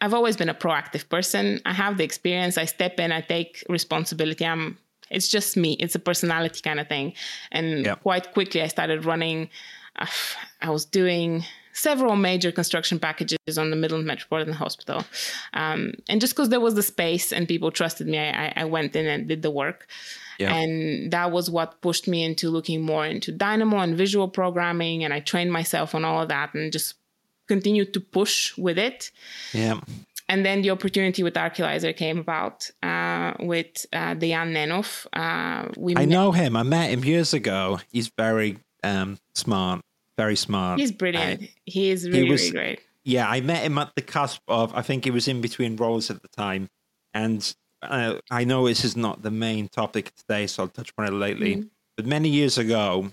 I've 0.00 0.14
always 0.14 0.36
been 0.36 0.48
a 0.48 0.54
proactive 0.54 1.08
person. 1.08 1.60
I 1.66 1.72
have 1.72 1.98
the 1.98 2.04
experience. 2.04 2.56
I 2.56 2.66
step 2.66 3.00
in, 3.00 3.10
I 3.10 3.20
take 3.20 3.64
responsibility. 3.68 4.46
I'm 4.46 4.78
it's 5.10 5.28
just 5.28 5.56
me. 5.56 5.72
It's 5.80 5.94
a 5.94 5.98
personality 5.98 6.60
kind 6.60 6.78
of 6.78 6.86
thing. 6.86 7.14
And 7.50 7.86
yep. 7.86 8.02
quite 8.02 8.32
quickly, 8.34 8.60
I 8.62 8.66
started 8.66 9.06
running. 9.06 9.48
Uh, 9.96 10.06
I 10.60 10.68
was 10.70 10.84
doing 10.84 11.44
several 11.78 12.16
major 12.16 12.50
construction 12.52 12.98
packages 12.98 13.56
on 13.56 13.70
the 13.70 13.76
Midland 13.76 14.06
Metropolitan 14.06 14.54
Hospital. 14.54 15.04
Um, 15.54 15.94
and 16.08 16.20
just 16.20 16.34
because 16.34 16.48
there 16.48 16.60
was 16.60 16.74
the 16.74 16.82
space 16.82 17.32
and 17.32 17.46
people 17.46 17.70
trusted 17.70 18.06
me, 18.06 18.18
I, 18.18 18.52
I 18.56 18.64
went 18.64 18.96
in 18.96 19.06
and 19.06 19.28
did 19.28 19.42
the 19.42 19.50
work. 19.50 19.86
Yeah. 20.38 20.54
And 20.54 21.10
that 21.12 21.32
was 21.32 21.50
what 21.50 21.80
pushed 21.80 22.06
me 22.06 22.24
into 22.24 22.50
looking 22.50 22.82
more 22.82 23.06
into 23.06 23.32
Dynamo 23.32 23.78
and 23.78 23.96
visual 23.96 24.28
programming. 24.28 25.04
And 25.04 25.12
I 25.12 25.20
trained 25.20 25.52
myself 25.52 25.94
on 25.94 26.04
all 26.04 26.22
of 26.22 26.28
that 26.28 26.54
and 26.54 26.72
just 26.72 26.94
continued 27.48 27.92
to 27.94 28.00
push 28.00 28.56
with 28.56 28.78
it. 28.78 29.10
Yeah. 29.52 29.80
And 30.28 30.44
then 30.44 30.60
the 30.60 30.70
opportunity 30.70 31.22
with 31.22 31.34
Archilizer 31.34 31.96
came 31.96 32.18
about 32.18 32.70
uh, 32.82 33.32
with 33.40 33.86
uh, 33.92 34.14
Dejan 34.14 34.52
Nenov. 34.52 35.06
Uh, 35.12 35.72
we 35.76 35.96
I 35.96 36.00
met- 36.00 36.08
know 36.08 36.32
him. 36.32 36.54
I 36.54 36.62
met 36.64 36.90
him 36.90 37.02
years 37.02 37.32
ago. 37.32 37.80
He's 37.90 38.08
very 38.08 38.58
um, 38.84 39.18
smart 39.34 39.80
very 40.18 40.36
smart. 40.36 40.80
He's 40.80 40.92
brilliant. 40.92 41.42
I, 41.42 41.50
he 41.64 41.90
is 41.90 42.06
really, 42.06 42.24
he 42.24 42.30
was, 42.30 42.42
really 42.42 42.52
great. 42.52 42.80
Yeah, 43.04 43.28
I 43.28 43.40
met 43.40 43.62
him 43.62 43.78
at 43.78 43.94
the 43.94 44.02
cusp 44.02 44.42
of, 44.48 44.74
I 44.74 44.82
think 44.82 45.04
he 45.04 45.10
was 45.10 45.28
in 45.28 45.40
between 45.40 45.76
roles 45.76 46.10
at 46.10 46.20
the 46.20 46.28
time. 46.28 46.68
And 47.14 47.54
uh, 47.80 48.16
I 48.30 48.44
know 48.44 48.66
this 48.66 48.84
is 48.84 48.96
not 48.96 49.22
the 49.22 49.30
main 49.30 49.68
topic 49.68 50.14
today, 50.16 50.46
so 50.46 50.64
I'll 50.64 50.68
touch 50.68 50.92
on 50.98 51.06
it 51.06 51.12
lately. 51.12 51.56
Mm-hmm. 51.56 51.68
But 51.96 52.06
many 52.06 52.28
years 52.28 52.58
ago, 52.58 53.10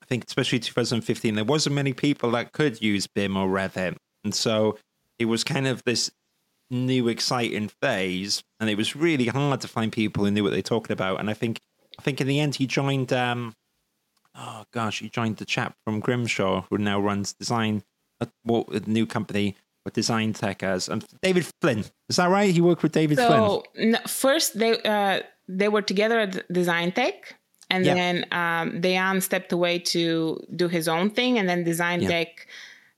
I 0.00 0.06
think 0.06 0.24
especially 0.26 0.60
2015, 0.60 1.34
there 1.34 1.44
wasn't 1.44 1.74
many 1.74 1.92
people 1.92 2.30
that 2.30 2.52
could 2.52 2.80
use 2.80 3.06
BIM 3.06 3.36
or 3.36 3.48
Revit. 3.48 3.96
And 4.24 4.34
so 4.34 4.78
it 5.18 5.26
was 5.26 5.44
kind 5.44 5.66
of 5.66 5.82
this 5.84 6.10
new 6.70 7.08
exciting 7.08 7.68
phase 7.68 8.42
and 8.58 8.70
it 8.70 8.76
was 8.76 8.96
really 8.96 9.26
hard 9.26 9.60
to 9.60 9.68
find 9.68 9.92
people 9.92 10.24
who 10.24 10.30
knew 10.30 10.42
what 10.42 10.52
they're 10.52 10.62
talking 10.62 10.94
about 10.94 11.20
and 11.20 11.28
i 11.28 11.34
think 11.34 11.60
i 11.98 12.02
think 12.02 12.18
in 12.18 12.26
the 12.26 12.40
end 12.40 12.54
he 12.54 12.66
joined 12.66 13.12
um 13.12 13.54
oh 14.34 14.64
gosh, 14.72 15.00
he 15.00 15.08
joined 15.08 15.36
the 15.36 15.44
chap 15.44 15.76
from 15.84 16.00
Grimshaw 16.00 16.64
who 16.70 16.78
now 16.78 17.00
runs 17.00 17.32
design, 17.32 17.82
uh, 18.20 18.26
what 18.42 18.68
the 18.68 18.80
new 18.90 19.06
company 19.06 19.56
with 19.84 19.94
design 19.94 20.32
tech 20.32 20.62
as, 20.62 20.88
and 20.88 21.04
David 21.22 21.46
Flynn. 21.60 21.84
Is 22.08 22.16
that 22.16 22.30
right? 22.30 22.52
He 22.52 22.60
worked 22.60 22.82
with 22.82 22.92
David 22.92 23.18
so, 23.18 23.64
Flynn. 23.74 23.92
No, 23.92 23.98
first 24.06 24.58
they 24.58 24.80
uh, 24.82 25.20
they 25.48 25.68
were 25.68 25.82
together 25.82 26.20
at 26.20 26.52
Design 26.52 26.92
Tech, 26.92 27.34
and 27.70 27.84
yeah. 27.84 27.94
then 27.94 28.26
um, 28.30 28.80
Dejan 28.80 29.22
stepped 29.22 29.52
away 29.52 29.78
to 29.78 30.40
do 30.54 30.68
his 30.68 30.88
own 30.88 31.10
thing, 31.10 31.38
and 31.38 31.48
then 31.48 31.64
Design 31.64 32.02
yeah. 32.02 32.08
Tech 32.08 32.46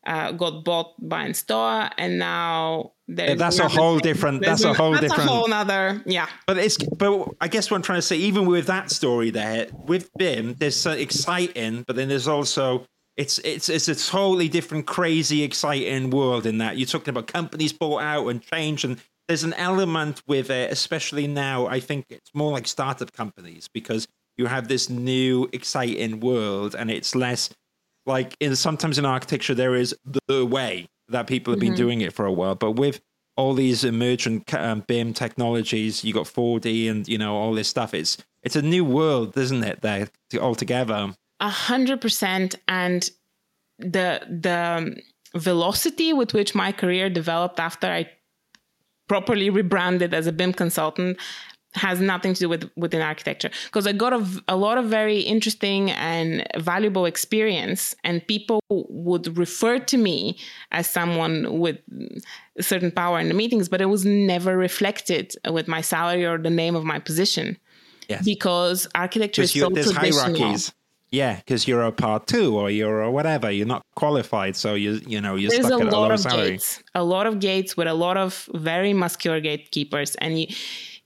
uh, 0.07 0.33
got 0.33 0.65
bought 0.65 0.95
by 0.99 1.27
a 1.27 1.35
store, 1.35 1.89
and 1.99 2.19
now 2.19 2.93
that's 3.09 3.59
a 3.59 3.69
whole 3.69 3.99
different. 3.99 4.43
That's 4.43 4.65
a 4.65 4.75
whole 4.75 4.93
that's 4.93 5.03
different. 5.03 5.29
a 5.29 5.33
whole 5.33 5.53
other. 5.53 6.03
Yeah. 6.07 6.27
But 6.47 6.59
it's. 6.59 6.77
But 6.77 7.29
I 7.41 7.49
guess 7.49 7.71
what 7.71 7.77
I'm 7.77 7.83
trying 7.83 7.99
to 7.99 8.03
say, 8.03 8.17
even 8.17 8.47
with 8.47 8.67
that 8.67 8.91
story 8.91 9.31
there, 9.31 9.69
with 9.87 10.11
BIM, 10.19 10.55
there's 10.55 10.77
so 10.77 10.93
exciting, 10.93 11.85
but 11.87 11.97
then 11.97 12.09
there's 12.09 12.29
also 12.29 12.87
it's 13.17 13.39
it's 13.41 13.69
it's 13.69 13.89
a 13.89 13.95
totally 13.95 14.49
different, 14.49 14.87
crazy, 14.87 15.43
exciting 15.43 16.11
world 16.11 16.47
in 16.47 16.59
that 16.59 16.77
you're 16.79 16.87
talking 16.87 17.11
about 17.11 17.27
companies 17.27 17.73
bought 17.73 18.03
out 18.03 18.27
and 18.29 18.43
changed, 18.43 18.85
and 18.85 19.01
there's 19.29 19.45
an 19.45 19.55
element 19.55 20.23
with 20.27 20.51
it, 20.51 20.71
especially 20.73 21.27
now. 21.27 21.67
I 21.67 21.81
think 21.81 22.07
it's 22.11 22.35
more 22.35 22.53
like 22.53 22.67
startup 22.67 23.13
companies 23.13 23.69
because 23.73 24.07
you 24.37 24.47
have 24.47 24.67
this 24.67 24.91
new, 24.91 25.49
exciting 25.53 26.21
world, 26.21 26.75
and 26.75 26.91
it's 26.91 27.15
less 27.15 27.51
like 28.07 28.37
in 28.41 28.57
sometimes 28.57 28.99
in 28.99 29.05
architecture 29.05 29.55
there 29.55 29.75
is 29.75 29.95
the 30.27 30.45
way 30.45 30.89
that 31.09 31.27
people 31.27 31.53
have 31.53 31.61
been 31.61 31.71
mm-hmm. 31.71 31.77
doing 31.77 32.01
it 32.01 32.13
for 32.13 32.25
a 32.25 32.33
while, 32.33 32.55
but 32.55 32.73
with 32.73 33.01
all 33.37 33.55
these 33.55 33.85
emergent 33.85 34.53
um, 34.55 34.85
BIM 34.87 35.13
technologies, 35.13 36.05
you 36.05 36.13
got 36.13 36.27
4D 36.27 36.91
and 36.91 37.09
you 37.09 37.19
know 37.19 37.35
all 37.37 37.55
this 37.55 37.69
stuff. 37.69 37.95
It's 37.95 38.17
it's 38.43 38.57
a 38.57 38.63
new 38.63 38.85
world, 38.85 39.37
isn't 39.37 39.65
it? 39.65 39.81
There 39.81 40.09
altogether. 40.41 41.15
A 41.41 41.49
hundred 41.49 42.01
percent, 42.01 42.55
and 42.69 43.09
the 43.79 44.21
the 44.29 45.01
velocity 45.39 46.13
with 46.13 46.33
which 46.33 46.55
my 46.55 46.71
career 46.71 47.11
developed 47.11 47.59
after 47.59 47.89
I 47.89 48.09
properly 49.09 49.51
rebranded 49.51 50.15
as 50.15 50.27
a 50.27 50.33
BIM 50.33 50.53
consultant 50.53 51.19
has 51.75 52.01
nothing 52.01 52.35
to 52.35 52.41
do 52.41 52.49
with 52.49 52.71
within 52.77 53.03
architecture 53.03 53.51
because 53.67 53.87
I 53.87 53.93
got 53.93 54.13
a, 54.13 54.27
a, 54.49 54.57
lot 54.57 54.79
of 54.79 54.87
very 54.87 55.21
interesting 55.21 55.91
and 55.91 56.47
valuable 56.59 57.05
experience, 57.05 57.95
and 58.05 58.27
people 58.27 58.61
would 58.69 59.37
refer 59.37 59.79
to 59.79 59.97
me 59.97 60.39
as 60.71 60.89
someone 60.89 61.59
with 61.59 61.79
certain 62.61 62.91
power 62.91 63.19
in 63.19 63.29
the 63.29 63.35
meetings, 63.35 63.69
but 63.69 63.81
it 63.81 63.87
was 63.87 64.05
never 64.05 64.57
reflected 64.57 65.35
with 65.51 65.69
my 65.69 65.81
salary 65.81 66.25
or 66.25 66.39
the 66.39 66.51
name 66.51 66.77
of 66.77 66.85
my 66.85 66.99
position. 66.99 67.57
Yes. 68.09 68.25
Because 68.25 68.87
architecture 68.95 69.43
is 69.43 69.53
so 69.53 69.69
there's 69.71 69.91
hierarchies. 69.91 70.73
Yeah, 71.11 71.37
because 71.37 71.69
you're 71.69 71.83
a 71.83 71.93
part 71.93 72.27
two 72.27 72.57
or 72.59 72.71
you're 72.71 73.03
a 73.03 73.11
whatever. 73.11 73.49
You're 73.49 73.69
not 73.69 73.83
qualified, 73.95 74.57
so 74.57 74.75
you 74.75 75.01
you 75.07 75.21
know 75.21 75.37
you're 75.37 75.51
There's 75.51 75.67
stuck 75.67 75.81
a 75.81 75.87
at 75.87 75.93
lot 75.93 76.11
a 76.11 76.15
of 76.15 76.21
salary. 76.21 76.51
gates, 76.51 76.83
a 76.95 77.05
lot 77.05 77.27
of 77.29 77.39
gates 77.39 77.77
with 77.77 77.87
a 77.87 77.95
lot 77.95 78.17
of 78.17 78.49
very 78.53 78.93
muscular 78.93 79.41
gatekeepers, 79.41 80.17
and 80.17 80.41
you, 80.41 80.47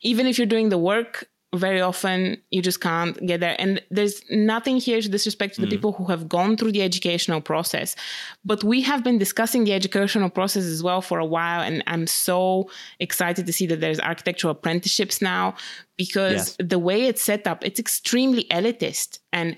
even 0.03 0.27
if 0.27 0.39
you're 0.39 0.47
doing 0.47 0.69
the 0.69 0.79
work, 0.79 1.29
very 1.55 1.81
often 1.81 2.37
you 2.51 2.61
just 2.61 2.81
can't 2.81 3.19
get 3.27 3.41
there. 3.41 3.57
And 3.59 3.81
there's 3.91 4.23
nothing 4.31 4.77
here 4.77 5.01
to 5.01 5.09
disrespect 5.09 5.55
to 5.55 5.63
the 5.63 5.67
mm. 5.67 5.71
people 5.71 5.93
who 5.93 6.05
have 6.07 6.29
gone 6.29 6.59
through 6.59 6.73
the 6.73 6.83
educational 6.83 7.41
process. 7.41 7.97
But 8.45 8.63
we 8.63 8.83
have 8.83 9.03
been 9.03 9.17
discussing 9.17 9.65
the 9.65 9.73
educational 9.73 10.29
process 10.29 10.65
as 10.65 10.83
well 10.83 11.01
for 11.01 11.19
a 11.19 11.25
while. 11.25 11.63
And 11.63 11.83
I'm 11.87 12.07
so 12.07 12.71
excited 13.01 13.47
to 13.47 13.53
see 13.53 13.67
that 13.67 13.81
there's 13.81 13.99
architectural 13.99 14.53
apprenticeships 14.53 15.23
now 15.23 15.55
because 15.97 16.55
yes. 16.61 16.69
the 16.69 16.79
way 16.79 17.07
it's 17.07 17.23
set 17.23 17.47
up, 17.47 17.65
it's 17.65 17.81
extremely 17.81 18.45
elitist. 18.45 19.19
And 19.33 19.57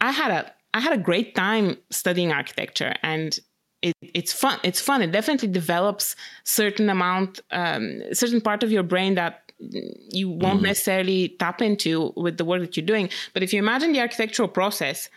I 0.00 0.10
had 0.10 0.30
a 0.32 0.52
I 0.74 0.80
had 0.80 0.92
a 0.92 0.98
great 0.98 1.34
time 1.34 1.78
studying 1.90 2.30
architecture 2.30 2.94
and 3.02 3.38
it, 3.80 3.94
it's 4.02 4.32
fun. 4.32 4.58
It's 4.64 4.80
fun. 4.80 5.02
It 5.02 5.12
definitely 5.12 5.48
develops 5.48 6.16
certain 6.44 6.90
amount, 6.90 7.40
um, 7.50 8.02
certain 8.12 8.40
part 8.40 8.62
of 8.62 8.72
your 8.72 8.82
brain 8.82 9.14
that 9.14 9.47
you 9.58 10.28
won't 10.28 10.60
mm. 10.60 10.64
necessarily 10.64 11.30
tap 11.40 11.60
into 11.60 12.12
with 12.16 12.36
the 12.38 12.44
work 12.44 12.60
that 12.60 12.76
you're 12.76 12.86
doing. 12.86 13.10
But 13.34 13.42
if 13.42 13.52
you 13.52 13.58
imagine 13.58 13.92
the 13.92 14.00
architectural 14.00 14.48
process, 14.48 15.08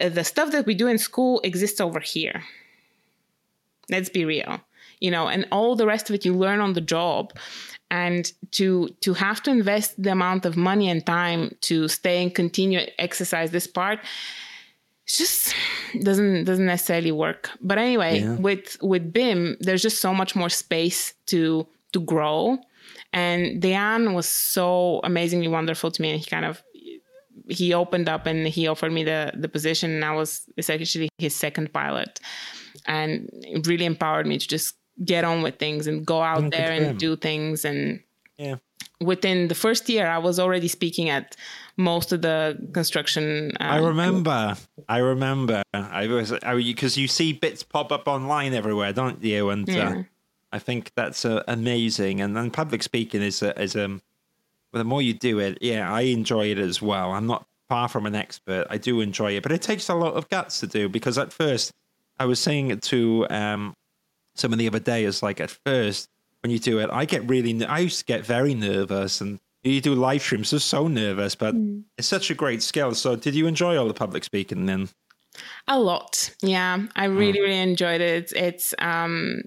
uh, 0.00 0.08
the 0.08 0.24
stuff 0.24 0.52
that 0.52 0.66
we 0.66 0.74
do 0.74 0.86
in 0.86 0.98
school 0.98 1.40
exists 1.44 1.80
over 1.80 2.00
here. 2.00 2.42
Let's 3.90 4.08
be 4.08 4.24
real, 4.24 4.60
you 5.00 5.10
know, 5.10 5.28
and 5.28 5.46
all 5.52 5.76
the 5.76 5.86
rest 5.86 6.08
of 6.08 6.14
it 6.14 6.24
you 6.24 6.34
learn 6.34 6.60
on 6.60 6.72
the 6.72 6.80
job. 6.80 7.32
And 7.90 8.30
to 8.52 8.88
to 9.02 9.14
have 9.14 9.42
to 9.44 9.50
invest 9.50 10.02
the 10.02 10.10
amount 10.10 10.46
of 10.46 10.56
money 10.56 10.88
and 10.88 11.04
time 11.04 11.54
to 11.62 11.86
stay 11.86 12.22
and 12.22 12.34
continue 12.34 12.80
exercise 12.98 13.50
this 13.50 13.66
part, 13.66 14.00
it 14.00 15.12
just 15.12 15.54
doesn't 16.02 16.44
doesn't 16.44 16.66
necessarily 16.66 17.12
work. 17.12 17.50
But 17.60 17.78
anyway, 17.78 18.20
yeah. 18.20 18.36
with 18.36 18.78
with 18.82 19.12
BIM, 19.12 19.58
there's 19.60 19.82
just 19.82 20.00
so 20.00 20.14
much 20.14 20.34
more 20.34 20.48
space 20.48 21.14
to 21.26 21.66
to 21.92 22.00
grow 22.00 22.58
and 23.14 23.62
Dejan 23.62 24.12
was 24.12 24.28
so 24.28 25.00
amazingly 25.04 25.46
wonderful 25.48 25.90
to 25.90 26.02
me. 26.02 26.10
And 26.10 26.20
he 26.20 26.28
kind 26.28 26.44
of 26.44 26.62
he 27.48 27.72
opened 27.72 28.08
up 28.08 28.26
and 28.26 28.46
he 28.46 28.66
offered 28.66 28.92
me 28.92 29.04
the 29.04 29.32
the 29.34 29.48
position, 29.48 29.90
and 29.92 30.04
I 30.04 30.14
was 30.14 30.42
essentially 30.58 31.08
his 31.18 31.34
second 31.34 31.72
pilot, 31.72 32.20
and 32.86 33.30
it 33.32 33.66
really 33.66 33.84
empowered 33.84 34.26
me 34.26 34.38
to 34.38 34.46
just 34.46 34.74
get 35.04 35.24
on 35.24 35.42
with 35.42 35.58
things 35.58 35.86
and 35.86 36.04
go 36.04 36.22
out 36.22 36.50
there 36.50 36.72
and 36.72 36.98
do 36.98 37.16
things. 37.16 37.64
And 37.64 38.00
yeah, 38.36 38.56
within 39.00 39.46
the 39.46 39.54
first 39.54 39.88
year, 39.88 40.08
I 40.08 40.18
was 40.18 40.40
already 40.40 40.68
speaking 40.68 41.08
at 41.08 41.36
most 41.76 42.12
of 42.12 42.22
the 42.22 42.58
construction. 42.72 43.52
Um, 43.60 43.70
I 43.70 43.78
remember. 43.78 44.56
I 44.88 44.98
remember. 44.98 45.62
I 45.72 46.08
was 46.08 46.32
because 46.42 46.96
you 46.96 47.06
see 47.06 47.32
bits 47.32 47.62
pop 47.62 47.92
up 47.92 48.08
online 48.08 48.54
everywhere, 48.54 48.92
don't 48.92 49.22
you? 49.22 49.50
And 49.50 49.68
uh, 49.68 49.72
yeah. 49.72 49.88
uh, 49.90 50.02
I 50.54 50.60
think 50.60 50.92
that's 50.94 51.24
uh, 51.24 51.42
amazing. 51.48 52.20
And 52.20 52.36
then 52.36 52.52
public 52.52 52.84
speaking 52.84 53.22
is 53.22 53.42
a, 53.42 53.60
is 53.60 53.74
um, 53.74 54.00
well, 54.72 54.78
the 54.78 54.84
more 54.84 55.02
you 55.02 55.12
do 55.12 55.40
it, 55.40 55.58
yeah, 55.60 55.92
I 55.92 56.02
enjoy 56.02 56.46
it 56.46 56.58
as 56.58 56.80
well. 56.80 57.10
I'm 57.10 57.26
not 57.26 57.44
far 57.68 57.88
from 57.88 58.06
an 58.06 58.14
expert. 58.14 58.68
I 58.70 58.78
do 58.78 59.00
enjoy 59.00 59.32
it, 59.32 59.42
but 59.42 59.50
it 59.50 59.62
takes 59.62 59.88
a 59.88 59.94
lot 59.96 60.14
of 60.14 60.28
guts 60.28 60.60
to 60.60 60.68
do 60.68 60.88
because 60.88 61.18
at 61.18 61.32
first 61.32 61.72
I 62.20 62.26
was 62.26 62.38
saying 62.38 62.70
it 62.70 62.82
to 62.82 63.26
um, 63.30 63.74
someone 64.36 64.58
the 64.58 64.68
other 64.68 64.78
day 64.78 65.02
is 65.02 65.24
like 65.24 65.40
at 65.40 65.50
first 65.50 66.08
when 66.44 66.52
you 66.52 66.60
do 66.60 66.78
it, 66.78 66.88
I 66.92 67.04
get 67.04 67.28
really, 67.28 67.64
I 67.64 67.80
used 67.80 67.98
to 67.98 68.04
get 68.04 68.24
very 68.24 68.54
nervous 68.54 69.20
and 69.20 69.40
you 69.64 69.80
do 69.80 69.94
live 69.96 70.22
streams, 70.22 70.50
just 70.50 70.68
so 70.68 70.86
nervous, 70.86 71.34
but 71.34 71.56
mm. 71.56 71.82
it's 71.98 72.06
such 72.06 72.30
a 72.30 72.34
great 72.34 72.62
skill. 72.62 72.94
So 72.94 73.16
did 73.16 73.34
you 73.34 73.48
enjoy 73.48 73.76
all 73.76 73.88
the 73.88 73.94
public 73.94 74.22
speaking 74.22 74.66
then? 74.66 74.88
A 75.66 75.80
lot. 75.80 76.32
Yeah, 76.42 76.80
I 76.94 77.06
really, 77.06 77.40
oh. 77.40 77.42
really 77.42 77.58
enjoyed 77.58 78.00
it. 78.00 78.32
It's, 78.36 78.72
um, 78.78 79.42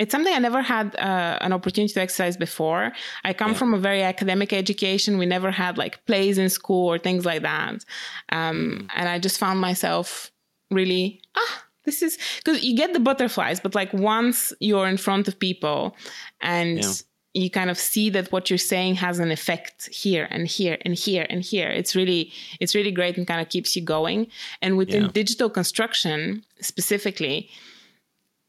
it's 0.00 0.10
something 0.10 0.34
I 0.34 0.38
never 0.38 0.60
had 0.60 0.96
uh, 0.96 1.38
an 1.40 1.52
opportunity 1.52 1.92
to 1.94 2.00
exercise 2.00 2.36
before. 2.36 2.92
I 3.24 3.32
come 3.32 3.52
yeah. 3.52 3.58
from 3.58 3.74
a 3.74 3.78
very 3.78 4.02
academic 4.02 4.52
education. 4.52 5.18
We 5.18 5.26
never 5.26 5.50
had 5.50 5.78
like 5.78 6.04
plays 6.06 6.36
in 6.36 6.48
school 6.50 6.88
or 6.88 6.98
things 6.98 7.24
like 7.24 7.42
that. 7.42 7.84
Um, 8.30 8.88
mm. 8.88 8.88
And 8.96 9.08
I 9.08 9.18
just 9.18 9.38
found 9.38 9.60
myself 9.60 10.32
really, 10.70 11.20
ah, 11.36 11.64
this 11.84 12.02
is 12.02 12.18
because 12.38 12.64
you 12.64 12.76
get 12.76 12.92
the 12.92 13.00
butterflies, 13.00 13.60
but 13.60 13.74
like 13.74 13.92
once 13.92 14.52
you're 14.58 14.88
in 14.88 14.96
front 14.96 15.28
of 15.28 15.38
people 15.38 15.94
and 16.40 16.82
yeah. 16.82 16.92
you 17.34 17.48
kind 17.48 17.70
of 17.70 17.78
see 17.78 18.10
that 18.10 18.32
what 18.32 18.50
you're 18.50 18.58
saying 18.58 18.96
has 18.96 19.20
an 19.20 19.30
effect 19.30 19.86
here 19.94 20.26
and 20.30 20.48
here 20.48 20.76
and 20.80 20.96
here 20.96 21.26
and 21.30 21.42
here, 21.42 21.68
it's 21.68 21.94
really, 21.94 22.32
it's 22.58 22.74
really 22.74 22.90
great 22.90 23.16
and 23.16 23.28
kind 23.28 23.40
of 23.40 23.48
keeps 23.48 23.76
you 23.76 23.82
going. 23.82 24.26
And 24.60 24.76
within 24.76 25.04
yeah. 25.04 25.10
digital 25.12 25.50
construction 25.50 26.44
specifically, 26.60 27.48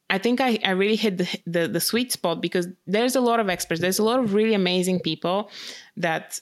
I 0.09 0.17
think 0.17 0.39
I, 0.39 0.59
I 0.63 0.71
really 0.71 0.95
hit 0.95 1.17
the, 1.17 1.39
the, 1.45 1.67
the 1.67 1.79
sweet 1.79 2.11
spot 2.11 2.41
because 2.41 2.67
there's 2.85 3.15
a 3.15 3.21
lot 3.21 3.39
of 3.39 3.49
experts. 3.49 3.81
There's 3.81 3.99
a 3.99 4.03
lot 4.03 4.19
of 4.19 4.33
really 4.33 4.53
amazing 4.53 4.99
people 4.99 5.49
that 5.97 6.39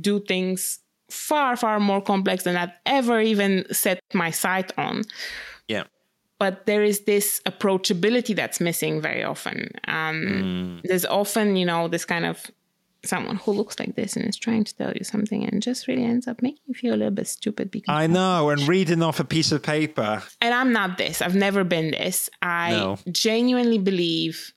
do 0.00 0.20
things 0.20 0.80
far 1.10 1.56
far 1.56 1.78
more 1.78 2.00
complex 2.00 2.44
than 2.44 2.56
I've 2.56 2.72
ever 2.86 3.20
even 3.20 3.64
set 3.72 4.00
my 4.12 4.30
sight 4.30 4.72
on. 4.76 5.04
Yeah. 5.68 5.84
But 6.38 6.66
there 6.66 6.82
is 6.82 7.04
this 7.04 7.40
approachability 7.46 8.34
that's 8.34 8.60
missing 8.60 9.00
very 9.00 9.22
often. 9.22 9.70
Um, 9.86 10.80
mm. 10.82 10.82
There's 10.82 11.04
often, 11.04 11.56
you 11.56 11.64
know, 11.64 11.86
this 11.86 12.04
kind 12.04 12.26
of 12.26 12.50
someone 13.06 13.36
who 13.36 13.52
looks 13.52 13.78
like 13.78 13.94
this 13.94 14.16
and 14.16 14.26
is 14.26 14.36
trying 14.36 14.64
to 14.64 14.74
tell 14.76 14.92
you 14.92 15.04
something 15.04 15.44
and 15.44 15.62
just 15.62 15.86
really 15.88 16.04
ends 16.04 16.26
up 16.26 16.42
making 16.42 16.62
you 16.66 16.74
feel 16.74 16.94
a 16.94 16.96
little 16.96 17.14
bit 17.14 17.26
stupid 17.26 17.70
because 17.70 17.94
I 17.94 18.06
know 18.06 18.50
and 18.50 18.66
reading 18.68 19.02
off 19.02 19.20
a 19.20 19.24
piece 19.24 19.52
of 19.52 19.62
paper. 19.62 20.22
And 20.40 20.54
I'm 20.54 20.72
not 20.72 20.98
this. 20.98 21.22
I've 21.22 21.34
never 21.34 21.64
been 21.64 21.90
this. 21.90 22.30
I 22.42 22.70
no. 22.70 22.98
genuinely 23.10 23.78
believe 23.78 24.54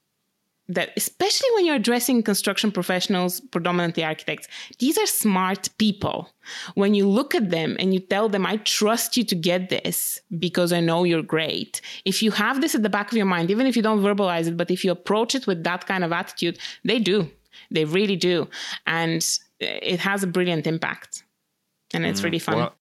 that 0.70 0.92
especially 0.98 1.50
when 1.56 1.66
you're 1.66 1.76
addressing 1.76 2.22
construction 2.24 2.72
professionals, 2.72 3.40
predominantly 3.40 4.04
architects, 4.04 4.48
these 4.80 4.98
are 4.98 5.06
smart 5.06 5.70
people. 5.78 6.30
When 6.76 6.94
you 6.94 7.08
look 7.08 7.34
at 7.36 7.50
them 7.50 7.78
and 7.80 7.94
you 7.94 8.00
tell 8.00 8.28
them, 8.28 8.46
I 8.46 8.58
trust 8.58 9.16
you 9.16 9.24
to 9.26 9.36
get 9.36 9.70
this 9.70 10.20
because 10.40 10.74
I 10.74 10.82
know 10.82 11.04
you're 11.04 11.24
great. 11.24 11.82
If 12.04 12.22
you 12.22 12.32
have 12.32 12.62
this 12.62 12.76
at 12.76 12.84
the 12.84 12.90
back 12.90 13.12
of 13.12 13.18
your 13.18 13.26
mind, 13.26 13.50
even 13.50 13.66
if 13.66 13.76
you 13.76 13.82
don't 13.82 14.02
verbalize 14.02 14.48
it, 14.48 14.58
but 14.58 14.70
if 14.70 14.84
you 14.84 14.92
approach 14.92 15.36
it 15.36 15.48
with 15.48 15.64
that 15.64 15.86
kind 15.86 16.04
of 16.04 16.12
attitude, 16.12 16.60
they 16.84 17.00
do. 17.00 17.30
They 17.72 17.86
really 17.86 18.16
do. 18.16 18.48
And 18.86 19.26
it 19.60 20.00
has 20.00 20.24
a 20.24 20.28
brilliant 20.28 20.68
impact. 20.68 21.24
And 21.94 22.06
it's 22.06 22.22
mm, 22.22 22.26
really 22.26 22.40
fun. 22.40 22.58
Well, 22.58 22.76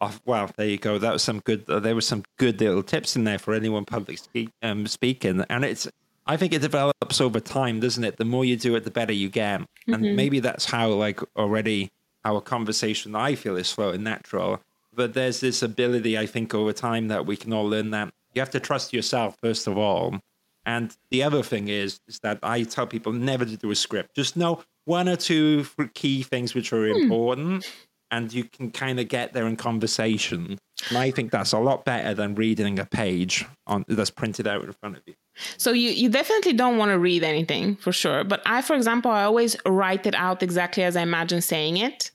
oh, 0.00 0.14
well, 0.24 0.50
there 0.56 0.66
you 0.66 0.78
go. 0.78 0.98
That 0.98 1.12
was 1.12 1.22
some 1.22 1.40
good. 1.40 1.68
Uh, 1.68 1.80
there 1.80 1.94
were 1.94 2.00
some 2.00 2.24
good 2.38 2.60
little 2.60 2.82
tips 2.82 3.16
in 3.16 3.24
there 3.24 3.38
for 3.38 3.54
anyone 3.54 3.84
public 3.84 4.18
speak, 4.18 4.50
um, 4.62 4.86
speaking, 4.86 5.44
and 5.50 5.64
it's. 5.64 5.88
I 6.26 6.36
think 6.36 6.52
it 6.52 6.60
develops 6.60 7.22
over 7.22 7.40
time, 7.40 7.80
doesn't 7.80 8.04
it? 8.04 8.18
The 8.18 8.24
more 8.24 8.44
you 8.44 8.56
do 8.56 8.76
it, 8.76 8.84
the 8.84 8.90
better 8.90 9.14
you 9.14 9.30
get, 9.30 9.60
mm-hmm. 9.60 9.94
and 9.94 10.16
maybe 10.16 10.40
that's 10.40 10.66
how, 10.66 10.90
like, 10.90 11.20
already 11.36 11.90
our 12.24 12.42
conversation 12.42 13.14
I 13.14 13.34
feel 13.34 13.56
is 13.56 13.72
flowing 13.72 14.02
natural. 14.02 14.60
But 14.94 15.14
there's 15.14 15.40
this 15.40 15.62
ability, 15.62 16.18
I 16.18 16.26
think, 16.26 16.54
over 16.54 16.74
time 16.74 17.08
that 17.08 17.24
we 17.24 17.36
can 17.36 17.52
all 17.54 17.66
learn 17.66 17.90
that 17.92 18.12
you 18.34 18.40
have 18.40 18.50
to 18.50 18.60
trust 18.60 18.92
yourself 18.92 19.36
first 19.42 19.66
of 19.66 19.76
all, 19.78 20.20
and 20.68 20.94
the 21.10 21.22
other 21.22 21.42
thing 21.42 21.68
is, 21.68 21.98
is 22.08 22.18
that 22.18 22.38
I 22.42 22.62
tell 22.62 22.86
people 22.86 23.14
never 23.14 23.46
to 23.46 23.56
do 23.56 23.70
a 23.70 23.74
script. 23.74 24.14
Just 24.14 24.36
know 24.36 24.62
one 24.84 25.08
or 25.08 25.16
two 25.16 25.64
key 25.94 26.22
things 26.22 26.54
which 26.54 26.74
are 26.74 26.92
hmm. 26.92 27.00
important, 27.00 27.72
and 28.10 28.30
you 28.30 28.44
can 28.44 28.70
kind 28.70 29.00
of 29.00 29.08
get 29.08 29.32
there 29.32 29.46
in 29.46 29.56
conversation. 29.56 30.58
And 30.90 30.98
I 30.98 31.10
think 31.10 31.30
that's 31.30 31.52
a 31.52 31.58
lot 31.58 31.86
better 31.86 32.12
than 32.12 32.34
reading 32.34 32.78
a 32.78 32.84
page 32.84 33.46
on 33.66 33.86
that's 33.88 34.10
printed 34.10 34.46
out 34.46 34.62
in 34.62 34.72
front 34.74 34.98
of 34.98 35.02
you. 35.06 35.14
So 35.56 35.72
you, 35.72 35.88
you 35.88 36.10
definitely 36.10 36.52
don't 36.52 36.76
want 36.76 36.90
to 36.90 36.98
read 36.98 37.24
anything 37.24 37.76
for 37.76 37.90
sure. 37.90 38.22
But 38.22 38.42
I, 38.44 38.60
for 38.60 38.76
example, 38.76 39.10
I 39.10 39.24
always 39.24 39.56
write 39.64 40.06
it 40.06 40.14
out 40.14 40.42
exactly 40.42 40.82
as 40.82 40.96
I 40.96 41.00
imagine 41.00 41.40
saying 41.40 41.78
it. 41.78 42.10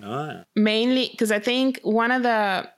Oh. 0.00 0.44
Mainly 0.54 1.08
because 1.10 1.32
I 1.32 1.40
think 1.40 1.80
one 1.82 2.12
of 2.12 2.22
the 2.22 2.70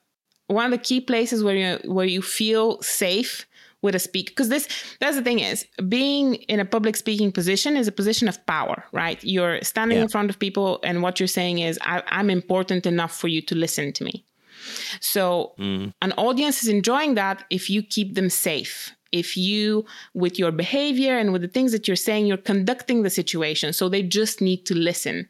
one 0.47 0.65
of 0.65 0.71
the 0.71 0.79
key 0.79 1.03
places 1.03 1.45
where 1.45 1.55
you 1.55 1.93
where 1.93 2.07
you 2.07 2.23
feel 2.23 2.81
safe 2.81 3.47
with 3.83 3.95
a 3.95 3.99
speaker 3.99 4.31
because 4.31 4.49
this 4.49 4.69
that's 5.01 5.17
the 5.17 5.23
thing 5.23 5.41
is 5.41 5.67
being 5.89 6.35
in 6.35 6.61
a 6.61 6.65
public 6.65 6.97
speaking 6.97 7.31
position 7.31 7.77
is 7.77 7.89
a 7.89 7.93
position 7.93 8.29
of 8.29 8.45
power 8.47 8.85
right 8.93 9.23
you're 9.23 9.61
standing 9.63 9.99
yeah. 9.99 10.05
in 10.05 10.09
front 10.09 10.31
of 10.31 10.39
people 10.39 10.81
and 10.85 11.03
what 11.03 11.21
you're 11.21 11.27
saying 11.27 11.59
is 11.59 11.79
I, 11.83 12.03
am 12.07 12.31
important 12.31 12.87
enough 12.87 13.15
for 13.17 13.29
you 13.29 13.43
to 13.43 13.55
listen 13.55 13.93
to 13.93 14.05
me 14.05 14.25
so 15.01 15.55
mm. 15.59 15.93
an 16.01 16.13
audience 16.13 16.63
is 16.63 16.69
enjoying 16.69 17.15
that 17.15 17.45
if 17.51 17.69
you 17.69 17.83
keep 17.83 18.15
them 18.15 18.31
safe 18.31 18.95
if 19.13 19.37
you, 19.37 19.85
with 20.15 20.39
your 20.39 20.51
behavior 20.51 21.17
and 21.17 21.33
with 21.33 21.43
the 21.43 21.49
things 21.49 21.71
that 21.73 21.87
you're 21.87 21.97
saying, 21.97 22.27
you're 22.27 22.39
conducting 22.39 23.03
the 23.03 23.11
situation. 23.11 23.73
So 23.73 23.89
they 23.89 24.03
just 24.03 24.41
need 24.41 24.65
to 24.67 24.75
listen. 24.75 25.29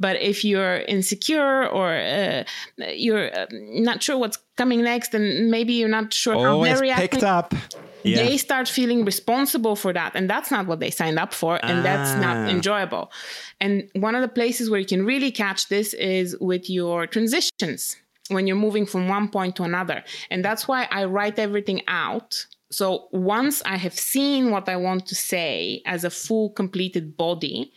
But 0.00 0.20
if 0.20 0.44
you're 0.44 0.78
insecure 0.80 1.66
or 1.66 1.94
uh, 1.94 2.44
you're 2.92 3.32
uh, 3.34 3.46
not 3.50 4.02
sure 4.02 4.18
what's 4.18 4.38
coming 4.56 4.82
next, 4.82 5.14
and 5.14 5.50
maybe 5.50 5.74
you're 5.74 5.88
not 5.88 6.12
sure 6.12 6.34
oh, 6.34 6.42
how 6.42 6.64
they're 6.64 6.78
reacting, 6.78 7.08
picked 7.08 7.22
up. 7.22 7.54
Yeah. 8.02 8.24
They 8.24 8.36
start 8.36 8.68
feeling 8.68 9.04
responsible 9.04 9.76
for 9.76 9.92
that. 9.92 10.14
And 10.14 10.28
that's 10.28 10.50
not 10.50 10.66
what 10.66 10.80
they 10.80 10.90
signed 10.90 11.18
up 11.18 11.32
for. 11.32 11.64
And 11.64 11.80
ah. 11.80 11.82
that's 11.82 12.20
not 12.20 12.36
ah. 12.36 12.48
enjoyable. 12.48 13.12
And 13.60 13.88
one 13.94 14.14
of 14.14 14.22
the 14.22 14.28
places 14.28 14.70
where 14.70 14.80
you 14.80 14.86
can 14.86 15.04
really 15.04 15.30
catch 15.30 15.68
this 15.68 15.94
is 15.94 16.36
with 16.40 16.68
your 16.70 17.06
transitions 17.06 17.96
when 18.28 18.46
you're 18.46 18.56
moving 18.56 18.86
from 18.86 19.08
one 19.08 19.28
point 19.28 19.56
to 19.56 19.64
another. 19.64 20.04
And 20.30 20.44
that's 20.44 20.68
why 20.68 20.88
I 20.90 21.04
write 21.04 21.38
everything 21.38 21.82
out. 21.88 22.46
So 22.70 23.08
once 23.10 23.62
I 23.66 23.76
have 23.76 23.98
seen 23.98 24.50
what 24.50 24.68
I 24.68 24.76
want 24.76 25.06
to 25.06 25.14
say 25.14 25.82
as 25.86 26.04
a 26.04 26.10
full 26.10 26.50
completed 26.50 27.16
body, 27.16 27.72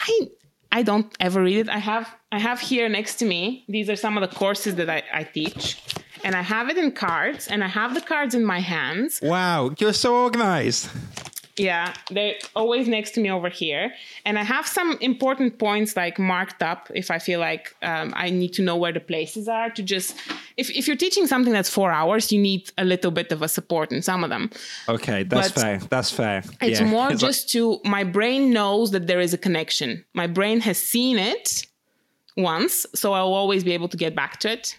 I 0.00 0.28
I 0.72 0.82
don't 0.82 1.14
ever 1.20 1.42
read 1.42 1.58
it. 1.58 1.68
I 1.68 1.78
have 1.78 2.12
I 2.32 2.38
have 2.38 2.58
here 2.58 2.88
next 2.88 3.16
to 3.16 3.24
me. 3.26 3.64
These 3.68 3.88
are 3.90 3.96
some 3.96 4.16
of 4.16 4.28
the 4.28 4.34
courses 4.34 4.74
that 4.76 4.90
I, 4.90 5.02
I 5.12 5.22
teach. 5.24 5.80
And 6.24 6.34
I 6.34 6.42
have 6.42 6.68
it 6.68 6.78
in 6.78 6.92
cards 6.92 7.48
and 7.48 7.64
I 7.64 7.68
have 7.68 7.94
the 7.94 8.00
cards 8.00 8.34
in 8.34 8.44
my 8.44 8.60
hands. 8.60 9.20
Wow, 9.22 9.74
you're 9.78 9.92
so 9.92 10.14
organized. 10.14 10.88
Yeah, 11.58 11.92
they're 12.10 12.36
always 12.56 12.88
next 12.88 13.10
to 13.12 13.20
me 13.20 13.30
over 13.30 13.50
here. 13.50 13.92
And 14.24 14.38
I 14.38 14.42
have 14.42 14.66
some 14.66 14.96
important 15.00 15.58
points 15.58 15.96
like 15.96 16.18
marked 16.18 16.62
up 16.62 16.90
if 16.94 17.10
I 17.10 17.18
feel 17.18 17.40
like 17.40 17.76
um, 17.82 18.14
I 18.16 18.30
need 18.30 18.54
to 18.54 18.62
know 18.62 18.76
where 18.76 18.92
the 18.92 19.00
places 19.00 19.48
are 19.48 19.68
to 19.70 19.82
just. 19.82 20.16
If, 20.56 20.70
if 20.70 20.86
you're 20.86 20.96
teaching 20.96 21.26
something 21.26 21.52
that's 21.52 21.68
four 21.68 21.92
hours, 21.92 22.32
you 22.32 22.40
need 22.40 22.70
a 22.78 22.84
little 22.84 23.10
bit 23.10 23.32
of 23.32 23.42
a 23.42 23.48
support 23.48 23.92
in 23.92 24.00
some 24.00 24.24
of 24.24 24.30
them. 24.30 24.50
Okay, 24.88 25.24
that's 25.24 25.52
but 25.52 25.60
fair. 25.60 25.78
That's 25.90 26.10
fair. 26.10 26.42
It's 26.62 26.80
yeah. 26.80 26.86
more 26.86 27.10
it's 27.12 27.20
just 27.20 27.54
like- 27.54 27.82
to. 27.82 27.88
My 27.88 28.04
brain 28.04 28.50
knows 28.50 28.92
that 28.92 29.06
there 29.06 29.20
is 29.20 29.34
a 29.34 29.38
connection. 29.38 30.04
My 30.14 30.26
brain 30.26 30.60
has 30.60 30.78
seen 30.78 31.18
it 31.18 31.66
once, 32.34 32.86
so 32.94 33.12
I'll 33.12 33.34
always 33.34 33.62
be 33.62 33.72
able 33.72 33.88
to 33.88 33.96
get 33.98 34.14
back 34.14 34.40
to 34.40 34.50
it, 34.50 34.78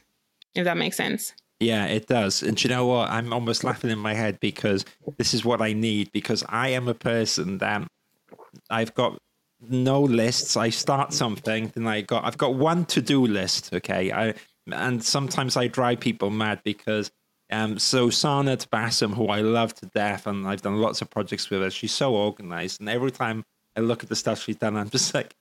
if 0.56 0.64
that 0.66 0.78
makes 0.78 0.98
sense. 0.98 1.34
Yeah, 1.60 1.86
it 1.86 2.08
does. 2.08 2.44
And 2.44 2.62
you 2.62 2.70
know 2.70 2.86
what? 2.86 3.10
I'm 3.10 3.32
almost 3.32 3.64
laughing 3.64 3.90
in 3.90 4.00
my 4.00 4.14
head 4.14 4.40
because 4.40 4.86
this 5.18 5.34
is 5.34 5.46
what 5.46 5.62
I 5.62 5.74
need 5.74 6.12
because 6.12 6.44
I 6.50 6.70
am 6.70 6.88
a 6.88 6.94
person 6.94 7.60
that 7.60 7.88
I've 8.70 8.94
got 8.94 9.18
no 9.70 10.02
lists. 10.02 10.58
I 10.58 10.70
start 10.70 11.14
something, 11.14 11.72
then 11.74 11.88
I 11.88 12.02
got 12.02 12.26
I've 12.26 12.38
got 12.38 12.56
one 12.56 12.86
to-do 12.86 13.26
list, 13.26 13.74
okay? 13.74 14.12
I 14.12 14.34
and 14.72 15.04
sometimes 15.04 15.58
I 15.58 15.68
drive 15.68 16.00
people 16.00 16.30
mad 16.30 16.62
because 16.64 17.12
um 17.50 17.80
so 17.80 18.10
Sanat 18.10 18.70
Bassam, 18.70 19.14
who 19.14 19.28
I 19.28 19.42
love 19.42 19.74
to 19.76 19.86
death 19.88 20.28
and 20.28 20.48
I've 20.48 20.62
done 20.62 20.82
lots 20.82 21.02
of 21.02 21.10
projects 21.10 21.50
with 21.50 21.62
her, 21.62 21.70
she's 21.70 21.94
so 21.94 22.14
organized 22.16 22.82
and 22.82 22.90
every 22.90 23.12
time 23.12 23.46
I 23.78 23.82
look 23.82 24.04
at 24.04 24.10
the 24.10 24.16
stuff 24.16 24.42
she's 24.42 24.58
done, 24.58 24.76
I'm 24.76 24.90
just 24.90 25.14
like, 25.14 25.34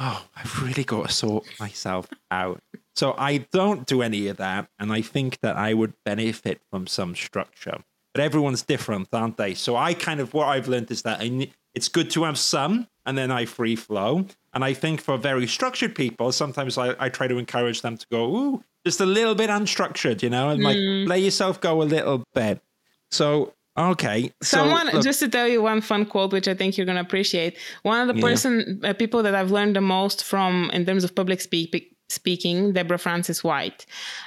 oh, 0.00 0.24
I've 0.36 0.62
really 0.62 0.84
got 0.84 1.08
to 1.08 1.14
sort 1.14 1.46
myself 1.60 2.08
out. 2.30 2.60
So 2.96 3.14
I 3.18 3.38
don't 3.52 3.86
do 3.86 4.02
any 4.02 4.28
of 4.28 4.38
that, 4.38 4.68
and 4.78 4.92
I 4.92 5.02
think 5.02 5.40
that 5.40 5.56
I 5.56 5.74
would 5.74 5.92
benefit 6.04 6.60
from 6.70 6.86
some 6.86 7.14
structure. 7.14 7.78
But 8.14 8.24
everyone's 8.24 8.62
different, 8.62 9.08
aren't 9.12 9.36
they? 9.36 9.52
So 9.52 9.76
I 9.76 9.92
kind 9.92 10.20
of 10.20 10.32
what 10.32 10.48
I've 10.48 10.68
learned 10.68 10.90
is 10.90 11.02
that 11.02 11.20
I, 11.20 11.50
it's 11.74 11.88
good 11.88 12.10
to 12.12 12.24
have 12.24 12.38
some, 12.38 12.88
and 13.04 13.18
then 13.18 13.30
I 13.30 13.44
free 13.44 13.76
flow. 13.76 14.26
And 14.54 14.64
I 14.64 14.72
think 14.72 15.02
for 15.02 15.18
very 15.18 15.46
structured 15.46 15.94
people, 15.94 16.32
sometimes 16.32 16.78
I, 16.78 16.94
I 16.98 17.10
try 17.10 17.28
to 17.28 17.36
encourage 17.36 17.82
them 17.82 17.98
to 17.98 18.06
go, 18.10 18.34
ooh, 18.34 18.64
just 18.86 19.00
a 19.00 19.06
little 19.06 19.34
bit 19.34 19.50
unstructured, 19.50 20.22
you 20.22 20.30
know, 20.30 20.48
and 20.48 20.62
mm. 20.62 20.64
like 20.64 21.08
let 21.08 21.20
yourself 21.20 21.60
go 21.60 21.82
a 21.82 21.84
little 21.84 22.24
bit. 22.34 22.62
So 23.10 23.52
Okay. 23.78 24.32
Someone 24.42 24.90
so, 24.90 25.02
just 25.02 25.20
to 25.20 25.28
tell 25.28 25.46
you 25.46 25.60
one 25.60 25.82
fun 25.82 26.06
quote, 26.06 26.32
which 26.32 26.48
I 26.48 26.54
think 26.54 26.76
you're 26.76 26.86
going 26.86 26.96
to 26.96 27.02
appreciate. 27.02 27.58
One 27.82 28.00
of 28.00 28.08
the 28.08 28.18
yeah. 28.18 28.26
person 28.26 28.80
uh, 28.82 28.94
people 28.94 29.22
that 29.22 29.34
I've 29.34 29.50
learned 29.50 29.76
the 29.76 29.82
most 29.82 30.24
from 30.24 30.70
in 30.72 30.86
terms 30.86 31.04
of 31.04 31.14
public 31.14 31.40
speak, 31.42 31.94
speaking, 32.08 32.72
Deborah 32.72 32.98
Frances-White. 32.98 33.86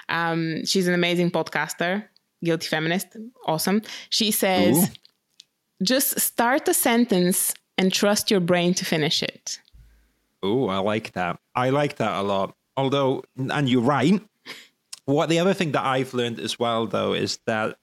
Um, 0.10 0.66
she's 0.66 0.88
an 0.88 0.94
amazing 0.94 1.32
podcaster, 1.32 2.06
guilty 2.44 2.68
feminist, 2.68 3.18
awesome. 3.46 3.82
She 4.10 4.32
says, 4.32 4.90
Ooh. 4.90 4.94
just 5.84 6.20
start 6.20 6.68
a 6.68 6.74
sentence 6.74 7.54
and 7.78 7.94
trust 7.94 8.30
your 8.30 8.40
brain 8.40 8.74
to 8.76 8.86
finish 8.86 9.24
it. 9.24 9.60
Oh, 10.42 10.68
I 10.68 10.78
like 10.78 11.14
that. 11.14 11.40
I 11.56 11.70
like 11.70 11.98
that 11.98 12.20
a 12.20 12.22
lot. 12.22 12.56
Although, 12.78 13.24
and 13.38 13.68
you're 13.68 13.82
right. 13.82 14.22
What 15.06 15.28
the 15.28 15.40
other 15.40 15.54
thing 15.54 15.72
that 15.72 15.84
I've 15.84 16.14
learned 16.14 16.40
as 16.40 16.60
well, 16.60 16.86
though, 16.86 17.14
is 17.14 17.40
that 17.46 17.78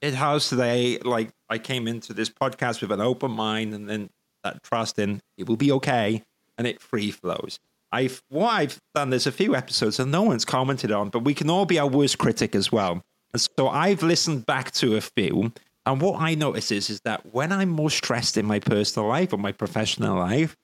it 0.00 0.14
has 0.14 0.48
today 0.48 0.98
like 0.98 1.30
I 1.48 1.58
came 1.58 1.86
into 1.86 2.14
this 2.14 2.30
podcast 2.30 2.80
with 2.80 2.92
an 2.92 3.00
open 3.00 3.32
mind 3.32 3.74
and 3.74 3.88
then 3.88 4.10
that 4.44 4.62
trust 4.62 4.98
in 4.98 5.20
it 5.36 5.48
will 5.48 5.56
be 5.56 5.72
okay 5.72 6.22
and 6.56 6.66
it 6.66 6.80
free 6.80 7.10
flows. 7.10 7.58
I've 7.92 8.22
what 8.28 8.48
I've 8.48 8.78
done 8.94 9.10
there's 9.10 9.26
a 9.26 9.32
few 9.32 9.54
episodes 9.56 9.96
that 9.96 10.06
no 10.06 10.22
one's 10.22 10.44
commented 10.44 10.92
on, 10.92 11.10
but 11.10 11.24
we 11.24 11.34
can 11.34 11.50
all 11.50 11.66
be 11.66 11.78
our 11.78 11.88
worst 11.88 12.18
critic 12.18 12.54
as 12.54 12.70
well. 12.70 13.02
And 13.32 13.46
so 13.56 13.68
I've 13.68 14.02
listened 14.02 14.46
back 14.46 14.70
to 14.72 14.96
a 14.96 15.00
few 15.00 15.52
and 15.86 16.00
what 16.00 16.20
I 16.20 16.34
notice 16.34 16.70
is, 16.70 16.90
is 16.90 17.00
that 17.02 17.32
when 17.32 17.52
I'm 17.52 17.70
more 17.70 17.90
stressed 17.90 18.36
in 18.36 18.46
my 18.46 18.60
personal 18.60 19.08
life 19.08 19.32
or 19.32 19.38
my 19.38 19.52
professional 19.52 20.18
life, 20.18 20.56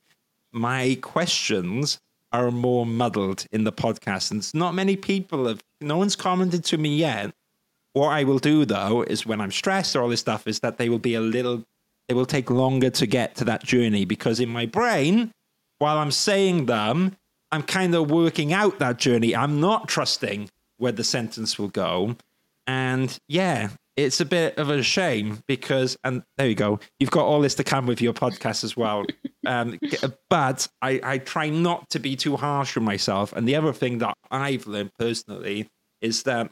my 0.52 0.98
questions 1.00 1.98
are 2.32 2.50
more 2.50 2.84
muddled 2.84 3.46
in 3.50 3.64
the 3.64 3.72
podcast. 3.72 4.30
And 4.30 4.38
it's 4.38 4.54
not 4.54 4.74
many 4.74 4.94
people 4.96 5.48
have 5.48 5.62
no 5.80 5.96
one's 5.96 6.16
commented 6.16 6.64
to 6.66 6.78
me 6.78 6.96
yet 6.96 7.32
what 7.96 8.08
I 8.08 8.24
will 8.24 8.38
do 8.38 8.66
though 8.66 9.02
is 9.02 9.24
when 9.24 9.40
I'm 9.40 9.50
stressed 9.50 9.96
or 9.96 10.02
all 10.02 10.10
this 10.10 10.20
stuff 10.20 10.46
is 10.46 10.60
that 10.60 10.76
they 10.76 10.90
will 10.90 10.98
be 10.98 11.14
a 11.14 11.20
little, 11.20 11.64
It 12.08 12.14
will 12.14 12.26
take 12.26 12.50
longer 12.50 12.90
to 12.90 13.06
get 13.06 13.34
to 13.36 13.44
that 13.46 13.64
journey 13.64 14.04
because 14.04 14.38
in 14.38 14.50
my 14.50 14.66
brain, 14.66 15.32
while 15.78 15.98
I'm 15.98 16.10
saying 16.10 16.66
them, 16.66 17.16
I'm 17.52 17.62
kind 17.62 17.94
of 17.94 18.10
working 18.10 18.52
out 18.52 18.78
that 18.78 18.98
journey. 18.98 19.34
I'm 19.34 19.60
not 19.60 19.88
trusting 19.88 20.50
where 20.78 20.92
the 20.92 21.04
sentence 21.04 21.58
will 21.58 21.68
go. 21.68 22.16
And 22.66 23.16
yeah, 23.28 23.68
it's 23.96 24.20
a 24.20 24.24
bit 24.24 24.58
of 24.58 24.68
a 24.68 24.82
shame 24.82 25.42
because, 25.46 25.96
and 26.04 26.22
there 26.36 26.48
you 26.48 26.54
go, 26.54 26.80
you've 26.98 27.10
got 27.10 27.24
all 27.24 27.40
this 27.40 27.54
to 27.56 27.64
come 27.64 27.86
with 27.86 28.02
your 28.02 28.12
podcast 28.12 28.64
as 28.64 28.76
well. 28.76 29.04
um, 29.46 29.78
but 30.28 30.68
I, 30.82 31.00
I 31.02 31.18
try 31.18 31.48
not 31.48 31.88
to 31.90 31.98
be 31.98 32.16
too 32.16 32.36
harsh 32.36 32.76
on 32.76 32.84
myself. 32.84 33.32
And 33.32 33.48
the 33.48 33.56
other 33.56 33.72
thing 33.72 33.98
that 33.98 34.16
I've 34.30 34.66
learned 34.66 34.92
personally 34.98 35.68
is 36.00 36.24
that 36.24 36.50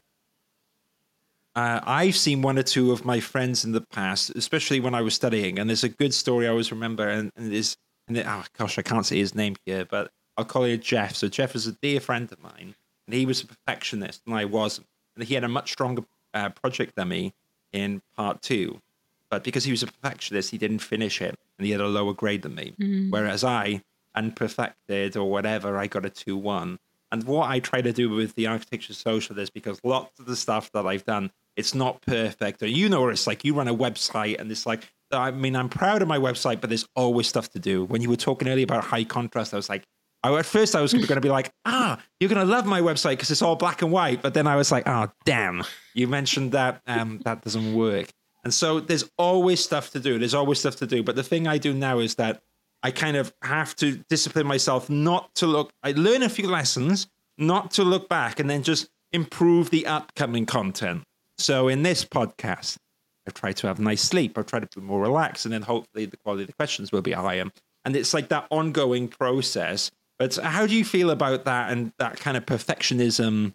uh, 1.55 1.79
I've 1.83 2.17
seen 2.17 2.41
one 2.41 2.57
or 2.57 2.63
two 2.63 2.91
of 2.91 3.05
my 3.05 3.19
friends 3.19 3.63
in 3.63 3.71
the 3.71 3.81
past, 3.93 4.31
especially 4.31 4.79
when 4.79 4.93
I 4.93 5.01
was 5.01 5.13
studying, 5.13 5.57
and 5.57 5.69
there's 5.69 5.85
a 5.85 5.89
good 5.89 6.13
story 6.13 6.47
I 6.47 6.49
always 6.49 6.71
remember, 6.71 7.07
and, 7.07 7.31
and 7.37 7.53
there's, 7.53 7.77
and 8.07 8.17
it, 8.17 8.25
oh 8.27 8.43
gosh, 8.57 8.77
I 8.77 8.81
can't 8.81 9.05
say 9.05 9.17
his 9.17 9.35
name 9.35 9.55
here, 9.65 9.85
but 9.85 10.11
I'll 10.37 10.45
call 10.45 10.63
it 10.63 10.81
Jeff. 10.81 11.15
So 11.15 11.27
Jeff 11.27 11.55
is 11.55 11.67
a 11.67 11.71
dear 11.73 11.99
friend 11.99 12.31
of 12.31 12.41
mine, 12.41 12.75
and 13.07 13.15
he 13.15 13.25
was 13.25 13.41
a 13.41 13.47
perfectionist, 13.47 14.21
and 14.25 14.35
I 14.35 14.45
wasn't, 14.45 14.87
and 15.15 15.25
he 15.25 15.33
had 15.33 15.43
a 15.43 15.49
much 15.49 15.71
stronger 15.71 16.03
uh, 16.33 16.49
project 16.49 16.95
than 16.95 17.09
me 17.09 17.33
in 17.71 18.01
part 18.15 18.41
two, 18.41 18.81
but 19.29 19.43
because 19.43 19.63
he 19.63 19.71
was 19.71 19.83
a 19.83 19.87
perfectionist, 19.87 20.51
he 20.51 20.57
didn't 20.57 20.79
finish 20.79 21.21
it, 21.21 21.37
and 21.57 21.65
he 21.65 21.71
had 21.71 21.81
a 21.81 21.87
lower 21.87 22.13
grade 22.13 22.41
than 22.43 22.55
me. 22.55 22.73
Mm-hmm. 22.79 23.09
Whereas 23.09 23.43
I, 23.43 23.83
unperfected 24.13 25.17
or 25.17 25.29
whatever, 25.29 25.77
I 25.77 25.87
got 25.87 26.05
a 26.05 26.09
two 26.09 26.37
one. 26.37 26.79
And 27.11 27.23
what 27.23 27.49
I 27.49 27.59
try 27.59 27.81
to 27.81 27.93
do 27.93 28.09
with 28.09 28.35
the 28.35 28.47
architecture 28.47 28.93
social 28.93 29.37
is 29.39 29.49
because 29.49 29.79
lots 29.83 30.19
of 30.19 30.25
the 30.25 30.35
stuff 30.35 30.71
that 30.73 30.85
I've 30.85 31.05
done 31.05 31.31
it's 31.55 31.73
not 31.73 32.01
perfect. 32.01 32.61
Or 32.61 32.67
you 32.67 32.89
know 32.89 33.07
it's 33.09 33.27
like. 33.27 33.43
You 33.43 33.53
run 33.53 33.67
a 33.67 33.75
website 33.75 34.39
and 34.39 34.51
it's 34.51 34.65
like, 34.65 34.91
I 35.11 35.31
mean, 35.31 35.55
I'm 35.55 35.69
proud 35.69 36.01
of 36.01 36.07
my 36.07 36.17
website, 36.17 36.61
but 36.61 36.69
there's 36.69 36.87
always 36.95 37.27
stuff 37.27 37.49
to 37.51 37.59
do. 37.59 37.85
When 37.85 38.01
you 38.01 38.09
were 38.09 38.15
talking 38.15 38.47
earlier 38.47 38.63
about 38.63 38.83
high 38.83 39.03
contrast, 39.03 39.53
I 39.53 39.57
was 39.57 39.69
like, 39.69 39.83
I, 40.23 40.35
at 40.37 40.45
first 40.45 40.75
I 40.75 40.81
was 40.81 40.91
going 40.93 41.05
to 41.05 41.21
be 41.21 41.29
like, 41.29 41.51
ah, 41.65 42.01
you're 42.19 42.29
going 42.29 42.45
to 42.45 42.51
love 42.51 42.65
my 42.65 42.81
website 42.81 43.11
because 43.11 43.29
it's 43.29 43.43
all 43.43 43.55
black 43.55 43.83
and 43.83 43.91
white. 43.91 44.21
But 44.21 44.33
then 44.33 44.47
I 44.47 44.55
was 44.55 44.71
like, 44.71 44.87
oh, 44.87 45.11
damn, 45.23 45.63
you 45.93 46.07
mentioned 46.07 46.53
that 46.53 46.81
um, 46.87 47.21
that 47.25 47.43
doesn't 47.43 47.75
work. 47.75 48.09
And 48.43 48.53
so 48.53 48.79
there's 48.79 49.09
always 49.17 49.63
stuff 49.63 49.91
to 49.91 49.99
do. 49.99 50.17
There's 50.17 50.33
always 50.33 50.59
stuff 50.59 50.77
to 50.77 50.87
do. 50.87 51.03
But 51.03 51.15
the 51.15 51.23
thing 51.23 51.47
I 51.47 51.57
do 51.57 51.73
now 51.73 51.99
is 51.99 52.15
that 52.15 52.41
I 52.81 52.91
kind 52.91 53.17
of 53.17 53.33
have 53.41 53.75
to 53.77 53.97
discipline 54.09 54.47
myself 54.47 54.89
not 54.89 55.33
to 55.35 55.47
look, 55.47 55.71
I 55.83 55.91
learn 55.91 56.23
a 56.23 56.29
few 56.29 56.47
lessons, 56.47 57.07
not 57.37 57.71
to 57.71 57.83
look 57.83 58.07
back 58.09 58.39
and 58.39 58.49
then 58.49 58.63
just 58.63 58.89
improve 59.11 59.69
the 59.69 59.87
upcoming 59.87 60.45
content. 60.45 61.03
So 61.37 61.67
in 61.67 61.83
this 61.83 62.05
podcast, 62.05 62.77
I've 63.27 63.33
tried 63.33 63.57
to 63.57 63.67
have 63.67 63.79
nice 63.79 64.01
sleep. 64.01 64.37
I've 64.37 64.45
tried 64.45 64.69
to 64.69 64.79
be 64.79 64.85
more 64.85 65.01
relaxed, 65.01 65.45
and 65.45 65.53
then 65.53 65.61
hopefully 65.61 66.05
the 66.05 66.17
quality 66.17 66.43
of 66.43 66.47
the 66.47 66.53
questions 66.53 66.91
will 66.91 67.01
be 67.01 67.11
higher. 67.11 67.45
And 67.83 67.95
it's 67.95 68.13
like 68.13 68.29
that 68.29 68.47
ongoing 68.49 69.07
process. 69.07 69.91
But 70.17 70.35
how 70.35 70.65
do 70.65 70.75
you 70.75 70.85
feel 70.85 71.09
about 71.09 71.45
that 71.45 71.71
and 71.71 71.91
that 71.99 72.19
kind 72.19 72.37
of 72.37 72.45
perfectionism 72.45 73.53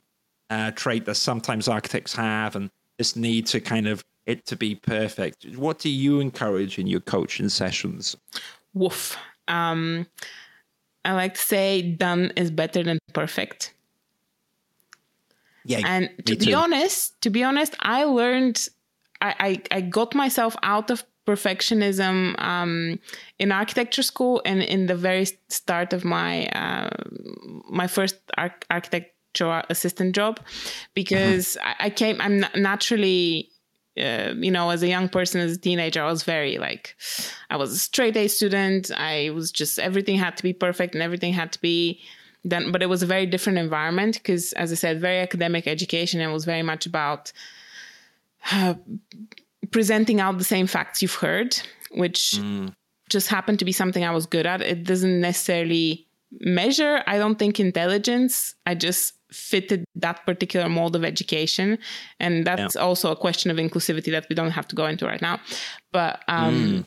uh, 0.51 0.73
trait 0.73 1.05
that 1.07 1.15
sometimes 1.15 1.69
architects 1.69 2.15
have, 2.15 2.57
and 2.57 2.71
this 2.99 3.17
need 3.17 3.47
to 3.47 3.61
kind 3.61 3.87
of 3.89 4.05
it 4.27 4.45
to 4.47 4.57
be 4.57 4.75
perfect? 4.75 5.47
What 5.57 5.79
do 5.79 5.89
you 5.89 6.21
encourage 6.21 6.79
in 6.79 6.87
your 6.87 7.01
coaching 7.01 7.49
sessions? 7.49 8.17
Woof. 8.75 9.17
Um, 9.49 10.07
I 11.05 11.13
like 11.13 11.35
to 11.35 11.41
say 11.41 11.83
done 11.83 12.33
is 12.37 12.51
better 12.51 12.83
than 12.83 12.99
perfect. 13.13 13.75
Yeah. 15.65 15.83
And 15.85 16.11
to 16.27 16.37
be 16.37 16.55
honest, 16.55 17.21
to 17.23 17.31
be 17.31 17.43
honest, 17.43 17.75
I 17.81 18.05
learned 18.05 18.69
I, 19.21 19.35
I, 19.39 19.63
I 19.77 19.81
got 19.83 20.15
myself 20.15 20.57
out 20.63 20.91
of 20.91 21.05
perfectionism 21.27 22.41
um, 22.41 22.99
in 23.39 23.53
architecture 23.53 24.03
school 24.03 24.43
and 24.45 24.63
in 24.63 24.87
the 24.87 24.97
very 24.97 25.27
start 25.49 25.93
of 25.93 26.05
my 26.05 26.47
uh, 26.49 26.91
my 27.69 27.87
first 27.87 28.17
arch- 28.37 28.65
architectural 28.71 29.63
assistant 29.69 30.15
job 30.15 30.41
because 30.95 31.57
mm-hmm. 31.57 31.69
I, 31.69 31.87
I, 31.87 31.91
came 31.91 32.21
I'm 32.21 32.45
naturally 32.57 33.51
uh, 33.99 34.33
you 34.37 34.51
know 34.51 34.71
as 34.71 34.83
a 34.83 34.89
young 34.89 35.09
person 35.09 35.41
as 35.41 35.53
a 35.53 35.59
teenager 35.59 36.03
I 36.03 36.11
was 36.11 36.25
very 36.25 36.59
like 36.59 36.97
I 37.49 37.57
was 37.57 37.73
a 37.73 37.79
straight 37.79 38.17
A 38.17 38.27
student 38.27 38.91
I 38.97 39.31
was 39.31 39.53
just 39.53 39.79
everything 39.79 40.17
had 40.17 40.37
to 40.39 40.43
be 40.43 40.53
perfect 40.53 40.95
and 40.95 41.03
everything 41.03 41.33
had 41.33 41.53
to 41.53 41.61
be 41.61 42.01
done 42.49 42.73
but 42.73 42.83
it 42.83 42.89
was 42.89 43.03
a 43.03 43.07
very 43.07 43.27
different 43.27 43.59
environment 43.59 44.15
because 44.15 44.53
as 44.55 44.73
I 44.73 44.75
said 44.75 45.01
very 45.01 45.19
academic 45.19 45.67
education 45.67 46.21
and 46.21 46.33
was 46.33 46.47
very 46.47 46.63
much 46.63 46.87
about 46.87 47.33
uh, 48.53 48.75
presenting 49.71 50.21
out 50.21 50.39
the 50.39 50.45
same 50.45 50.67
facts 50.67 51.03
you've 51.03 51.15
heard, 51.15 51.61
which 51.93 52.35
mm. 52.37 52.73
just 53.09 53.29
happened 53.29 53.59
to 53.59 53.65
be 53.65 53.73
something 53.73 54.05
I 54.05 54.11
was 54.11 54.27
good 54.27 54.47
at. 54.47 54.61
It 54.61 54.85
doesn't 54.85 55.21
necessarily 55.21 56.07
measure, 56.41 57.03
I 57.07 57.19
don't 57.19 57.39
think, 57.39 57.61
intelligence. 57.61 58.55
I 58.67 58.75
just 58.75 59.15
fitted 59.33 59.85
that 59.95 60.25
particular 60.27 60.69
mold 60.69 60.97
of 60.97 61.05
education. 61.05 61.79
And 62.19 62.47
that's 62.47 62.75
yeah. 62.75 62.81
also 62.81 63.11
a 63.11 63.17
question 63.17 63.51
of 63.51 63.57
inclusivity 63.57 64.11
that 64.13 64.27
we 64.29 64.35
don't 64.35 64.51
have 64.51 64.69
to 64.69 64.77
go 64.77 64.87
into 64.87 65.07
right 65.07 65.23
now. 65.23 65.41
But 65.93 66.23
um, 66.29 66.87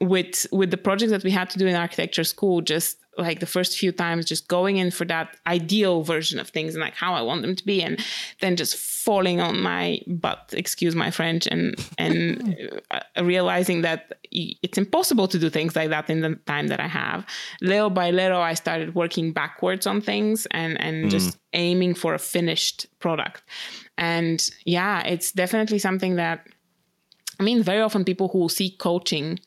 mm. 0.00 0.08
with 0.08 0.46
with 0.52 0.70
the 0.70 0.76
projects 0.76 1.12
that 1.12 1.24
we 1.24 1.30
had 1.30 1.50
to 1.50 1.58
do 1.58 1.66
in 1.66 1.74
architecture 1.74 2.24
school, 2.24 2.60
just 2.60 2.98
like 3.18 3.40
the 3.40 3.46
first 3.46 3.78
few 3.78 3.92
times 3.92 4.24
just 4.24 4.48
going 4.48 4.78
in 4.78 4.90
for 4.90 5.04
that 5.04 5.36
ideal 5.46 6.02
version 6.02 6.38
of 6.38 6.48
things 6.48 6.74
and 6.74 6.80
like 6.80 6.94
how 6.94 7.12
I 7.12 7.20
want 7.20 7.42
them 7.42 7.54
to 7.54 7.64
be 7.64 7.82
and 7.82 8.02
then 8.40 8.56
just 8.56 8.76
falling 8.76 9.40
on 9.40 9.60
my 9.60 10.00
butt 10.06 10.54
excuse 10.56 10.94
my 10.94 11.10
french 11.10 11.46
and 11.46 11.74
and 11.98 12.80
uh, 12.90 13.00
realizing 13.22 13.82
that 13.82 14.12
it's 14.30 14.78
impossible 14.78 15.28
to 15.28 15.38
do 15.38 15.50
things 15.50 15.76
like 15.76 15.90
that 15.90 16.08
in 16.08 16.20
the 16.20 16.36
time 16.46 16.68
that 16.68 16.80
I 16.80 16.86
have 16.86 17.26
little 17.60 17.90
by 17.90 18.10
little 18.10 18.40
I 18.40 18.54
started 18.54 18.94
working 18.94 19.32
backwards 19.32 19.86
on 19.86 20.00
things 20.00 20.46
and 20.50 20.80
and 20.80 21.06
mm. 21.06 21.10
just 21.10 21.38
aiming 21.52 21.94
for 21.94 22.14
a 22.14 22.18
finished 22.18 22.86
product 22.98 23.42
and 23.98 24.50
yeah 24.64 25.02
it's 25.02 25.32
definitely 25.32 25.78
something 25.78 26.16
that 26.16 26.46
I 27.38 27.42
mean 27.42 27.62
very 27.62 27.82
often 27.82 28.04
people 28.04 28.28
who 28.28 28.48
seek 28.48 28.78
coaching 28.78 29.38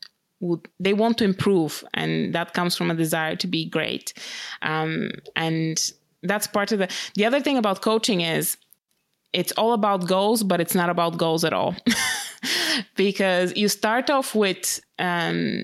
would 0.46 0.68
they 0.80 0.94
want 0.94 1.18
to 1.18 1.24
improve 1.24 1.84
and 1.94 2.34
that 2.34 2.54
comes 2.54 2.76
from 2.76 2.92
a 2.92 2.96
desire 2.96 3.36
to 3.36 3.48
be 3.48 3.66
great. 3.66 4.14
Um, 4.62 5.12
and 5.36 5.92
that's 6.24 6.48
part 6.48 6.72
of 6.72 6.80
the 6.80 6.90
the 7.16 7.26
other 7.26 7.42
thing 7.42 7.58
about 7.58 7.82
coaching 7.82 8.22
is 8.22 8.58
it's 9.34 9.52
all 9.54 9.74
about 9.74 10.08
goals 10.08 10.44
but 10.44 10.62
it's 10.62 10.76
not 10.76 10.90
about 10.90 11.18
goals 11.18 11.44
at 11.44 11.54
all. 11.54 11.76
Because 12.98 13.56
you 13.56 13.70
start 13.70 14.10
off 14.10 14.36
with 14.36 14.82
um, 15.00 15.64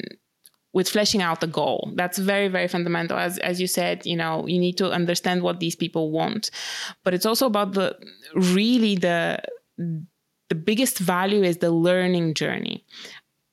with 0.74 0.88
fleshing 0.88 1.22
out 1.22 1.42
the 1.42 1.48
goal. 1.48 1.92
That's 1.96 2.18
very 2.18 2.48
very 2.48 2.70
fundamental. 2.70 3.18
As 3.18 3.38
as 3.40 3.60
you 3.60 3.68
said 3.68 4.06
you 4.06 4.16
know 4.16 4.48
you 4.48 4.60
need 4.60 4.78
to 4.78 4.92
understand 4.92 5.44
what 5.44 5.60
these 5.60 5.76
people 5.76 6.12
want. 6.12 6.52
But 7.04 7.14
it's 7.14 7.26
also 7.26 7.46
about 7.48 7.74
the 7.74 7.98
really 8.34 8.96
the 8.96 9.42
the 10.52 10.56
biggest 10.56 11.00
value 11.00 11.44
is 11.44 11.58
the 11.58 11.72
learning 11.72 12.34
journey 12.34 12.86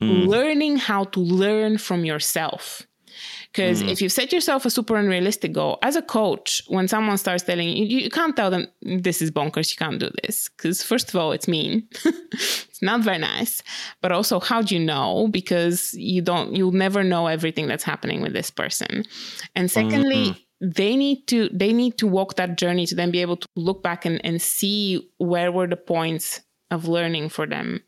mm. 0.03 0.26
learning 0.26 0.76
how 0.76 1.05
to 1.05 1.20
learn 1.20 1.78
from 1.78 2.05
yourself. 2.05 2.86
Because 3.53 3.82
mm. 3.82 3.90
if 3.90 4.03
you 4.03 4.09
set 4.09 4.32
yourself 4.32 4.66
a 4.66 4.70
super 4.70 4.96
unrealistic 4.96 5.53
goal, 5.53 5.78
as 5.82 5.96
a 5.96 6.03
coach, 6.03 6.62
when 6.68 6.86
someone 6.86 7.16
starts 7.18 7.42
telling 7.42 7.68
you, 7.68 7.84
you 7.84 8.11
can't 8.11 8.36
tell 8.36 8.51
them 8.51 8.68
this 8.82 9.22
is 9.22 9.30
bonkers, 9.30 9.70
you 9.70 9.76
can't 9.76 9.99
do 9.99 10.11
this. 10.22 10.49
Because 10.51 10.82
first 10.82 11.09
of 11.09 11.16
all, 11.16 11.32
it's 11.32 11.49
mean, 11.49 11.88
it's 12.05 12.82
not 12.82 13.01
very 13.01 13.18
nice. 13.18 13.62
But 14.03 14.12
also, 14.12 14.38
how 14.38 14.62
do 14.62 14.76
you 14.76 14.84
know? 14.84 15.28
Because 15.28 15.94
you 15.94 16.22
don't, 16.22 16.55
you'll 16.55 16.72
never 16.72 17.03
know 17.03 17.26
everything 17.26 17.66
that's 17.66 17.84
happening 17.84 18.20
with 18.20 18.32
this 18.32 18.51
person. 18.51 19.05
And 19.57 19.70
secondly, 19.70 20.28
mm-hmm 20.30 20.42
they 20.61 20.96
need 20.96 21.26
to 21.28 21.49
they 21.53 21.72
need 21.72 21.96
to 21.99 22.07
walk 22.07 22.34
that 22.34 22.59
journey 22.59 22.84
to 22.84 22.94
then 22.94 23.11
be 23.11 23.20
able 23.20 23.36
to 23.36 23.46
look 23.55 23.80
back 23.82 24.05
and, 24.05 24.20
and 24.24 24.42
see 24.42 25.09
where 25.18 25.53
were 25.53 25.68
the 25.68 25.76
points 25.76 26.40
of 26.70 26.88
learning 26.88 27.28
for 27.28 27.46
them 27.46 27.80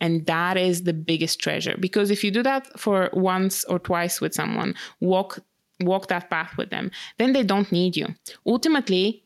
and 0.00 0.26
that 0.26 0.56
is 0.56 0.84
the 0.84 0.92
biggest 0.92 1.40
treasure. 1.40 1.76
Because 1.78 2.10
if 2.10 2.22
you 2.22 2.30
do 2.30 2.42
that 2.42 2.78
for 2.78 3.10
once 3.12 3.64
or 3.64 3.78
twice 3.78 4.20
with 4.20 4.34
someone 4.34 4.74
walk 5.00 5.40
walk 5.80 6.08
that 6.08 6.28
path 6.28 6.56
with 6.56 6.70
them 6.70 6.90
then 7.18 7.32
they 7.32 7.44
don't 7.44 7.70
need 7.70 7.96
you. 7.96 8.08
Ultimately 8.46 9.22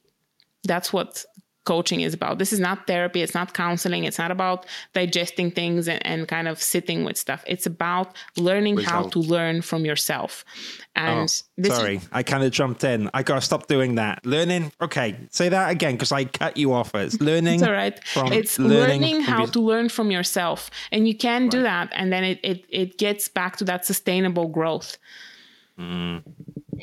that's 0.65 0.93
what 0.93 1.25
coaching 1.65 2.01
is 2.01 2.15
about. 2.15 2.39
This 2.39 2.53
is 2.53 2.61
not 2.61 2.87
therapy, 2.87 3.23
it's 3.23 3.35
not 3.35 3.55
counseling, 3.55 4.05
it's 4.05 4.19
not 4.19 4.31
about 4.31 4.67
digesting 4.93 5.51
things 5.51 5.89
and, 5.89 6.05
and 6.07 6.29
kind 6.29 6.49
of 6.49 6.61
sitting 6.63 7.05
with 7.05 7.17
stuff. 7.17 7.45
It's 7.47 7.67
about 7.67 8.17
learning 8.37 8.77
Result. 8.77 8.93
how 8.93 9.09
to 9.11 9.19
learn 9.19 9.63
from 9.63 9.85
yourself. 9.85 10.45
And 10.95 11.29
oh, 11.59 11.69
sorry, 11.69 11.97
is, 11.97 12.09
I 12.13 12.23
kind 12.23 12.45
of 12.45 12.51
jumped 12.51 12.85
in. 12.85 13.11
I 13.15 13.23
gotta 13.23 13.41
stop 13.41 13.67
doing 13.67 13.95
that. 13.97 14.25
Learning, 14.27 14.73
okay, 14.81 15.17
say 15.31 15.49
that 15.49 15.71
again 15.71 15.95
because 15.95 16.13
I 16.13 16.25
cut 16.25 16.57
you 16.57 16.73
off. 16.73 16.95
It's 16.95 17.21
learning. 17.21 17.55
it's 17.55 17.63
all 17.63 17.73
right. 17.73 17.99
It's 18.33 18.59
learning, 18.59 19.03
learning 19.03 19.21
how 19.23 19.47
to 19.47 19.61
learn 19.61 19.89
from 19.89 20.11
yourself, 20.11 20.71
and 20.91 21.07
you 21.07 21.17
can 21.17 21.43
right. 21.43 21.51
do 21.51 21.63
that, 21.63 21.91
and 21.93 22.13
then 22.13 22.25
it, 22.25 22.41
it 22.43 22.67
it 22.69 22.99
gets 22.99 23.29
back 23.29 23.57
to 23.59 23.65
that 23.65 23.87
sustainable 23.87 24.49
growth. 24.49 24.99
Mm, 25.79 26.23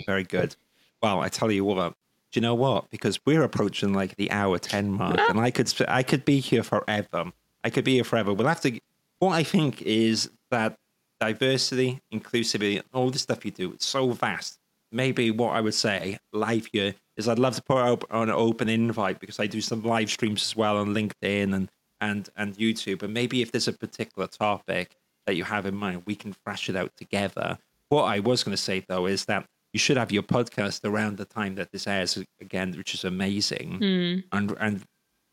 very 0.06 0.24
good. 0.24 0.56
Well, 1.02 1.22
I 1.22 1.30
tell 1.30 1.52
you 1.52 1.64
what, 1.64 1.94
do 2.32 2.40
you 2.40 2.42
know 2.42 2.56
what? 2.56 2.90
Because 2.90 3.20
we're 3.26 3.44
approaching 3.44 3.94
like 3.94 4.16
the 4.16 4.30
hour 4.32 4.60
ten 4.60 4.92
mark, 4.92 5.20
and 5.30 5.40
I 5.40 5.52
could 5.52 5.72
I 5.88 6.04
could 6.04 6.26
be 6.26 6.40
here 6.40 6.64
forever. 6.64 7.32
I 7.64 7.70
could 7.70 7.84
be 7.84 7.96
here 7.96 8.04
forever. 8.04 8.34
We'll 8.34 8.48
have 8.48 8.62
to. 8.62 8.80
What 9.20 9.34
I 9.34 9.44
think 9.44 9.82
is 9.82 10.30
that 10.52 10.78
diversity, 11.20 12.02
inclusivity, 12.14 12.82
all 12.94 13.10
the 13.10 13.20
stuff 13.20 13.44
you 13.44 13.52
do, 13.52 13.74
it's 13.74 13.86
so 13.86 14.12
vast. 14.12 14.60
Maybe 14.92 15.32
what 15.32 15.56
I 15.56 15.62
would 15.62 15.74
say 15.74 16.18
live 16.32 16.68
here 16.72 16.96
is 17.18 17.28
I'd 17.28 17.38
love 17.40 17.56
to 17.56 17.62
put 17.62 17.78
out 17.78 18.06
an 18.10 18.30
open 18.30 18.70
invite 18.70 19.20
because 19.20 19.40
I 19.40 19.46
do 19.46 19.62
some 19.62 19.84
live 19.84 20.10
streams 20.10 20.42
as 20.42 20.56
well 20.56 20.78
on 20.78 20.94
LinkedIn 20.94 21.54
and 21.54 21.70
and 22.00 22.30
and 22.38 22.56
YouTube. 22.58 23.04
And 23.04 23.14
maybe 23.14 23.42
if 23.42 23.52
there's 23.52 23.68
a 23.68 23.74
particular 23.74 24.28
topic 24.28 24.96
that 25.26 25.36
you 25.36 25.44
have 25.44 25.66
in 25.66 25.76
mind, 25.76 26.04
we 26.06 26.16
can 26.16 26.34
thrash 26.34 26.70
it 26.70 26.76
out 26.76 26.96
together. 26.96 27.58
What 27.90 28.04
I 28.04 28.20
was 28.20 28.44
going 28.44 28.56
to 28.56 28.62
say 28.62 28.84
though 28.88 29.08
is 29.08 29.26
that 29.26 29.48
you 29.74 29.80
should 29.80 29.98
have 29.98 30.12
your 30.12 30.24
podcast 30.24 30.84
around 30.84 31.18
the 31.18 31.26
time 31.26 31.56
that 31.56 31.72
this 31.72 31.88
airs 31.88 32.22
again, 32.42 32.74
which 32.76 32.94
is 32.94 33.04
amazing. 33.04 33.80
Mm. 33.80 34.24
And 34.32 34.56
and 34.60 34.84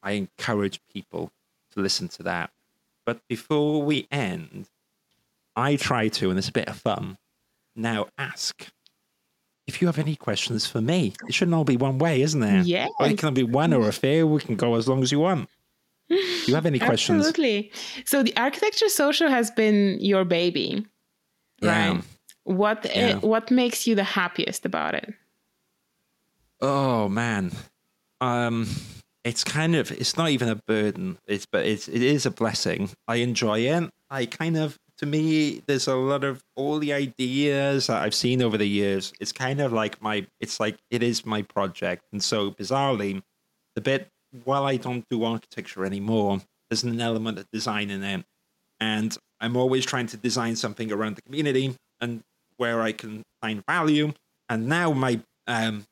I 0.02 0.12
encourage 0.12 0.80
people 0.92 1.30
to 1.72 1.80
listen 1.80 2.08
to 2.08 2.22
that. 2.24 2.50
But 3.04 3.20
before 3.28 3.82
we 3.82 4.06
end, 4.10 4.68
I 5.54 5.76
try 5.76 6.08
to, 6.08 6.30
and 6.30 6.38
it's 6.38 6.48
a 6.48 6.52
bit 6.52 6.68
of 6.68 6.76
fun, 6.76 7.18
now 7.74 8.06
ask 8.18 8.68
if 9.66 9.80
you 9.80 9.88
have 9.88 9.98
any 9.98 10.16
questions 10.16 10.66
for 10.66 10.80
me. 10.80 11.14
It 11.26 11.34
shouldn't 11.34 11.54
all 11.54 11.64
be 11.64 11.76
one 11.76 11.98
way, 11.98 12.22
isn't 12.22 12.40
there? 12.40 12.62
Yeah. 12.62 12.88
it 13.00 13.18
can 13.18 13.34
be 13.34 13.42
one 13.42 13.72
or 13.72 13.88
a 13.88 13.92
few. 13.92 14.26
We 14.26 14.40
can 14.40 14.56
go 14.56 14.74
as 14.74 14.88
long 14.88 15.02
as 15.02 15.10
you 15.10 15.20
want. 15.20 15.48
Do 16.08 16.16
you 16.46 16.54
have 16.54 16.66
any 16.66 16.78
questions? 16.78 17.26
Absolutely. 17.26 17.72
So 18.04 18.22
the 18.22 18.36
architecture 18.36 18.88
social 18.88 19.28
has 19.28 19.50
been 19.50 19.98
your 20.00 20.24
baby, 20.24 20.86
yeah. 21.60 21.94
right? 21.94 22.04
What 22.46 22.86
yeah. 22.94 23.16
what 23.18 23.50
makes 23.50 23.88
you 23.88 23.96
the 23.96 24.04
happiest 24.04 24.64
about 24.64 24.94
it? 24.94 25.12
Oh 26.60 27.08
man, 27.08 27.50
um, 28.20 28.68
it's 29.24 29.42
kind 29.42 29.74
of 29.74 29.90
it's 29.90 30.16
not 30.16 30.30
even 30.30 30.48
a 30.48 30.54
burden. 30.54 31.18
It's 31.26 31.44
but 31.44 31.66
it's 31.66 31.88
it 31.88 32.02
is 32.02 32.24
a 32.24 32.30
blessing. 32.30 32.90
I 33.08 33.16
enjoy 33.16 33.60
it. 33.60 33.90
I 34.10 34.26
kind 34.26 34.56
of 34.56 34.78
to 34.98 35.06
me, 35.06 35.60
there's 35.66 35.88
a 35.88 35.96
lot 35.96 36.22
of 36.22 36.44
all 36.54 36.78
the 36.78 36.92
ideas 36.92 37.88
that 37.88 38.00
I've 38.00 38.14
seen 38.14 38.40
over 38.40 38.56
the 38.56 38.68
years. 38.68 39.12
It's 39.18 39.32
kind 39.32 39.60
of 39.60 39.72
like 39.72 40.00
my 40.00 40.24
it's 40.38 40.60
like 40.60 40.78
it 40.88 41.02
is 41.02 41.26
my 41.26 41.42
project, 41.42 42.04
and 42.12 42.22
so 42.22 42.52
bizarrely, 42.52 43.24
the 43.74 43.80
bit 43.80 44.08
while 44.44 44.66
I 44.66 44.76
don't 44.76 45.04
do 45.10 45.24
architecture 45.24 45.84
anymore, 45.84 46.42
there's 46.70 46.84
an 46.84 47.00
element 47.00 47.40
of 47.40 47.50
design 47.50 47.90
in 47.90 48.04
it, 48.04 48.24
and 48.78 49.18
I'm 49.40 49.56
always 49.56 49.84
trying 49.84 50.06
to 50.06 50.16
design 50.16 50.54
something 50.54 50.92
around 50.92 51.16
the 51.16 51.22
community 51.22 51.74
and 52.00 52.22
where 52.56 52.82
I 52.82 52.92
can 52.92 53.22
find 53.40 53.64
value. 53.66 54.12
And 54.48 54.68
now 54.68 54.92
my 54.92 55.20
um, 55.46 55.86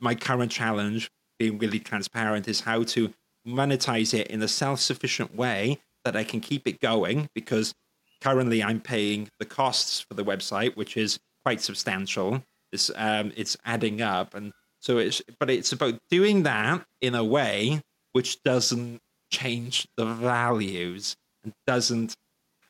my 0.00 0.14
current 0.14 0.52
challenge, 0.52 1.10
being 1.38 1.58
really 1.58 1.80
transparent, 1.80 2.46
is 2.48 2.60
how 2.60 2.84
to 2.84 3.12
monetize 3.46 4.14
it 4.14 4.28
in 4.28 4.42
a 4.42 4.48
self-sufficient 4.48 5.34
way 5.34 5.80
that 6.04 6.16
I 6.16 6.24
can 6.24 6.40
keep 6.40 6.66
it 6.66 6.80
going 6.80 7.28
because 7.34 7.74
currently 8.20 8.62
I'm 8.62 8.80
paying 8.80 9.28
the 9.38 9.46
costs 9.46 10.00
for 10.00 10.14
the 10.14 10.24
website, 10.24 10.76
which 10.76 10.96
is 10.96 11.18
quite 11.44 11.60
substantial. 11.60 12.42
It's 12.72 12.90
um, 12.94 13.32
it's 13.36 13.56
adding 13.64 14.02
up, 14.02 14.34
and 14.34 14.52
so 14.80 14.98
it's 14.98 15.22
but 15.38 15.50
it's 15.50 15.72
about 15.72 15.98
doing 16.10 16.42
that 16.44 16.84
in 17.00 17.14
a 17.14 17.24
way 17.24 17.80
which 18.12 18.42
doesn't 18.42 19.00
change 19.30 19.86
the 19.96 20.06
values 20.06 21.16
and 21.44 21.52
doesn't 21.66 22.16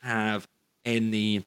have 0.02 0.46
any 0.84 1.44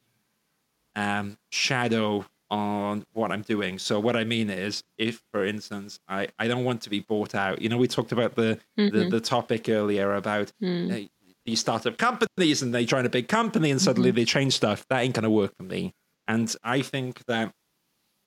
um, 0.96 1.38
shadow 1.50 2.26
on 2.50 3.06
what 3.14 3.32
I'm 3.32 3.42
doing. 3.42 3.78
So 3.78 3.98
what 3.98 4.14
I 4.14 4.24
mean 4.24 4.50
is, 4.50 4.84
if 4.98 5.22
for 5.32 5.44
instance, 5.44 5.98
I, 6.06 6.28
I 6.38 6.48
don't 6.48 6.64
want 6.64 6.82
to 6.82 6.90
be 6.90 7.00
bought 7.00 7.34
out. 7.34 7.62
You 7.62 7.70
know, 7.70 7.78
we 7.78 7.88
talked 7.88 8.12
about 8.12 8.34
the 8.34 8.58
mm-hmm. 8.78 8.96
the, 8.96 9.08
the, 9.08 9.20
topic 9.20 9.70
earlier 9.70 10.14
about 10.14 10.52
mm. 10.62 11.04
uh, 11.04 11.08
these 11.46 11.60
startup 11.60 11.96
companies 11.96 12.60
and 12.60 12.74
they 12.74 12.84
join 12.84 13.06
a 13.06 13.08
big 13.08 13.26
company 13.26 13.70
and 13.70 13.80
suddenly 13.80 14.10
mm-hmm. 14.10 14.16
they 14.16 14.24
change 14.26 14.52
stuff. 14.54 14.86
That 14.88 15.00
ain't 15.00 15.14
gonna 15.14 15.30
work 15.30 15.56
for 15.56 15.62
me. 15.62 15.94
And 16.28 16.54
I 16.62 16.82
think 16.82 17.24
that 17.24 17.54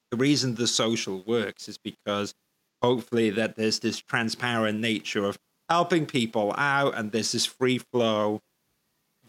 the 0.10 0.18
reason 0.18 0.56
the 0.56 0.68
social 0.68 1.24
works 1.28 1.70
is 1.70 1.78
because 1.78 2.34
hopefully 2.82 3.30
that 3.30 3.56
there's 3.56 3.80
this 3.80 4.00
transparent 4.00 4.80
nature 4.80 5.26
of 5.26 5.38
helping 5.70 6.06
people 6.06 6.54
out 6.58 6.98
and 6.98 7.12
there's 7.12 7.32
this 7.32 7.46
free 7.46 7.78
flow 7.78 8.42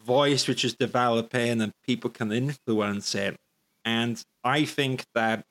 voice 0.07 0.49
which 0.49 0.65
is 0.65 0.75
developing 0.75 1.61
and 1.61 1.73
people 1.85 2.11
can 2.11 2.33
influence 2.33 3.15
it. 3.15 3.37
And 3.85 4.23
I 4.45 4.65
think 4.65 5.05
that 5.15 5.45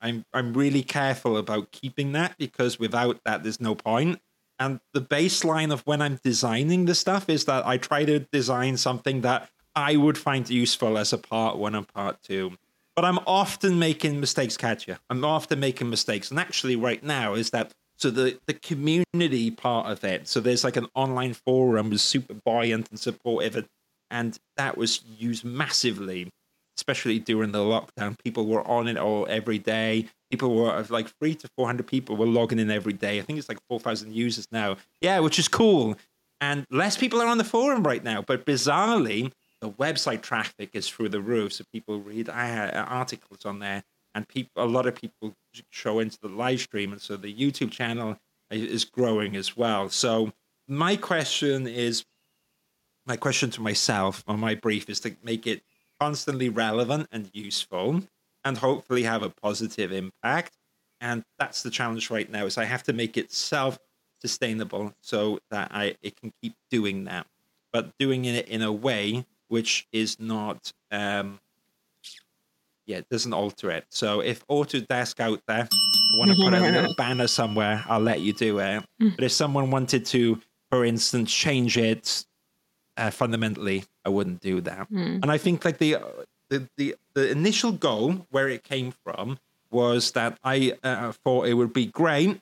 I'm 0.00 0.24
I'm 0.32 0.52
really 0.54 0.82
careful 0.82 1.36
about 1.36 1.72
keeping 1.72 2.12
that 2.12 2.36
because 2.38 2.78
without 2.78 3.20
that 3.24 3.42
there's 3.42 3.60
no 3.60 3.74
point. 3.74 4.20
And 4.58 4.80
the 4.94 5.02
baseline 5.02 5.72
of 5.72 5.82
when 5.82 6.00
I'm 6.00 6.18
designing 6.22 6.86
the 6.86 6.94
stuff 6.94 7.28
is 7.28 7.44
that 7.44 7.66
I 7.66 7.76
try 7.76 8.04
to 8.04 8.20
design 8.32 8.76
something 8.76 9.20
that 9.22 9.50
I 9.74 9.96
would 9.96 10.16
find 10.16 10.48
useful 10.48 10.96
as 10.96 11.12
a 11.12 11.18
part 11.18 11.56
one 11.58 11.74
and 11.74 11.86
part 11.86 12.22
two. 12.22 12.52
But 12.94 13.04
I'm 13.04 13.18
often 13.26 13.78
making 13.78 14.20
mistakes, 14.20 14.56
Katja. 14.56 14.98
I'm 15.10 15.22
often 15.22 15.60
making 15.60 15.90
mistakes. 15.90 16.30
And 16.30 16.40
actually, 16.40 16.76
right 16.76 17.02
now, 17.02 17.34
is 17.34 17.50
that 17.50 17.72
so 17.98 18.10
the, 18.10 18.38
the 18.46 18.54
community 18.54 19.50
part 19.50 19.90
of 19.90 20.04
it. 20.04 20.28
So 20.28 20.40
there's 20.40 20.64
like 20.64 20.76
an 20.76 20.86
online 20.94 21.34
forum 21.34 21.90
was 21.90 22.02
super 22.02 22.34
buoyant 22.34 22.90
and 22.90 22.98
supportive. 22.98 23.56
And, 23.56 23.66
and 24.10 24.38
that 24.56 24.76
was 24.76 25.02
used 25.04 25.44
massively, 25.44 26.28
especially 26.78 27.18
during 27.18 27.52
the 27.52 27.58
lockdown. 27.58 28.16
People 28.22 28.46
were 28.46 28.66
on 28.66 28.88
it 28.88 28.96
all 28.96 29.26
every 29.28 29.58
day 29.58 30.08
people 30.30 30.54
were 30.54 30.84
like 30.90 31.08
three 31.18 31.34
to 31.34 31.48
400 31.56 31.86
people 31.86 32.16
were 32.16 32.26
logging 32.26 32.58
in 32.58 32.70
every 32.70 32.92
day. 32.92 33.18
I 33.18 33.22
think 33.22 33.38
it's 33.38 33.48
like 33.48 33.58
4,000 33.68 34.12
users 34.12 34.46
now. 34.50 34.76
Yeah, 35.00 35.20
which 35.20 35.38
is 35.38 35.48
cool. 35.48 35.96
And 36.40 36.66
less 36.70 36.96
people 36.96 37.20
are 37.20 37.26
on 37.26 37.38
the 37.38 37.44
forum 37.44 37.82
right 37.82 38.02
now. 38.02 38.22
But 38.22 38.44
bizarrely, 38.44 39.32
the 39.60 39.70
website 39.70 40.22
traffic 40.22 40.70
is 40.74 40.88
through 40.88 41.10
the 41.10 41.20
roof. 41.20 41.54
So 41.54 41.64
people 41.72 42.00
read 42.00 42.28
uh, 42.28 42.32
articles 42.32 43.44
on 43.44 43.60
there, 43.60 43.84
and 44.14 44.28
people, 44.28 44.50
a 44.56 44.66
lot 44.66 44.86
of 44.86 44.94
people 44.94 45.34
show 45.70 45.98
into 45.98 46.18
the 46.20 46.28
live 46.28 46.60
stream. 46.60 46.92
And 46.92 47.00
so 47.00 47.16
the 47.16 47.32
YouTube 47.32 47.70
channel 47.70 48.18
is 48.50 48.84
growing 48.84 49.34
as 49.36 49.56
well. 49.56 49.88
So 49.88 50.32
my 50.68 50.96
question 50.96 51.66
is 51.66 52.04
my 53.06 53.16
question 53.16 53.50
to 53.50 53.60
myself 53.60 54.24
on 54.26 54.40
my 54.40 54.54
brief 54.54 54.90
is 54.90 55.00
to 55.00 55.16
make 55.22 55.46
it 55.46 55.62
constantly 56.00 56.48
relevant 56.48 57.08
and 57.12 57.30
useful 57.32 58.02
and 58.44 58.58
hopefully 58.58 59.04
have 59.04 59.22
a 59.22 59.30
positive 59.30 59.92
impact. 59.92 60.56
And 61.00 61.24
that's 61.38 61.62
the 61.62 61.70
challenge 61.70 62.10
right 62.10 62.30
now 62.30 62.46
is 62.46 62.58
I 62.58 62.64
have 62.64 62.82
to 62.84 62.92
make 62.92 63.16
it 63.16 63.32
self 63.32 63.78
sustainable 64.20 64.92
so 65.00 65.38
that 65.50 65.70
I 65.72 65.96
it 66.02 66.16
can 66.16 66.32
keep 66.42 66.54
doing 66.70 67.04
that, 67.04 67.26
but 67.72 67.96
doing 67.98 68.24
it 68.24 68.48
in 68.48 68.62
a 68.62 68.72
way 68.72 69.26
which 69.48 69.86
is 69.92 70.18
not 70.18 70.72
um 70.90 71.38
yeah, 72.86 72.98
it 72.98 73.08
doesn't 73.10 73.32
alter 73.32 73.70
it. 73.72 73.84
So 73.88 74.20
if 74.20 74.46
Autodesk 74.46 75.18
out 75.18 75.40
there 75.48 75.68
want 76.18 76.30
to 76.30 76.36
put 76.36 76.54
a 76.54 76.60
little 76.60 76.94
banner 76.98 77.26
somewhere, 77.26 77.84
I'll 77.88 78.00
let 78.00 78.20
you 78.20 78.32
do 78.32 78.60
it. 78.60 78.84
Mm. 79.02 79.16
But 79.16 79.24
if 79.24 79.32
someone 79.32 79.72
wanted 79.72 80.06
to, 80.06 80.40
for 80.70 80.84
instance, 80.84 81.32
change 81.34 81.76
it 81.76 82.24
uh, 82.96 83.10
fundamentally, 83.10 83.84
I 84.04 84.08
wouldn't 84.08 84.40
do 84.40 84.60
that. 84.62 84.90
Mm. 84.90 85.22
And 85.22 85.30
I 85.30 85.38
think 85.38 85.64
like 85.64 85.78
the 85.78 85.98
the, 86.48 86.68
the, 86.76 86.94
the 87.14 87.30
initial 87.30 87.72
goal, 87.72 88.26
where 88.30 88.48
it 88.48 88.62
came 88.62 88.92
from, 89.04 89.38
was 89.70 90.12
that 90.12 90.38
I 90.44 90.74
uh, 90.82 91.12
thought 91.12 91.48
it 91.48 91.54
would 91.54 91.72
be 91.72 91.86
great 91.86 92.40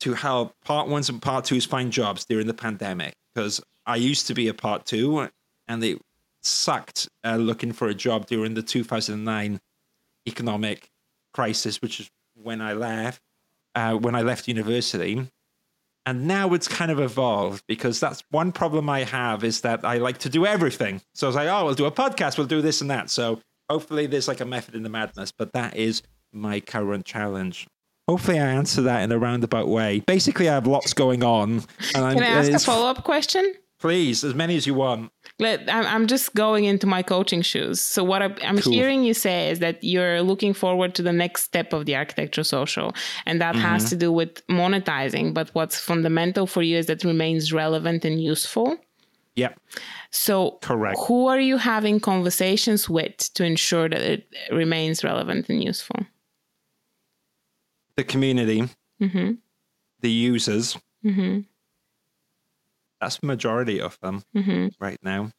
to 0.00 0.14
help 0.14 0.54
part 0.64 0.88
ones 0.88 1.08
and 1.08 1.20
part 1.20 1.46
twos 1.46 1.64
find 1.64 1.90
jobs 1.90 2.24
during 2.24 2.46
the 2.46 2.54
pandemic 2.54 3.14
because 3.34 3.60
I 3.86 3.96
used 3.96 4.26
to 4.28 4.34
be 4.34 4.48
a 4.48 4.54
part 4.54 4.84
two 4.84 5.28
and 5.66 5.82
it 5.82 6.00
sucked 6.42 7.08
uh, 7.24 7.36
looking 7.36 7.72
for 7.72 7.88
a 7.88 7.94
job 7.94 8.26
during 8.26 8.54
the 8.54 8.62
2009 8.62 9.60
economic 10.26 10.90
crisis, 11.32 11.80
which 11.82 12.00
is 12.00 12.10
when 12.34 12.60
I 12.60 12.74
left. 12.74 13.22
Uh, 13.74 13.94
when 13.94 14.14
I 14.14 14.22
left 14.22 14.48
university, 14.48 15.28
and 16.08 16.26
now 16.26 16.54
it's 16.54 16.66
kind 16.66 16.90
of 16.90 16.98
evolved 16.98 17.62
because 17.68 18.00
that's 18.00 18.22
one 18.30 18.50
problem 18.50 18.88
I 18.88 19.02
have 19.04 19.44
is 19.44 19.60
that 19.60 19.84
I 19.84 19.98
like 19.98 20.16
to 20.18 20.30
do 20.30 20.46
everything. 20.46 21.02
So 21.14 21.26
I 21.26 21.28
was 21.28 21.36
like, 21.36 21.48
oh, 21.48 21.66
we'll 21.66 21.74
do 21.74 21.84
a 21.84 21.92
podcast, 21.92 22.38
we'll 22.38 22.46
do 22.46 22.62
this 22.62 22.80
and 22.80 22.90
that. 22.90 23.10
So 23.10 23.42
hopefully 23.68 24.06
there's 24.06 24.26
like 24.26 24.40
a 24.40 24.46
method 24.46 24.74
in 24.74 24.82
the 24.82 24.88
madness, 24.88 25.32
but 25.32 25.52
that 25.52 25.76
is 25.76 26.02
my 26.32 26.60
current 26.60 27.04
challenge. 27.04 27.66
Hopefully 28.08 28.38
I 28.38 28.46
answer 28.46 28.80
that 28.82 29.02
in 29.02 29.12
a 29.12 29.18
roundabout 29.18 29.68
way. 29.68 30.00
Basically, 30.06 30.48
I 30.48 30.54
have 30.54 30.66
lots 30.66 30.94
going 30.94 31.22
on. 31.22 31.50
And 31.50 31.66
Can 31.92 32.04
I'm, 32.04 32.18
I 32.18 32.26
ask 32.26 32.52
a 32.52 32.58
follow 32.58 32.88
up 32.88 33.04
question? 33.04 33.52
Please, 33.78 34.24
as 34.24 34.34
many 34.34 34.56
as 34.56 34.66
you 34.66 34.74
want. 34.74 35.12
I'm 35.40 36.08
just 36.08 36.34
going 36.34 36.64
into 36.64 36.86
my 36.86 37.02
coaching 37.02 37.42
shoes. 37.42 37.80
So 37.80 38.02
what 38.02 38.22
I'm 38.22 38.58
cool. 38.58 38.72
hearing 38.72 39.04
you 39.04 39.14
say 39.14 39.50
is 39.50 39.60
that 39.60 39.82
you're 39.84 40.20
looking 40.20 40.52
forward 40.52 40.96
to 40.96 41.02
the 41.02 41.12
next 41.12 41.44
step 41.44 41.72
of 41.72 41.86
the 41.86 41.94
architecture 41.94 42.42
social, 42.42 42.92
and 43.24 43.40
that 43.40 43.54
mm-hmm. 43.54 43.64
has 43.64 43.88
to 43.90 43.96
do 43.96 44.10
with 44.10 44.44
monetizing. 44.48 45.32
But 45.32 45.50
what's 45.50 45.78
fundamental 45.78 46.48
for 46.48 46.62
you 46.62 46.76
is 46.76 46.86
that 46.86 47.04
remains 47.04 47.52
relevant 47.52 48.04
and 48.04 48.20
useful. 48.20 48.78
Yeah. 49.36 49.54
So 50.10 50.58
correct. 50.60 50.98
Who 51.06 51.28
are 51.28 51.38
you 51.38 51.56
having 51.56 52.00
conversations 52.00 52.88
with 52.88 53.32
to 53.34 53.44
ensure 53.44 53.88
that 53.88 54.00
it 54.00 54.28
remains 54.50 55.04
relevant 55.04 55.48
and 55.48 55.62
useful? 55.62 56.00
The 57.94 58.02
community, 58.02 58.68
mm-hmm. 59.00 59.34
the 60.00 60.10
users. 60.10 60.76
Mm-hmm 61.04 61.42
that's 63.00 63.18
the 63.18 63.26
majority 63.26 63.80
of 63.80 63.98
them 64.00 64.22
mm-hmm. 64.34 64.68
right 64.80 64.98
now. 65.02 65.30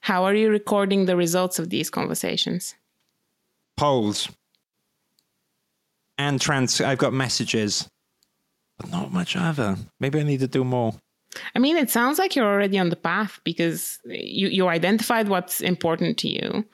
How 0.00 0.24
are 0.24 0.34
you 0.34 0.50
recording 0.50 1.06
the 1.06 1.16
results 1.16 1.58
of 1.58 1.70
these 1.70 1.90
conversations? 1.90 2.74
Polls 3.76 4.28
and 6.16 6.40
trans. 6.40 6.80
I've 6.80 6.98
got 6.98 7.12
messages, 7.12 7.88
but 8.78 8.90
not 8.90 9.12
much 9.12 9.36
other. 9.36 9.76
Maybe 10.00 10.20
I 10.20 10.22
need 10.22 10.40
to 10.40 10.48
do 10.48 10.64
more. 10.64 10.94
I 11.54 11.58
mean, 11.58 11.76
it 11.76 11.90
sounds 11.90 12.18
like 12.18 12.36
you're 12.36 12.46
already 12.46 12.78
on 12.78 12.90
the 12.90 12.96
path 12.96 13.40
because 13.42 13.98
you, 14.04 14.48
you 14.48 14.68
identified 14.68 15.28
what's 15.28 15.60
important 15.60 16.16
to 16.18 16.28
you 16.28 16.64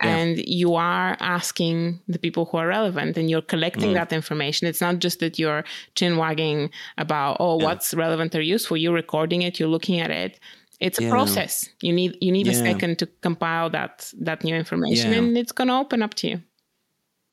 and 0.00 0.38
you 0.38 0.74
are 0.74 1.16
asking 1.20 2.00
the 2.08 2.18
people 2.18 2.46
who 2.46 2.56
are 2.56 2.66
relevant 2.66 3.16
and 3.16 3.28
you're 3.28 3.42
collecting 3.42 3.90
mm. 3.90 3.94
that 3.94 4.12
information. 4.12 4.66
It's 4.66 4.80
not 4.80 4.98
just 4.98 5.20
that 5.20 5.38
you're 5.38 5.64
chin 5.94 6.16
wagging 6.16 6.70
about, 6.98 7.36
oh, 7.40 7.58
yeah. 7.58 7.66
what's 7.66 7.92
relevant 7.94 8.34
or 8.34 8.40
useful. 8.40 8.76
You're 8.76 8.94
recording 8.94 9.42
it, 9.42 9.60
you're 9.60 9.68
looking 9.68 10.00
at 10.00 10.10
it. 10.10 10.40
It's 10.80 10.98
a 10.98 11.02
yeah. 11.02 11.10
process. 11.10 11.68
You 11.82 11.92
need 11.92 12.16
you 12.22 12.32
need 12.32 12.48
a 12.48 12.54
second 12.54 12.98
to 13.00 13.06
compile 13.20 13.68
that 13.70 14.10
that 14.18 14.42
new 14.42 14.54
information 14.54 15.12
and 15.12 15.36
it's 15.36 15.52
gonna 15.52 15.78
open 15.78 16.02
up 16.02 16.14
to 16.14 16.28
you. 16.28 16.42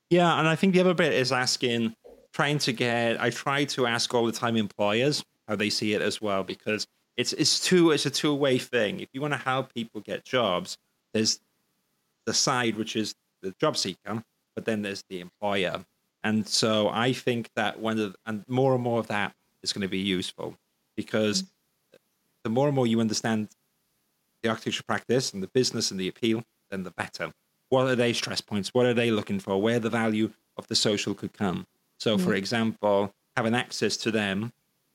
Yeah, 0.09 0.37
and 0.37 0.47
I 0.49 0.55
think 0.55 0.73
the 0.73 0.81
other 0.81 0.93
bit 0.93 1.13
is 1.13 1.31
asking 1.31 1.95
trying 2.33 2.57
to 2.59 2.73
get 2.73 3.21
I 3.21 3.29
try 3.29 3.63
to 3.65 3.87
ask 3.87 4.13
all 4.13 4.25
the 4.25 4.33
time 4.33 4.57
employers 4.57 5.23
how 5.47 5.55
they 5.55 5.69
see 5.69 5.93
it 5.93 6.01
as 6.01 6.21
well 6.21 6.43
because 6.43 6.87
it's 7.15 7.31
it's 7.33 7.59
two 7.59 7.91
it's 7.91 8.05
a 8.05 8.09
two 8.09 8.35
way 8.35 8.57
thing. 8.57 8.99
If 8.99 9.09
you 9.13 9.21
want 9.21 9.33
to 9.33 9.39
help 9.39 9.73
people 9.73 10.01
get 10.01 10.25
jobs, 10.25 10.77
there's 11.13 11.39
the 12.27 12.33
side 12.33 12.75
which 12.75 12.95
is 12.95 13.15
the 13.41 13.55
job 13.59 13.75
seeker, 13.75 14.23
but 14.53 14.65
then 14.65 14.83
there's 14.83 15.03
the 15.09 15.19
employer. 15.19 15.83
And 16.23 16.47
so 16.47 16.89
I 16.89 17.13
think 17.13 17.49
that 17.55 17.79
when 17.79 17.97
the, 17.97 18.15
and 18.25 18.43
more 18.47 18.75
and 18.75 18.83
more 18.83 18.99
of 18.99 19.07
that 19.07 19.33
is 19.63 19.73
going 19.73 19.81
to 19.81 19.87
be 19.87 19.97
useful 19.97 20.55
because 20.95 21.43
mm-hmm. 21.43 21.97
the 22.43 22.49
more 22.49 22.67
and 22.67 22.75
more 22.75 22.85
you 22.85 22.99
understand 22.99 23.47
the 24.43 24.49
architecture 24.49 24.83
practice 24.83 25.33
and 25.33 25.41
the 25.41 25.47
business 25.47 25.89
and 25.89 25.99
the 25.99 26.07
appeal, 26.07 26.43
then 26.69 26.83
the 26.83 26.91
better. 26.91 27.31
What 27.69 27.87
are 27.87 27.95
they 27.95 28.13
stress 28.13 28.41
points? 28.41 28.73
What 28.73 28.85
are 28.85 28.93
they 28.93 29.09
looking 29.09 29.39
for? 29.39 29.59
Where 29.61 29.79
the 29.79 29.89
value 29.89 30.31
of 30.57 30.67
the 30.67 30.75
social 30.75 31.13
could 31.13 31.33
come. 31.33 31.65
So, 31.99 32.15
mm-hmm. 32.15 32.25
for 32.25 32.33
example, 32.33 33.13
having 33.35 33.55
access 33.55 33.97
to 33.97 34.11
them 34.11 34.51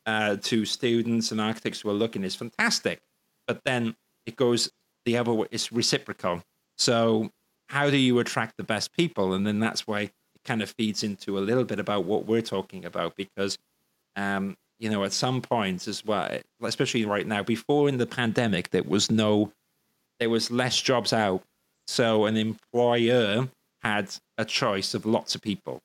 uh, 0.07 0.37
to 0.43 0.65
students 0.65 1.33
and 1.33 1.41
architects 1.41 1.81
who 1.81 1.91
are 1.91 1.95
looking 1.95 2.25
is 2.25 2.35
fantastic. 2.35 3.01
But 3.47 3.63
then 3.65 3.97
it 4.27 4.37
goes 4.37 4.71
the 5.05 5.17
other 5.17 5.33
way, 5.33 5.47
it's 5.51 5.73
reciprocal. 5.73 6.43
So, 6.77 7.31
how 7.69 7.91
do 7.91 7.97
you 7.97 8.19
attract 8.19 8.57
the 8.57 8.65
best 8.65 8.93
people? 8.93 9.35
And 9.35 9.47
then 9.47 9.61
that's 9.61 9.87
why 9.87 10.01
it 10.01 10.13
kind 10.45 10.63
of 10.63 10.71
feeds 10.71 11.03
into 11.03 11.39
a 11.39 11.41
little 11.41 11.65
bit 11.65 11.79
about 11.79 12.05
what 12.05 12.27
we're 12.27 12.43
talking 12.43 12.85
about 12.85 13.17
because, 13.17 13.59
um, 14.17 14.57
you 14.79 14.91
know, 14.91 15.05
at 15.05 15.13
some 15.13 15.41
points 15.41 15.89
as 15.89 16.05
well, 16.05 16.39
especially 16.63 17.05
right 17.05 17.27
now, 17.27 17.43
before 17.43 17.89
in 17.89 17.99
the 17.99 18.07
pandemic, 18.07 18.71
there 18.71 18.83
was 18.83 19.11
no, 19.11 19.53
there 20.19 20.31
was 20.31 20.51
less 20.51 20.81
jobs 20.81 21.13
out. 21.13 21.43
So, 21.87 22.27
an 22.27 22.37
employer 22.37 23.49
had 23.83 24.15
a 24.39 24.45
choice 24.45 24.95
of 24.95 25.07
lots 25.07 25.35
of 25.35 25.43
people. 25.43 25.81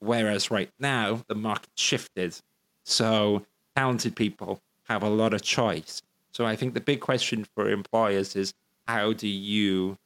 Whereas 0.00 0.50
right 0.50 0.70
now, 0.78 1.22
the 1.28 1.34
market 1.34 1.70
shifted 1.76 2.36
so 2.84 3.44
talented 3.74 4.14
people 4.14 4.60
have 4.84 5.02
a 5.02 5.08
lot 5.08 5.34
of 5.34 5.42
choice. 5.42 6.02
So 6.32 6.44
I 6.44 6.56
think 6.56 6.74
the 6.74 6.80
big 6.80 7.00
question 7.00 7.46
for 7.54 7.70
employers 7.70 8.36
is 8.36 8.52
how 8.86 9.12
do 9.12 9.28
you 9.28 9.98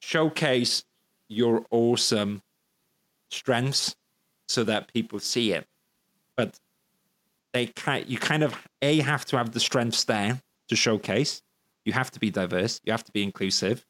showcase 0.00 0.84
your 1.28 1.64
awesome 1.70 2.42
strengths 3.30 3.94
so 4.48 4.64
that 4.64 4.92
people 4.92 5.18
see 5.18 5.52
it? 5.52 5.66
But 6.36 6.58
they 7.52 7.66
kind 7.66 8.08
you 8.08 8.18
kind 8.18 8.42
of 8.42 8.56
a 8.82 9.00
have 9.00 9.24
to 9.26 9.36
have 9.36 9.52
the 9.52 9.60
strengths 9.60 10.04
there 10.04 10.40
to 10.68 10.76
showcase, 10.76 11.42
you 11.84 11.92
have 11.92 12.10
to 12.12 12.20
be 12.20 12.30
diverse, 12.30 12.80
you 12.84 12.92
have 12.92 13.04
to 13.04 13.12
be 13.12 13.22
inclusive. 13.22 13.84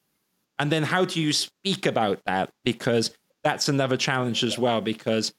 And 0.59 0.71
then 0.71 0.83
how 0.83 1.05
do 1.05 1.21
you 1.21 1.33
speak 1.33 1.87
about 1.87 2.21
that? 2.27 2.51
Because 2.65 3.13
that's 3.43 3.69
another 3.69 3.97
challenge 3.97 4.45
as 4.45 4.59
well, 4.59 4.81
because 4.81 5.33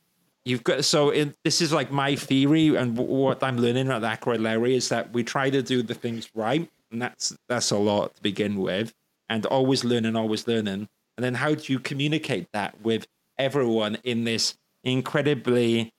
you've 0.45 0.63
got 0.63 0.83
so 0.85 1.09
in, 1.09 1.35
this 1.43 1.61
is 1.61 1.71
like 1.71 1.91
my 1.91 2.15
theory 2.15 2.75
and 2.75 2.97
what 2.97 3.43
I'm 3.43 3.57
learning 3.57 3.89
at 3.89 4.03
Ackroyd 4.03 4.39
Lowrie 4.39 4.75
is 4.75 4.89
that 4.89 5.13
we 5.13 5.23
try 5.23 5.49
to 5.49 5.61
do 5.61 5.83
the 5.83 5.93
things 5.93 6.29
right, 6.33 6.69
and 6.91 7.01
that's 7.01 7.35
that's 7.47 7.71
a 7.71 7.77
lot 7.77 8.15
to 8.15 8.21
begin 8.21 8.57
with, 8.57 8.93
and 9.29 9.45
always 9.45 9.83
learning, 9.83 10.15
always 10.15 10.47
learning. 10.47 10.87
And 11.17 11.23
then 11.23 11.35
how 11.35 11.55
do 11.55 11.71
you 11.71 11.79
communicate 11.79 12.47
that 12.53 12.81
with 12.81 13.05
everyone 13.37 13.97
in 14.03 14.23
this 14.23 14.55
incredibly 14.83 15.91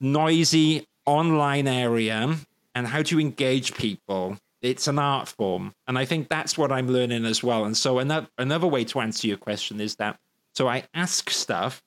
noisy 0.00 0.86
online 1.06 1.66
area? 1.66 2.36
And 2.74 2.86
how 2.86 3.02
do 3.02 3.16
you 3.16 3.20
engage 3.20 3.74
people? 3.74 4.38
It's 4.60 4.88
an 4.88 4.98
art 4.98 5.28
form, 5.28 5.72
and 5.86 5.98
I 5.98 6.04
think 6.04 6.28
that's 6.28 6.58
what 6.58 6.72
I'm 6.72 6.88
learning 6.88 7.24
as 7.24 7.42
well. 7.42 7.64
And 7.64 7.76
so 7.76 7.98
another 7.98 8.28
another 8.38 8.66
way 8.66 8.84
to 8.84 9.00
answer 9.00 9.26
your 9.28 9.36
question 9.36 9.80
is 9.80 9.96
that 9.96 10.18
so 10.54 10.68
I 10.68 10.84
ask 10.94 11.30
stuff 11.30 11.82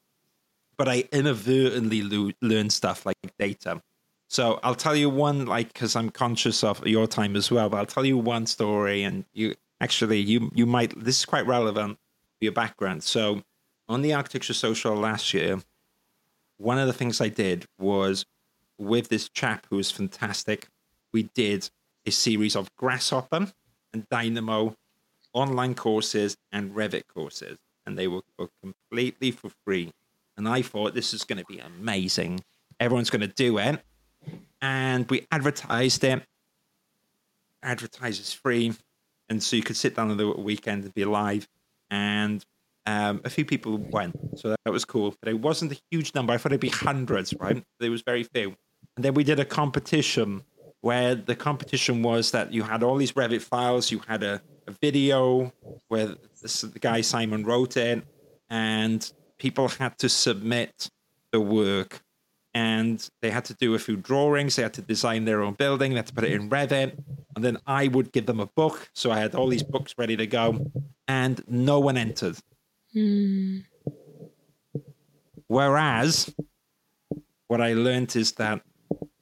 but 0.81 0.87
I 0.87 1.03
inadvertently 1.11 2.01
lo- 2.01 2.31
learn 2.41 2.71
stuff 2.71 3.05
like 3.05 3.15
data. 3.37 3.83
So 4.31 4.61
I'll 4.63 4.75
tell 4.75 4.95
you 4.95 5.09
one, 5.09 5.45
like, 5.45 5.73
because 5.73 5.93
I'm 5.93 6.09
conscious 6.09 6.63
of 6.63 6.87
your 6.87 7.05
time 7.05 7.35
as 7.35 7.51
well. 7.51 7.67
But 7.67 7.77
I'll 7.77 7.85
tell 7.85 8.05
you 8.05 8.17
one 8.17 8.45
story, 8.45 9.03
and 9.03 9.25
you 9.33 9.55
actually 9.81 10.19
you 10.19 10.49
you 10.55 10.65
might 10.65 10.97
this 10.97 11.19
is 11.19 11.25
quite 11.25 11.45
relevant 11.45 11.97
for 12.39 12.45
your 12.45 12.53
background. 12.53 13.03
So 13.03 13.41
on 13.89 14.01
the 14.01 14.13
architecture 14.13 14.53
social 14.53 14.95
last 14.95 15.33
year, 15.33 15.59
one 16.57 16.79
of 16.79 16.87
the 16.87 16.93
things 16.93 17.19
I 17.19 17.27
did 17.27 17.65
was 17.77 18.25
with 18.77 19.09
this 19.09 19.27
chap 19.27 19.67
who 19.69 19.75
was 19.75 19.91
fantastic. 19.91 20.69
We 21.11 21.23
did 21.23 21.69
a 22.05 22.11
series 22.11 22.55
of 22.55 22.73
Grasshopper 22.77 23.51
and 23.91 24.07
Dynamo 24.09 24.77
online 25.33 25.75
courses 25.75 26.37
and 26.53 26.71
Revit 26.71 27.03
courses, 27.13 27.59
and 27.85 27.99
they 27.99 28.07
were 28.07 28.21
completely 28.63 29.31
for 29.31 29.51
free 29.65 29.91
and 30.37 30.47
I 30.47 30.61
thought 30.61 30.93
this 30.93 31.13
is 31.13 31.25
going 31.25 31.39
to 31.39 31.45
be 31.45 31.59
amazing. 31.59 32.43
Everyone's 32.79 33.09
going 33.09 33.21
to 33.21 33.27
do 33.27 33.57
it. 33.57 33.83
And 34.61 35.09
we 35.09 35.25
advertised 35.31 36.03
it. 36.03 36.23
Advertise 37.63 38.19
is 38.19 38.33
free. 38.33 38.73
And 39.29 39.41
so 39.41 39.55
you 39.55 39.63
could 39.63 39.77
sit 39.77 39.95
down 39.95 40.11
on 40.11 40.17
the 40.17 40.29
weekend 40.29 40.83
and 40.83 40.93
be 40.93 41.05
live. 41.05 41.47
And 41.89 42.45
um, 42.85 43.21
a 43.23 43.29
few 43.29 43.45
people 43.45 43.77
went. 43.77 44.15
So 44.35 44.55
that 44.63 44.71
was 44.71 44.85
cool. 44.85 45.15
But 45.21 45.29
it 45.29 45.39
wasn't 45.39 45.71
a 45.71 45.79
huge 45.89 46.13
number. 46.13 46.33
I 46.33 46.37
thought 46.37 46.51
it'd 46.51 46.61
be 46.61 46.69
hundreds, 46.69 47.33
right? 47.39 47.63
There 47.79 47.91
was 47.91 48.01
very 48.01 48.23
few. 48.23 48.55
And 48.95 49.05
then 49.05 49.13
we 49.13 49.23
did 49.23 49.39
a 49.39 49.45
competition 49.45 50.43
where 50.81 51.15
the 51.15 51.35
competition 51.35 52.01
was 52.01 52.31
that 52.31 52.51
you 52.51 52.63
had 52.63 52.83
all 52.83 52.97
these 52.97 53.13
Revit 53.13 53.41
files, 53.41 53.91
you 53.91 54.01
had 54.07 54.23
a, 54.23 54.41
a 54.67 54.71
video 54.81 55.53
where 55.87 56.15
this, 56.41 56.61
the 56.61 56.79
guy 56.79 57.01
Simon 57.01 57.43
wrote 57.45 57.77
it, 57.77 58.03
and 58.49 59.11
people 59.37 59.67
had 59.67 59.97
to 59.99 60.09
submit 60.09 60.89
the 61.31 61.39
work 61.39 62.01
and 62.53 63.09
they 63.21 63.31
had 63.31 63.45
to 63.45 63.53
do 63.53 63.75
a 63.75 63.79
few 63.79 63.95
drawings. 63.95 64.55
They 64.55 64.63
had 64.63 64.73
to 64.73 64.81
design 64.81 65.25
their 65.25 65.41
own 65.41 65.53
building. 65.53 65.91
They 65.91 65.97
had 65.97 66.07
to 66.07 66.13
put 66.13 66.23
it 66.25 66.33
in 66.33 66.49
Revit. 66.49 66.97
And 67.35 67.45
then 67.45 67.57
I 67.65 67.87
would 67.87 68.11
give 68.11 68.25
them 68.25 68.39
a 68.39 68.45
book. 68.45 68.89
So 68.93 69.11
I 69.11 69.19
had 69.19 69.35
all 69.35 69.47
these 69.47 69.63
books 69.63 69.95
ready 69.97 70.17
to 70.17 70.27
go, 70.27 70.71
and 71.07 71.41
no 71.47 71.79
one 71.79 71.97
entered. 71.97 72.37
Mm. 72.95 73.65
Whereas, 75.47 76.33
what 77.47 77.61
I 77.61 77.73
learned 77.73 78.15
is 78.15 78.33
that 78.33 78.61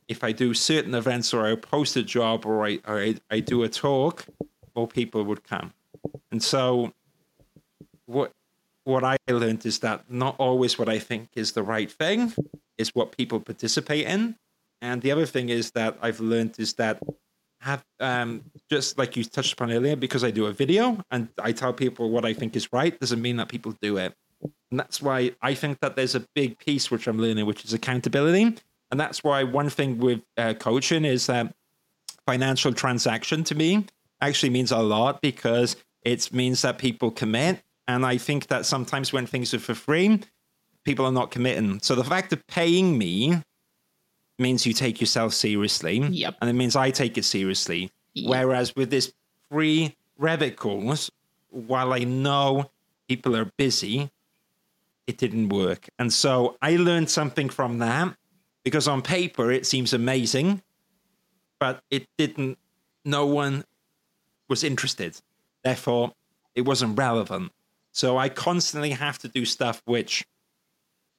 if 0.08 0.24
I 0.24 0.32
do 0.32 0.54
certain 0.56 0.96
events 0.96 1.34
or 1.34 1.46
I 1.46 1.56
post 1.56 1.96
a 1.96 2.04
job 2.04 2.46
or 2.46 2.66
I, 2.66 2.80
or 2.88 3.00
I, 3.00 3.16
I 3.30 3.40
do 3.42 3.64
a 3.64 3.70
talk, 3.70 4.26
more 4.76 4.88
people 4.88 5.24
would 5.24 5.44
come. 5.44 5.74
And 6.32 6.42
so, 6.42 6.94
what 8.06 8.34
what 8.90 9.04
I 9.04 9.18
learned 9.30 9.66
is 9.66 9.80
that 9.80 10.10
not 10.10 10.36
always 10.40 10.80
what 10.80 10.90
I 10.90 11.00
think 11.00 11.30
is 11.36 11.52
the 11.52 11.64
right 11.64 11.92
thing 11.92 12.34
is 12.78 12.90
what 12.96 13.16
people 13.16 13.40
participate 13.40 14.08
in. 14.08 14.36
And 14.82 15.02
the 15.02 15.12
other 15.12 15.26
thing 15.26 15.50
is 15.50 15.72
that 15.72 15.98
I've 16.02 16.20
learned 16.20 16.56
is 16.58 16.74
that 16.74 17.00
have 17.62 17.84
um, 18.00 18.44
just 18.70 18.98
like 18.98 19.16
you 19.16 19.24
touched 19.24 19.54
upon 19.54 19.72
earlier, 19.72 19.96
because 19.96 20.24
I 20.24 20.32
do 20.32 20.46
a 20.48 20.54
video 20.54 20.98
and 21.12 21.28
I 21.42 21.52
tell 21.52 21.74
people 21.74 22.10
what 22.10 22.26
I 22.26 22.34
think 22.34 22.56
is 22.56 22.72
right, 22.74 22.98
doesn't 23.00 23.22
mean 23.22 23.38
that 23.38 23.50
people 23.50 23.76
do 23.82 23.98
it. 23.98 24.14
And 24.72 24.80
that's 24.80 25.02
why 25.02 25.32
I 25.42 25.54
think 25.54 25.80
that 25.82 25.96
there's 25.96 26.16
a 26.16 26.26
big 26.34 26.58
piece 26.58 26.90
which 26.90 27.08
I'm 27.08 27.20
learning, 27.20 27.46
which 27.46 27.66
is 27.66 27.74
accountability. 27.74 28.56
And 28.92 29.00
that's 29.00 29.24
why 29.24 29.44
one 29.44 29.70
thing 29.70 30.00
with 30.00 30.22
uh, 30.38 30.54
coaching 30.54 31.06
is 31.06 31.28
that 31.28 31.54
financial 32.26 32.74
transaction 32.74 33.44
to 33.46 33.56
me 33.56 33.86
actually 34.22 34.50
means 34.50 34.72
a 34.72 34.80
lot 34.80 35.22
because 35.22 35.76
it 36.04 36.32
means 36.34 36.62
that 36.62 36.78
people 36.78 37.12
commit 37.12 37.62
and 37.90 38.06
I 38.06 38.18
think 38.20 38.48
that 38.48 38.68
sometimes 38.68 39.12
when 39.12 39.26
things 39.26 39.52
are 39.56 39.60
for 39.60 39.74
free, 39.74 40.22
people 40.86 41.08
are 41.08 41.12
not 41.12 41.32
committing. 41.32 41.80
So 41.82 41.96
the 41.96 42.04
fact 42.04 42.32
of 42.32 42.46
paying 42.46 42.96
me 43.00 43.42
means 44.38 44.68
you 44.68 44.74
take 44.74 45.02
yourself 45.02 45.34
seriously. 45.34 45.98
Yep. 45.98 46.36
And 46.40 46.52
it 46.52 46.54
means 46.54 46.76
I 46.76 46.92
take 46.92 47.18
it 47.18 47.26
seriously. 47.26 47.90
Yep. 48.14 48.30
Whereas 48.30 48.76
with 48.76 48.92
this 48.92 49.12
free 49.50 49.96
Revit 50.22 50.56
course, 50.56 51.10
while 51.50 51.92
I 51.92 52.04
know 52.04 52.70
people 53.08 53.36
are 53.36 53.52
busy, 53.58 54.12
it 55.08 55.18
didn't 55.18 55.50
work. 55.50 55.90
And 55.98 56.14
so 56.14 56.58
I 56.62 56.76
learned 56.76 57.10
something 57.10 57.50
from 57.50 57.80
that 57.80 58.16
because 58.64 58.88
on 58.88 59.02
paper 59.02 59.52
it 59.52 59.66
seems 59.66 59.94
amazing, 59.94 60.62
but 61.60 61.82
it 61.90 62.06
didn't, 62.20 62.60
no 63.04 63.26
one 63.26 63.66
was 64.48 64.64
interested. 64.64 65.20
Therefore, 65.64 66.14
it 66.54 66.62
wasn't 66.62 66.96
relevant. 66.96 67.52
So 68.00 68.18
I 68.18 68.30
constantly 68.30 68.92
have 68.92 69.20
to 69.20 69.28
do 69.28 69.44
stuff 69.44 69.82
which 69.84 70.26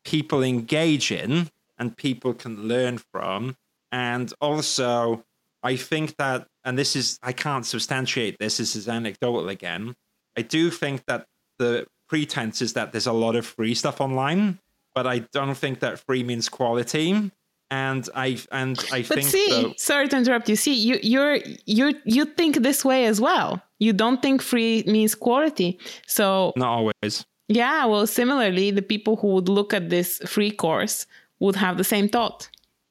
people 0.06 0.42
engage 0.42 1.12
in 1.12 1.50
and 1.76 1.94
people 1.94 2.32
can 2.32 2.68
learn 2.68 2.96
from. 3.12 3.56
And 3.92 4.32
also, 4.40 5.22
I 5.62 5.76
think 5.76 6.16
that, 6.16 6.46
and 6.64 6.78
this 6.78 6.96
is, 6.96 7.18
I 7.22 7.32
can't 7.32 7.66
substantiate 7.66 8.38
this, 8.38 8.56
this 8.56 8.74
is 8.74 8.88
anecdotal 8.88 9.50
again. 9.50 9.94
I 10.38 10.40
do 10.40 10.70
think 10.70 11.04
that 11.04 11.26
the 11.58 11.86
pretense 12.08 12.62
is 12.62 12.72
that 12.72 12.92
there's 12.92 13.06
a 13.06 13.12
lot 13.12 13.36
of 13.36 13.44
free 13.44 13.74
stuff 13.74 14.00
online, 14.00 14.58
but 14.94 15.06
I 15.06 15.18
don't 15.34 15.56
think 15.56 15.80
that 15.80 15.98
free 15.98 16.22
means 16.22 16.48
quality. 16.48 17.30
And 17.70 18.08
I 18.16 18.38
and 18.50 18.78
I 18.90 19.02
but 19.02 19.14
think 19.14 19.28
see, 19.28 19.48
so. 19.48 19.74
sorry 19.76 20.08
to 20.08 20.16
interrupt 20.16 20.48
you. 20.48 20.56
See, 20.56 20.74
you 20.74 20.98
you're 21.02 21.38
you 21.66 21.94
you 22.04 22.24
think 22.24 22.62
this 22.62 22.84
way 22.84 23.06
as 23.06 23.20
well. 23.20 23.62
You 23.78 23.92
don't 23.92 24.20
think 24.20 24.42
free 24.42 24.82
means 24.86 25.14
quality. 25.14 25.78
So 26.06 26.52
not 26.56 26.68
always. 26.68 27.24
Yeah, 27.48 27.84
well, 27.86 28.06
similarly, 28.06 28.70
the 28.70 28.82
people 28.82 29.16
who 29.16 29.28
would 29.28 29.48
look 29.48 29.74
at 29.74 29.90
this 29.90 30.18
free 30.26 30.50
course 30.50 31.06
would 31.40 31.56
have 31.56 31.78
the 31.78 31.84
same 31.84 32.08
thought. 32.08 32.48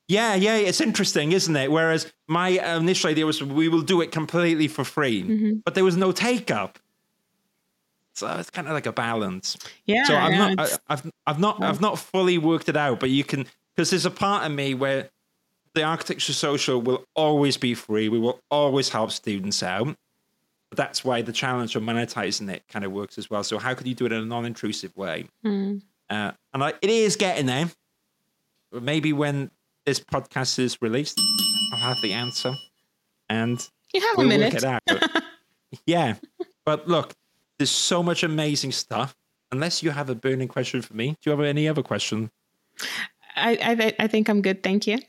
Yeah, 0.10 0.34
yeah, 0.34 0.56
it's 0.56 0.82
interesting, 0.82 1.34
isn't 1.34 1.56
it? 1.56 1.72
Whereas 1.72 2.12
my 2.28 2.50
initial 2.78 3.12
idea 3.12 3.26
was 3.26 3.44
we 3.44 3.70
will 3.70 3.84
do 3.84 4.02
it 4.02 4.12
completely 4.12 4.68
for 4.68 4.84
free, 4.84 5.24
mm-hmm. 5.24 5.60
but 5.64 5.76
there 5.76 5.84
was 5.84 5.96
no 5.96 6.12
take 6.12 6.50
up. 6.52 6.80
So 8.16 8.28
it's 8.38 8.50
kind 8.50 8.68
of 8.68 8.74
like 8.74 8.88
a 8.88 8.92
balance. 8.92 9.56
Yeah. 9.86 10.04
So 10.06 10.16
I'm 10.16 10.32
yeah, 10.32 10.54
not, 10.56 10.60
I, 10.60 10.94
have 10.94 11.12
I've 11.28 11.40
not, 11.40 11.64
I've 11.64 11.80
not 11.80 12.00
fully 12.00 12.38
worked 12.38 12.68
it 12.68 12.76
out, 12.76 13.00
but 13.00 13.12
you 13.12 13.24
can, 13.24 13.46
because 13.76 13.90
there's 13.90 14.06
a 14.06 14.12
part 14.12 14.46
of 14.46 14.52
me 14.52 14.74
where 14.74 15.10
the 15.74 15.84
architecture 15.84 16.34
social 16.34 16.82
will 16.82 17.06
always 17.16 17.58
be 17.58 17.74
free. 17.74 18.10
We 18.10 18.20
will 18.20 18.40
always 18.50 18.90
help 18.90 19.12
students 19.12 19.64
out 19.64 19.96
that's 20.76 21.04
why 21.04 21.22
the 21.22 21.32
challenge 21.32 21.76
of 21.76 21.84
monetizing 21.84 22.52
it 22.52 22.64
kind 22.68 22.86
of 22.86 22.92
works 22.92 23.18
as 23.18 23.30
well. 23.30 23.44
So 23.44 23.58
how 23.58 23.74
could 23.74 23.88
you 23.88 23.96
do 23.96 24.06
it 24.06 24.12
in 24.12 24.22
a 24.22 24.26
non-intrusive 24.26 24.96
way? 24.96 25.28
Mm. 25.44 25.82
Uh, 26.10 26.32
and 26.54 26.64
I, 26.64 26.74
it 26.82 26.90
is 26.90 27.16
getting 27.16 27.46
there. 27.46 27.70
Maybe 28.72 29.14
when 29.14 29.50
this 29.86 30.00
podcast 30.00 30.60
is 30.60 30.80
released, 30.82 31.20
I'll 31.74 31.80
have 31.80 32.02
the 32.02 32.14
answer, 32.14 32.54
and 33.28 33.68
you 33.94 34.02
have 34.02 34.18
we'll 34.18 34.28
a 34.28 34.30
minute. 34.30 34.54
Work 34.54 34.80
it 34.88 35.02
out. 35.02 35.24
yeah, 35.88 36.16
but 36.66 36.88
look, 36.88 37.14
there's 37.58 37.72
so 37.72 38.04
much 38.04 38.22
amazing 38.24 38.72
stuff. 38.72 39.16
Unless 39.52 39.82
you 39.82 39.90
have 39.90 40.12
a 40.12 40.16
burning 40.16 40.48
question 40.48 40.84
for 40.84 40.94
me, 40.94 41.10
do 41.10 41.30
you 41.30 41.32
have 41.32 41.44
any 41.44 41.68
other 41.68 41.82
question? 41.82 42.30
I 43.36 43.58
I, 43.62 44.04
I 44.04 44.08
think 44.08 44.30
I'm 44.30 44.42
good. 44.42 44.64
Thank 44.64 44.88
you. 44.88 45.00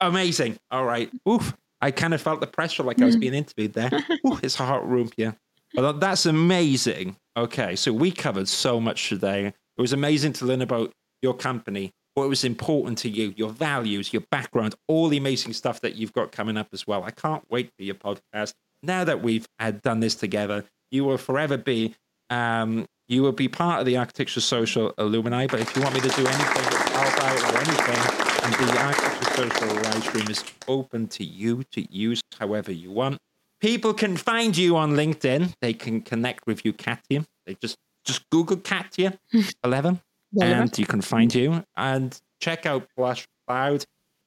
Amazing. 0.00 0.58
All 0.70 0.84
right. 0.84 1.10
Oof. 1.28 1.54
I 1.80 1.90
kind 1.90 2.14
of 2.14 2.22
felt 2.22 2.40
the 2.40 2.46
pressure 2.46 2.82
like 2.82 3.00
I 3.02 3.04
was 3.04 3.14
hmm. 3.14 3.20
being 3.20 3.34
interviewed 3.34 3.74
there. 3.74 3.90
Ooh, 4.26 4.38
it's 4.42 4.58
a 4.58 4.64
hot 4.64 4.88
room 4.88 5.10
here. 5.16 5.36
But 5.74 6.00
that's 6.00 6.24
amazing. 6.24 7.16
Okay, 7.36 7.76
so 7.76 7.92
we 7.92 8.10
covered 8.12 8.48
so 8.48 8.80
much 8.80 9.08
today. 9.08 9.48
It 9.48 9.80
was 9.80 9.92
amazing 9.92 10.32
to 10.34 10.46
learn 10.46 10.62
about 10.62 10.92
your 11.20 11.34
company, 11.34 11.90
what 12.14 12.28
was 12.28 12.44
important 12.44 12.96
to 12.98 13.10
you, 13.10 13.34
your 13.36 13.50
values, 13.50 14.12
your 14.12 14.22
background, 14.30 14.76
all 14.86 15.08
the 15.08 15.16
amazing 15.16 15.52
stuff 15.52 15.80
that 15.80 15.96
you've 15.96 16.12
got 16.12 16.30
coming 16.32 16.56
up 16.56 16.68
as 16.72 16.86
well. 16.86 17.02
I 17.02 17.10
can't 17.10 17.44
wait 17.50 17.70
for 17.76 17.82
your 17.82 17.96
podcast. 17.96 18.54
Now 18.82 19.04
that 19.04 19.22
we've 19.22 19.46
had 19.58 19.82
done 19.82 20.00
this 20.00 20.14
together, 20.14 20.64
you 20.90 21.04
will 21.04 21.18
forever 21.18 21.56
be 21.56 21.96
um, 22.30 22.86
you 23.08 23.22
will 23.22 23.32
be 23.32 23.48
part 23.48 23.80
of 23.80 23.86
the 23.86 23.96
Architecture 23.96 24.40
Social 24.40 24.92
alumni. 24.98 25.46
But 25.46 25.60
if 25.60 25.74
you 25.76 25.82
want 25.82 25.94
me 25.94 26.00
to 26.00 26.08
do 26.08 26.26
anything, 26.26 26.64
help 26.92 27.24
out 27.24 27.54
or 27.54 27.58
anything, 27.58 28.00
and 28.44 28.54
the 28.54 28.80
Architecture 28.82 29.34
Social 29.34 29.68
live 29.82 30.04
stream 30.04 30.28
is 30.30 30.44
open 30.68 31.08
to 31.08 31.24
you 31.24 31.64
to 31.72 31.80
use 31.92 32.22
however 32.38 32.72
you 32.72 32.90
want. 32.90 33.18
people 33.60 33.94
can 33.94 34.16
find 34.16 34.56
you 34.56 34.76
on 34.76 34.92
LinkedIn. 34.92 35.54
They 35.60 35.72
can 35.74 36.00
connect 36.02 36.46
with 36.46 36.64
you, 36.64 36.72
Katia. 36.72 37.24
They 37.46 37.54
just 37.54 37.76
just 38.04 38.28
Google 38.30 38.56
Katia 38.58 39.18
eleven, 39.64 40.00
and 40.40 40.76
you 40.78 40.86
can 40.86 41.00
find 41.00 41.34
you 41.34 41.64
and 41.76 42.18
check 42.40 42.66
out 42.66 42.88
Plush 42.96 43.26
Cloud 43.46 43.84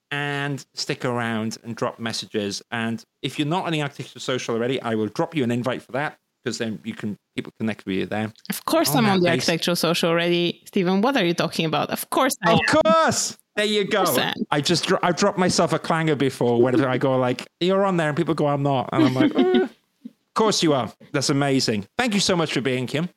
and 0.09 0.65
stick 0.73 1.03
around 1.05 1.57
and 1.63 1.75
drop 1.75 1.99
messages. 1.99 2.61
And 2.71 3.03
if 3.21 3.37
you're 3.37 3.47
not 3.47 3.65
on 3.65 3.71
the 3.73 3.81
Architecture 3.81 4.19
Social 4.19 4.55
already, 4.55 4.81
I 4.81 4.95
will 4.95 5.07
drop 5.07 5.35
you 5.35 5.43
an 5.43 5.51
invite 5.51 5.81
for 5.81 5.91
that 5.93 6.17
because 6.47 6.57
then 6.59 6.79
you 6.85 6.93
can 6.93 7.17
people 7.35 7.51
connect 7.59 7.85
with 7.85 7.95
you 7.97 8.05
there. 8.05 8.31
Of 8.49 8.63
course, 8.63 8.91
On 8.91 8.99
I'm 9.05 9.11
on 9.11 9.19
the 9.19 9.25
base- 9.25 9.31
architectural 9.33 9.75
social 9.75 10.09
already, 10.09 10.61
Stephen. 10.65 11.01
What 11.01 11.17
are 11.17 11.25
you 11.25 11.33
talking 11.33 11.65
about? 11.65 11.89
Of 11.89 12.09
course, 12.09 12.37
I 12.45 12.53
Of 12.53 12.59
am. 12.59 12.81
course. 12.81 13.37
There 13.57 13.65
you 13.65 13.83
go. 13.85 14.05
course 14.05 14.17
I. 14.17 14.33
I 14.51 14.61
just 14.61 14.85
dro- 14.87 14.99
I've 15.03 15.17
dropped 15.17 15.37
myself 15.37 15.73
a 15.73 15.79
clanger 15.79 16.15
before 16.15 16.61
whenever 16.61 16.87
I 16.87 16.97
go 16.97 17.17
like 17.17 17.45
you're 17.59 17.83
on 17.85 17.97
there 17.97 18.07
and 18.07 18.15
people 18.15 18.33
go 18.33 18.47
I'm 18.47 18.63
not 18.63 18.87
and 18.93 19.03
I'm 19.05 19.13
like 19.13 19.35
"Uh, 19.35 19.63
of 19.65 20.33
course 20.35 20.63
you 20.63 20.73
are. 20.73 20.89
That's 21.11 21.29
amazing. 21.29 21.85
Thank 21.97 22.13
you 22.13 22.21
so 22.21 22.35
much 22.37 22.53
for 22.53 22.61
being 22.61 22.87
Kim. 22.87 23.09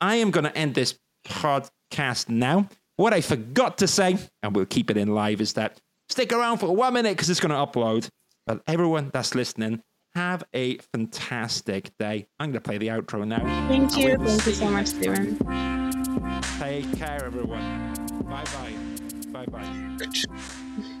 I 0.00 0.16
am 0.16 0.30
going 0.30 0.44
to 0.44 0.56
end 0.56 0.74
this 0.74 0.96
podcast 1.24 2.28
now. 2.28 2.68
What 2.96 3.12
I 3.12 3.20
forgot 3.20 3.78
to 3.78 3.88
say, 3.88 4.16
and 4.42 4.54
we'll 4.54 4.66
keep 4.66 4.90
it 4.90 4.96
in 4.96 5.08
live, 5.14 5.40
is 5.40 5.54
that 5.54 5.80
stick 6.08 6.32
around 6.32 6.58
for 6.58 6.74
one 6.74 6.92
minute 6.94 7.10
because 7.16 7.28
it's 7.30 7.40
going 7.40 7.50
to 7.50 7.56
upload. 7.66 8.08
But 8.46 8.62
everyone 8.68 9.10
that's 9.12 9.34
listening, 9.34 9.82
have 10.16 10.42
a 10.54 10.78
fantastic 10.78 11.96
day. 11.98 12.26
I'm 12.40 12.50
going 12.50 12.54
to 12.54 12.60
play 12.60 12.78
the 12.78 12.88
outro 12.88 13.26
now. 13.26 13.38
Thank 13.68 13.98
you. 13.98 14.16
Thank 14.16 14.46
you 14.46 14.52
so 14.52 14.70
much, 14.70 14.86
Stephen. 14.86 15.36
Take 16.58 16.90
care, 16.96 17.22
everyone. 17.26 17.94
Bye 18.24 18.44
bye. 18.44 19.44
Bye 19.44 19.46
bye. 19.46 20.92